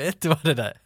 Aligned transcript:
Vet 0.00 0.20
du 0.20 0.28
vad 0.28 0.42
det 0.42 0.54
där 0.54 0.64
är? 0.64 0.76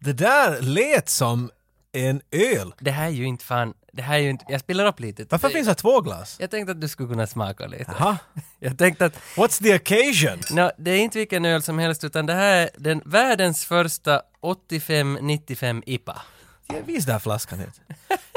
Det 0.00 0.12
där 0.12 0.60
lät 0.62 1.08
som 1.08 1.50
en 1.92 2.20
öl. 2.30 2.74
Det 2.80 2.90
här 2.90 3.06
är 3.06 3.10
ju 3.10 3.24
inte 3.24 3.44
fan, 3.44 3.74
det 3.92 4.02
här 4.02 4.14
är 4.14 4.18
ju 4.18 4.30
inte, 4.30 4.44
jag 4.48 4.60
spelar 4.60 4.86
upp 4.86 5.00
lite. 5.00 5.26
Varför 5.30 5.48
Det- 5.48 5.54
finns 5.54 5.68
det 5.68 5.74
två 5.74 6.00
glas? 6.00 6.36
Jag 6.40 6.50
tänkte 6.50 6.72
att 6.72 6.80
du 6.80 6.88
skulle 6.88 7.08
kunna 7.08 7.26
smaka 7.26 7.66
lite. 7.66 7.94
Jaha. 7.98 8.16
Jag 8.58 8.78
tänkte 8.78 9.04
att, 9.04 9.14
What's 9.36 9.62
the 9.62 9.74
occasion? 9.74 10.40
no, 10.56 10.70
det 10.78 10.90
är 10.90 10.98
inte 10.98 11.18
vilken 11.18 11.44
öl 11.44 11.62
som 11.62 11.78
helst 11.78 12.04
utan 12.04 12.26
det 12.26 12.34
här 12.34 12.56
är 12.56 12.70
den 12.78 13.02
världens 13.04 13.64
första 13.64 14.22
85-95 14.42 15.82
IPA. 15.86 16.22
Ja, 16.66 16.74
vis 16.86 17.04
där 17.04 17.18
flaskan 17.18 17.58
hit. 17.58 17.80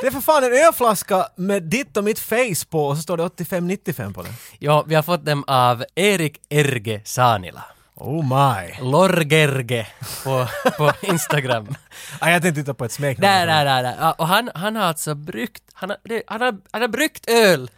Det 0.01 0.07
är 0.07 0.11
för 0.11 0.21
fan 0.21 0.43
en 0.43 0.53
ölflaska 0.53 1.27
med 1.35 1.63
ditt 1.63 1.97
och 1.97 2.03
mitt 2.03 2.19
face 2.19 2.65
på 2.69 2.85
och 2.87 2.95
så 2.97 3.01
står 3.03 3.17
det 3.17 3.23
85-95 3.23 4.13
på 4.13 4.21
den. 4.23 4.33
Ja, 4.59 4.83
vi 4.87 4.95
har 4.95 5.03
fått 5.03 5.25
dem 5.25 5.43
av 5.47 5.83
Erik 5.95 6.41
Erge 6.49 7.01
Sanila. 7.05 7.63
Oh 7.99 8.23
my. 8.23 8.73
Lorgerge 8.91 9.87
på, 10.23 10.47
på 10.77 10.91
Instagram. 11.01 11.75
Ah, 12.19 12.29
jag 12.29 12.41
tänkte 12.41 12.61
titta 12.61 12.73
på 12.73 12.85
ett 12.85 12.91
smeknamn. 12.91 13.31
Där, 13.33 13.47
där, 13.47 13.65
där, 13.65 13.83
där. 13.83 13.95
Ja, 13.99 14.11
och 14.17 14.27
han, 14.27 14.49
han 14.55 14.75
har 14.75 14.83
alltså 14.83 15.15
bryggt, 15.15 15.63
han 15.73 15.89
har, 15.89 15.97
det, 16.03 16.23
han, 16.27 16.41
har, 16.41 16.57
han 16.71 16.81
har 16.81 16.87
bryggt 16.87 17.29
öl 17.29 17.71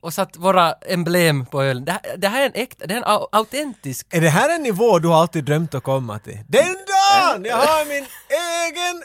och 0.00 0.14
satt 0.14 0.36
våra 0.36 0.72
emblem 0.72 1.46
på 1.46 1.62
ölen. 1.62 1.84
Det, 1.84 1.92
här- 1.92 2.16
det 2.16 2.28
här 2.28 2.42
är 2.42 2.46
en 2.46 2.52
äkta, 2.54 2.86
det 2.86 2.94
är 2.94 2.98
en 2.98 3.04
au- 3.04 3.28
autentisk 3.32 4.06
Är 4.10 4.20
det 4.20 4.28
här 4.28 4.54
en 4.54 4.62
nivå 4.62 4.98
du 4.98 5.08
alltid 5.12 5.44
drömt 5.44 5.74
att 5.74 5.82
komma 5.82 6.18
till? 6.18 6.38
Den 6.48 6.64
dagen 6.66 7.44
jag 7.44 7.56
har 7.56 7.84
min 7.88 8.06
egen 8.28 9.02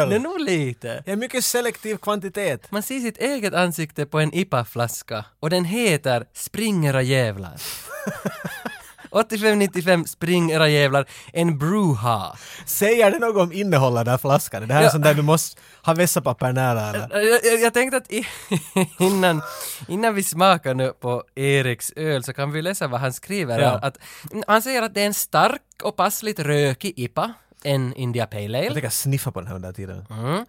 öl! 0.00 0.08
Det 0.08 0.14
är 0.16 0.20
nog 0.20 0.40
lite. 0.40 0.88
Jag 1.06 1.12
är 1.12 1.16
mycket 1.16 1.44
selektiv 1.44 1.96
kvantitet. 1.96 2.70
Man 2.70 2.82
ser 2.82 3.00
sitt 3.00 3.18
eget 3.18 3.54
ansikte 3.54 4.06
på 4.06 4.20
en 4.20 4.34
IPA-flaska 4.34 5.24
och 5.40 5.50
den 5.50 5.64
heter 5.64 6.26
Spring 6.32 6.86
era 6.86 7.02
jävlar. 7.02 7.52
85-95 9.14 10.04
Spring 10.06 10.50
era 10.50 10.68
jävlar, 10.68 11.06
en 11.32 11.58
Bruha. 11.58 12.36
Säger 12.66 13.10
det 13.10 13.18
något 13.18 13.42
om 13.42 13.52
innehållet 13.52 14.06
här 14.08 14.18
flaskan? 14.18 14.68
Det 14.68 14.74
här 14.74 14.80
är 14.80 14.84
Ja. 14.84 14.90
sånt 14.90 15.04
där 15.04 15.14
du 15.14 15.22
måste 15.22 15.60
ha 15.82 15.94
vässapapper 15.94 16.52
nära 16.52 16.88
eller? 16.88 17.08
Jag, 17.26 17.40
jag, 17.44 17.60
jag 17.60 17.74
tänkte 17.74 17.96
att 17.96 18.12
i, 18.12 18.26
innan, 18.98 19.42
innan 19.88 20.14
vi 20.14 20.22
smakar 20.22 20.74
nu 20.74 20.92
på 21.00 21.22
Eriks 21.34 21.92
öl 21.96 22.24
så 22.24 22.32
kan 22.32 22.52
vi 22.52 22.62
läsa 22.62 22.86
vad 22.88 23.00
han 23.00 23.12
skriver. 23.12 23.58
Ja. 23.60 23.78
Att, 23.82 23.98
han 24.46 24.62
säger 24.62 24.82
att 24.82 24.94
det 24.94 25.02
är 25.02 25.06
en 25.06 25.14
stark 25.14 25.60
och 25.82 25.96
passligt 25.96 26.38
rökig 26.38 26.92
IPA, 26.96 27.32
en 27.64 27.94
India 27.94 28.26
Pale 28.26 28.42
Jag 28.42 28.56
Ale. 28.56 28.72
tänker 28.74 28.90
sniffa 28.90 29.30
på 29.32 29.40
den 29.40 29.46
här 29.48 29.54
under 29.54 29.72
tiden. 29.72 30.06
Mm. 30.10 30.44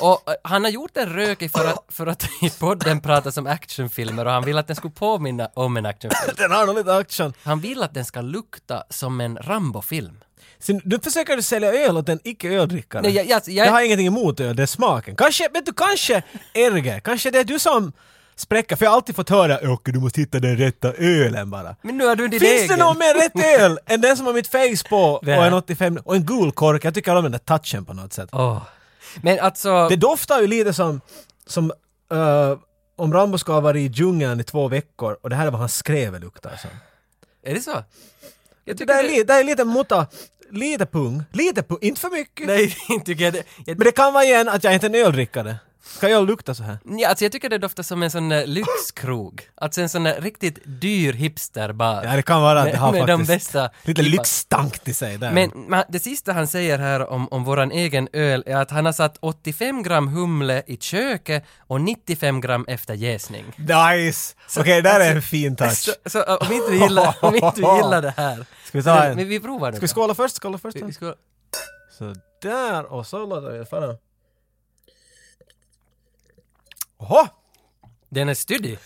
Och 0.00 0.28
eh, 0.30 0.34
han 0.42 0.64
har 0.64 0.70
gjort 0.70 0.94
den 0.94 1.12
rökig 1.12 1.50
för 1.50 1.64
att, 1.64 1.84
för 1.88 2.06
att 2.06 2.24
i 2.42 2.50
podden 2.50 3.00
pratas 3.00 3.36
om 3.36 3.46
actionfilmer 3.46 4.24
och 4.24 4.32
han 4.32 4.44
vill 4.44 4.58
att 4.58 4.66
den 4.66 4.76
skulle 4.76 4.94
påminna 4.94 5.48
om 5.54 5.76
en 5.76 5.86
actionfilm. 5.86 6.34
Den 6.36 6.50
har 6.50 6.66
nog 6.66 6.76
lite 6.76 6.96
action. 6.96 7.32
Han 7.42 7.60
vill 7.60 7.82
att 7.82 7.94
den 7.94 8.04
ska 8.04 8.20
lukta 8.20 8.84
som 8.90 9.20
en 9.20 9.36
Rambo-film. 9.36 10.20
Sen, 10.58 10.80
nu 10.84 10.98
försöker 10.98 11.36
du 11.36 11.42
sälja 11.42 11.72
öl 11.72 11.96
åt 11.96 12.08
en 12.08 12.20
icke-öldrickare. 12.24 13.02
Nej, 13.02 13.12
jag, 13.12 13.26
jag, 13.26 13.42
jag, 13.46 13.66
Jag 13.66 13.72
har 13.72 13.82
ingenting 13.82 14.06
emot 14.06 14.40
öl, 14.40 14.56
det 14.56 14.62
är 14.62 14.66
smaken. 14.66 15.16
Kanske, 15.16 15.48
vet 15.48 15.66
du, 15.66 15.72
kanske 15.72 16.22
Erge, 16.54 17.00
kanske 17.00 17.30
det 17.30 17.38
är 17.38 17.44
du 17.44 17.58
som 17.58 17.92
spräcker, 18.36 18.76
för 18.76 18.84
jag 18.84 18.90
har 18.90 18.96
alltid 18.96 19.16
fått 19.16 19.30
höra 19.30 19.62
Jocke, 19.62 19.92
du 19.92 19.98
måste 20.00 20.20
hitta 20.20 20.40
den 20.40 20.56
rätta 20.56 20.92
ölen 20.92 21.50
bara. 21.50 21.76
men 21.82 21.96
nu 21.98 22.06
har 22.06 22.16
du 22.16 22.28
din 22.28 22.40
Finns 22.40 22.52
egen. 22.52 22.68
det 22.78 22.84
någon 22.84 22.98
mer 22.98 23.14
rätt 23.14 23.60
öl 23.60 23.78
än 23.86 24.00
den 24.00 24.16
som 24.16 24.26
har 24.26 24.32
mitt 24.32 24.48
face 24.48 24.88
på 24.88 24.98
och 25.12 25.28
en 25.28 25.52
85 25.54 25.98
och 26.04 26.16
en 26.16 26.24
gul 26.26 26.52
kork? 26.52 26.84
Jag 26.84 26.94
tycker 26.94 27.16
om 27.16 27.22
den 27.22 27.32
där 27.32 27.38
touchen 27.38 27.84
på 27.84 27.92
något 27.94 28.12
sätt. 28.12 28.28
Åh. 28.32 28.62
Men 29.22 29.40
alltså... 29.40 29.88
Det 29.88 29.96
doftar 29.96 30.40
ju 30.40 30.46
lite 30.46 30.72
som, 30.72 31.00
som 31.46 31.72
eh, 32.12 32.58
om 32.96 33.12
Rambo 33.12 33.38
ska 33.38 33.52
ha 33.52 33.60
varit 33.60 33.90
i 33.90 33.94
djungeln 33.94 34.40
i 34.40 34.44
två 34.44 34.68
veckor 34.68 35.16
och 35.22 35.30
det 35.30 35.36
här 35.36 35.46
är 35.46 35.50
vad 35.50 35.60
han 35.60 35.68
skrev 35.68 36.12
det 36.12 36.18
luktar 36.18 36.56
som. 36.56 36.70
Är 37.44 37.54
det 37.54 37.60
så? 37.60 37.70
Jag 37.70 37.84
Det 38.64 38.74
tycker 38.74 38.94
är, 38.94 39.02
li, 39.02 39.22
det 39.22 39.32
är 39.34 39.44
lite 39.44 39.64
mutta, 39.64 40.06
lite 40.50 40.86
pung, 40.86 41.22
lite 41.32 41.62
pung, 41.62 41.78
inte 41.80 42.00
för 42.00 42.10
mycket. 42.10 42.46
Nej, 42.46 42.76
inte 42.88 43.06
tycker 43.06 43.24
jag 43.24 43.32
det. 43.32 43.42
Jag, 43.66 43.78
Men 43.78 43.84
det 43.84 43.92
kan 43.92 44.12
vara 44.12 44.24
igen 44.24 44.48
att 44.48 44.64
jag 44.64 44.74
inte 44.74 44.86
är 44.86 44.90
en 44.90 45.06
öldrickare. 45.06 45.56
Ska 45.86 46.08
öl 46.08 46.26
lukta 46.26 46.54
så 46.54 46.62
här? 46.62 46.78
ja, 46.84 47.08
alltså 47.08 47.24
jag 47.24 47.32
tycker 47.32 47.48
det 47.48 47.58
doftar 47.58 47.82
som 47.82 48.02
en 48.02 48.10
sån 48.10 48.28
där 48.28 48.46
lyxkrog. 48.46 49.42
Alltså 49.54 49.80
en 49.80 49.88
sån 49.88 50.02
där 50.02 50.20
riktigt 50.20 50.58
dyr 50.64 51.12
hipsterbar. 51.12 52.04
Ja, 52.04 52.16
det 52.16 52.22
kan 52.22 52.42
vara 52.42 52.60
att 52.62 52.72
det 52.72 52.76
har 52.76 52.92
med, 52.92 53.00
med 53.00 53.08
de 53.08 53.26
faktiskt 53.26 53.52
bästa 53.52 53.70
lite 53.82 54.02
IPA. 54.02 54.10
lyxstank 54.10 54.78
till 54.78 54.94
sig 54.94 55.18
där. 55.18 55.32
Men 55.32 55.50
men 55.68 55.84
det 55.88 55.98
sista 55.98 56.32
han 56.32 56.48
säger 56.48 56.78
här 56.78 57.10
om, 57.10 57.28
om 57.28 57.44
våran 57.44 57.70
egen 57.70 58.08
öl 58.12 58.42
är 58.46 58.56
att 58.56 58.70
han 58.70 58.84
har 58.84 58.92
satt 58.92 59.16
85 59.20 59.82
gram 59.82 60.08
humle 60.08 60.62
i 60.66 60.76
köket 60.76 61.44
och 61.58 61.80
95 61.80 62.40
gram 62.40 62.64
efter 62.68 62.94
jäsning. 62.94 63.44
Nice! 63.56 64.34
Okej, 64.58 64.82
där 64.82 65.00
är 65.00 65.14
en 65.16 65.22
fin 65.22 65.56
touch. 65.56 65.84
Så, 65.84 65.92
så 66.06 66.22
om 66.22 66.52
inte 66.52 66.70
du 66.70 66.76
gillar, 66.76 67.16
om 67.20 67.34
inte 67.34 67.52
du 67.54 67.76
gillar 67.76 68.02
det 68.02 68.14
här. 68.16 68.36
Ska 68.64 68.78
vi 68.78 68.84
ta 68.84 69.04
en? 69.04 69.16
Men 69.16 69.28
vi 69.28 69.40
provar 69.40 69.70
nu. 69.70 69.76
Ska 69.76 69.86
vi 69.86 69.88
skåla 69.88 70.14
först? 70.14 70.42
Skåla 70.42 70.58
först? 70.58 70.76
Vi, 70.76 70.82
vi 70.82 70.92
ska, 70.92 71.14
Så 71.98 72.14
där 72.42 72.92
och 72.92 73.06
så 73.06 73.26
låter 73.26 73.50
vi 73.50 73.58
det 73.58 73.66
Oho! 76.98 77.26
den 78.10 78.28
är 78.28 78.34
styddig. 78.34 78.78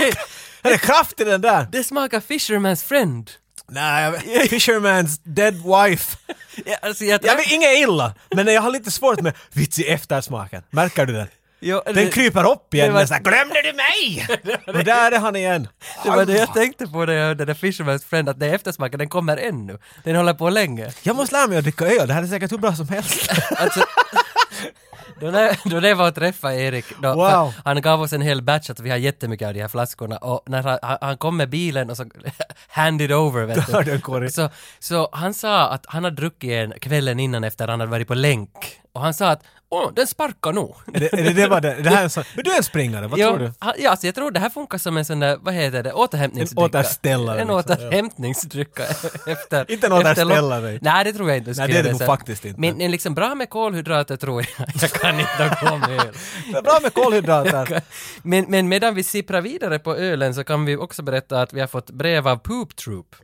Är 0.62 0.70
det 0.70 0.78
kraft 0.78 1.20
i 1.20 1.24
den 1.24 1.40
där? 1.40 1.66
Det 1.72 1.84
smakar 1.84 2.20
Fisherman's 2.20 2.84
Friend. 2.84 3.30
Nej, 3.68 4.04
jag- 4.04 4.14
Fisherman's 4.50 5.20
dead 5.24 5.54
wife. 5.54 6.16
Ja, 6.66 6.76
alltså 6.82 7.04
jag, 7.04 7.24
Jag 7.24 7.36
vet 7.36 7.50
inget 7.52 7.78
illa, 7.78 8.14
men 8.30 8.46
jag 8.46 8.62
har 8.62 8.70
lite 8.70 8.90
svårt 8.90 9.20
med 9.20 9.34
vits 9.52 9.78
i 9.78 9.86
eftersmaken. 9.88 10.62
Märker 10.70 11.06
du 11.06 11.12
den? 11.12 11.26
Jo, 11.60 11.82
Den 11.86 11.94
det- 11.94 12.10
kryper 12.10 12.50
upp 12.50 12.74
igen 12.74 12.86
det 12.86 12.92
var- 12.92 13.00
nästan. 13.00 13.22
Glömde 13.22 13.62
du 13.62 13.72
mig? 13.72 14.26
Och 14.66 14.84
där 14.84 15.12
är 15.12 15.18
han 15.18 15.36
igen. 15.36 15.68
Det 16.04 16.10
var 16.10 16.24
det 16.24 16.32
jag 16.38 16.54
tänkte 16.54 16.86
på 16.86 17.04
när 17.04 17.12
jag 17.12 17.26
hörde 17.26 17.44
där 17.44 17.54
Fisherman's 17.54 18.04
Friend, 18.08 18.28
att 18.28 18.40
det 18.40 18.46
är 18.46 18.54
eftersmaken, 18.54 18.98
den 18.98 19.08
kommer 19.08 19.36
ännu. 19.36 19.78
Den 20.04 20.16
håller 20.16 20.34
på 20.34 20.50
länge. 20.50 20.92
Jag 21.02 21.16
måste 21.16 21.34
lära 21.36 21.46
mig 21.46 21.58
att 21.58 21.64
dricka 21.64 21.86
öl, 21.86 22.08
det 22.08 22.14
här 22.14 22.22
är 22.22 22.26
säkert 22.26 22.52
hur 22.52 22.58
bra 22.58 22.74
som 22.76 22.88
helst. 22.88 23.28
Alltså, 23.56 23.80
då, 25.20 25.26
när, 25.26 25.58
då 25.80 25.86
jag 25.88 25.96
var 25.96 26.08
och 26.08 26.14
träffade 26.14 26.54
Erik, 26.60 26.84
då, 27.02 27.14
Wow. 27.14 27.54
han 27.64 27.80
gav 27.82 28.00
oss 28.02 28.12
en 28.12 28.20
hel 28.22 28.42
batch 28.42 28.70
att 28.70 28.80
vi 28.80 28.90
har 28.90 28.96
jättemycket 28.96 29.48
av 29.48 29.54
de 29.54 29.60
här 29.60 29.68
flaskorna 29.68 30.16
och 30.16 30.42
när 30.46 30.62
han, 30.62 30.78
han- 31.00 31.16
kom 31.18 31.36
med 31.36 31.48
bilen 31.50 31.90
och 31.90 31.96
så 31.96 32.04
hand 32.68 33.02
it 33.02 33.10
over 33.10 33.44
vet 33.44 33.68
har 33.72 34.20
du. 34.20 34.30
Så, 34.30 34.48
så 34.78 35.08
han 35.12 35.34
sa 35.34 35.68
att 35.68 35.86
han 35.88 36.04
hade 36.04 36.16
druckit 36.16 36.50
en 36.50 36.72
kvällen 36.80 37.20
innan 37.20 37.44
efter 37.44 37.68
han 37.68 37.80
hade 37.80 37.90
varit 37.92 38.08
på 38.08 38.14
länk 38.14 38.50
och 38.94 39.00
han 39.00 39.14
sa 39.14 39.30
att 39.30 39.42
åh, 39.68 39.92
den 39.94 40.06
sparkar 40.06 40.52
nog. 40.52 40.76
det, 40.86 41.08
det 41.12 41.32
det 41.32 41.46
var 41.46 41.60
det? 41.60 41.74
det 41.82 41.90
här 41.90 42.04
är 42.04 42.08
sån, 42.08 42.24
men 42.34 42.44
du 42.44 42.52
är 42.52 42.56
en 42.56 42.62
springare, 42.62 43.06
vad 43.06 43.18
tror 43.18 43.38
du? 43.38 43.52
Ja, 43.78 43.90
alltså 43.90 44.06
jag 44.06 44.14
tror 44.14 44.30
det 44.30 44.40
här 44.40 44.50
funkar 44.50 44.78
som 44.78 44.96
en 44.96 45.04
sån 45.04 45.20
där, 45.20 45.38
vad 45.40 45.54
heter 45.54 45.82
det, 45.82 45.92
återhämtningsdrycka. 45.92 46.60
En 46.62 46.80
återställare, 46.80 47.40
En 47.40 47.48
liksom, 47.48 47.64
ja. 47.68 47.74
återhämtningsdrycka 47.76 48.82
efter... 49.26 49.70
Inte 49.72 49.86
en 49.86 49.92
återställare, 49.92 50.78
nej. 50.82 51.04
Det 51.04 51.12
tror 51.12 51.28
jag 51.28 51.38
inte 51.38 51.54
Nej, 51.56 51.68
det 51.68 51.78
är 51.78 51.82
det 51.82 51.92
nog 51.92 52.06
faktiskt 52.06 52.44
inte. 52.44 52.60
Men, 52.60 52.76
men 52.76 52.90
liksom 52.90 53.14
bra 53.14 53.34
med 53.34 53.50
kolhydrater 53.50 54.16
tror 54.16 54.46
jag. 54.58 54.68
Jag 54.80 54.90
kan 54.90 55.20
inte 55.20 55.56
gå 55.62 55.76
med 55.76 55.90
öl. 55.90 56.14
Bra 56.62 56.78
med 56.82 56.94
kolhydrater. 56.94 57.82
Men, 58.22 58.44
men 58.48 58.68
medan 58.68 58.94
vi 58.94 59.04
sipprar 59.04 59.40
vidare 59.40 59.78
på 59.78 59.96
ölen 59.96 60.34
så 60.34 60.44
kan 60.44 60.64
vi 60.64 60.76
också 60.76 61.02
berätta 61.02 61.42
att 61.42 61.52
vi 61.52 61.60
har 61.60 61.66
fått 61.66 61.90
brev 61.90 62.28
av 62.28 62.36
Poop 62.36 62.76
Troop. 62.76 63.16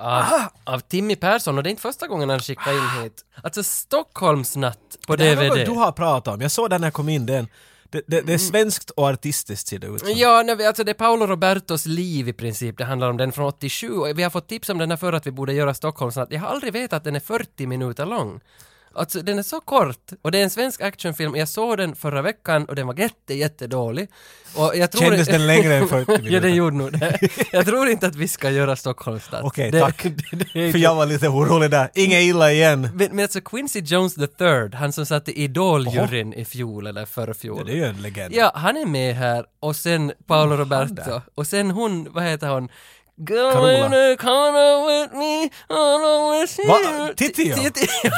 Av, 0.00 0.24
av 0.64 0.78
Timmy 0.80 1.16
Persson 1.16 1.56
och 1.58 1.62
det 1.64 1.68
är 1.68 1.70
inte 1.70 1.82
första 1.82 2.06
gången 2.06 2.30
han 2.30 2.40
skickar 2.40 2.72
in 2.72 3.02
hit. 3.02 3.24
Alltså 3.42 3.62
Stockholmsnatt 3.62 4.78
på 5.06 5.16
Det 5.16 5.34
DVD. 5.34 5.48
vad 5.48 5.58
du 5.58 5.70
har 5.70 5.92
pratat 5.92 6.34
om. 6.34 6.40
Jag 6.40 6.50
såg 6.50 6.70
den 6.70 6.80
när 6.80 6.86
jag 6.88 6.94
kom 6.94 7.08
in. 7.08 7.26
Den. 7.26 7.48
Det, 7.90 8.02
det, 8.06 8.20
det 8.20 8.34
är 8.34 8.38
svenskt 8.38 8.90
och 8.90 9.08
artistiskt 9.08 9.68
ser 9.68 9.78
det 9.78 9.86
ut 9.86 10.00
som. 10.00 10.08
Ja, 10.16 10.42
nej, 10.46 10.56
vi- 10.56 10.66
alltså 10.66 10.84
det 10.84 10.92
är 10.92 10.94
Paolo 10.94 11.26
Robertos 11.26 11.86
liv 11.86 12.28
i 12.28 12.32
princip, 12.32 12.78
det 12.78 12.84
handlar 12.84 13.10
om 13.10 13.16
den 13.16 13.32
från 13.32 13.46
87 13.46 13.88
och 13.92 14.18
vi 14.18 14.22
har 14.22 14.30
fått 14.30 14.48
tips 14.48 14.68
om 14.68 14.78
den 14.78 14.90
här 14.90 14.96
för 14.96 15.12
att 15.12 15.26
vi 15.26 15.30
borde 15.30 15.52
göra 15.52 15.74
Stockholmsnatt. 15.74 16.28
Jag 16.32 16.40
har 16.40 16.48
aldrig 16.48 16.72
vetat 16.72 16.96
att 16.96 17.04
den 17.04 17.16
är 17.16 17.20
40 17.20 17.66
minuter 17.66 18.06
lång. 18.06 18.40
Alltså 18.98 19.22
den 19.22 19.38
är 19.38 19.42
så 19.42 19.60
kort 19.60 20.10
och 20.22 20.30
det 20.30 20.38
är 20.38 20.42
en 20.42 20.50
svensk 20.50 20.80
actionfilm. 20.80 21.36
Jag 21.36 21.48
såg 21.48 21.78
den 21.78 21.94
förra 21.96 22.22
veckan 22.22 22.64
och 22.64 22.74
den 22.76 22.86
var 22.86 22.94
jätte, 22.98 23.34
jättedålig. 23.34 24.08
Och 24.54 24.72
jag 24.76 24.90
tror 24.92 25.02
Kändes 25.02 25.28
den 25.28 25.46
längre 25.46 25.74
än 25.74 25.88
40 25.88 26.12
ja, 26.12 26.18
minuter? 26.18 26.40
den 26.40 26.54
gjorde 26.54 26.76
nog 26.76 26.92
det. 26.98 27.18
Jag 27.52 27.66
tror 27.66 27.88
inte 27.88 28.06
att 28.06 28.14
vi 28.16 28.28
ska 28.28 28.50
göra 28.50 28.76
Stockholmsnatt. 28.76 29.44
Okej, 29.44 29.70
Det- 29.70 29.80
tack. 29.80 30.02
det- 30.32 30.46
det 30.54 30.72
För 30.72 30.78
jag 30.78 30.94
var 30.94 31.06
lite 31.06 31.28
orolig 31.28 31.70
där. 31.70 31.90
Inget 31.94 32.22
illa 32.22 32.52
igen. 32.52 32.80
men, 32.94 33.08
men 33.10 33.18
alltså 33.20 33.40
Quincy 33.40 33.80
Jones 33.80 34.14
the 34.14 34.26
third, 34.26 34.74
han 34.74 34.92
som 34.92 35.06
satt 35.06 35.28
i 35.28 35.32
Idol-juryn 35.44 36.32
i 36.34 36.44
fjol 36.44 36.86
eller 36.86 37.04
förrfjol. 37.06 37.66
Det 37.66 37.72
är 37.72 37.76
ju 37.76 37.84
en 37.84 38.02
legend. 38.02 38.34
Ja, 38.34 38.52
han 38.54 38.76
är 38.76 38.86
med 38.86 39.14
här 39.14 39.44
och 39.60 39.76
sen 39.76 40.12
Paolo 40.26 40.50
han 40.50 40.58
Roberto 40.58 41.20
och 41.34 41.46
sen 41.46 41.70
hon, 41.70 42.08
vad 42.12 42.24
heter 42.24 42.48
hon? 42.48 42.68
Carola. 43.26 44.16
Corner 44.16 44.86
with 44.86 45.14
me, 45.16 45.48
Va? 46.68 47.12
Titti, 47.16 47.52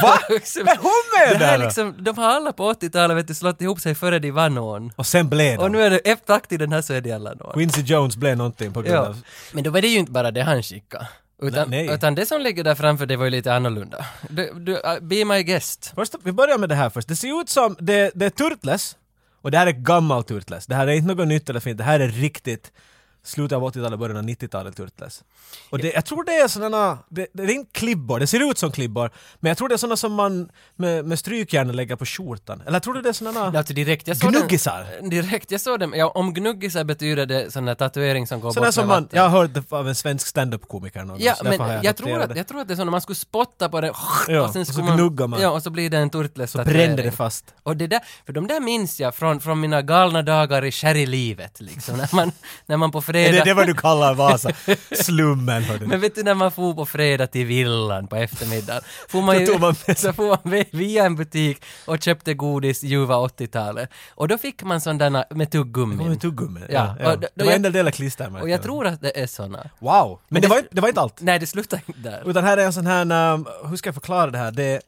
Va? 0.03 0.19
Men 0.65 0.77
hon 0.77 1.03
med 1.19 1.39
Det 1.41 1.45
här 1.45 1.55
är 1.55 1.59
där? 1.59 1.65
liksom, 1.65 1.95
de 1.99 2.19
har 2.19 2.29
alla 2.29 2.53
på 2.53 2.73
80-talet 2.73 3.17
vet 3.17 3.29
du 3.29 3.35
slått 3.35 3.63
ihop 3.63 3.81
sig 3.81 3.95
före 3.95 4.19
de 4.19 4.31
vann 4.31 4.55
någon. 4.55 4.93
Och 4.97 5.07
sen 5.07 5.29
blev 5.29 5.59
Och 5.61 5.71
nu 5.71 5.79
de. 5.79 5.85
är 5.85 5.91
det 5.91 5.99
efter 5.99 6.59
den 6.59 6.73
här 6.73 6.83
så 6.83 6.93
är 6.95 7.01
de 7.01 7.13
alla 7.13 7.35
någon. 7.35 7.53
Quincy 7.55 7.81
Jones 7.81 8.17
blev 8.17 8.37
någonting 8.37 8.73
på 8.73 8.83
grund 8.83 8.97
Ja. 8.97 9.01
av... 9.09 9.21
Men 9.53 9.65
då 9.65 9.71
var 9.71 9.81
det 9.81 9.89
ju 9.89 9.99
inte 9.99 10.13
bara 10.13 10.31
det 10.31 10.43
han 10.43 10.63
skickade. 10.63 11.09
Utan, 11.43 11.71
Nej, 11.71 11.91
utan 11.95 12.15
det 12.15 12.27
som 12.27 12.41
ligger 12.41 12.65
där 12.65 12.75
framför 12.75 13.07
det 13.07 13.17
var 13.17 13.25
ju 13.25 13.31
lite 13.31 13.55
annorlunda. 13.55 14.05
Du, 14.29 14.53
du, 14.55 14.73
uh, 14.73 14.81
be 15.01 15.25
my 15.25 15.43
guest. 15.43 15.93
Först, 15.95 16.15
vi 16.23 16.33
börjar 16.33 16.59
med 16.59 16.69
det 16.69 16.75
här 16.75 16.91
först. 16.91 17.09
Det 17.09 17.17
ser 17.17 17.41
ut 17.41 17.49
som, 17.49 17.77
det, 17.81 18.11
det 18.15 18.27
är 18.27 18.31
Turtles. 18.31 18.97
Och 19.43 19.51
det 19.51 19.59
här 19.59 19.67
är 19.67 19.73
gammalt 19.73 20.29
Turtles. 20.29 20.67
Det 20.67 20.75
här 20.75 20.87
är 20.87 20.93
inte 20.93 21.15
något 21.15 21.29
nytt 21.29 21.51
eller 21.51 21.61
fint. 21.61 21.79
Det 21.79 21.85
här 21.85 22.01
är 22.01 22.09
riktigt 22.09 22.73
slutet 23.23 23.57
av 23.57 23.63
80-talet, 23.71 23.99
början 23.99 24.17
av 24.17 24.23
90-talet 24.25 24.77
Turtles. 24.77 25.25
Och 25.71 25.79
det, 25.79 25.93
jag 25.93 26.05
tror 26.05 26.25
det 26.25 26.33
är 26.33 26.49
sådana, 26.49 26.99
det, 27.09 27.27
det 27.33 27.43
är 27.43 27.51
inte 27.51 27.73
klibbor, 27.73 28.21
det 28.21 28.27
ser 28.27 28.51
ut 28.51 28.59
som 28.59 28.73
klibbor, 28.73 29.11
men 29.41 29.51
jag 29.51 29.59
tror 29.59 29.69
det 29.69 29.75
är 29.75 29.77
sådana 29.77 29.97
som 29.97 30.13
man 30.13 30.51
med, 30.77 31.05
med 31.05 31.19
strykjärn 31.19 31.73
lägger 31.73 31.97
på 31.97 32.07
skjortan. 32.07 32.61
Eller 32.61 32.73
jag 32.73 32.83
tror 32.83 33.03
det 33.03 33.09
är 33.09 33.13
sådana 33.13 33.59
Alltså 33.59 33.75
direkt, 33.75 34.09
jag 34.09 34.17
såg 34.17 34.33
gnuggisar. 34.33 34.87
Den, 35.01 35.11
direkt, 35.11 35.51
jag 35.51 35.61
såg 35.61 35.81
dem. 35.81 35.95
Ja, 35.97 36.09
om 36.09 36.35
gnuggisar 36.35 36.85
betyder 36.85 37.27
det 37.27 37.53
sån 37.53 37.65
där 37.65 37.75
tatuering 37.75 38.27
som 38.27 38.41
går 38.41 38.51
Sådana 38.51 38.67
bort 38.67 38.75
som 38.75 38.87
med 38.87 38.89
man, 38.89 39.03
vatten. 39.03 39.17
jag 39.17 39.23
har 39.29 39.41
hört 39.41 39.55
det 39.55 39.73
av 39.73 39.89
en 39.89 39.95
svensk 39.95 40.27
stand-up-komiker 40.27 41.05
någon 41.05 41.21
Ja, 41.21 41.35
men 41.43 41.61
har 41.61 41.81
jag, 41.83 41.97
tror 41.97 42.21
att, 42.21 42.37
jag 42.37 42.49
tror 42.49 42.61
att 42.61 42.69
det 42.69 42.75
är 42.75 42.77
så 42.77 42.85
när 42.85 42.91
man 42.91 43.01
skulle 43.01 43.17
spotta 43.17 43.69
på 43.69 43.81
det 43.81 43.93
Ja, 44.29 44.43
och 44.43 44.53
sen 44.53 44.67
skulle 44.67 44.87
man, 44.87 44.97
gnuggar 44.97 45.27
man. 45.27 45.41
Ja, 45.41 45.51
och 45.51 45.63
så 45.63 45.71
blir 45.71 45.91
det 45.91 45.99
en 45.99 46.11
turtles 46.11 46.51
Så 46.51 46.65
brände 46.65 47.03
det 47.03 47.13
fast. 47.13 47.55
Och 47.63 47.77
det 47.77 47.87
där, 47.87 48.01
för 48.27 48.33
de 48.33 48.47
där 48.47 48.61
minns 48.61 49.01
jag 49.01 49.15
från, 49.15 49.41
från 49.41 49.61
mina 49.61 49.83
galna 49.83 50.23
dagar 50.23 50.65
i 50.65 50.73
sherrylivet 50.73 51.61
liksom, 51.61 51.97
när 51.97 52.15
man, 52.15 52.33
när 52.67 52.77
man 52.77 52.91
på 52.91 53.03
Är 53.17 53.29
fredag... 53.29 53.45
det 53.45 53.51
det 53.51 53.55
vad 53.55 53.67
du 53.67 53.75
kallar 53.75 54.15
Vasa? 54.15 54.51
Slummen 54.93 55.63
hördu. 55.63 55.87
Men 55.87 56.01
vet 56.01 56.15
du 56.15 56.23
när 56.23 56.35
man 56.35 56.51
for 56.53 56.75
på 56.75 56.87
fredag 56.87 57.27
till 57.27 57.47
villan 57.47 58.07
på 58.07 58.17
eftermiddagen? 58.17 58.83
Får 59.09 59.23
man 59.23 59.41
ju, 59.41 59.59
man 59.59 59.75
så 59.97 60.13
får 60.13 60.27
man 60.29 60.39
vi- 60.45 60.69
via 60.73 61.05
en 61.05 61.17
butik 61.17 61.63
och 61.87 62.03
köpte 62.03 62.35
godis 62.35 62.83
ljuva 62.83 63.15
80-talet. 63.17 63.91
Och 64.15 64.29
då 64.29 64.39
fick 64.39 64.63
man 64.63 64.81
sådana 64.81 65.25
med 65.31 65.51
tuggummi. 65.51 65.97
Det 65.97 66.03
var 66.03 66.09
med 66.11 66.21
tuggummi. 66.21 66.61
Ja, 66.69 66.97
Ja, 67.01 67.13
och 67.13 67.21
då- 67.21 67.29
Det 67.35 67.45
var 67.45 67.53
en 67.53 67.63
del 67.63 67.93
klistermärken. 67.93 68.43
Och 68.43 68.49
jag 68.49 68.63
tror 68.63 68.87
att 68.87 69.01
det 69.01 69.21
är 69.23 69.27
såna. 69.27 69.71
Wow! 69.79 70.19
Men 70.29 70.43
det 70.43 70.49
var, 70.49 70.57
inte- 70.57 70.69
det 70.75 70.81
var 70.81 70.89
inte 70.89 71.01
allt. 71.01 71.21
Nej, 71.21 71.39
det 71.39 71.47
slutar 71.47 71.81
inte 71.87 72.01
där. 72.11 72.23
Utan 72.31 72.45
här 72.45 72.57
är 72.57 72.65
en 72.65 72.73
sån 72.73 72.87
här, 72.87 73.33
um, 73.35 73.47
hur 73.71 73.77
ska 73.77 73.89
jag 73.89 73.95
förklara 73.95 74.31
det 74.31 74.39
här? 74.39 74.51
Det, 74.51 74.81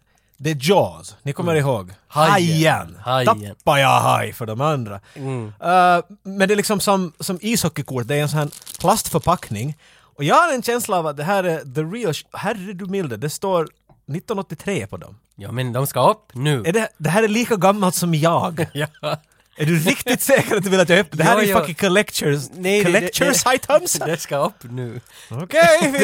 det 0.42 0.50
är 0.50 0.56
Jaws, 0.60 1.16
ni 1.22 1.32
kommer 1.32 1.54
ihåg? 1.54 1.82
Mm. 1.82 1.94
Hajen. 2.08 2.96
Hajen! 3.00 3.26
Hajen. 3.26 3.54
Tappar 3.54 3.78
jag 3.78 4.00
haj 4.00 4.32
för 4.32 4.46
de 4.46 4.60
andra. 4.60 5.00
Mm. 5.14 5.46
Uh, 5.46 5.52
men 6.22 6.48
det 6.48 6.54
är 6.54 6.56
liksom 6.56 6.80
som, 6.80 7.12
som 7.20 7.38
ishockeykort, 7.40 8.08
det 8.08 8.14
är 8.14 8.22
en 8.22 8.28
sån 8.28 8.38
här 8.38 8.50
plastförpackning. 8.80 9.76
Och 10.16 10.24
jag 10.24 10.34
har 10.34 10.54
en 10.54 10.62
känsla 10.62 10.98
av 10.98 11.06
att 11.06 11.16
det 11.16 11.24
här 11.24 11.44
är 11.44 11.74
the 11.74 11.80
real, 11.80 12.14
herre 12.32 12.72
du 12.72 12.86
milde, 12.86 13.16
det 13.16 13.30
står 13.30 13.62
1983 13.62 14.86
på 14.86 14.96
dem. 14.96 15.18
Ja, 15.36 15.52
men 15.52 15.72
de 15.72 15.86
ska 15.86 16.10
upp 16.10 16.34
nu. 16.34 16.62
Är 16.66 16.72
det, 16.72 16.88
det 16.98 17.10
här 17.10 17.22
är 17.22 17.28
lika 17.28 17.56
gammalt 17.56 17.94
som 17.94 18.14
jag. 18.14 18.66
Ja. 18.74 18.86
Är 19.56 19.66
du 19.66 19.78
riktigt 19.78 20.22
säker 20.22 20.56
att 20.56 20.64
du 20.64 20.70
vill 20.70 20.80
att 20.80 20.88
jag 20.88 20.98
öppnar? 20.98 21.18
Det 21.18 21.24
här 21.24 21.34
Jo, 21.36 21.42
är 21.42 21.46
ju 21.46 21.54
fucking 21.54 21.74
collectors, 21.74 22.42
Nej, 22.52 22.84
det- 22.84 22.90
det- 22.90 22.98
collectors 22.98 23.44
det- 23.44 23.54
items! 23.54 23.92
Det 23.92 24.16
ska 24.20 24.36
upp 24.36 24.62
nu. 24.62 25.00
Okej, 25.30 25.68
vi 25.92 25.98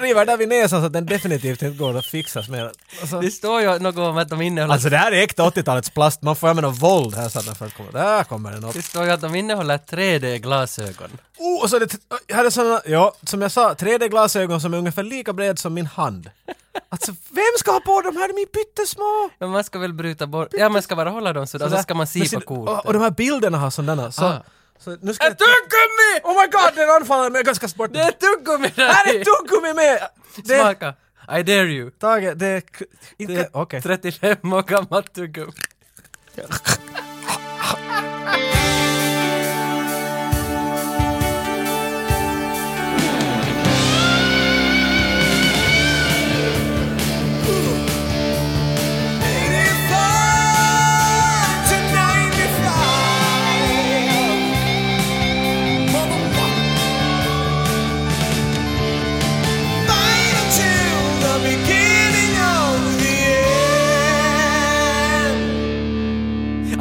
river 0.06 0.26
där 0.26 0.36
vid 0.36 0.48
näsan 0.48 0.80
så 0.80 0.86
att 0.86 0.92
den 0.92 1.06
definitivt 1.06 1.62
inte 1.62 1.78
går 1.78 1.96
att 1.98 2.06
fixas 2.06 2.48
mer. 2.48 2.70
Alltså, 3.00 3.20
Det 3.20 3.30
står 3.30 3.60
ju 3.60 3.78
något 3.78 3.96
om 3.98 4.16
att 4.18 4.28
de 4.28 4.40
innehåller... 4.42 4.72
alltså 4.74 4.88
det 4.88 4.96
här 4.96 5.12
är 5.12 5.22
äkta 5.22 5.42
80-talets 5.50 5.90
plast, 5.90 6.22
man 6.22 6.36
får 6.36 6.48
använda 6.48 6.68
våld 6.70 7.14
här 7.14 7.28
så 7.28 7.38
att 7.38 7.58
den 7.58 7.70
komma. 7.70 7.90
Där 7.92 8.24
kommer 8.24 8.52
den 8.52 8.64
upp. 8.64 8.72
Det 8.74 8.82
står 8.82 9.04
ju 9.04 9.10
att 9.10 9.20
de 9.20 9.34
innehåller 9.34 9.78
3D-glasögon. 9.78 11.10
Oh, 11.38 11.62
och 11.62 11.70
så 11.70 11.76
är 11.76 11.80
det, 11.80 11.96
här 12.34 12.44
är 12.44 12.50
såna, 12.50 12.80
ja, 12.86 13.14
som 13.22 13.42
jag 13.42 13.50
sa, 13.52 13.72
3D-glasögon 13.74 14.60
som 14.60 14.74
är 14.74 14.78
ungefär 14.78 15.02
lika 15.02 15.32
bred 15.32 15.58
som 15.58 15.74
min 15.74 15.86
hand. 15.86 16.30
Alltså, 16.88 17.12
vem 17.30 17.44
ska 17.58 17.72
ha 17.72 17.80
på 17.80 18.00
dem 18.00 18.16
här? 18.16 18.28
De 18.28 18.42
är 18.42 18.46
pyttesmå! 18.46 19.30
Men 19.38 19.50
man 19.50 19.64
ska 19.64 19.78
väl 19.78 19.92
bryta 19.92 20.26
bort... 20.26 20.48
Ja, 20.52 20.68
man 20.68 20.82
ska 20.82 20.96
bara 20.96 21.10
hålla 21.10 21.32
dem 21.32 21.46
sådär, 21.46 21.66
och 21.66 21.72
så 21.72 21.78
ska 21.82 21.94
man 21.94 22.06
se 22.06 22.20
på 22.20 22.40
kortet. 22.40 22.68
Och, 22.74 22.86
och 22.86 22.92
de 22.92 23.02
här 23.02 23.10
bilderna 23.10 23.58
har 23.58 23.70
sådana, 23.70 24.12
så, 24.12 24.24
Ah. 24.24 24.42
så 24.78 24.96
nu 25.00 25.14
ska 25.14 25.26
Ett 25.26 25.38
tuggummi! 25.38 26.20
Oh 26.22 26.42
my 26.42 26.46
god, 26.46 26.74
den 26.76 26.90
anfaller 26.90 27.30
mig, 27.30 27.42
jag 27.46 27.56
ska 27.56 27.68
bort 27.76 27.92
Det 27.92 28.00
är 28.00 28.10
tuggummi 28.10 28.72
där 28.74 28.88
Här 28.92 29.14
är 29.14 29.24
tuggummi 29.24 29.74
med! 29.74 29.98
Det, 30.36 30.58
Smaka! 30.60 30.94
I 31.38 31.42
dare 31.42 31.66
you. 31.72 31.90
Tage, 31.90 32.36
det 32.36 32.46
är... 32.46 32.60
k- 32.60 32.84
Det 33.16 33.22
Inte, 33.24 33.34
är 33.40 33.48
okej. 33.52 33.82
35 33.82 34.52
år 34.52 34.62
gammalt 34.62 35.12
tuggummi. 35.14 35.52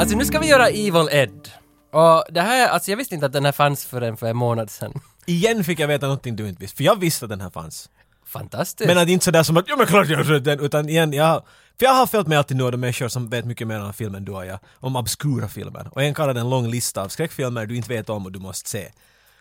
Alltså 0.04 0.18
nu 0.18 0.26
ska 0.26 0.40
vi 0.40 0.48
göra 0.48 0.70
Evil 0.70 1.10
Ed. 1.12 1.50
Och 1.92 2.24
det 2.30 2.42
här, 2.42 2.68
alltså 2.68 2.92
jag 2.92 2.98
visste 2.98 3.16
inte 3.16 3.26
att 3.26 3.34
den 3.34 3.46
här 3.46 3.52
fanns 3.52 3.86
förrän 3.86 4.18
för 4.18 4.28
en 4.28 4.38
månad 4.38 4.70
sedan. 4.70 4.94
Igen 5.26 5.64
fick 5.64 5.80
jag 5.80 5.88
veta 5.88 6.06
någonting 6.06 6.36
du 6.36 6.48
inte 6.48 6.62
visste, 6.62 6.78
för 6.78 6.84
jag 6.84 7.00
visste 7.00 7.26
att 7.26 7.30
den 7.30 7.42
här 7.42 7.50
fanns. 7.50 7.90
Fantastiskt. 8.26 8.88
Men 8.88 8.98
att 8.98 9.10
inte 9.10 9.26
sådär 9.26 9.44
som 9.44 9.58
att 9.58 9.68
ja 9.68 9.76
men 9.76 9.88
klart 9.88 10.08
jag 10.08 10.18
har 10.18 10.24
sett 10.24 10.44
den, 10.44 10.60
utan 10.60 10.90
igen, 10.90 11.14
jag, 11.14 11.44
för 11.80 11.86
jag 11.86 11.94
har 11.94 12.08
följt 12.08 12.28
med 12.28 12.38
alltid 12.38 12.58
några 12.58 12.78
människor 12.78 13.08
som 13.08 13.30
vet 13.30 13.46
mycket 13.46 13.68
mer 13.68 13.80
om 13.80 13.94
film 13.94 14.16
än 14.16 14.26
du 14.26 14.32
och 14.32 14.46
jag, 14.46 14.60
om 14.74 14.96
obskura 14.96 15.48
filmer. 15.48 15.88
Och 15.92 16.04
en 16.04 16.14
kallar 16.14 16.34
det 16.34 16.40
en 16.40 16.50
lång 16.50 16.68
lista 16.68 17.04
av 17.04 17.08
skräckfilmer 17.08 17.66
du 17.66 17.76
inte 17.76 17.90
vet 17.90 18.10
om 18.10 18.26
och 18.26 18.32
du 18.32 18.40
måste 18.40 18.70
se. 18.70 18.92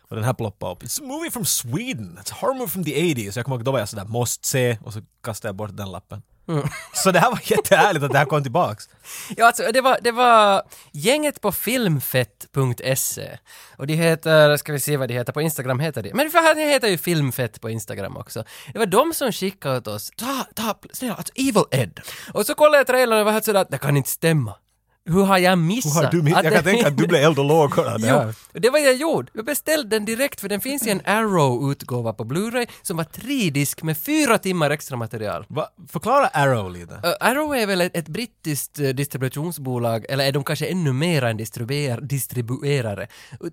Och 0.09 0.17
den 0.17 0.25
här 0.25 0.35
ploppade 0.35 0.73
upp. 0.73 0.83
It's 0.83 1.03
a 1.03 1.05
movie 1.07 1.31
from 1.31 1.45
Sweden, 1.45 2.19
it's 2.23 2.33
a 2.33 2.37
horror 2.41 2.55
movie 2.55 2.69
from 2.69 2.85
the 2.85 3.15
80s. 3.15 3.33
Jag 3.37 3.45
kommer 3.45 3.57
ihåg, 3.57 3.65
då 3.65 3.73
var 3.73 3.79
jag 3.79 3.89
sådär 3.89 4.05
måste 4.05 4.49
se 4.49 4.79
och 4.85 4.93
så 4.93 5.01
kastade 5.25 5.49
jag 5.49 5.57
bort 5.57 5.77
den 5.77 5.91
lappen. 5.91 6.23
Så 6.95 7.11
det 7.11 7.19
här 7.19 7.31
var 7.31 7.41
jättehärligt 7.45 8.05
att 8.05 8.13
det 8.13 8.19
här 8.19 8.25
kom 8.25 8.43
tillbaks. 8.43 8.89
Ja, 9.37 9.47
alltså 9.47 9.73
det 9.73 9.81
var, 9.81 9.99
det 10.03 10.13
var 10.13 10.63
gänget 10.93 11.41
på 11.41 11.53
filmfett.se. 11.53 13.39
Och 13.77 13.87
de 13.87 13.95
heter, 13.95 14.57
ska 14.57 14.73
vi 14.73 14.81
se 14.81 14.97
vad 14.97 15.09
de 15.09 15.15
heter, 15.15 15.33
på 15.33 15.41
Instagram 15.41 15.81
heter 15.81 16.03
de. 16.03 16.11
Men 16.15 16.31
för 16.31 16.55
det 16.55 16.73
heter 16.73 16.89
ju 16.89 16.99
filmfett 16.99 17.61
på 17.61 17.71
Instagram 17.71 18.17
också. 18.17 18.45
Det 18.73 18.79
var 18.79 18.87
de 18.87 19.15
som 19.15 19.33
skickade 19.33 19.77
åt 19.77 19.87
oss, 19.87 20.11
ta, 20.17 20.47
ta, 20.55 20.79
snälla, 20.93 21.15
alltså 21.15 21.33
Evil 21.37 21.65
Ed. 21.71 22.01
Och 22.35 22.47
så 22.47 22.55
kollade 22.55 22.77
jag 22.77 22.87
trailern 22.87 23.19
och 23.19 23.25
var 23.25 23.33
helt 23.33 23.45
sådär, 23.45 23.67
det 23.71 23.79
kan 23.79 23.97
inte 23.97 24.11
stämma. 24.11 24.55
Hur 25.05 25.25
har 25.25 25.39
jag 25.39 25.59
missat? 25.59 26.15
Hur 26.15 26.21
har 26.21 26.29
du, 26.29 26.35
att 26.35 26.45
jag 26.45 26.53
kan 26.53 26.65
tänka 26.65 26.89
att 26.89 26.97
du 26.97 27.07
blev 27.07 27.23
eld 27.23 27.39
och 27.39 27.45
lågor 27.45 27.93
av 27.93 28.01
det 28.01 28.07
här. 28.07 28.35
Jo, 28.53 28.61
det 28.61 28.71
var 28.71 28.79
jag 28.79 28.95
gjorde. 28.95 29.29
Jag 29.33 29.45
beställde 29.45 29.89
den 29.89 30.05
direkt 30.05 30.41
för 30.41 30.49
den 30.49 30.61
finns 30.61 30.87
i 30.87 30.91
en 30.91 31.01
Arrow-utgåva 31.05 32.13
på 32.13 32.25
Blu-ray 32.25 32.67
som 32.83 32.97
var 32.97 33.05
tridisk 33.05 33.83
med 33.83 33.99
fyra 33.99 34.39
timmar 34.39 34.71
extra 34.71 34.97
material. 34.97 35.47
Va, 35.49 35.69
förklara 35.89 36.27
Arrow 36.27 36.71
lite. 36.71 36.95
Uh, 36.95 37.13
Arrow 37.21 37.57
är 37.57 37.67
väl 37.67 37.81
ett, 37.81 37.97
ett 37.97 38.09
brittiskt 38.09 38.81
uh, 38.81 38.89
distributionsbolag, 38.89 40.07
eller 40.09 40.25
är 40.25 40.33
de 40.33 40.45
kanske 40.45 40.67
ännu 40.67 40.93
mer 40.93 41.23
en 41.23 41.37
distribuer, 41.37 42.01
distribuerare? 42.01 43.07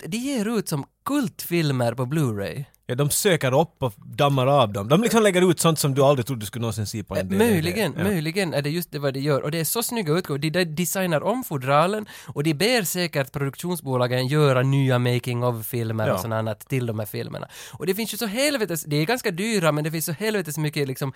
De 0.06 0.18
ger 0.18 0.58
ut 0.58 0.70
som 0.70 0.86
kultfilmer 1.06 1.94
på 1.94 2.06
Blu-ray. 2.06 2.66
Ja, 2.90 2.96
de 2.96 3.10
söker 3.10 3.60
upp 3.62 3.84
och 3.84 3.94
dammar 3.98 4.48
av 4.48 4.74
dem. 4.74 4.88
De 4.88 5.02
liksom 5.04 5.24
lägger 5.24 5.50
ut 5.52 5.60
sånt 5.60 5.80
som 5.80 5.94
du 5.96 6.02
aldrig 6.04 6.26
trodde 6.26 6.40
du 6.42 6.46
skulle 6.46 6.62
någonsin 6.62 6.88
se 6.88 7.04
på 7.04 7.16
en 7.16 7.28
DVD. 7.30 7.38
Möjligen, 7.38 7.94
Ja. 7.98 8.04
möjligen 8.04 8.54
är 8.54 8.62
det 8.62 8.70
just 8.70 8.92
det 8.92 9.00
vad 9.00 9.14
de 9.14 9.20
gör. 9.20 9.42
Och 9.42 9.52
det 9.52 9.60
är 9.60 9.64
så 9.66 9.84
snygga 9.84 10.14
utgåvor. 10.14 10.38
De, 10.38 10.50
de 10.50 10.66
designar 10.66 11.24
om 11.24 11.44
fodralen 11.44 12.06
och 12.28 12.44
de 12.44 12.54
ber 12.54 12.84
säkert 12.84 13.32
produktionsbolagen 13.32 14.28
göra 14.28 14.62
nya 14.62 15.00
making 15.00 15.44
of-filmer 15.44 16.08
Ja. 16.08 16.14
och 16.14 16.20
sånt 16.20 16.34
annat 16.34 16.60
till 16.70 16.86
de 16.86 17.00
här 17.00 17.06
filmerna. 17.06 17.48
Och 17.74 17.86
det 17.86 17.96
finns 17.96 18.14
ju 18.14 18.18
så 18.18 18.26
helvetes, 18.26 18.84
det 18.84 18.96
är 18.96 19.06
ganska 19.06 19.32
dyra 19.32 19.72
men 19.72 19.84
det 19.84 19.92
finns 19.92 20.06
så 20.06 20.12
helvetes 20.12 20.58
mycket 20.58 20.88
liksom 20.88 21.14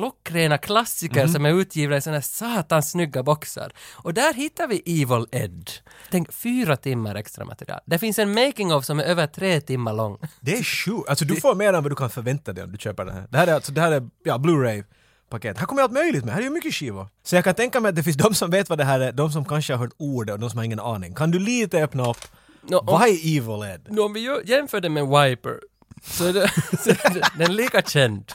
klockrena 0.00 0.58
klassiker 0.58 1.24
Mhm. 1.24 1.32
som 1.32 1.46
är 1.46 1.52
utgivna 1.60 1.96
i 1.96 2.00
såna 2.00 2.16
här 2.16 2.20
satans 2.20 2.90
snygga 2.90 3.22
boxar. 3.22 3.72
Och 3.94 4.14
där 4.14 4.34
hittar 4.34 4.66
vi 4.66 5.02
Evil 5.02 5.26
Ed. 5.32 5.70
Tänk, 6.10 6.32
fyra 6.32 6.76
timmar 6.76 7.14
extra 7.14 7.44
material. 7.44 7.80
Det 7.86 7.98
finns 7.98 8.18
en 8.18 8.34
making 8.34 8.74
of 8.74 8.84
som 8.84 9.00
är 9.00 9.04
över 9.04 9.26
tre 9.26 9.60
timmar 9.60 9.92
lång. 9.94 10.18
Det 10.40 10.52
är 10.58 10.62
sjukt. 10.64 11.08
Alltså 11.08 11.24
du 11.24 11.36
får 11.40 11.54
mer 11.54 11.72
än 11.72 11.82
vad 11.82 11.92
du 11.92 11.96
kan 11.96 12.10
förvänta 12.10 12.52
dig 12.52 12.64
om 12.64 12.72
du 12.72 12.78
köper 12.78 13.04
det 13.04 13.12
här. 13.12 13.26
Det 13.30 13.38
här 13.38 13.46
är 13.46 13.54
alltså, 13.54 13.72
det 13.72 13.80
här 13.80 13.92
är, 13.92 14.08
ja, 14.24 14.38
Blu-ray 14.38 14.84
paket. 15.30 15.58
Här 15.58 15.66
kommer 15.66 15.82
allt 15.82 15.92
möjligt 15.92 16.24
med. 16.24 16.34
Här 16.34 16.40
är 16.40 16.44
ju 16.44 16.50
mycket 16.50 16.74
skivor. 16.74 17.08
Så 17.24 17.36
jag 17.36 17.44
kan 17.44 17.54
tänka 17.54 17.80
mig 17.80 17.88
att 17.88 17.96
det 17.96 18.02
finns 18.02 18.16
de 18.16 18.34
som 18.34 18.50
vet 18.50 18.68
vad 18.68 18.78
det 18.78 18.84
här 18.84 19.00
är, 19.00 19.12
de 19.12 19.32
som 19.32 19.44
kanske 19.44 19.72
har 19.72 19.78
hört 19.78 19.94
ordet 19.98 20.32
och 20.32 20.38
de 20.40 20.50
som 20.50 20.56
har 20.58 20.64
ingen 20.64 20.80
aning. 20.80 21.14
Kan 21.14 21.30
du 21.30 21.38
lite 21.38 21.82
öppna 21.82 22.10
upp? 22.10 22.18
Nå, 22.62 22.78
om- 22.78 22.86
Vad 22.86 23.02
är 23.02 23.36
Evil 23.38 23.70
Ed? 23.74 23.86
Nu 23.90 24.00
om 24.00 24.12
vi 24.12 24.40
jämför 24.44 24.80
det 24.80 24.88
med 24.88 25.06
Wiper 25.06 25.60
så 26.02 26.24
är, 26.24 26.32
det, 26.32 26.48
så 26.84 26.90
är 26.90 27.14
det, 27.14 27.22
den 27.38 27.50
är 27.50 27.54
lika 27.54 27.82
känd. 27.82 28.32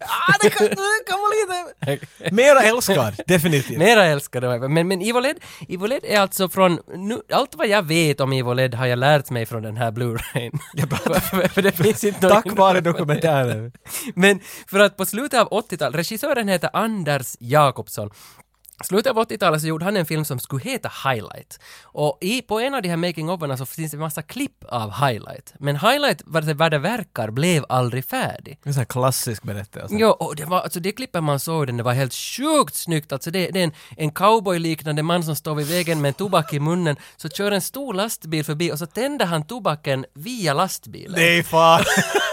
Ah, 0.00 0.32
det 0.42 0.50
kan, 0.50 0.66
det 0.66 0.76
kan 1.06 1.18
vara 1.20 1.32
lite... 1.90 2.06
Mera 2.34 2.60
älskad, 2.62 3.14
definitivt. 3.26 3.78
Mera 3.78 4.04
älskade 4.04 4.52
Viper. 4.52 4.68
Men, 4.68 4.88
men 4.88 5.00
Evil 5.00 5.26
Ed, 5.26 5.36
Evil 5.68 5.92
Ed 5.92 6.04
är 6.04 6.20
alltså 6.20 6.48
från, 6.48 6.78
nu, 6.96 7.20
allt 7.32 7.54
vad 7.54 7.66
jag 7.68 7.82
vet 7.82 8.20
om 8.20 8.32
Evil 8.32 8.58
Ed 8.58 8.74
har 8.74 8.86
jag 8.86 8.98
lärt 8.98 9.30
mig 9.30 9.46
från 9.46 9.62
den 9.62 9.76
här 9.76 9.90
Blu-rayn. 9.90 10.58
för, 11.20 11.48
för 11.48 11.62
det 11.62 11.72
finns 11.72 12.04
inte 12.04 12.28
någon- 12.28 12.42
Tack 12.42 12.56
vare 12.58 12.80
dokumentären. 12.80 13.72
Men 14.14 14.40
för 14.66 14.80
att 14.80 14.96
på 14.96 15.06
slutet 15.06 15.40
av 15.40 15.48
80-talet, 15.48 15.94
regissören 15.98 16.48
heter 16.48 16.70
Anders 16.72 17.36
Jakobsson. 17.40 18.10
Slutet 18.82 19.10
av 19.10 19.28
80-talet 19.28 19.60
så 19.60 19.66
gjorde 19.66 19.84
han 19.84 19.96
en 19.96 20.06
film 20.06 20.24
som 20.24 20.38
skulle 20.38 20.62
heta 20.62 20.90
Highlight. 21.04 21.60
Och 21.82 22.18
i, 22.20 22.42
på 22.42 22.60
en 22.60 22.74
av 22.74 22.82
de 22.82 22.88
här 22.88 22.96
making-oferna 22.96 23.56
så 23.56 23.66
finns 23.66 23.90
det 23.90 23.96
en 23.96 24.00
massa 24.00 24.22
klipp 24.22 24.64
av 24.68 24.90
Highlight. 24.90 25.54
Men 25.58 25.76
Highlight, 25.76 26.22
vad 26.24 26.46
det, 26.46 26.54
vad 26.54 26.70
det 26.70 26.78
verkar, 26.78 27.30
blev 27.30 27.64
aldrig 27.68 28.04
färdig. 28.04 28.58
En 28.62 28.74
sån 28.74 28.80
här 28.80 28.84
klassisk 28.84 29.42
berättelse. 29.42 29.96
Jo, 29.98 30.08
och 30.08 30.36
det 30.36 30.44
var, 30.44 30.60
alltså 30.60 30.80
det 30.80 30.92
klippet 30.92 31.22
man 31.22 31.40
såg 31.40 31.66
den, 31.66 31.76
det 31.76 31.82
var 31.82 31.92
helt 31.92 32.14
sjukt 32.14 32.74
snyggt. 32.74 33.12
Alltså 33.12 33.30
det, 33.30 33.48
det 33.50 33.60
är 33.60 33.64
en, 33.64 33.72
en 33.96 34.10
cowboy-liknande 34.10 35.02
man 35.02 35.24
som 35.24 35.36
står 35.36 35.54
vid 35.54 35.66
vägen 35.66 36.00
med 36.00 36.08
en 36.08 36.14
tobak 36.14 36.52
i 36.52 36.60
munnen, 36.60 36.96
så 37.16 37.28
kör 37.28 37.52
en 37.52 37.60
stor 37.60 37.94
lastbil 37.94 38.44
förbi 38.44 38.72
och 38.72 38.78
så 38.78 38.86
tänder 38.86 39.26
han 39.26 39.46
tobaken 39.46 40.04
via 40.14 40.54
lastbilen. 40.54 41.12
Nej 41.12 41.42
fan! 41.42 41.84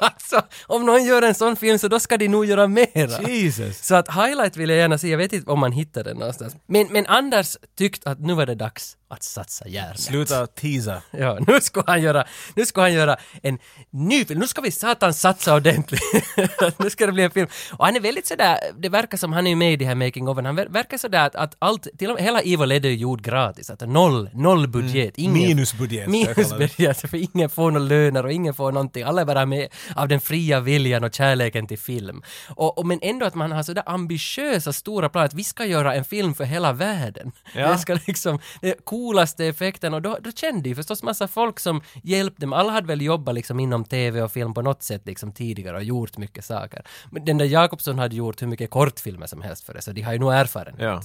Alltså, 0.10 0.42
om 0.66 0.86
någon 0.86 1.04
gör 1.04 1.22
en 1.22 1.34
sån 1.34 1.56
film 1.56 1.78
så 1.78 1.88
då 1.88 2.00
ska 2.00 2.16
de 2.16 2.28
nog 2.28 2.46
göra 2.46 2.66
mera. 2.66 3.30
Jesus! 3.30 3.86
Så 3.86 3.94
att 3.94 4.08
highlight 4.08 4.56
vill 4.56 4.68
jag 4.70 4.78
gärna 4.78 4.98
se, 4.98 5.08
jag 5.08 5.18
vet 5.18 5.32
inte 5.32 5.50
om 5.50 5.60
man 5.60 5.72
hittar 5.72 6.04
den 6.04 6.16
någonstans. 6.16 6.56
Men, 6.66 6.86
men 6.90 7.06
Anders 7.06 7.56
tyckte 7.78 8.10
att 8.10 8.20
nu 8.20 8.34
var 8.34 8.46
det 8.46 8.54
dags 8.54 8.96
att 9.10 9.22
satsa 9.22 9.68
järnet. 9.68 10.00
Sluta 10.00 10.46
teasa. 10.46 11.02
Ja, 11.10 11.38
nu 11.46 11.60
ska 11.60 11.82
han 11.86 12.02
göra, 12.02 12.24
nu 12.54 12.66
ska 12.66 12.80
han 12.80 12.92
göra 12.92 13.16
en 13.42 13.58
ny 13.90 14.24
film. 14.24 14.40
Nu 14.40 14.46
ska 14.46 14.60
vi 14.60 14.70
satan 14.70 15.14
satsa 15.14 15.54
ordentligt. 15.54 16.00
nu 16.78 16.90
ska 16.90 17.06
det 17.06 17.12
bli 17.12 17.22
en 17.22 17.30
film. 17.30 17.48
Och 17.72 17.84
han 17.86 17.96
är 17.96 18.00
väldigt 18.00 18.26
sådär, 18.26 18.58
det 18.78 18.88
verkar 18.88 19.18
som 19.18 19.32
han 19.32 19.46
är 19.46 19.56
med 19.56 19.72
i 19.72 19.76
de 19.76 19.84
här 19.84 19.94
making 19.94 20.28
ofen 20.28 20.44
han 20.46 20.58
ver- 20.58 20.72
verkar 20.72 20.98
sådär 20.98 21.26
att, 21.26 21.34
att 21.34 21.56
allt, 21.58 21.86
till 21.98 22.08
och 22.10 22.14
med 22.14 22.24
hela 22.24 22.40
Evil 22.40 22.68
Dead 22.68 22.84
är 22.84 22.90
gjord 22.90 23.22
gratis. 23.22 23.70
Att 23.70 23.88
noll, 23.88 24.30
noll 24.34 24.68
budget. 24.68 25.18
Ingen, 25.18 25.32
Minusbudget, 25.32 26.04
det. 26.04 26.10
Minusbudget, 26.10 27.00
för 27.00 27.34
ingen 27.34 27.50
får 27.50 27.70
några 27.70 27.86
löner 27.86 28.24
och 28.24 28.32
ingen 28.32 28.54
får 28.54 28.72
någonting. 28.72 29.02
Alla 29.02 29.20
är 29.20 29.24
bara 29.24 29.46
med 29.46 29.68
av 29.96 30.08
den 30.08 30.20
fria 30.20 30.60
viljan 30.60 31.04
och 31.04 31.14
kärleken 31.14 31.66
till 31.66 31.78
film. 31.78 32.22
Och, 32.48 32.78
och 32.78 32.86
men 32.86 32.98
ändå 33.02 33.26
att 33.26 33.34
man 33.34 33.52
har 33.52 33.62
sådär 33.62 33.82
ambitiösa 33.86 34.72
stora 34.72 35.08
planer 35.08 35.26
att 35.26 35.34
vi 35.34 35.44
ska 35.44 35.64
göra 35.66 35.94
en 35.94 36.04
film 36.04 36.34
för 36.34 36.44
hela 36.44 36.72
världen. 36.72 37.32
Ja. 37.54 37.72
Det 37.72 37.78
ska 37.78 37.98
liksom, 38.06 38.38
det 38.60 38.84
coolaste 39.00 39.46
effekten 39.46 39.94
och 39.94 40.02
då, 40.02 40.18
då 40.20 40.32
kände 40.32 40.68
ju 40.68 40.74
förstås 40.74 41.02
massa 41.02 41.28
folk 41.28 41.60
som 41.60 41.80
hjälpte 42.02 42.40
dem. 42.40 42.52
Alla 42.52 42.72
hade 42.72 42.86
väl 42.86 43.02
jobbat 43.02 43.34
liksom 43.34 43.60
inom 43.60 43.84
TV 43.84 44.22
och 44.22 44.32
film 44.32 44.54
på 44.54 44.62
något 44.62 44.82
sätt 44.82 45.06
liksom 45.06 45.32
tidigare 45.32 45.76
och 45.76 45.84
gjort 45.84 46.18
mycket 46.18 46.44
saker. 46.44 46.82
Men 47.10 47.24
den 47.24 47.38
där 47.38 47.46
Jakobsson 47.46 47.98
hade 47.98 48.16
gjort 48.16 48.42
hur 48.42 48.46
mycket 48.46 48.70
kortfilmer 48.70 49.26
som 49.26 49.42
helst 49.42 49.64
för 49.64 49.74
det, 49.74 49.82
så 49.82 49.92
de 49.92 50.02
har 50.02 50.12
ju 50.12 50.18
nog 50.18 50.32
erfarenhet. 50.32 50.82
Ja. 50.82 51.02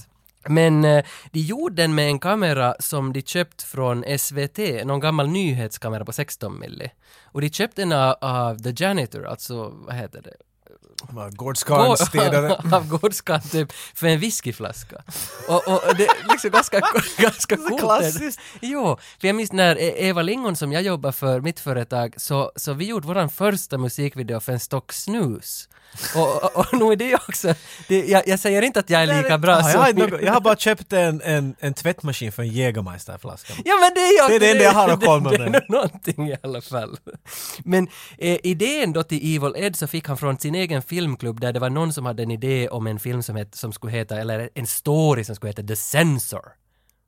Men 0.48 0.84
eh, 0.84 1.04
de 1.32 1.40
gjorde 1.40 1.82
den 1.82 1.94
med 1.94 2.06
en 2.06 2.18
kamera 2.18 2.74
som 2.80 3.12
de 3.12 3.22
köpt 3.22 3.62
från 3.62 4.18
SVT, 4.18 4.58
någon 4.84 5.00
gammal 5.00 5.28
nyhetskamera 5.28 6.04
på 6.04 6.12
16 6.12 6.58
milli. 6.58 6.90
Och 7.24 7.40
de 7.40 7.50
köpte 7.50 7.82
den 7.82 7.92
av, 7.92 8.14
av 8.20 8.58
The 8.58 8.84
Janitor, 8.84 9.26
alltså 9.26 9.68
vad 9.86 9.94
heter 9.94 10.22
det? 10.22 10.36
Gårdskarlens 11.32 12.00
städare. 12.06 12.60
av 12.72 12.88
Gårdskan 12.88 13.40
typ 13.40 13.72
för 13.72 14.06
en 14.06 14.18
whiskyflaska. 14.20 15.02
Och, 15.48 15.68
och, 15.68 15.96
det 15.96 16.06
är 16.06 16.28
liksom 16.32 16.50
ganska, 16.50 16.80
ganska 17.18 17.56
coolt. 17.56 17.80
klassiskt. 17.80 18.40
Jo, 18.60 18.98
för 19.20 19.28
jag 19.28 19.36
minns 19.36 19.52
när 19.52 19.76
E- 19.78 19.94
Eva 20.08 20.22
Lingon 20.22 20.56
som 20.56 20.72
jag 20.72 20.82
jobbar 20.82 21.12
för, 21.12 21.40
mitt 21.40 21.60
företag, 21.60 22.14
så, 22.16 22.52
så 22.56 22.72
vi 22.72 22.84
gjorde 22.84 23.06
våran 23.06 23.30
första 23.30 23.78
musikvideo 23.78 24.40
för 24.40 24.52
en 24.52 24.60
stock 24.60 24.92
snus. 24.92 25.68
Och, 26.16 26.44
och, 26.44 26.56
och 26.56 26.66
nu 26.78 26.92
är 26.92 26.96
det 26.96 27.14
också, 27.14 27.54
det, 27.88 28.04
jag, 28.06 28.22
jag 28.28 28.38
säger 28.38 28.62
inte 28.62 28.80
att 28.80 28.90
jag 28.90 29.02
är 29.02 29.22
lika 29.22 29.38
bra 29.38 29.52
Ja, 29.60 29.70
jag, 29.70 29.78
har 29.78 30.08
som... 30.08 30.18
jag 30.26 30.32
har 30.32 30.40
bara 30.40 30.56
köpt 30.56 30.92
en, 30.92 31.20
en, 31.24 31.54
en 31.60 31.74
tvättmaskin 31.74 32.32
för 32.32 32.42
en 32.42 32.48
Jägermeisterflaska. 32.48 33.52
Ja 33.64 33.74
men 33.80 33.90
det 33.94 34.00
är 34.00 34.22
ju 34.22 34.28
Det 34.28 34.34
är 34.36 34.40
det 34.40 34.50
enda 34.52 34.64
jag 34.64 34.72
har 34.72 34.88
att 34.88 35.04
komma 35.04 35.30
det, 35.30 35.36
det, 35.36 35.44
med. 35.44 35.52
det 35.52 35.58
är 35.58 35.72
någonting 35.72 36.28
i 36.28 36.36
alla 36.42 36.60
fall. 36.60 36.96
Men 37.64 37.88
eh, 38.18 38.38
idén 38.42 38.92
då 38.92 39.02
till 39.02 39.36
Evil 39.36 39.52
Ed 39.56 39.76
så 39.76 39.86
fick 39.86 40.08
han 40.08 40.16
från 40.16 40.38
sin 40.38 40.54
egen 40.54 40.82
filmklubb 40.82 41.40
där 41.40 41.52
det 41.52 41.60
var 41.60 41.70
någon 41.70 41.92
som 41.92 42.06
hade 42.06 42.22
en 42.22 42.30
idé 42.30 42.68
om 42.68 42.86
en 42.86 42.98
film 42.98 43.22
som, 43.22 43.36
het, 43.36 43.54
som 43.54 43.72
skulle 43.72 43.92
heta, 43.92 44.18
eller 44.20 44.50
en 44.54 44.66
story 44.66 45.24
som 45.24 45.34
skulle 45.36 45.50
heta 45.50 45.62
The 45.62 45.76
Censor. 45.76 46.42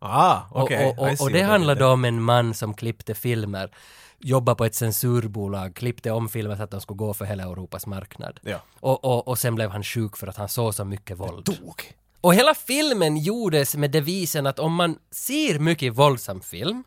Ah, 0.00 0.36
Och- 0.50 0.62
okej. 0.62 0.86
och, 0.86 0.98
och, 0.98 1.10
I 1.10 1.14
och, 1.14 1.18
see 1.18 1.32
det 1.32 1.42
handlade 1.42 1.84
om 1.84 2.04
en 2.04 2.22
man 2.22 2.54
som 2.54 2.74
klippte 2.74 3.14
filmer, 3.14 3.70
jobbade 4.20 4.56
på 4.56 4.64
ett 4.64 4.74
censurbolag, 4.74 5.74
klippte 5.74 6.10
om 6.10 6.28
filmer 6.28 6.56
så 6.56 6.62
att 6.62 6.70
de 6.70 6.80
skulle 6.80 6.96
gå 6.96 7.14
för 7.14 7.24
hela 7.24 7.42
Europas 7.42 7.86
marknad. 7.86 8.40
Ja. 8.42 8.62
Och, 8.80 9.04
och, 9.04 9.28
och 9.28 9.38
sen 9.38 9.54
blev 9.54 9.70
han 9.70 9.84
sjuk 9.84 10.16
för 10.16 10.26
att 10.26 10.36
han 10.36 10.48
såg 10.48 10.74
så 10.74 10.84
mycket 10.84 11.18
våld. 11.18 11.44
Dog. 11.44 11.82
Och 12.20 12.34
hela 12.34 12.54
filmen 12.54 13.16
gjordes 13.16 13.76
med 13.76 13.90
devisen 13.90 14.46
att 14.46 14.58
om 14.58 14.74
man 14.74 14.98
ser 15.10 15.58
mycket 15.58 15.94
våldsam 15.94 16.40
film 16.40 16.84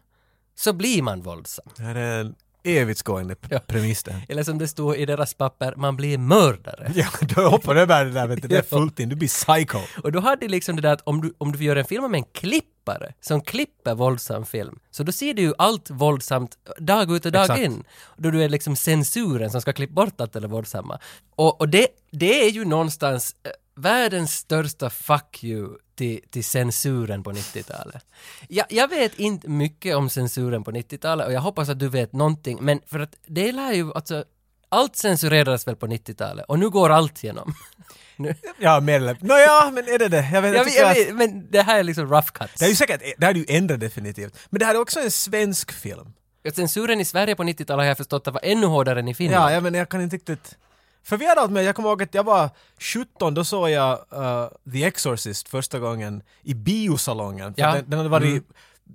så 0.56 0.74
blir 0.74 1.02
man 1.02 1.22
våldsam. 1.22 1.66
Det 1.76 1.84
här 1.84 1.96
är 1.96 2.22
en 2.22 2.36
evighetsgående 2.64 3.36
p- 3.36 3.48
Ja. 3.52 3.60
premiss 3.60 4.04
det. 4.04 4.16
Eller 4.30 4.44
som 4.44 4.58
det 4.58 4.68
stod 4.68 4.96
i 4.96 5.06
deras 5.06 5.34
papper, 5.34 5.74
man 5.78 5.96
blir 5.98 6.18
mördare. 6.18 6.92
Ja, 6.96 7.06
du 7.22 7.46
hoppar 7.46 7.76
över 7.76 8.06
det 8.06 8.12
där 8.12 8.28
vet 8.28 8.42
du. 8.42 8.48
Det 8.48 8.58
är 8.58 8.62
fullt 8.78 9.00
in. 9.00 9.10
Du 9.10 9.16
blir 9.16 9.28
psycho. 9.28 9.80
Och 10.04 10.12
då 10.12 10.20
hade 10.20 10.40
de 10.42 10.48
liksom 10.48 10.76
det 10.76 10.82
där 10.82 10.94
att 10.94 11.02
om 11.02 11.22
du, 11.22 11.34
om 11.38 11.52
du 11.52 11.64
gör 11.64 11.76
en 11.76 11.86
film 11.86 12.04
om 12.04 12.16
en 12.16 12.24
klippare 12.24 13.14
som 13.22 13.42
klipper 13.42 13.96
våldsam 13.96 14.46
film, 14.46 14.80
så 14.92 15.04
då 15.04 15.12
ser 15.12 15.34
du 15.34 15.42
ju 15.42 15.54
allt 15.58 15.90
våldsamt 15.90 16.58
dag 16.80 17.12
ut 17.12 17.26
och 17.26 17.32
dag 17.32 17.42
Exakt. 17.44 17.62
in. 17.62 17.84
Då 18.18 18.32
du 18.32 18.44
är 18.44 18.50
liksom 18.50 18.76
censuren 18.76 19.52
som 19.52 19.62
ska 19.62 19.74
klippa 19.74 19.94
bort 19.94 20.22
allt 20.22 20.34
det 20.34 20.48
våldsamma. 20.48 21.00
Och, 21.36 21.62
och 21.62 21.70
det, 21.70 21.88
det 22.12 22.44
är 22.46 22.50
ju 22.50 22.66
någonstans 22.66 23.36
eh, 23.44 23.52
världens 23.76 24.34
största 24.34 24.90
fuck 24.90 25.44
you 25.44 25.78
till, 25.96 26.20
till 26.30 26.44
censuren 26.44 27.24
på 27.24 27.32
90-talet. 27.32 28.06
Jag, 28.48 28.66
jag 28.70 28.88
vet 28.88 29.20
inte 29.20 29.50
mycket 29.50 29.96
om 29.96 30.10
censuren 30.10 30.64
på 30.64 30.72
90-talet 30.72 31.28
och 31.28 31.34
jag 31.34 31.42
hoppas 31.42 31.70
att 31.70 31.80
du 31.80 31.90
vet 31.90 32.14
någonting, 32.14 32.58
men 32.62 32.82
för 32.88 33.00
att 33.00 33.16
det 33.28 33.52
lär 33.52 33.72
ju, 33.74 33.94
alltså, 33.94 34.24
allt 34.70 34.96
censurerades 34.96 35.68
väl 35.68 35.76
på 35.76 35.88
90-talet 35.88 36.46
och 36.48 36.60
nu 36.60 36.70
går 36.70 36.90
allt 36.90 37.24
igenom. 37.24 37.54
nu. 38.16 38.36
Ja, 38.60 38.80
mer 38.80 38.96
eller 38.96 39.18
Nåja, 39.22 39.72
men 39.72 39.88
är 39.88 40.00
det 40.00 40.08
det? 40.08 40.30
Jag 40.34 40.42
vet, 40.42 40.56
Jag, 40.56 40.68
jag 40.70 40.92
att- 40.92 40.98
vet, 40.98 41.16
men 41.16 41.52
det 41.52 41.62
här 41.62 41.80
är 41.80 41.84
liksom 41.84 42.10
rough 42.10 42.28
cuts. 42.32 42.54
Det 42.60 42.66
är 42.66 42.70
ju 42.70 42.76
säkert, 42.76 43.02
det 43.18 43.26
här 43.26 43.34
är 43.34 43.38
ju 43.38 43.46
ändrat 43.48 43.80
definitivt. 43.80 44.38
Men 44.50 44.60
det 44.60 44.66
här 44.66 44.76
är 44.76 44.82
också 44.82 45.00
en 45.00 45.12
svensk 45.12 45.72
film. 45.72 46.14
Censuren 46.56 47.00
i 47.02 47.06
Sverige 47.06 47.36
på 47.36 47.44
90-talet 47.44 47.84
har 47.84 47.88
jag 47.88 47.98
förstått 47.98 48.28
att 48.28 48.34
var 48.34 48.42
ännu 48.44 48.66
hårdare 48.68 49.00
än 49.00 49.08
i 49.08 49.14
Finland. 49.14 49.44
Ja, 49.46 49.54
jag, 49.54 49.64
men 49.64 49.74
jag 49.74 49.90
kan 49.90 50.02
inte 50.02 50.16
riktigt... 50.16 50.58
För 51.04 51.18
vi 51.18 51.28
hade 51.28 51.42
allt 51.42 51.52
med, 51.52 51.64
jag 51.64 51.76
kommer 51.76 51.90
ihåg 51.90 52.04
att 52.04 52.14
jag 52.14 52.24
var 52.24 52.50
17, 52.80 53.34
då 53.34 53.44
såg 53.44 53.70
jag 53.70 54.00
uh, 54.14 54.72
The 54.72 54.84
Exorcist 54.84 55.50
första 55.50 55.80
gången 55.80 56.24
i 56.44 56.54
biosalongen. 56.54 57.54
För 57.54 57.62
Ja. 57.62 57.74
den, 57.74 57.90
den 57.90 57.98
hade 58.00 58.10
varit, 58.10 58.44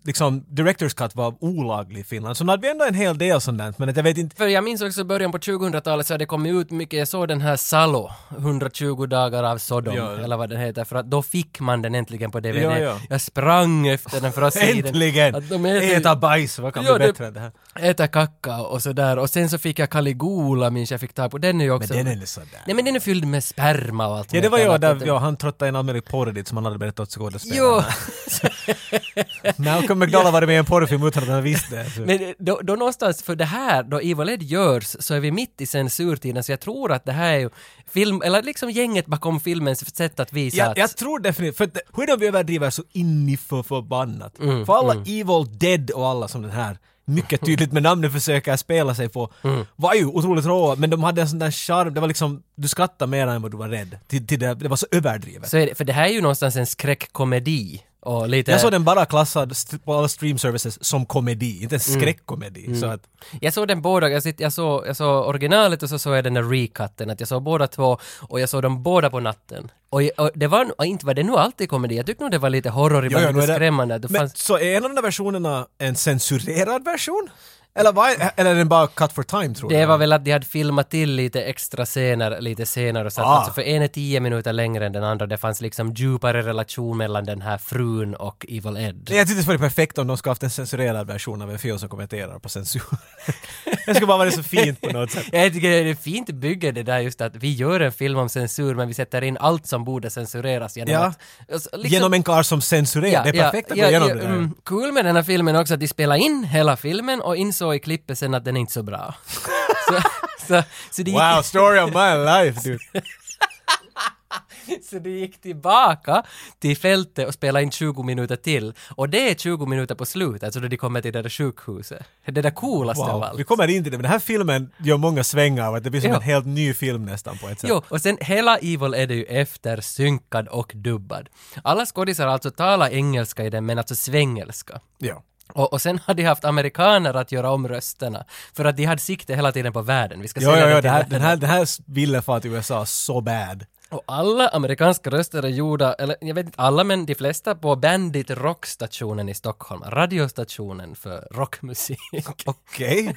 liksom, 0.04 0.44
Directors 0.48 0.94
Cut 0.94 1.14
var 1.16 1.34
olaglig 1.40 2.00
i 2.00 2.04
Finland. 2.04 2.36
Så 2.36 2.44
nu 2.44 2.52
hade 2.52 2.62
vi 2.62 2.70
ändå 2.70 2.84
en 2.84 2.94
hel 2.94 3.18
del 3.18 3.40
sånt 3.40 3.58
där, 3.58 3.74
men 3.76 3.94
jag 3.94 4.02
vet 4.02 4.18
inte... 4.18 4.36
För 4.36 4.46
jag 4.46 4.64
minns 4.64 4.82
också 4.82 5.04
början 5.04 5.32
på 5.32 5.38
2000-talet 5.38 6.06
så 6.06 6.14
hade 6.14 6.22
det 6.22 6.26
kommit 6.26 6.54
ut 6.54 6.70
mycket, 6.70 6.98
jag 6.98 7.08
såg 7.08 7.28
den 7.28 7.40
här 7.40 7.56
Salo, 7.56 8.10
120 8.38 9.06
dagar 9.06 9.44
av 9.44 9.58
Sodom, 9.58 9.96
Ja. 9.96 10.18
eller 10.18 10.36
vad 10.36 10.48
den 10.48 10.60
heter, 10.60 10.84
för 10.84 10.96
att 10.96 11.10
då 11.10 11.22
fick 11.22 11.60
man 11.60 11.82
den 11.82 11.94
äntligen 11.94 12.30
på 12.30 12.40
DVD. 12.40 12.62
Ja, 12.62 12.78
ja. 12.78 12.98
Jag 13.10 13.20
sprang 13.20 13.86
efter 13.88 14.20
den 14.20 14.32
för 14.32 14.42
att 14.42 14.54
se 14.54 14.72
den. 14.72 14.86
Äntligen! 14.86 15.34
Att 15.34 15.48
de 15.48 15.66
äter, 15.66 15.96
Äta 15.96 16.16
bajs, 16.16 16.58
vad 16.58 16.74
kan 16.74 16.84
Ja, 16.84 16.94
bli 16.96 17.06
det- 17.06 17.12
bättre 17.12 17.26
än 17.26 17.32
det 17.34 17.40
här? 17.40 17.52
äta 17.90 18.08
kacka 18.08 18.60
och 18.62 18.82
sådär. 18.82 19.18
Och 19.18 19.30
sen 19.30 19.50
så 19.50 19.58
fick 19.58 19.78
jag 19.78 19.90
Caligula, 19.90 20.70
minns 20.70 20.90
jag 20.90 21.00
fick 21.00 21.12
tag 21.12 21.30
på. 21.30 21.38
Den 21.38 21.60
är 21.60 21.64
ju 21.64 21.70
Men 21.70 21.76
också... 21.76 21.94
den 21.94 22.06
är 22.06 22.26
sådär. 22.26 22.48
Nej 22.66 22.76
men 22.76 22.84
den 22.84 22.96
är 22.96 23.00
fylld 23.00 23.24
med 23.26 23.44
sperma 23.44 24.06
och 24.06 24.16
allt 24.16 24.32
Ja, 24.32 24.40
det 24.40 24.48
var 24.48 24.58
annat. 24.60 24.80
där 24.80 25.02
ja, 25.06 25.18
han 25.18 25.36
trottade 25.36 25.68
in 25.68 25.76
all 25.76 25.84
möjlig 25.84 26.04
porr 26.04 26.32
dit 26.32 26.48
som 26.48 26.56
han 26.56 26.64
hade 26.64 26.78
berättat 26.78 27.16
åt 27.18 27.34
Jo, 27.44 27.64
skådespelarna. 28.28 29.85
Malcolm 29.94 30.24
har 30.24 30.32
varit 30.32 30.48
med 30.48 30.54
i 30.54 30.58
en 30.58 30.64
porrfilm 30.64 31.06
utan 31.06 31.22
att 31.22 31.28
han 31.28 31.42
visste 31.42 31.76
det. 31.76 31.90
Så. 31.90 32.00
Men 32.06 32.34
då, 32.38 32.60
då 32.62 32.74
någonstans, 32.74 33.22
för 33.22 33.36
det 33.36 33.44
här, 33.44 33.82
då 33.82 33.98
Evil 33.98 34.28
Ed 34.28 34.42
görs, 34.42 34.96
så 35.00 35.14
är 35.14 35.20
vi 35.20 35.30
mitt 35.30 35.60
i 35.60 35.66
censurtiden, 35.66 36.42
så 36.42 36.52
jag 36.52 36.60
tror 36.60 36.92
att 36.92 37.04
det 37.04 37.12
här 37.12 37.32
är 37.32 37.38
ju 37.38 37.50
film, 37.88 38.22
eller 38.22 38.42
liksom 38.42 38.70
gänget 38.70 39.06
bakom 39.06 39.40
filmens 39.40 39.96
sätt 39.96 40.20
att 40.20 40.32
visa 40.32 40.56
Jag, 40.56 40.70
att... 40.70 40.78
jag 40.78 40.96
tror 40.96 41.18
definitivt, 41.18 41.56
för 41.56 41.64
att 41.64 41.78
hur 41.96 42.18
de 42.18 42.26
överdriver 42.26 42.70
så 42.70 42.82
in 42.92 43.28
i 43.28 43.36
för 43.36 43.62
förbannat. 43.62 44.38
Mm, 44.38 44.66
för 44.66 44.74
alla 44.74 44.94
Evil 44.94 45.58
Dead 45.58 45.90
och 45.90 46.06
alla 46.08 46.28
som 46.28 46.42
den 46.42 46.50
här 46.50 46.78
mycket 47.08 47.40
tydligt 47.44 47.72
med 47.72 47.82
namnet 47.82 48.12
försöker 48.12 48.56
spela 48.56 48.94
sig 48.94 49.08
på 49.08 49.32
Mm. 49.42 49.64
var 49.76 49.94
ju 49.94 50.06
otroligt 50.06 50.46
råa 50.46 50.74
men 50.76 50.90
de 50.90 51.02
hade 51.02 51.20
en 51.20 51.28
sån 51.28 51.38
där 51.38 51.50
charm, 51.50 51.94
det 51.94 52.00
var 52.00 52.08
liksom 52.08 52.42
du 52.54 52.68
skrattade 52.68 53.10
mer 53.10 53.26
än 53.26 53.42
vad 53.42 53.50
du 53.50 53.56
var 53.56 53.68
rädd. 53.68 53.98
Till, 54.06 54.26
till 54.26 54.38
det, 54.38 54.54
det 54.54 54.68
var 54.68 54.76
så 54.76 54.86
överdrivet. 54.90 55.48
Så 55.50 55.56
är 55.56 55.66
det, 55.66 55.74
för 55.74 55.84
det 55.84 55.92
här 55.92 56.04
är 56.04 56.12
ju 56.12 56.20
någonstans 56.20 56.56
en 56.56 56.66
skräckkomedi. 56.66 57.82
Och 58.06 58.28
lite... 58.28 58.50
Jag 58.50 58.60
såg 58.60 58.70
den 58.72 58.84
bara 58.84 59.06
klassad 59.06 59.52
på 59.84 59.94
alla 59.94 60.08
stream 60.08 60.38
services 60.38 60.84
som 60.84 61.06
komedi, 61.06 61.62
inte 61.62 61.74
en 61.76 61.80
Mm. 61.88 62.00
skräckkomedi. 62.00 62.76
Så 62.80 62.86
att, 62.86 63.00
Jag 63.40 63.52
såg 63.54 63.68
den 63.68 63.82
båda, 63.82 64.08
jag, 64.08 64.22
sitt, 64.22 64.40
jag, 64.40 64.52
såg, 64.52 64.86
jag 64.86 64.96
såg 64.96 65.26
originalet 65.28 65.82
och 65.82 65.88
så 65.88 65.98
såg 65.98 66.16
jag 66.16 66.24
den 66.24 66.34
där 66.34 66.42
recutten, 66.42 67.10
att 67.10 67.20
jag 67.20 67.28
såg 67.28 67.42
båda 67.42 67.66
två 67.66 67.98
och 68.20 68.40
jag 68.40 68.48
såg 68.48 68.62
dem 68.62 68.82
båda 68.82 69.10
på 69.10 69.20
natten. 69.20 69.70
Och, 69.90 70.02
och 70.16 70.30
det 70.34 70.46
var, 70.46 70.72
och 70.78 70.84
inte 70.86 71.06
var 71.06 71.14
det 71.14 71.22
nog 71.22 71.36
alltid 71.38 71.68
komedi, 71.70 71.96
jag 71.96 72.06
tyckte 72.06 72.24
nog 72.24 72.30
det 72.30 72.38
var 72.38 72.50
lite 72.50 72.70
horror, 72.70 73.02
Jo, 73.02 73.06
ibland 73.06 73.26
jo, 73.26 73.32
nu 73.32 73.40
lite 73.40 73.52
det- 73.52 73.56
skrämmande. 73.56 73.98
Det 73.98 74.08
men 74.08 74.20
fanns, 74.20 74.36
så 74.36 74.58
är 74.58 74.76
en 74.76 74.84
av 74.84 74.90
de 74.90 74.94
där 74.94 75.02
versionerna 75.02 75.66
en 75.78 75.96
censurerad 75.96 76.84
version? 76.84 77.28
Eller, 77.76 77.92
vad 77.92 78.10
eller 78.36 78.50
är 78.50 78.54
den 78.54 78.68
bara 78.68 78.86
cut 78.86 79.12
for 79.12 79.22
time 79.22 79.54
tror 79.54 79.68
du? 79.70 79.76
Det 79.76 79.86
var 79.86 79.98
väl 79.98 80.12
att 80.12 80.24
de 80.24 80.32
hade 80.32 80.46
filmat 80.46 80.90
till 80.90 81.10
lite 81.12 81.42
extra 81.42 81.86
scener 81.86 82.40
lite 82.40 82.66
senare 82.66 83.10
så 83.10 83.20
att 83.20 83.26
Ah. 83.26 83.30
alltså 83.30 83.52
för 83.52 83.62
en 83.62 83.82
är 83.82 83.88
tio 83.88 84.20
minuter 84.20 84.52
längre 84.52 84.86
än 84.86 84.92
den 84.92 85.04
andra. 85.04 85.26
Det 85.26 85.36
fanns 85.36 85.60
liksom 85.60 85.92
djupare 85.92 86.42
relation 86.42 86.96
mellan 86.96 87.24
den 87.24 87.42
här 87.42 87.58
frun 87.58 88.14
och 88.14 88.46
Evil 88.48 88.76
Ed. 88.76 89.08
Jag 89.10 89.26
tyckte 89.26 89.34
det 89.34 89.42
skulle 89.42 89.58
perfekt 89.58 89.98
om 89.98 90.06
de 90.06 90.16
skulle 90.16 90.30
haft 90.30 90.42
en 90.42 90.50
censurerad 90.50 91.06
version 91.06 91.42
av 91.42 91.50
en 91.50 91.58
film 91.58 91.78
som 91.78 91.88
kommenterar 91.88 92.38
på 92.38 92.48
censur. 92.48 92.82
det 93.86 93.94
skulle 93.94 94.06
bara 94.06 94.18
vara 94.18 94.30
så 94.30 94.42
fint 94.42 94.80
på 94.80 94.90
något 94.90 95.10
sätt. 95.10 95.24
Jag 95.32 95.52
tycker 95.52 95.70
det 95.70 95.90
är 95.90 95.94
fint 95.94 96.30
bygge 96.30 96.72
det 96.72 96.82
där 96.82 96.98
just 96.98 97.20
att 97.20 97.36
vi 97.36 97.52
gör 97.54 97.80
en 97.80 97.92
film 97.92 98.18
om 98.18 98.28
censur 98.28 98.74
men 98.74 98.88
vi 98.88 98.94
sätter 98.94 99.22
in 99.24 99.36
allt 99.40 99.66
som 99.66 99.84
borde 99.84 100.10
censureras 100.10 100.76
genom 100.76 100.92
Ja. 100.94 101.00
att... 101.00 101.18
alltså, 101.52 101.68
liksom- 101.76 101.92
Genom 101.94 102.12
en 102.14 102.22
karl 102.22 102.42
som 102.42 102.60
censurerar. 102.62 103.24
det 103.24 103.28
är 103.38 103.42
perfekt 103.42 103.70
att 103.72 103.78
gå 103.78 103.84
igenom 103.84 104.08
det 104.08 104.14
där. 104.14 104.24
mm, 104.26 104.54
Kul 104.64 104.92
med 104.92 105.04
den 105.04 105.16
här 105.16 105.22
filmen 105.22 105.56
också 105.56 105.74
att 105.74 105.80
de 105.80 105.88
spelade 105.88 106.20
in 106.20 106.44
hela 106.44 106.76
filmen 106.76 107.20
och 107.20 107.36
insåg 107.36 107.65
i 107.74 107.78
klippet 107.78 108.18
sen 108.18 108.34
att 108.34 108.44
den 108.44 108.56
är 108.56 108.60
inte 108.60 108.72
så 108.72 108.82
bra. 108.82 109.14
så, 109.88 110.00
så, 110.46 110.62
så, 110.90 111.02
det 111.02 111.10
gick, 111.10 111.20
Wow, 111.20 111.42
story 111.42 111.78
of 111.80 111.90
my 111.94 112.24
life 112.24 112.60
dude. 112.68 112.78
så 114.90 114.98
de 114.98 115.10
gick 115.10 115.40
tillbaka 115.40 116.22
till 116.58 116.76
fältet 116.76 117.28
och 117.28 117.34
spelade 117.34 117.62
in 117.62 117.70
20 117.70 118.02
minuter 118.02 118.36
till. 118.36 118.74
Och 118.90 119.08
det 119.08 119.30
är 119.30 119.34
20 119.34 119.66
minuter 119.66 119.94
på 119.94 120.06
slutet, 120.06 120.42
alltså 120.44 120.60
då 120.60 120.68
de 120.68 120.76
kommer 120.76 121.00
till 121.00 121.12
det 121.12 121.22
där 121.22 121.28
sjukhuset. 121.30 122.02
Det 122.26 122.40
är 122.40 122.42
det 122.42 122.50
coolaste 122.50 123.02
av 123.02 123.12
Wow. 123.12 123.22
allt. 123.22 123.38
Vi 123.40 123.44
kommer 123.44 123.68
in 123.68 123.82
till 123.82 123.92
det, 123.92 123.98
men 123.98 124.02
den 124.02 124.12
här 124.12 124.18
filmen 124.18 124.70
gör 124.78 124.96
många 124.96 125.24
svängar 125.24 125.66
av 125.68 125.74
att 125.74 125.84
det 125.84 125.90
blir 125.90 126.00
som 126.00 126.10
Ja. 126.10 126.16
en 126.16 126.22
helt 126.22 126.46
ny 126.46 126.74
film 126.74 127.04
nästan 127.04 127.38
på 127.38 127.48
ett 127.48 127.60
sätt. 127.60 127.70
Jo, 127.70 127.82
och 127.88 128.00
sen 128.00 128.18
hela 128.20 128.56
Evil 128.58 128.94
är 128.94 129.06
det 129.06 129.14
ju 129.14 129.24
eftersynkad 129.24 130.48
och 130.48 130.72
dubbad. 130.74 131.28
Alla 131.62 131.86
skådisar 131.86 132.26
alltså 132.26 132.50
talar 132.50 132.88
engelska 132.90 133.44
i 133.44 133.50
den, 133.50 133.66
men 133.66 133.78
alltså 133.78 133.94
svengelska. 133.94 134.80
Ja. 134.98 135.22
Och, 135.52 135.72
och 135.72 135.82
sen 135.82 136.00
hade 136.04 136.22
de 136.22 136.28
haft 136.28 136.44
amerikaner 136.44 137.14
att 137.14 137.32
göra 137.32 137.50
om 137.50 137.68
rösterna, 137.68 138.24
för 138.52 138.64
att 138.64 138.76
de 138.76 138.84
hade 138.84 139.00
sikte 139.00 139.34
hela 139.34 139.52
tiden 139.52 139.72
på 139.72 139.82
världen. 139.82 140.22
Vi 140.22 140.28
ska 140.28 140.40
Jo, 140.40 140.50
jo, 140.54 140.68
jo, 140.68 140.80
det 140.80 140.88
här, 140.88 141.06
den 141.10 141.22
här, 141.22 141.36
den 141.36 141.50
här 141.50 141.68
ville 141.92 142.22
fara 142.22 142.40
till 142.40 142.52
USA 142.52 142.86
så 142.86 143.20
bad. 143.20 143.66
Och 143.88 144.02
alla 144.06 144.48
amerikanska 144.48 145.10
röster 145.10 145.42
är 145.42 145.48
gjorda, 145.48 145.94
eller 145.94 146.16
jag 146.20 146.34
vet 146.34 146.46
inte 146.46 146.62
alla, 146.62 146.84
men 146.84 147.06
de 147.06 147.14
flesta 147.14 147.54
på 147.54 147.76
Bandit 147.76 148.30
Rockstationen 148.30 149.28
i 149.28 149.34
Stockholm, 149.34 149.82
radiostationen 149.86 150.94
för 150.96 151.28
rockmusik. 151.30 151.98
Okej. 152.44 153.16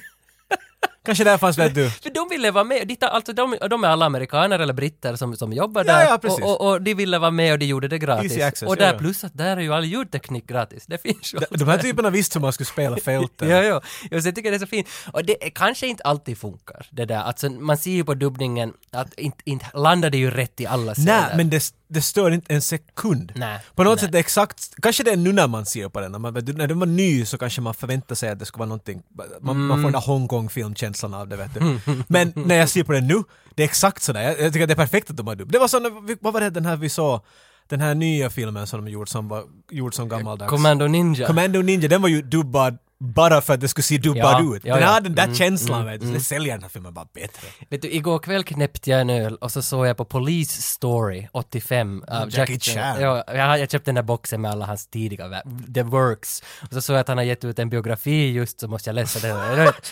Kanske 1.10 1.24
där 1.24 1.38
fanns 1.38 1.58
vet 1.58 1.74
du. 1.74 1.90
För 1.90 2.10
de 2.10 2.28
ville 2.30 2.50
vara 2.50 2.64
med, 2.64 2.88
de, 2.88 3.06
alltså 3.06 3.32
de, 3.32 3.56
de 3.70 3.84
är 3.84 3.88
alla 3.88 4.06
amerikaner 4.06 4.58
eller 4.58 4.72
britter 4.72 5.16
som, 5.16 5.36
som 5.36 5.52
jobbar 5.52 5.84
Ja, 5.86 5.92
där. 5.92 6.06
ja, 6.06 6.18
precis. 6.18 6.40
och, 6.44 6.60
och, 6.60 6.70
och 6.70 6.82
de 6.82 6.94
ville 6.94 7.18
vara 7.18 7.30
med 7.30 7.52
och 7.52 7.58
de 7.58 7.66
gjorde 7.66 7.88
det 7.88 7.98
gratis. 7.98 8.32
Easy 8.32 8.42
access, 8.42 8.68
och 8.68 8.76
där 8.76 8.92
ja. 8.92 8.98
plus 8.98 9.24
att 9.24 9.38
där 9.38 9.56
är 9.56 9.60
ju 9.60 9.72
all 9.74 9.84
ljudteknik 9.84 10.46
gratis. 10.46 10.86
Det 10.86 10.98
finns 10.98 11.34
ju. 11.34 11.38
De, 11.38 11.56
de 11.56 11.68
här 11.68 11.78
typerna 11.78 12.10
visste 12.10 12.38
hur 12.38 12.42
man 12.42 12.52
skulle 12.52 12.66
spela 12.66 12.96
fälten. 12.96 13.48
Ja, 13.50 13.62
ja. 13.62 13.80
så 14.20 14.28
jag 14.28 14.34
tycker 14.34 14.50
det 14.50 14.56
är 14.56 14.58
så 14.58 14.66
fint. 14.66 14.88
Och 15.12 15.24
det 15.24 15.46
är- 15.46 15.50
kanske 15.50 15.86
inte 15.86 16.02
alltid 16.02 16.38
funkar, 16.38 16.86
det 16.90 17.04
där. 17.04 17.16
Alltså, 17.22 17.50
man 17.50 17.76
ser 17.78 17.90
ju 17.90 18.04
på 18.04 18.14
dubbningen 18.14 18.72
att 18.90 19.14
inte, 19.14 19.38
inte 19.44 19.66
landar 19.74 20.10
det 20.10 20.18
ju 20.18 20.30
rätt 20.30 20.60
i 20.60 20.66
alla 20.66 20.94
scener. 20.94 21.20
Nej, 21.20 21.36
men 21.36 21.50
det, 21.50 21.74
det 21.90 22.02
stör 22.02 22.30
inte 22.30 22.54
en 22.54 22.62
sekund. 22.62 23.32
Nej, 23.36 23.58
På 23.74 23.84
något 23.84 23.96
nej. 23.96 24.06
sätt 24.06 24.14
är 24.14 24.18
exakt, 24.18 24.74
kanske 24.82 25.02
det 25.02 25.10
är 25.10 25.16
nu 25.16 25.32
när 25.32 25.46
man 25.46 25.66
ser 25.66 25.88
på 25.88 26.00
den, 26.00 26.12
när, 26.12 26.18
man, 26.18 26.34
när 26.34 26.66
den 26.66 26.78
var 26.78 26.86
ny 26.86 27.24
så 27.24 27.38
kanske 27.38 27.60
man 27.60 27.74
förväntar 27.74 28.14
sig 28.14 28.30
att 28.30 28.38
det 28.38 28.44
ska 28.46 28.58
vara 28.58 28.68
någonting, 28.68 29.02
man, 29.16 29.26
man 29.40 29.56
Mm. 29.56 29.76
får 29.76 29.82
den 29.82 29.92
där 29.92 30.00
Hongkong-filmkänslan 30.00 31.14
av 31.14 31.28
det 31.28 31.36
vet 31.36 31.54
du. 31.54 31.80
Men 32.08 32.32
när 32.36 32.54
jag 32.54 32.68
ser 32.68 32.84
på 32.84 32.92
den 32.92 33.06
nu, 33.06 33.22
det 33.54 33.62
är 33.62 33.64
exakt 33.64 34.02
sådär, 34.02 34.22
jag, 34.22 34.40
jag 34.40 34.52
tycker 34.52 34.62
att 34.62 34.68
det 34.68 34.74
är 34.74 34.86
perfekt 34.86 35.10
att 35.10 35.16
de 35.16 35.26
har 35.26 35.34
dubb. 35.36 35.52
Det 35.52 35.58
var 35.58 36.06
vi- 36.06 36.16
vad 36.20 36.32
var 36.32 36.40
det 36.40 36.50
den 36.50 36.66
här 36.66 36.76
vi 36.76 36.88
såg, 36.88 37.20
den 37.68 37.80
här 37.80 37.94
nya 37.94 38.30
filmen 38.30 38.66
som 38.66 38.84
de 38.84 38.90
gjort 38.90 39.08
som 39.08 39.28
var 39.28 39.44
gjord 39.70 39.94
som 39.94 40.08
gammaldags. 40.08 40.50
Commando 40.50 40.86
Ninja. 40.86 41.26
Commando 41.26 41.62
Ninja, 41.62 41.88
den 41.88 42.02
var 42.02 42.08
ju 42.08 42.22
dubbad 42.22 42.78
bara 43.00 43.40
för 43.40 43.54
att 43.54 43.60
det 43.60 43.68
skulle 43.68 43.82
se 43.82 43.98
dubbad 43.98 44.22
Ja, 44.44 44.56
ut. 44.56 44.64
ja, 44.64 44.74
den 44.74 44.82
ja. 44.82 44.88
hade 44.90 45.08
den 45.08 45.14
där 45.14 45.24
Mm, 45.24 45.34
känslan 45.36 45.80
mm, 45.80 45.92
vet 45.92 46.00
du, 46.00 46.12
det 46.12 46.20
säljer 46.20 46.52
den 46.54 46.62
här 46.62 46.68
filmen 46.68 46.94
bara 46.94 47.06
bättre. 47.14 47.48
Vet 47.70 47.82
du, 47.82 47.90
igår 47.90 48.18
kväll 48.18 48.44
knäppte 48.44 48.90
jag 48.90 49.00
en 49.00 49.10
öl 49.10 49.36
och 49.36 49.52
så 49.52 49.62
såg 49.62 49.86
jag 49.86 49.96
på 49.96 50.04
Police 50.04 50.62
Story 50.62 51.28
85 51.32 52.04
av 52.08 52.16
Mm, 52.16 52.28
Jackie 52.32 52.58
Chan. 52.60 53.00
Ja, 53.00 53.24
jag, 53.26 53.58
jag 53.60 53.70
köpte 53.70 53.88
den 53.88 53.94
där 53.94 54.02
boxen 54.02 54.40
med 54.40 54.50
alla 54.50 54.66
hans 54.66 54.86
tidiga 54.86 55.42
The 55.74 55.82
Works. 55.82 56.42
Och 56.62 56.72
så 56.72 56.80
såg 56.82 56.94
jag 56.94 57.00
att 57.00 57.08
han 57.08 57.16
har 57.18 57.24
gett 57.24 57.44
ut 57.44 57.58
en 57.58 57.70
biografi 57.70 58.30
just, 58.30 58.60
så 58.60 58.68
måste 58.68 58.88
jag 58.90 58.94
läsa 58.94 59.28
den. 59.28 59.36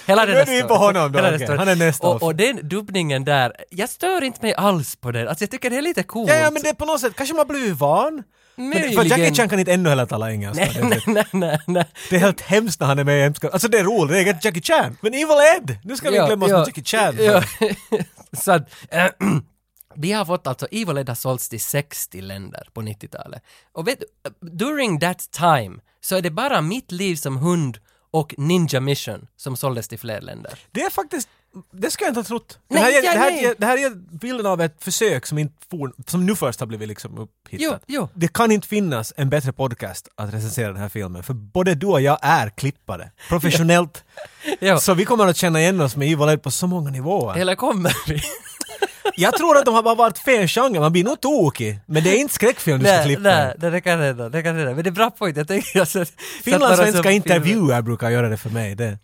Hela 0.07 0.25
Nu 0.25 0.33
den 0.33 0.41
är 0.41 0.47
du 0.47 0.53
in 0.53 0.59
storyn. 0.59 0.69
på 0.69 0.75
honom 0.75 1.12
då, 1.12 1.19
storyn. 1.19 1.59
Han 1.59 1.69
är 1.69 1.77
nästa 1.77 2.07
och, 2.09 2.23
och 2.23 2.37
den 2.37 2.69
dubbningen 2.69 3.25
där, 3.25 3.53
jag 3.71 3.88
stör 3.88 4.25
inte 4.25 4.38
mig 4.43 4.55
alls 4.55 4.97
på 4.97 5.11
den. 5.12 5.29
Alltså 5.29 5.45
jag 5.45 5.50
tycker 5.50 5.71
det 5.71 5.77
är 5.79 5.83
lite 5.83 6.03
coolt. 6.03 6.31
Ja, 6.31 6.37
ja, 6.37 6.50
men 6.50 6.62
det 6.62 6.69
är 6.69 6.75
på 6.75 6.85
något 6.85 7.00
sätt, 7.00 7.12
kanske 7.17 7.35
man 7.35 7.47
blir 7.49 7.73
van. 7.73 8.23
Men, 8.59 8.73
för 8.73 8.79
Jackie 8.79 9.09
Möjligen. 9.09 9.35
Chan 9.35 9.49
kan 9.49 9.59
inte 9.59 9.73
ännu 9.73 9.88
heller 9.88 10.07
tala 10.07 10.33
engelska. 10.33 10.65
Nej, 10.65 10.83
nej, 10.83 11.03
nej, 11.07 11.25
nej, 11.33 11.59
nej. 11.67 11.85
Det 12.11 12.17
är 12.17 12.21
helt 12.21 12.41
hemskt 12.41 12.81
när 12.81 12.87
han 12.87 12.99
är 12.99 13.05
med 13.05 13.19
i 13.19 13.23
Hemska. 13.23 13.49
Alltså 13.49 13.69
det 13.69 13.79
är 13.79 13.85
roligt, 13.85 14.11
det 14.11 14.19
är 14.19 14.21
eget 14.21 14.45
Jackie 14.45 14.62
Chan. 14.62 14.97
Men 15.00 15.15
Evil 15.15 15.37
Ed! 15.57 15.79
Nu 15.85 15.97
ska 15.97 16.11
vi 16.11 16.17
Ja, 16.17 16.27
glömma 16.27 16.45
oss 16.45 16.50
ja, 16.50 16.59
med 16.59 16.67
Jackie 16.67 16.85
Chan. 16.85 17.17
Ja. 17.19 17.43
så 18.43 18.53
att, 18.53 18.75
äh, 18.91 19.07
de 19.95 20.12
har 20.12 20.25
fått 20.25 20.47
alltså, 20.47 20.67
Evil 20.71 20.99
Ed 20.99 21.09
har 21.09 21.17
sålts 21.17 21.49
till 21.49 21.61
60 21.61 22.21
länder 22.21 22.69
på 22.73 22.83
90-talet. 22.83 23.43
Och 23.73 23.88
vet 23.88 24.00
du, 24.00 24.07
during 24.49 25.00
that 25.00 25.31
time 25.31 25.81
så 26.00 26.17
är 26.17 26.23
det 26.23 26.31
bara 26.31 26.61
Mitt 26.61 26.93
liv 26.93 27.17
som 27.17 27.37
hund 27.37 27.79
och 28.11 28.35
Ninja 28.38 28.81
Mission 28.81 29.27
som 29.37 29.57
såldes 29.57 29.88
till 29.88 29.99
fler 29.99 30.21
länder. 30.21 30.59
Det 30.71 30.81
är 30.81 30.91
faktiskt, 30.91 31.29
det 31.73 31.91
skulle 31.91 32.07
jag 32.07 32.11
inte 32.11 32.21
ha 32.21 32.25
trott. 32.25 32.59
Det 32.69 32.79
här, 32.79 32.88
är, 32.91 33.05
ja, 33.05 33.12
det, 33.12 33.19
här, 33.19 33.31
nej. 33.31 33.45
är- 33.45 33.55
det 33.59 33.67
här 33.67 33.87
är 33.87 33.91
bilden 34.19 34.47
av 34.47 34.61
ett 34.61 34.85
försök 34.85 35.27
som, 35.27 35.38
inte 35.38 35.55
for, 35.71 35.93
som 36.06 36.26
nu 36.26 36.37
först 36.37 36.61
har 36.61 36.67
blivit 36.67 36.89
liksom 36.89 37.19
upphittat. 37.19 37.80
Jo, 37.87 37.95
jo. 38.00 38.09
Det 38.15 38.32
kan 38.32 38.52
inte 38.52 38.69
finnas 38.69 39.13
en 39.17 39.30
bättre 39.30 39.52
podcast 39.52 40.09
att 40.15 40.35
recensera 40.35 40.69
den 40.73 40.82
här 40.82 40.89
filmen, 40.89 41.23
för 41.23 41.35
både 41.35 41.75
du 41.75 41.87
och 41.87 42.00
jag 42.00 42.19
är 42.23 42.50
klippare. 42.50 43.11
Professionellt. 43.28 44.04
Ja. 44.61 44.78
Så 44.80 44.95
vi 44.95 45.04
kommer 45.04 45.26
att 45.26 45.37
känna 45.37 45.61
igen 45.61 45.80
oss 45.80 45.97
med 45.97 46.13
Evil 46.13 46.28
Ed 46.28 46.43
på 46.43 46.50
så 46.50 46.67
många 46.67 46.91
nivåer. 46.91 47.37
Eller 47.37 47.54
kommer 47.54 47.97
vi? 48.09 48.23
Jag 49.17 49.35
tror 49.37 49.56
att 49.59 49.65
de 49.65 49.75
har 49.75 49.82
bara 49.82 49.95
varit 49.95 50.19
fel 50.19 50.49
genre, 50.49 50.80
man 50.80 50.93
blir 50.93 51.04
nog 51.04 51.21
tokig. 51.21 51.80
Men 51.87 52.04
det 52.04 52.11
är 52.11 52.21
inte 52.21 52.35
skräckfilm 52.35 52.78
du 52.78 52.85
ska 52.87 53.02
klippa. 53.04 53.21
nej, 53.23 53.54
nej, 53.59 53.71
det 53.71 53.80
kan 53.80 54.00
hända, 54.00 54.28
det 54.28 54.43
kan 54.43 54.56
hända. 54.56 54.75
Men 54.75 54.85
det 54.85 54.91
är 54.91 54.93
bra 54.93 55.11
point, 55.11 55.37
jag 55.37 55.49
tänker 55.49 55.80
alltså... 55.80 56.04
Finlandssvenska 56.45 57.11
intervjuer 57.11 57.82
brukar 57.82 58.11
göra 58.11 58.28
det 58.28 58.37
för 58.37 58.50
mig. 58.50 58.75
Det. 58.75 58.99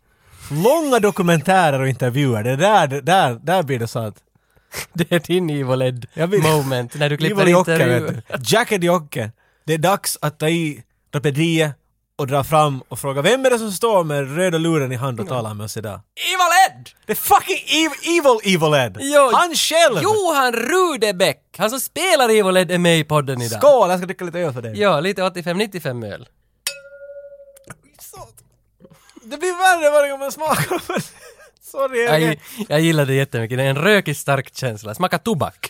Långa 0.51 0.99
dokumentärer 0.99 1.81
och 1.81 1.89
intervjuer, 1.89 2.43
det 2.43 2.57
där, 2.57 2.87
det 2.87 3.01
där, 3.01 3.35
där 3.43 3.63
blir 3.63 3.79
det 3.79 3.87
så 3.89 3.99
att... 3.99 4.15
Det 4.93 5.13
är 5.13 5.19
din 5.21 5.51
Evil 5.51 5.83
Ed 5.83 6.07
moment, 6.43 6.95
när 6.95 7.09
du 7.11 7.17
klipper 7.17 7.43
Evil 7.43 7.53
Jocke, 7.53 7.73
intervju. 7.73 8.01
vet 8.01 8.29
du. 8.29 8.57
Jacket 8.57 8.83
Jocke. 8.85 9.31
Det 9.65 9.75
är 9.75 9.79
dags 9.79 10.19
att 10.23 10.39
ta 10.39 10.49
i 10.49 10.83
rapediet 11.15 11.73
och 12.17 12.27
dra 12.27 12.45
fram 12.45 12.83
och 12.89 12.99
fråga 12.99 13.23
vem 13.23 13.47
är 13.47 13.51
det 13.51 13.59
som 13.59 13.73
står 13.73 14.05
med 14.05 14.37
röda 14.37 14.59
luren 14.59 14.93
i 14.93 14.97
hand 14.97 15.21
och 15.21 15.29
talar 15.29 15.55
med 15.55 15.65
oss 15.65 15.77
idag? 15.77 16.01
Evil 16.17 16.79
Ed! 16.79 16.89
Det 17.07 17.13
är 17.13 17.17
fucking 17.17 17.59
evil, 17.69 18.19
evil, 18.19 18.55
evil 18.55 18.75
Ed! 18.75 18.99
Jo, 19.01 19.31
Han 19.33 19.55
själv! 19.55 20.03
Johan 20.03 20.53
Rudebäck! 20.53 21.41
Han 21.59 21.71
som 21.71 21.81
spelar 21.81 22.29
Evil 22.29 22.57
Ed 22.57 22.71
är 22.71 22.79
med 22.79 22.99
i 22.99 23.05
podden 23.05 23.43
idag. 23.43 23.59
Skål! 23.61 23.91
Jag 23.91 23.99
ska 23.99 24.07
dricka 24.07 24.25
lite 24.25 24.39
öl 24.39 24.53
för 24.53 24.63
dig. 24.63 24.81
Ja, 24.81 25.01
lite 25.01 25.23
85-95 25.23 26.13
öl. 26.13 26.29
Det 29.35 29.39
blir 29.39 29.53
värre 29.53 29.91
varje 29.91 30.11
gång 30.11 30.21
man 30.21 30.33
smakar. 30.33 30.83
Sorry. 31.63 32.05
Jag, 32.05 32.41
Jag, 32.69 32.81
gillar 32.81 33.07
det 33.07 33.15
jättemycket, 33.15 33.59
det 33.59 33.65
är 33.65 33.71
en 33.71 33.77
rökig 33.77 34.17
stark 34.17 34.57
känsla. 34.57 34.95
Smakar 34.95 35.19
tobak. 35.19 35.69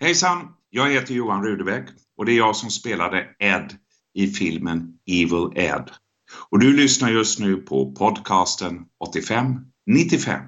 Hejsan, 0.00 0.48
jag 0.70 0.90
heter 0.90 1.14
Johan 1.14 1.44
Rudebäck 1.44 1.84
och 2.18 2.26
det 2.26 2.32
är 2.32 2.36
jag 2.36 2.56
som 2.56 2.70
spelade 2.70 3.26
Ed 3.38 3.74
i 4.14 4.26
filmen 4.26 4.92
Evil 5.06 5.52
Ed. 5.54 5.90
Och 6.50 6.58
du 6.58 6.76
lyssnar 6.76 7.10
just 7.10 7.38
nu 7.38 7.56
på 7.56 7.92
podcasten 7.92 8.84
85-95. 9.16 10.40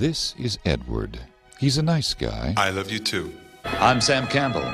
This 0.00 0.34
is 0.38 0.58
Edward. 0.64 1.18
He's 1.60 1.78
a 1.78 1.96
nice 1.96 2.16
guy. 2.18 2.54
I 2.68 2.72
love 2.72 2.90
you 2.90 3.04
too. 3.04 3.30
I'm 3.64 4.00
Sam 4.00 4.26
Campbell. 4.26 4.72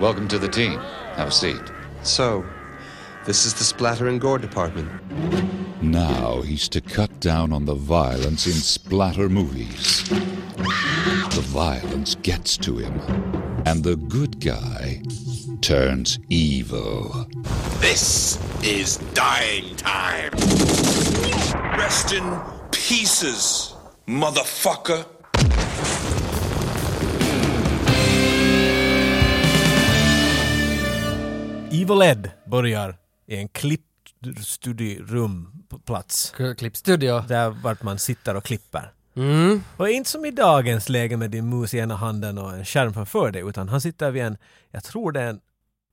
Welcome 0.00 0.28
to 0.28 0.38
the 0.38 0.48
team. 0.48 0.78
Have 1.16 1.28
a 1.28 1.30
seat. 1.30 1.72
So, 2.02 2.44
this 3.24 3.46
is 3.46 3.54
the 3.54 3.64
splatter 3.64 4.08
and 4.08 4.20
gore 4.20 4.38
department. 4.38 4.88
Now 5.82 6.42
he's 6.42 6.68
to 6.70 6.80
cut 6.80 7.20
down 7.20 7.52
on 7.52 7.64
the 7.66 7.74
violence 7.74 8.46
in 8.46 8.52
splatter 8.52 9.28
movies. 9.28 10.08
The 10.08 11.44
violence 11.46 12.14
gets 12.22 12.56
to 12.58 12.78
him, 12.78 13.00
and 13.66 13.82
the 13.82 13.96
good 13.96 14.40
guy 14.40 15.02
turns 15.60 16.18
evil. 16.28 17.26
This 17.80 18.38
is 18.62 18.98
dying 19.14 19.76
time. 19.76 20.30
Rest 21.78 22.12
in 22.12 22.40
pieces, 22.70 23.74
motherfucker. 24.06 25.06
Evil 31.70 32.02
Ed 32.02 32.32
börjar 32.46 33.01
i 33.26 33.36
en 33.36 33.48
klippstudierum-plats. 33.48 36.34
Klippstudio. 36.58 37.24
Där 37.28 37.50
vart 37.50 37.82
man 37.82 37.98
sitter 37.98 38.36
och 38.36 38.44
klipper. 38.44 38.92
Mm. 39.16 39.62
Och 39.76 39.88
inte 39.88 40.10
som 40.10 40.24
i 40.24 40.30
dagens 40.30 40.88
läge 40.88 41.16
med 41.16 41.30
din 41.30 41.48
mus 41.48 41.74
i 41.74 41.78
ena 41.78 41.96
handen 41.96 42.38
och 42.38 42.52
en 42.52 42.64
skärm 42.64 42.94
framför 42.94 43.30
dig, 43.30 43.42
utan 43.48 43.68
han 43.68 43.80
sitter 43.80 44.10
vid 44.10 44.22
en, 44.22 44.36
jag 44.70 44.84
tror 44.84 45.12
det 45.12 45.20
är 45.20 45.28
en 45.28 45.40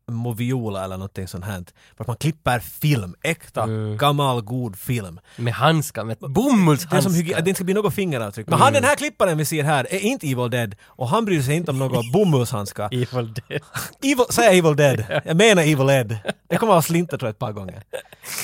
Moviola 0.09 0.83
eller 0.83 0.97
någonting 0.97 1.27
sånt 1.27 1.45
här. 1.45 1.65
För 1.97 2.03
att 2.03 2.07
man 2.07 2.15
klipper 2.17 2.59
film, 2.59 3.15
äkta, 3.21 3.63
Mm. 3.63 3.97
gammal 3.97 4.41
god 4.41 4.75
film. 4.79 5.19
Med 5.35 5.53
handskar, 5.53 6.03
med 6.03 6.17
Det 6.19 6.25
är 6.25 6.25
som 6.25 6.33
bomullshandskar. 6.33 7.37
att 7.37 7.45
det 7.45 7.49
inte 7.49 7.57
ska 7.57 7.63
bli 7.63 7.73
något 7.73 7.93
fingeravtryck. 7.93 8.47
Men 8.47 8.53
Mm. 8.53 8.63
han 8.63 8.73
den 8.73 8.83
här 8.83 8.95
klipparen 8.95 9.37
vi 9.37 9.45
ser 9.45 9.63
här 9.63 9.87
är 9.89 9.99
inte 9.99 10.27
Evil 10.31 10.49
Dead 10.49 10.75
och 10.85 11.09
han 11.09 11.25
bryr 11.25 11.41
sig 11.41 11.55
inte 11.55 11.71
om 11.71 11.79
några 11.79 12.01
bomullshandskar. 12.13 12.85
Evil 12.93 13.33
Dead. 13.33 13.61
Evil, 14.03 14.25
säger 14.29 14.49
Evil 14.59 14.75
Dead? 14.75 15.03
Jag 15.25 15.37
menar 15.37 15.61
Evil 15.63 15.89
Ed. 15.89 16.17
Det 16.49 16.57
kommer 16.57 16.77
att 16.77 16.85
slinta 16.85 17.17
tror 17.17 17.27
jag 17.27 17.33
ett 17.33 17.39
par 17.39 17.51
gånger. 17.51 17.83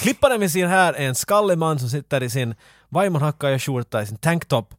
Klipparen 0.01 0.39
vi 0.39 0.49
ser 0.49 0.67
här 0.67 0.93
är 0.93 1.07
en 1.07 1.15
skallig 1.15 1.57
man 1.57 1.79
som 1.79 1.89
sitter 1.89 2.23
i 2.23 2.29
sin 2.29 2.55
Weimanhacka 2.89 3.59
skjorta 3.59 4.01
i 4.01 4.05
sin 4.07 4.17
tanktop 4.17 4.73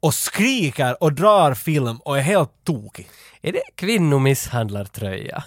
och 0.00 0.14
skriker 0.14 1.02
och 1.02 1.12
drar 1.12 1.54
film 1.54 1.96
och 2.00 2.18
är 2.18 2.22
helt 2.22 2.50
tokig. 2.64 3.08
Är 3.42 3.52
det 3.52 3.62
kvinnomisshandlartröja? 3.74 5.44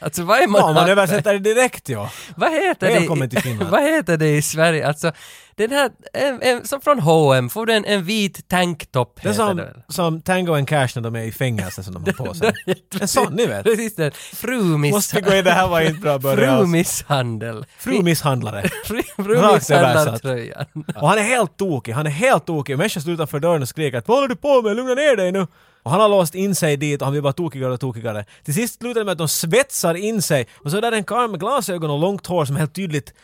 Alltså 0.00 0.22
vad 0.22 0.40
är 0.40 0.46
man... 0.46 0.60
Ja, 0.60 0.72
man 0.72 0.88
översätter 0.88 1.32
det 1.32 1.38
direkt 1.38 1.88
ja. 1.88 2.10
Vad 2.36 2.52
heter 2.52 2.94
Välkommen 2.94 3.28
det, 3.28 3.34
till 3.34 3.42
Finland. 3.42 3.70
vad 3.70 3.82
heter 3.82 4.16
det 4.16 4.36
i 4.36 4.42
Sverige? 4.42 4.88
Alltså, 4.88 5.12
den 5.54 5.70
här, 5.70 5.90
en, 6.12 6.42
en, 6.42 6.66
som 6.66 6.80
från 6.80 6.98
H&M 6.98 7.50
får 7.50 7.66
du 7.66 7.72
en, 7.72 7.84
en 7.84 8.04
vit 8.04 8.48
tanktop 8.48 9.20
Det 9.22 9.28
är 9.28 9.32
som, 9.32 9.56
det 9.56 9.74
som 9.88 10.20
Tango 10.20 10.54
and 10.54 10.68
Cash 10.68 10.88
när 10.94 11.00
de 11.02 11.16
är 11.16 11.22
i 11.22 11.32
fängelse 11.32 11.82
som 11.82 11.94
de 11.94 12.04
har 12.04 12.26
på 12.26 12.34
sig. 12.34 12.52
En 13.00 13.08
sån, 13.08 13.34
ni 13.34 13.46
vet. 13.46 13.64
Precis 13.64 13.94
den. 13.96 14.12
Frumiss... 14.12 14.92
Måste 14.92 15.20
gå 15.20 15.34
in, 15.34 15.44
det 15.44 15.50
här 15.50 15.68
var 15.68 15.80
inte 15.80 16.00
bra 16.00 16.18
början. 16.18 16.58
Frumisshandel. 16.58 17.66
Frumisshandlare. 17.78 18.68
Frumisshandlartröjan. 19.16 20.66
Och 20.96 21.08
han 21.08 21.18
är 21.18 21.22
helt 21.22 21.56
tokig, 21.56 21.92
han 21.92 22.06
är 22.06 22.10
helt 22.10 22.46
tokig. 22.46 22.74
Och 22.74 22.78
Människor 22.78 23.00
står 23.00 23.12
utanför 23.12 23.40
dörren 23.40 23.62
och 23.62 23.68
skriker 23.68 23.98
att 23.98 24.08
vad 24.08 24.16
håller 24.16 24.28
du 24.28 24.36
på 24.36 24.62
med? 24.62 24.76
Lugna 24.76 24.94
ner 24.94 25.16
dig 25.16 25.32
nu! 25.32 25.46
Och 25.88 25.92
han 25.92 26.00
har 26.00 26.08
låst 26.08 26.34
in 26.34 26.54
sig 26.54 26.76
dit 26.76 27.00
och 27.00 27.06
han 27.06 27.12
blir 27.12 27.22
bara 27.22 27.32
tokigare 27.32 27.72
och 27.72 27.80
tokigare. 27.80 28.24
Till 28.44 28.54
sist 28.54 28.78
slutar 28.78 29.00
det 29.00 29.04
med 29.04 29.12
att 29.12 29.18
de 29.18 29.28
svetsar 29.28 29.94
in 29.94 30.22
sig 30.22 30.46
och 30.54 30.70
så 30.70 30.76
är 30.76 30.80
där 30.80 30.92
en 30.92 31.04
karl 31.04 31.30
med 31.30 31.40
glasögon 31.40 31.90
och 31.90 31.98
långt 31.98 32.26
hår 32.26 32.44
som 32.44 32.56
helt 32.56 32.74
tydligt 32.74 33.14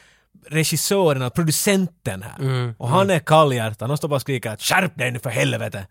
regissören 0.49 1.23
och 1.23 1.35
producenten 1.35 2.23
här. 2.23 2.75
och 2.79 2.89
han 2.89 3.11
är 3.11 3.19
kallhjärtad. 3.19 3.89
Han 3.89 3.97
står 3.97 4.09
bara 4.09 4.15
och 4.15 4.21
skriker 4.21 4.51
att 4.51 4.63
skärp 4.63 4.99
dig 4.99 5.11
nu 5.11 5.19
för 5.19 5.31
helvete! 5.31 5.87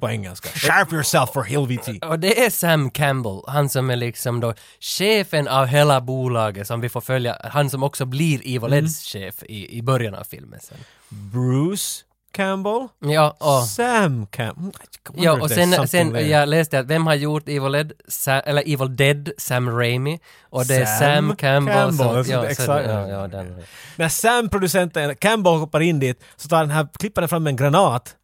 På 0.00 0.10
engelska. 0.10 0.48
Skärp 0.48 0.92
yourself 0.92 1.30
for 1.32 1.42
helvete! 1.42 1.98
Och 2.06 2.18
det 2.18 2.44
är 2.44 2.50
Sam 2.50 2.90
Campbell, 2.90 3.40
han 3.46 3.68
som 3.68 3.90
är 3.90 3.96
liksom 3.96 4.40
då 4.40 4.54
chefen 4.80 5.48
av 5.48 5.66
hela 5.66 6.00
bolaget 6.00 6.66
som 6.66 6.80
vi 6.80 6.88
får 6.88 7.00
följa, 7.00 7.36
han 7.44 7.70
som 7.70 7.82
också 7.82 8.04
blir 8.04 8.40
Evil 8.40 8.72
Mm. 8.72 8.84
Eds 8.84 9.12
chef 9.12 9.42
i, 9.42 9.78
i 9.78 9.82
början 9.82 10.14
av 10.14 10.24
filmen 10.24 10.60
sen. 10.62 10.78
Bruce 11.08 12.04
Campbell? 12.32 12.88
Ja, 12.98 13.36
och, 13.38 13.68
Sam 13.68 14.26
Campbell? 14.26 14.72
ja, 15.14 15.40
och 15.40 15.50
sen, 15.50 15.88
sen 15.88 16.28
jag 16.28 16.48
läste 16.48 16.78
att 16.78 16.86
vem 16.86 17.06
har 17.06 17.14
gjort 17.14 17.48
Evil 17.48 17.74
Ed, 17.74 17.92
Sa, 18.08 18.32
eller 18.32 18.62
Evil 18.62 18.96
Dead, 18.96 19.30
Sam 19.38 19.70
Raimi, 19.70 20.20
och 20.42 20.66
det 20.66 20.76
är 20.76 20.84
Sam 20.84 20.98
Sam 20.98 21.36
Campbell, 21.36 21.74
Campbell, 21.74 22.24
som, 22.24 22.32
ja, 22.32 22.54
så, 22.54 22.70
ja, 22.70 23.08
ja, 23.08 23.28
den. 23.28 23.62
När 23.96 24.08
Sam, 24.08 24.48
producenten, 24.48 25.16
Campbell 25.16 25.52
hoppar 25.52 25.80
in 25.80 26.00
dit 26.00 26.22
så 26.36 26.48
tar 26.48 26.60
den 26.60 26.70
här 26.70 26.88
klipparen 26.98 27.28
fram 27.28 27.46
en 27.46 27.56
granat 27.56 28.14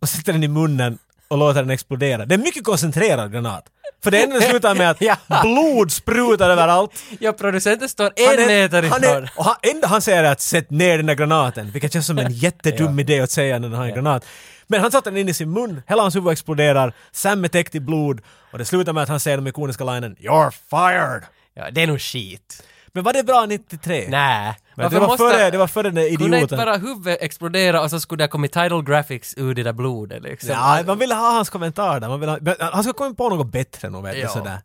och 0.00 0.08
sätter 0.08 0.32
den 0.32 0.44
i 0.44 0.48
munnen 0.48 0.98
och 1.28 1.38
låter 1.38 1.60
den 1.62 1.70
explodera. 1.70 2.26
Det 2.26 2.34
är 2.34 2.38
en 2.38 2.44
mycket 2.44 2.64
koncentrerad 2.64 3.32
granat. 3.32 3.64
För 4.04 4.10
det 4.10 4.22
enda 4.22 4.40
slutar 4.40 4.74
med 4.74 4.90
att 4.90 4.96
Ja. 5.00 5.16
blod 5.42 5.92
sprutar 5.92 6.50
överallt. 6.50 6.90
Ja, 7.20 7.32
producenten 7.32 7.88
står 7.88 8.04
Han 8.04 8.34
en 8.38 8.40
är- 8.44 8.46
meter 8.46 8.82
han 8.82 9.04
ifrån. 9.04 9.16
är, 9.16 9.30
och 9.36 9.44
han, 9.44 9.54
enda 9.62 9.88
han 9.88 10.02
säger 10.02 10.24
är 10.24 10.32
att 10.32 10.40
sätt 10.40 10.70
ner 10.70 10.96
den 10.96 11.06
där 11.06 11.14
granaten, 11.14 11.70
vilket 11.70 11.92
känns 11.92 12.06
som 12.06 12.18
en 12.18 12.32
jättedum 12.32 12.98
idé 12.98 13.20
att 13.20 13.30
säga 13.30 13.58
när 13.58 13.68
han 13.68 13.78
har 13.78 13.86
en 13.86 13.94
granat. 13.94 14.24
Men 14.66 14.80
han 14.80 14.90
satte 14.92 15.10
den 15.10 15.16
in 15.18 15.28
i 15.28 15.34
sin 15.34 15.50
mun, 15.52 15.82
hela 15.86 16.02
hans 16.02 16.16
huvud 16.16 16.32
exploderar, 16.32 16.92
Sam 17.12 17.44
är 17.44 17.48
täckt 17.48 17.74
i 17.74 17.80
blod 17.80 18.20
och 18.52 18.58
det 18.58 18.64
slutar 18.64 18.92
med 18.92 19.02
att 19.02 19.08
han 19.08 19.20
säger 19.20 19.36
den 19.36 19.46
ikoniska 19.46 19.84
linen 19.84 20.16
“You're 20.16 20.50
fired!” 20.70 21.22
Ja, 21.54 21.70
det 21.70 21.82
är 21.82 21.86
nog 21.86 22.00
skit. 22.00 22.62
Men 22.92 23.04
var 23.04 23.12
det 23.12 23.22
bra 23.22 23.46
93? 23.46 24.06
Nej. 24.08 24.54
Men 24.74 24.90
det, 24.90 25.00
var 25.00 25.16
före, 25.16 25.50
det 25.50 25.58
var 25.58 25.66
före 25.66 25.82
den 25.82 25.94
där 25.94 26.16
Kunde 26.16 26.24
inte 26.24 26.36
idioten. 26.36 26.58
bara 26.58 26.76
huvudet 26.76 27.18
explodera 27.22 27.82
och 27.82 27.90
så 27.90 28.00
skulle 28.00 28.18
det 28.18 28.24
ha 28.24 28.28
kommit 28.30 28.52
title 28.52 28.82
graphics 28.86 29.34
ur 29.36 29.54
det 29.54 29.62
där 29.62 29.72
blodet 29.72 30.22
liksom? 30.22 30.50
Ja, 30.50 30.82
man 30.86 30.98
vill 30.98 31.12
ha 31.12 31.32
hans 31.32 31.50
kommentar 31.50 32.00
där. 32.00 32.08
Man 32.08 32.20
vill 32.20 32.28
ha, 32.28 32.38
han 32.58 32.84
ska 32.84 32.92
komma 32.92 33.14
på 33.14 33.28
något 33.28 33.52
bättre 33.52 33.90
nog, 33.90 34.02
vet 34.02 34.22
du, 34.22 34.28
sådär. 34.28 34.58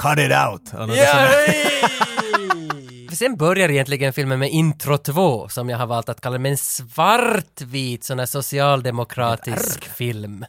Cut 0.00 0.18
it 0.18 0.32
out! 0.32 0.62
Sen 3.12 3.36
börjar 3.36 3.68
egentligen 3.68 4.12
filmen 4.12 4.38
med 4.38 4.50
intro 4.50 4.98
2, 4.98 5.48
som 5.48 5.68
jag 5.70 5.78
har 5.78 5.86
valt 5.86 6.08
att 6.08 6.20
kalla 6.20 6.38
med 6.38 6.50
en 6.50 6.56
svartvit 6.58 8.04
sån 8.04 8.18
här 8.18 8.26
socialdemokratisk 8.26 9.84
film. 9.84 10.44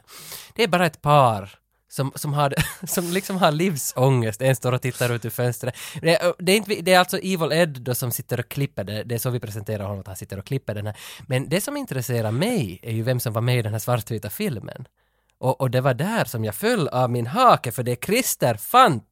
Det 0.54 0.62
är 0.62 0.68
bara 0.68 0.86
ett 0.86 1.02
par 1.02 1.50
som, 1.92 2.12
som, 2.14 2.32
har, 2.32 2.54
som 2.86 3.04
liksom 3.12 3.36
har 3.36 3.52
livsångest. 3.52 4.42
En 4.42 4.56
står 4.56 4.72
och 4.72 4.82
tittar 4.82 5.12
ut 5.12 5.24
ur 5.24 5.30
fönstret. 5.30 5.74
Det, 6.02 6.16
är- 6.22 6.34
det, 6.38 6.52
är, 6.52 6.56
inte, 6.56 6.74
det 6.74 6.92
är 6.92 6.98
alltså 6.98 7.18
Evil 7.18 7.52
Ed 7.52 7.68
då 7.80 7.94
som 7.94 8.10
sitter 8.12 8.40
och 8.40 8.48
klipper 8.48 8.84
det. 8.84 9.02
Det 9.04 9.14
är 9.14 9.18
så 9.18 9.30
vi 9.30 9.40
presenterar 9.40 9.84
honom, 9.84 10.00
att 10.00 10.06
han 10.06 10.16
sitter 10.16 10.38
och 10.38 10.46
klipper 10.46 10.74
den 10.74 10.86
här. 10.86 10.96
Men 11.26 11.48
det 11.48 11.60
som 11.60 11.76
intresserar 11.76 12.30
mig 12.30 12.78
är 12.82 12.92
ju 12.92 13.02
vem 13.02 13.20
som 13.20 13.32
var 13.32 13.42
med 13.42 13.58
i 13.58 13.62
den 13.62 13.72
här 13.72 13.78
svartvita 13.78 14.30
filmen. 14.30 14.84
Och, 15.42 15.60
och 15.60 15.70
det 15.70 15.80
var 15.80 15.94
där 15.94 16.24
som 16.24 16.44
jag 16.44 16.54
föll 16.54 16.88
av 16.88 17.10
min 17.10 17.26
hake, 17.26 17.72
för 17.72 17.82
det 17.82 17.92
är 17.92 17.96
Christer 17.96 18.54
Fant 18.54 19.04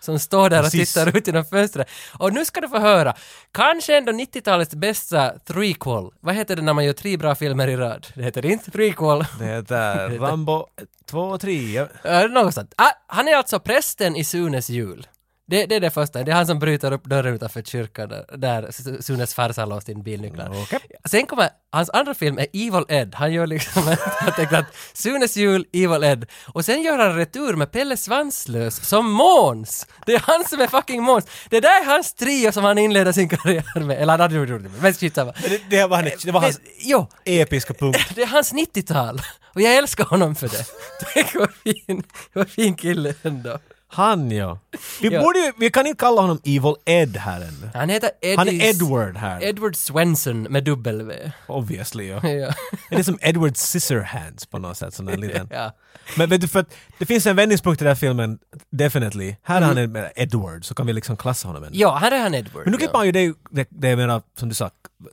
som 0.00 0.18
står 0.18 0.50
där 0.50 0.62
Precis. 0.62 0.96
och 0.96 1.04
tittar 1.04 1.18
ut 1.18 1.26
genom 1.26 1.44
fönstret. 1.44 1.88
Och 2.18 2.32
nu 2.32 2.44
ska 2.44 2.60
du 2.60 2.68
få 2.68 2.78
höra, 2.78 3.14
kanske 3.52 3.96
ändå 3.96 4.12
90-talets 4.12 4.74
bästa 4.74 5.38
threequel. 5.38 6.10
Vad 6.20 6.34
heter 6.34 6.56
det 6.56 6.62
när 6.62 6.72
man 6.72 6.84
gör 6.84 6.92
tre 6.92 7.16
bra 7.16 7.34
filmer 7.34 7.68
i 7.68 7.76
rad? 7.76 8.06
Det 8.14 8.22
heter 8.22 8.46
inte 8.46 8.70
threequel. 8.70 9.24
Det 9.38 9.44
heter 9.44 10.08
Rambo 10.18 10.66
2 11.10 11.20
och 11.20 11.40
3. 11.40 11.86
Ja. 12.04 12.24
Uh, 12.24 12.30
något 12.30 12.54
sånt. 12.54 12.74
Ah, 12.76 12.92
han 13.06 13.28
är 13.28 13.36
alltså 13.36 13.60
prästen 13.60 14.16
i 14.16 14.24
Sunes 14.24 14.70
jul. 14.70 15.06
Det, 15.52 15.66
det 15.66 15.74
är 15.76 15.80
det 15.80 15.90
första, 15.90 16.24
det 16.24 16.30
är 16.30 16.36
han 16.36 16.46
som 16.46 16.58
bryter 16.58 16.92
upp 16.92 17.04
dörren 17.04 17.34
utanför 17.34 17.62
kyrkan 17.62 18.08
där, 18.08 18.24
där 18.36 18.62
Su- 18.62 19.02
Sunes 19.02 19.34
farsa 19.34 19.60
har 19.62 19.66
låst 19.66 19.88
in 19.88 20.02
bilnycklar. 20.02 20.62
Okej. 20.62 20.78
Sen 21.04 21.26
kommer, 21.26 21.48
hans 21.72 21.90
andra 21.90 22.14
film 22.14 22.38
är 22.38 22.46
Evil 22.52 22.84
Ed. 22.88 23.14
Han 23.14 23.32
gör 23.32 23.46
liksom, 23.46 23.82
jag 24.26 24.36
tänkte 24.36 24.58
att 24.58 24.66
Sunes 24.92 25.36
jul, 25.36 25.66
Evil 25.72 26.04
Ed. 26.04 26.26
Och 26.46 26.64
sen 26.64 26.82
gör 26.82 26.98
han 26.98 27.16
retur 27.16 27.54
med 27.56 27.72
Pelle 27.72 27.96
Svanslös 27.96 28.88
som 28.88 29.10
Måns! 29.10 29.86
Det 30.06 30.14
är 30.14 30.18
han 30.18 30.44
som 30.48 30.60
är 30.60 30.66
fucking 30.66 31.02
Måns! 31.02 31.24
Det 31.50 31.60
där 31.60 31.80
är 31.82 31.84
hans 31.84 32.14
trio 32.14 32.52
som 32.52 32.64
han 32.64 32.78
inleder 32.78 33.12
sin 33.12 33.28
karriär 33.28 33.80
med. 33.80 33.96
Eller 34.02 34.12
han 34.12 34.20
hade 34.20 34.34
gjort 34.34 34.48
det, 34.62 34.70
men 34.80 34.92
skitsamma. 34.94 35.32
Det, 35.48 35.60
det 35.70 35.86
var, 35.86 36.02
hans- 36.02 36.24
det 36.24 36.32
var 36.32 36.40
hans 36.40 36.60
jo, 36.78 37.06
episka 37.24 37.74
punkt. 37.74 38.00
det 38.14 38.22
är 38.22 38.26
hans 38.26 38.52
90-tal. 38.52 39.22
Och 39.54 39.60
jag 39.60 39.74
älskar 39.76 40.04
honom 40.04 40.34
för 40.34 40.48
det. 40.48 40.64
Tänk 41.14 41.34
vad 41.34 41.50
fin, 41.54 42.02
vad 42.32 42.48
fin 42.48 42.74
kille 42.74 43.14
ändå. 43.22 43.58
Han 43.94 44.30
ja. 44.30 44.58
Vi, 45.00 45.08
Ja. 45.08 45.22
borde 45.22 45.52
vi 45.58 45.70
kan 45.70 45.86
inte 45.86 45.98
kalla 46.00 46.20
honom 46.20 46.40
Evil 46.44 46.74
Ed 46.84 47.16
här 47.16 47.40
ännu. 47.40 47.70
Han 47.74 47.88
heter 47.88 48.10
Eddie... 48.20 48.36
Han 48.36 48.48
är 48.48 48.68
Edward 48.70 49.16
här. 49.16 49.44
Edward 49.44 49.76
Swenson 49.76 50.42
med 50.42 50.64
W. 50.64 51.32
Obviously 51.46 52.08
ja. 52.08 52.28
Ja. 52.28 52.54
Är 52.90 52.96
det 52.96 53.04
som 53.04 53.18
Edward 53.20 53.56
Scissorhands 53.56 54.46
på 54.46 54.58
något 54.58 54.76
sätt? 54.76 54.94
Sån 54.94 55.06
där 55.06 55.16
liten. 55.16 55.48
ja. 55.52 55.72
Men 56.16 56.28
vet 56.28 56.40
du, 56.40 56.48
för 56.48 56.60
att 56.60 56.74
det 56.98 57.06
finns 57.06 57.26
en 57.26 57.36
vändningspunkt 57.36 57.82
i 57.82 57.84
den 57.84 57.90
här 57.90 57.94
filmen, 57.94 58.38
definitely. 58.70 59.36
Här 59.42 59.62
är 59.62 59.66
han 59.66 59.78
en 59.78 59.92
mer 59.92 60.12
Edward, 60.16 60.64
så 60.64 60.74
kan 60.74 60.86
vi 60.86 60.92
liksom 60.92 61.16
klassa 61.16 61.48
honom 61.48 61.64
än. 61.64 61.70
ja, 61.72 61.96
här 61.96 62.12
är 62.12 62.20
han 62.22 62.34
Edward. 62.34 62.64
Men 62.64 62.72
nu 62.72 62.78
klipper 62.78 62.94
ja. 62.94 62.98
han 62.98 63.06
ju 63.06 63.12
det, 63.12 63.34
det, 63.50 63.66
det 63.70 63.88
är 63.88 63.96
mera, 63.96 64.22
som 64.38 64.48
du 64.48 64.54
sa, 64.54 64.70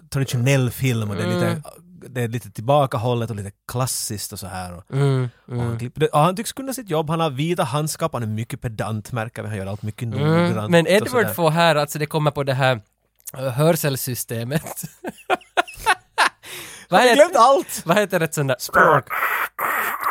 traditionell 0.10 0.72
film 0.72 1.10
och 1.10 1.16
det 1.16 1.24
är 1.24 1.30
Mm. 1.30 1.62
Det 2.10 2.22
är 2.22 2.28
lite 2.28 2.52
tillbakahållet 2.52 3.30
och 3.30 3.36
lite 3.36 3.52
klassiskt 3.68 4.34
och 4.34 4.40
så 4.40 4.48
här. 4.48 4.78
Och, 4.78 4.84
Mm, 4.92 5.30
och 5.48 5.56
han, 5.56 5.80
klipper 5.80 6.16
och 6.16 6.20
han 6.20 6.36
tycks 6.36 6.54
kunna 6.54 6.74
sitt 6.74 6.90
jobb, 6.90 7.10
han 7.10 7.20
har 7.20 7.30
vita 7.30 7.64
handskar, 7.64 8.10
han 8.14 8.24
är 8.24 8.28
mycket 8.28 8.62
pedant 8.62 9.12
märker 9.12 9.42
vi, 9.42 9.48
han 9.48 9.58
gör 9.58 9.66
allt 9.66 9.82
mycket 9.82 10.08
noggrant. 10.08 10.58
mm. 10.58 10.72
Men 10.72 10.86
och 10.86 10.92
Edward 10.92 11.36
får 11.36 11.50
här, 11.50 11.76
alltså 11.76 12.00
det 12.00 12.06
kommer 12.06 12.32
på 12.32 12.44
det 12.44 12.54
här 12.54 12.82
uh, 13.40 13.48
hörselsystemet. 13.50 14.82
vad, 16.90 17.02
heter, 17.02 17.16
glömt 17.16 17.36
allt! 17.36 17.82
vad 17.86 17.98
heter 17.98 18.20
ett 18.20 18.34
sånt 18.34 18.48
där... 18.48 19.04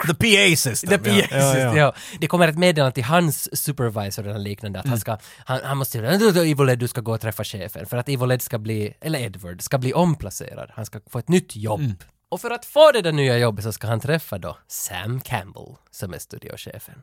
The 0.06 0.14
PA 0.14 0.56
system. 0.56 0.90
The 0.90 0.98
PA 0.98 1.10
ja. 1.10 1.26
Ja, 1.30 1.40
system, 1.52 1.60
ja. 1.60 1.76
ja. 1.76 1.94
Det 2.20 2.26
kommer 2.26 2.48
ett 2.48 2.58
meddelande 2.58 2.94
till 2.94 3.04
hans 3.04 3.62
supervisor 3.64 4.26
eller 4.26 4.38
liknande 4.38 4.78
att 4.78 4.84
Mm. 4.84 4.90
han 4.92 5.00
ska, 5.00 5.18
han, 5.44 5.60
han 5.64 5.76
måste, 5.76 5.98
Evil 5.98 6.68
Ed 6.68 6.78
du 6.78 6.88
ska 6.88 7.00
gå 7.00 7.12
och 7.12 7.20
träffa 7.20 7.44
chefen 7.44 7.86
för 7.86 7.96
att 7.96 8.08
Evil 8.08 8.30
Ed 8.30 8.42
ska 8.42 8.58
bli, 8.58 8.94
eller 9.00 9.18
Edward, 9.18 9.62
ska 9.62 9.78
bli 9.78 9.92
omplacerad. 9.92 10.70
Han 10.74 10.86
ska 10.86 11.00
få 11.10 11.18
ett 11.18 11.28
nytt 11.28 11.56
jobb. 11.56 11.80
Mm. 11.80 11.96
Och 12.28 12.40
för 12.40 12.50
att 12.50 12.64
få 12.64 12.92
det 12.92 13.02
där 13.02 13.12
nya 13.12 13.38
jobbet 13.38 13.64
så 13.64 13.72
ska 13.72 13.86
han 13.86 14.00
träffa 14.00 14.38
då 14.38 14.56
Sam 14.66 15.20
Campbell 15.20 15.74
som 15.90 16.14
är 16.14 16.18
studiochefen. 16.18 17.02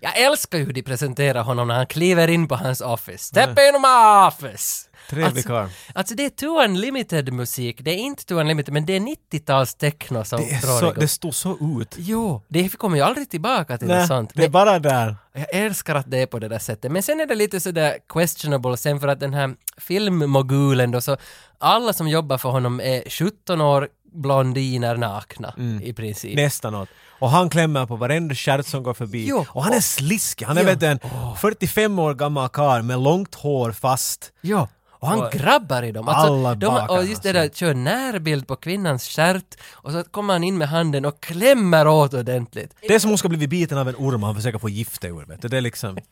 Jag 0.00 0.18
älskar 0.20 0.58
ju 0.58 0.64
hur 0.64 0.72
de 0.72 0.82
presenterar 0.82 1.42
honom 1.42 1.68
när 1.68 1.74
han 1.74 1.86
kliver 1.86 2.28
in 2.28 2.48
på 2.48 2.54
hans 2.54 2.80
office. 2.80 3.24
Step 3.24 3.48
in 3.48 3.80
my 3.82 4.26
office! 4.28 4.88
Trevlig 5.10 5.26
alltså, 5.26 5.48
karl. 5.48 5.68
alltså 5.94 6.14
det 6.14 6.24
är 6.24 6.30
Two 6.30 6.64
Unlimited 6.64 7.32
musik, 7.32 7.76
det 7.80 7.90
är 7.90 7.96
inte 7.96 8.24
Two 8.24 8.34
Unlimited 8.34 8.74
men 8.74 8.86
det 8.86 8.92
är 8.92 9.00
90-tals 9.00 9.74
techno 9.74 10.24
som 10.24 10.40
Det, 10.40 10.50
är 10.50 10.60
så, 10.60 10.92
det 10.92 11.08
står 11.08 11.30
så 11.30 11.80
ut. 11.80 11.94
Jo, 11.98 12.42
det 12.48 12.68
kommer 12.68 12.96
ju 12.96 13.02
aldrig 13.02 13.30
tillbaka 13.30 13.78
till 13.78 13.88
något 13.88 14.06
sånt. 14.06 14.30
det 14.34 14.44
är 14.44 14.48
bara 14.48 14.78
där. 14.78 15.16
jag 15.32 15.54
älskar 15.54 15.94
att 15.94 16.10
det 16.10 16.18
är 16.18 16.26
på 16.26 16.38
det 16.38 16.48
där 16.48 16.58
sättet. 16.58 16.92
Men 16.92 17.02
sen 17.02 17.20
är 17.20 17.26
det 17.26 17.34
lite 17.34 17.60
sådär 17.60 17.98
questionable 18.08 18.76
sen 18.76 19.00
för 19.00 19.08
att 19.08 19.20
den 19.20 19.34
här 19.34 19.54
filmmogulen 19.76 20.90
då 20.90 21.00
så 21.00 21.16
alla 21.58 21.92
som 21.92 22.08
jobbar 22.08 22.38
för 22.38 22.48
honom 22.48 22.80
är 22.80 23.10
17 23.10 23.60
år 23.60 23.88
blondiner 24.16 24.96
nakna 24.96 25.54
i 25.82 25.92
princip. 25.92 26.36
Nästan 26.36 26.72
något. 26.72 26.88
Och 27.18 27.30
han 27.30 27.50
klämmer 27.50 27.86
på 27.86 27.96
varenda 27.96 28.34
stjärt 28.34 28.66
som 28.66 28.82
går 28.82 28.94
förbi. 28.94 29.26
Jo. 29.28 29.46
Och 29.48 29.64
han 29.64 29.72
är 29.72 29.80
sliskig. 29.80 30.46
Han 30.46 30.58
är 30.58 30.62
Ja. 30.62 30.66
vet 30.66 30.82
en 30.82 30.98
45 31.36 31.98
år 31.98 32.14
gammal 32.14 32.48
karl 32.48 32.82
med 32.82 33.00
långt 33.00 33.34
hår 33.34 33.72
fast. 33.72 34.32
Ja. 34.40 34.68
Och 34.98 35.08
han 35.08 35.22
Och- 35.22 35.32
grabbar 35.32 35.82
i 35.82 35.92
dem. 35.92 36.08
Alltså, 36.08 36.32
Alla 36.34 36.54
de, 36.54 36.66
bakar 36.66 36.88
och 36.98 37.04
just 37.04 37.22
det 37.22 37.28
alltså. 37.28 37.62
där, 37.64 37.72
kör 37.72 37.74
närbild 37.74 38.46
på 38.48 38.56
kvinnans 38.56 39.04
stjärt 39.08 39.54
och 39.72 39.92
så 39.92 40.04
kommer 40.04 40.34
han 40.34 40.44
in 40.44 40.58
med 40.58 40.68
handen 40.68 41.04
och 41.04 41.20
klämmer 41.22 41.88
åt 41.88 42.14
ordentligt. 42.14 42.74
Det 42.80 42.94
är 42.94 42.98
som 42.98 43.10
hon 43.10 43.18
ska 43.18 43.28
bli 43.28 43.48
biten 43.48 43.78
av 43.78 43.88
en 43.88 43.94
orm 43.98 44.22
och 44.22 44.26
han 44.26 44.36
försöker 44.36 44.58
få 44.58 44.68
gifte 44.68 45.06
ur. 45.08 45.24
Vet 45.24 45.42
du. 45.42 45.48
Det 45.48 45.56
är 45.56 45.60
liksom... 45.60 45.98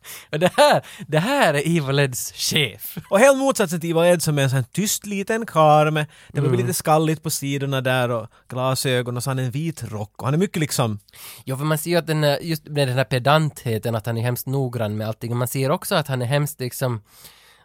Och 0.32 0.38
det 0.38 0.52
här, 0.56 0.82
det 1.06 1.18
här 1.18 1.54
är 1.54 1.78
Evil 1.78 1.98
Eds 1.98 2.32
chef. 2.32 2.96
Och 3.10 3.18
helt 3.18 3.38
motsatsen 3.38 3.80
till 3.80 3.90
Ivar 3.90 4.04
Ed 4.04 4.22
som 4.22 4.38
är 4.38 4.42
en 4.42 4.50
sån 4.50 4.56
här 4.56 4.64
tyst 4.72 5.06
liten 5.06 5.46
karl 5.46 5.90
med, 5.90 6.06
det 6.28 6.38
Mm. 6.38 6.50
blir 6.50 6.60
lite 6.62 6.74
skalligt 6.74 7.22
på 7.22 7.30
sidorna 7.30 7.80
där 7.80 8.08
och 8.10 8.26
glasögon 8.48 9.16
och 9.16 9.22
så 9.22 9.30
han 9.30 9.38
en 9.38 9.50
vit 9.50 9.82
rock 9.84 10.12
och 10.16 10.24
han 10.24 10.34
är 10.34 10.38
mycket 10.38 10.60
liksom, 10.60 10.98
Jo, 11.44 11.56
för 11.56 11.64
man 11.64 11.78
ser 11.78 11.90
ju 11.90 11.96
att 11.96 12.06
den, 12.06 12.36
just 12.40 12.64
med 12.68 12.88
den 12.88 12.96
här 12.96 13.04
pedantheten, 13.04 13.94
att 13.94 14.06
han 14.06 14.16
är 14.18 14.22
hemskt 14.22 14.46
noggrann 14.46 14.96
med 14.96 15.08
allting. 15.08 15.30
Och 15.30 15.36
man 15.36 15.48
ser 15.48 15.70
också 15.70 15.94
att 15.94 16.08
han 16.08 16.22
är 16.22 16.26
hemskt 16.26 16.60
liksom, 16.60 17.02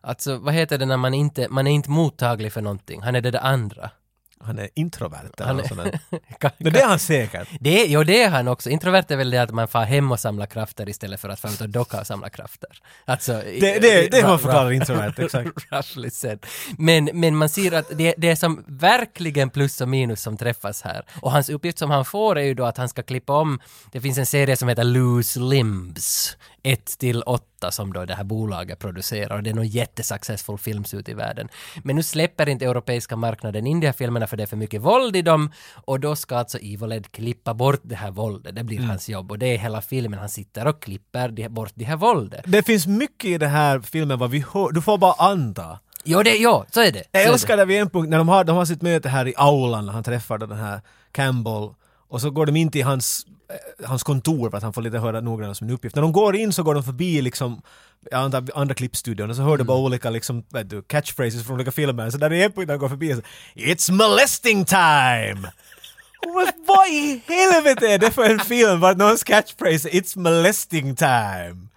alltså 0.01 0.37
vad 0.37 0.53
heter 0.53 0.77
det 0.77 0.85
när 0.85 0.97
man 0.97 1.13
inte, 1.13 1.47
man 1.49 1.67
är 1.67 1.71
inte 1.71 1.89
mottaglig 1.89 2.53
för 2.53 2.61
någonting. 2.61 3.01
Han 3.01 3.15
är 3.15 3.21
det 3.21 3.31
där 3.31 3.39
andra. 3.39 3.89
Han 4.45 4.59
är 4.59 4.69
introvert 4.75 5.29
eller 5.37 5.47
Han 5.47 5.59
är- 5.59 5.67
sånt 5.67 5.83
där. 5.83 5.99
Ka- 6.39 6.51
Men 6.57 6.73
det 6.73 6.79
är 6.81 6.87
han 6.87 6.99
säkert. 6.99 7.47
Det, 7.59 7.85
jo, 7.85 8.03
det 8.03 8.23
är 8.23 8.29
han 8.29 8.47
också. 8.47 8.69
Introvert 8.69 9.05
är 9.11 9.15
väl 9.15 9.29
det 9.29 9.37
att 9.37 9.51
man 9.51 9.67
far 9.67 9.83
hem 9.85 10.11
och 10.11 10.19
samlar 10.19 10.45
krafter 10.45 10.89
istället 10.89 11.19
för 11.19 11.29
att 11.29 11.39
få 11.39 11.47
ut 11.47 11.61
och 11.61 11.69
docka 11.69 11.99
och 11.99 12.07
samla 12.07 12.29
krafter. 12.29 12.69
Alltså, 13.05 13.43
i- 13.43 13.59
Det, 13.59 13.79
det, 13.79 14.07
det 14.11 14.19
är 14.19 14.23
ra- 14.23 14.37
förklarar 14.37 14.69
ra- 14.69 14.73
introvert, 14.73 15.13
exakt. 15.17 15.49
roughly 15.71 16.09
said. 16.09 16.45
Men, 16.77 17.09
men 17.13 17.35
man 17.35 17.49
ser 17.49 17.71
att 17.73 17.85
det, 17.97 18.13
det 18.17 18.29
är 18.29 18.35
som 18.35 18.63
verkligen 18.67 19.49
plus 19.49 19.81
och 19.81 19.89
minus 19.89 20.21
som 20.21 20.37
träffas 20.37 20.81
här. 20.81 21.03
Och 21.21 21.31
hans 21.31 21.49
uppgift 21.49 21.77
som 21.79 21.91
han 21.91 22.05
får 22.05 22.37
är 22.37 22.43
ju 22.43 22.53
då 22.53 22.65
att 22.65 22.77
han 22.77 22.89
ska 22.89 23.03
klippa 23.03 23.33
om, 23.33 23.59
det 23.91 24.01
finns 24.01 24.17
en 24.17 24.25
serie 24.25 24.57
som 24.57 24.67
heter 24.69 24.83
Loose 24.83 25.39
Limbs, 25.39 26.37
1 26.63 26.97
till 26.97 27.23
8 27.23 27.71
som 27.71 27.93
då 27.93 28.05
det 28.05 28.15
här 28.15 28.23
bolaget 28.23 28.79
producerar 28.79 29.35
och 29.35 29.43
det 29.43 29.49
är 29.49 29.53
nog 29.53 29.65
jättesuccessful 29.65 30.57
films 30.57 30.93
ute 30.93 31.11
i 31.11 31.13
världen. 31.13 31.47
Men 31.83 31.95
nu 31.95 32.03
släpper 32.03 32.49
inte 32.49 32.65
europeiska 32.65 33.15
marknaden 33.15 33.67
in 33.67 33.79
de 33.79 33.85
här 33.85 33.93
filmerna 33.93 34.27
för 34.27 34.37
det 34.37 34.43
är 34.43 34.47
för 34.47 34.57
mycket 34.57 34.81
våld 34.81 35.15
i 35.15 35.21
dem 35.21 35.51
och 35.85 35.99
då 35.99 36.15
ska 36.15 36.37
alltså 36.37 36.57
Evil 36.57 36.91
Ed 36.91 37.11
klippa 37.11 37.53
bort 37.53 37.79
det 37.83 37.95
här 37.95 38.11
våldet, 38.11 38.55
det 38.55 38.63
blir 38.63 38.77
Mm. 38.77 38.89
hans 38.89 39.09
jobb 39.09 39.31
och 39.31 39.39
det 39.39 39.45
är 39.45 39.57
hela 39.57 39.81
filmen, 39.81 40.19
han 40.19 40.29
sitter 40.29 40.67
och 40.67 40.81
klipper 40.81 41.49
bort 41.49 41.71
det 41.73 41.85
här 41.85 41.95
våldet. 41.95 42.43
Det 42.47 42.63
finns 42.63 42.87
mycket 42.87 43.29
i 43.29 43.37
den 43.37 43.49
här 43.49 43.79
filmen 43.79 44.19
vad 44.19 44.29
vi 44.31 44.45
hör, 44.53 44.71
du 44.71 44.81
får 44.81 44.97
bara 44.97 45.13
anta. 45.13 45.79
Jo, 46.03 46.23
det, 46.23 46.35
ja, 46.35 46.65
så 46.71 46.81
är 46.81 46.91
det. 46.91 47.03
Jag 47.11 47.23
älskar 47.23 47.57
det 47.57 47.65
vid 47.65 47.81
en 47.81 47.89
punkt 47.89 48.09
när 48.09 48.17
de 48.17 48.29
har, 48.29 48.43
de 48.43 48.55
har 48.55 48.65
sitt 48.65 48.81
möte 48.81 49.09
här 49.09 49.27
i 49.27 49.33
aulan 49.37 49.85
när 49.85 49.93
han 49.93 50.03
träffar 50.03 50.37
den 50.37 50.51
här 50.51 50.81
Campbell 51.11 51.69
och 52.13 52.21
så 52.21 52.29
går 52.29 52.45
de 52.45 52.55
in 52.55 52.71
till 52.71 52.83
hans, 52.83 53.25
eh, 53.49 53.87
hans 53.87 54.03
kontor 54.03 54.49
för 54.49 54.57
att 54.57 54.63
han 54.63 54.73
får 54.73 54.81
lite 54.81 54.99
höra 54.99 55.21
noggrannare 55.21 55.55
som 55.55 55.67
en 55.67 55.73
uppgift. 55.73 55.95
När 55.95 56.01
de 56.01 56.11
går 56.11 56.35
in 56.35 56.53
så 56.53 56.63
går 56.63 56.73
de 56.73 56.83
förbi 56.83 57.21
liksom 57.21 57.61
antar 58.11 58.47
andra 58.55 58.75
klippstudion 58.75 59.29
och 59.29 59.35
så 59.35 59.41
hör 59.41 59.57
du 59.57 59.63
bara 59.63 59.77
olika 59.77 60.09
liksom, 60.09 60.43
du, 60.65 60.81
catchphrases 60.81 61.45
från 61.45 61.55
olika 61.55 61.71
filmer. 61.71 62.09
Så 62.09 62.17
där 62.17 62.33
är 62.33 62.45
en 62.45 62.51
punkt 62.51 62.67
när 62.67 62.73
de 62.73 62.79
går 62.79 62.89
förbi 62.89 63.13
så 63.15 63.21
It's 63.55 63.91
molesting 63.91 64.65
time! 64.65 65.51
Vad, 66.67 66.87
i 66.87 67.21
helvete 67.27 67.87
är 67.87 67.97
det 67.97 68.11
för 68.11 68.29
en 68.29 68.39
film 68.39 68.79
vart 68.79 68.97
någons 68.97 69.23
catchphrase 69.23 69.89
It's 69.89 70.17
molesting 70.17 70.95
time? 70.95 71.67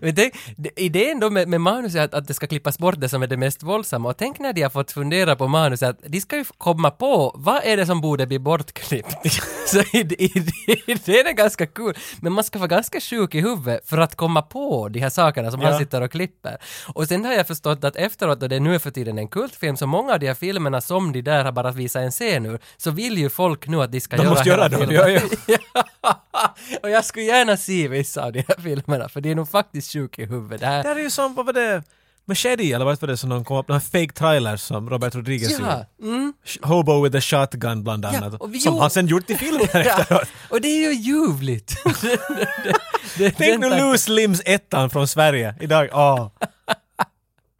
Men 0.00 0.14
tänk, 0.14 0.34
idén 0.76 1.20
då 1.20 1.30
med, 1.30 1.48
med 1.48 1.60
manuset 1.60 2.00
är 2.00 2.04
att, 2.04 2.14
att 2.14 2.28
det 2.28 2.34
ska 2.34 2.46
klippas 2.46 2.78
bort 2.78 2.94
det 3.00 3.08
som 3.08 3.22
är 3.22 3.26
det 3.26 3.36
mest 3.36 3.62
våldsamma 3.62 4.08
och 4.08 4.16
tänk 4.16 4.38
när 4.38 4.52
de 4.52 4.62
har 4.62 4.70
fått 4.70 4.92
fundera 4.92 5.36
på 5.36 5.48
manuset 5.48 5.88
att 5.88 5.98
de 6.12 6.20
ska 6.20 6.36
ju 6.36 6.44
komma 6.58 6.90
på 6.90 7.32
vad 7.34 7.60
är 7.64 7.76
det 7.76 7.86
som 7.86 8.00
borde 8.00 8.26
bli 8.26 8.38
bortklippt. 8.38 9.16
Så 9.66 9.78
id- 9.80 10.14
id- 10.18 10.52
idén 10.86 11.26
är 11.26 11.32
ganska 11.32 11.66
kul 11.66 11.94
men 12.20 12.32
man 12.32 12.44
ska 12.44 12.58
vara 12.58 12.68
ganska 12.68 13.00
sjuk 13.00 13.34
i 13.34 13.40
huvudet 13.40 13.88
för 13.88 13.98
att 13.98 14.14
komma 14.16 14.42
på 14.42 14.88
de 14.88 15.00
här 15.00 15.10
sakerna 15.10 15.50
som 15.50 15.60
Ja. 15.60 15.68
han 15.70 15.78
sitter 15.78 16.00
och 16.00 16.10
klipper. 16.10 16.56
Och 16.94 17.08
sen 17.08 17.24
har 17.24 17.32
jag 17.32 17.46
förstått 17.46 17.84
att 17.84 17.96
efteråt, 17.96 18.42
och 18.42 18.48
det 18.48 18.56
är 18.56 18.60
nu 18.60 18.78
för 18.78 18.90
tiden 18.90 19.18
en 19.18 19.28
kultfilm, 19.28 19.76
så 19.76 19.86
många 19.86 20.12
av 20.12 20.18
de 20.20 20.26
här 20.26 20.34
filmerna 20.34 20.80
som 20.80 21.12
de 21.12 21.22
där 21.22 21.44
har 21.44 21.52
bara 21.52 21.70
visat 21.70 22.02
en 22.02 22.10
scen 22.10 22.46
ur, 22.46 22.58
så 22.76 22.90
vill 22.90 23.18
ju 23.18 23.30
folk 23.30 23.66
nu 23.66 23.82
att 23.82 23.92
de 23.92 24.00
ska 24.00 24.16
De 24.16 24.22
göra 24.22 24.30
måste 24.34 24.48
göra 24.48 24.68
dem, 24.68 24.86
ja, 24.90 25.08
Ja. 25.46 26.20
och 26.82 26.90
jag 26.90 27.04
skulle 27.04 27.24
gärna 27.24 27.56
se 27.56 27.88
vissa 27.88 28.24
av 28.24 28.32
de 28.32 28.44
här 28.48 28.62
filmerna, 28.62 29.08
för 29.08 29.20
det 29.20 29.30
är 29.30 29.34
nog 29.34 29.48
faktiskt 29.48 29.92
sjuk 29.92 30.18
i 30.18 30.24
huvudet. 30.26 30.60
Det 30.60 30.66
Det 30.66 30.72
här, 30.72 30.84
här 30.84 30.96
är 30.96 31.00
ju 31.00 31.10
som, 31.10 31.34
vad 31.34 31.46
var 31.46 31.52
det, 31.52 31.82
Machete 32.26 32.72
eller 32.72 32.84
vad 32.84 33.00
var 33.00 33.08
det 33.08 33.16
som 33.16 33.30
de 33.30 33.44
kom 33.44 33.56
upp, 33.56 33.66
de 33.66 33.72
här 33.72 33.80
fake 33.80 34.12
trailers 34.12 34.60
som 34.60 34.90
Robert 34.90 35.14
Rodriguez 35.14 35.50
ja, 35.52 35.58
gjorde. 35.58 35.86
mm, 36.16 36.32
Hobo 36.62 37.04
with 37.04 37.16
a 37.16 37.20
shotgun 37.20 37.82
bland 37.84 38.04
Ja, 38.04 38.08
annat. 38.16 38.40
och 38.40 38.54
vi 38.54 38.60
som 38.60 38.78
han 38.78 38.90
sen 38.90 39.06
gjort 39.06 39.30
i 39.30 39.34
filmen 39.36 39.62
efteråt. 39.72 40.06
ja. 40.10 40.20
Och 40.50 40.60
det 40.60 40.68
är 40.68 40.88
ju 40.90 40.94
ljuvligt. 40.94 41.74
det, 42.02 42.10
det, 42.34 42.74
det, 43.18 43.30
Tänk 43.30 43.60
den 43.60 43.70
nu. 43.70 43.78
Loose 43.80 44.10
Limbs 44.10 44.42
ettan 44.44 44.90
från 44.90 45.08
Sverige 45.08 45.54
idag. 45.60 45.88
Ah. 45.92 46.30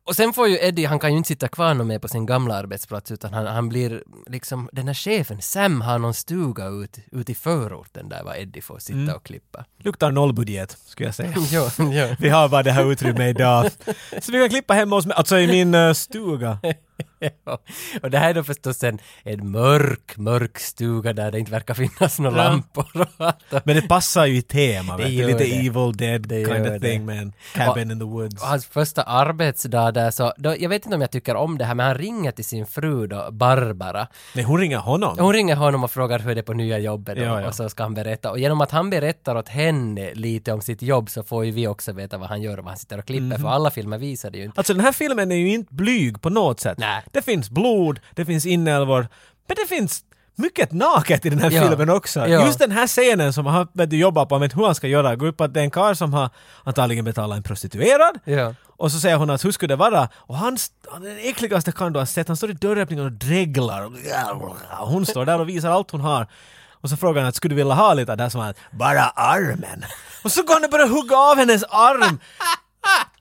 Och 0.07 0.17
sen 0.17 0.33
får 0.33 0.49
ju 0.49 0.59
Eddie, 0.61 0.85
han 0.85 0.99
kan 0.99 1.11
ju 1.11 1.17
inte 1.17 1.29
sitta 1.29 1.49
kvar 1.49 1.75
någon 1.75 1.87
mer 1.87 1.99
på 1.99 2.09
sin 2.09 2.27
gamla 2.27 2.55
arbetsplats 2.55 3.11
utan 3.11 3.35
han, 3.35 3.47
han 3.47 3.69
blir 3.69 4.03
liksom, 4.27 4.69
den 4.73 4.87
här 4.87 4.95
chefen, 4.95 5.43
Sam 5.43 5.81
har 5.81 5.99
någon 5.99 6.14
stuga 6.14 6.67
ut, 6.67 6.99
ut 7.12 7.31
i 7.31 7.35
förorten 7.35 8.09
där 8.09 8.25
var 8.25 8.35
Eddie 8.35 8.61
får 8.61 8.79
sitta 8.79 8.99
Mm. 8.99 9.14
och 9.14 9.25
klippa. 9.25 9.64
Luktar 9.79 10.11
nollbudget, 10.11 10.77
skulle 10.87 11.09
jag 11.09 11.14
säga. 11.14 11.33
jo, 11.51 11.69
jo. 11.79 12.07
Vi 12.19 12.29
har 12.29 12.49
bara 12.49 12.62
det 12.62 12.73
här 12.73 12.93
utrymmet 12.93 13.37
idag. 13.37 13.71
Så 14.23 14.33
vi 14.33 14.38
kan 14.40 14.49
klippa 14.49 14.75
hemma 14.75 14.97
hos 14.97 15.07
mig, 15.07 15.17
alltså 15.17 15.38
i 15.38 15.47
min 15.47 15.75
eh, 15.75 15.93
stuga. 15.93 16.59
Och 18.03 18.11
det 18.11 18.18
här 18.18 18.31
är 18.31 18.35
då 18.35 18.44
förstås 18.44 18.85
en, 18.85 18.98
en 19.22 19.50
mörk, 19.50 20.16
mörk 20.16 20.59
stuga 20.59 21.12
där 21.12 21.31
det 21.33 21.38
inte 21.38 21.50
verkar 21.53 21.74
finnas 21.74 22.18
några 22.18 22.37
Ja. 22.37 22.48
lampor 22.48 22.87
och 23.00 23.07
allt. 23.27 23.37
Men 23.64 23.77
det 23.77 23.83
passar 23.88 24.27
ju 24.27 24.37
i 24.37 24.42
tema, 24.42 24.96
Det 24.96 25.09
gör 25.09 25.27
Lite 25.27 25.38
det. 25.38 25.66
evil 25.66 25.96
dead 25.96 26.29
Det 26.29 26.44
kind 26.44 26.66
of 26.66 26.83
thing 26.83 27.07
man. 27.07 27.33
Cabin 27.55 27.90
in 27.90 27.98
the 27.98 28.05
woods. 28.05 28.42
Och 28.42 28.48
hans 28.48 28.66
första 28.66 29.03
arbetsdag 29.03 29.90
där 29.92 30.11
så, 30.11 30.33
då, 30.37 30.55
jag 30.59 30.68
vet 30.68 30.85
inte 30.85 30.94
om 30.94 31.00
jag 31.00 31.11
tycker 31.11 31.37
om 31.37 31.59
det 31.59 31.64
här 31.64 31.74
men 31.74 31.87
han 31.87 31.94
ringer 31.98 32.33
till 32.33 32.44
sin 32.44 32.66
fru 32.66 33.07
då, 33.07 33.29
Barbara. 33.33 34.07
Nej, 34.35 34.44
hon 34.44 34.61
ringer 34.61 34.79
honom. 34.79 35.16
Hon 35.18 35.33
ringer 35.33 35.57
honom 35.57 35.85
och 35.85 35.90
frågar 35.90 36.18
hur 36.18 36.35
det 36.35 36.40
är 36.40 36.42
på 36.42 36.53
nya 36.53 36.79
jobbet 36.79 37.16
då, 37.16 37.22
Ja, 37.22 37.40
ja. 37.40 37.48
och 37.48 37.55
så 37.55 37.68
ska 37.68 37.83
han 37.83 37.94
berätta. 37.94 38.31
Och 38.31 38.38
genom 38.38 38.61
att 38.61 38.70
han 38.70 38.90
berättar 38.90 39.37
åt 39.37 39.48
henne 39.48 40.14
lite 40.14 40.53
om 40.53 40.61
sitt 40.61 40.83
jobb 40.83 41.11
så 41.11 41.22
får 41.22 41.44
ju 41.44 41.50
vi 41.50 41.66
också 41.66 41.92
veta 41.92 42.18
vad 42.18 42.29
han 42.29 42.42
gör 42.42 42.59
och 42.59 42.64
vad 42.64 42.70
han 42.70 42.79
sitter 42.79 42.98
och 42.98 43.05
klipper 43.07 43.24
Mhm. 43.24 43.40
för 43.40 43.48
alla 43.48 43.70
filmer 43.70 43.98
visar 43.98 44.31
det 44.31 44.38
ju 44.38 44.44
inte. 44.44 44.61
Alltså 44.61 44.74
den 44.74 44.85
här 44.85 44.92
filmen 44.92 45.33
är 45.33 45.37
ju 45.37 45.48
inte 45.55 45.74
blyg 45.74 46.20
på 46.22 46.31
något 46.31 46.61
sätt. 46.61 46.79
Nej. 46.79 47.03
Det 47.12 47.23
finns 47.23 47.51
blod, 47.51 48.01
det 48.14 48.25
finns 48.25 48.47
inälvor, 48.47 49.09
men 49.49 49.57
det 49.62 49.69
finns 49.77 50.03
mycket 50.37 50.73
naket 50.73 51.27
i 51.27 51.31
den 51.31 51.38
här 51.38 51.51
Ja. 51.51 51.69
filmen 51.69 51.90
också. 51.90 52.21
Ja. 52.29 52.47
Just 52.47 52.59
den 52.59 52.71
här 52.71 52.87
scenen 52.87 53.33
som 53.33 53.47
han 53.47 53.69
vet 53.73 53.90
du, 53.90 53.97
jobbar 53.99 54.27
på, 54.27 54.38
vet 54.38 54.57
hur 54.57 54.64
han 54.67 54.75
ska 54.75 54.87
göra, 54.88 55.17
går 55.17 55.29
ut 55.29 55.37
på 55.37 55.45
att 55.45 55.55
det 55.55 55.61
är 55.61 55.64
en 55.64 55.71
karl 55.71 55.95
som 55.95 56.12
har 56.14 56.31
antagligen 56.64 57.05
betalat 57.05 57.37
en 57.37 57.43
prostituerad 57.43 58.19
Ja. 58.25 58.55
och 58.67 58.93
så 58.93 59.01
säger 59.01 59.17
hon 59.17 59.31
att 59.31 59.45
hur 59.45 59.53
skulle 59.53 59.73
det 59.73 59.77
vara? 59.77 60.09
Och 60.14 60.37
han, 60.37 60.57
den 61.01 61.19
äckligaste 61.19 61.73
karln 61.73 61.93
du 61.93 61.99
har 61.99 62.07
sett, 62.07 62.29
han 62.29 62.37
står 62.37 62.51
i 62.51 62.53
dörröppningen 62.53 63.05
och 63.05 63.12
dreglar. 63.12 63.90
Hon 64.87 65.07
står 65.07 65.25
där 65.27 65.40
och 65.40 65.49
visar 65.49 65.71
allt 65.71 65.90
hon 65.90 66.01
har. 66.01 66.27
Och 66.71 66.90
så 66.90 66.97
frågar 66.97 67.21
han 67.23 67.29
att 67.29 67.35
skulle 67.37 67.53
du 67.53 67.57
vilja 67.57 67.75
ha 67.75 67.95
lite 67.95 68.12
av 68.12 68.17
det 68.19 68.23
här 68.25 68.31
som 68.31 68.40
han, 68.40 68.55
bara 68.71 69.03
armen. 69.05 69.85
Och 70.25 70.33
så 70.33 70.43
går 70.43 70.55
han 70.55 70.64
och 70.64 70.71
börjar 70.71 70.88
hugga 70.88 71.17
av 71.17 71.37
hennes 71.37 71.62
arm. 71.64 72.19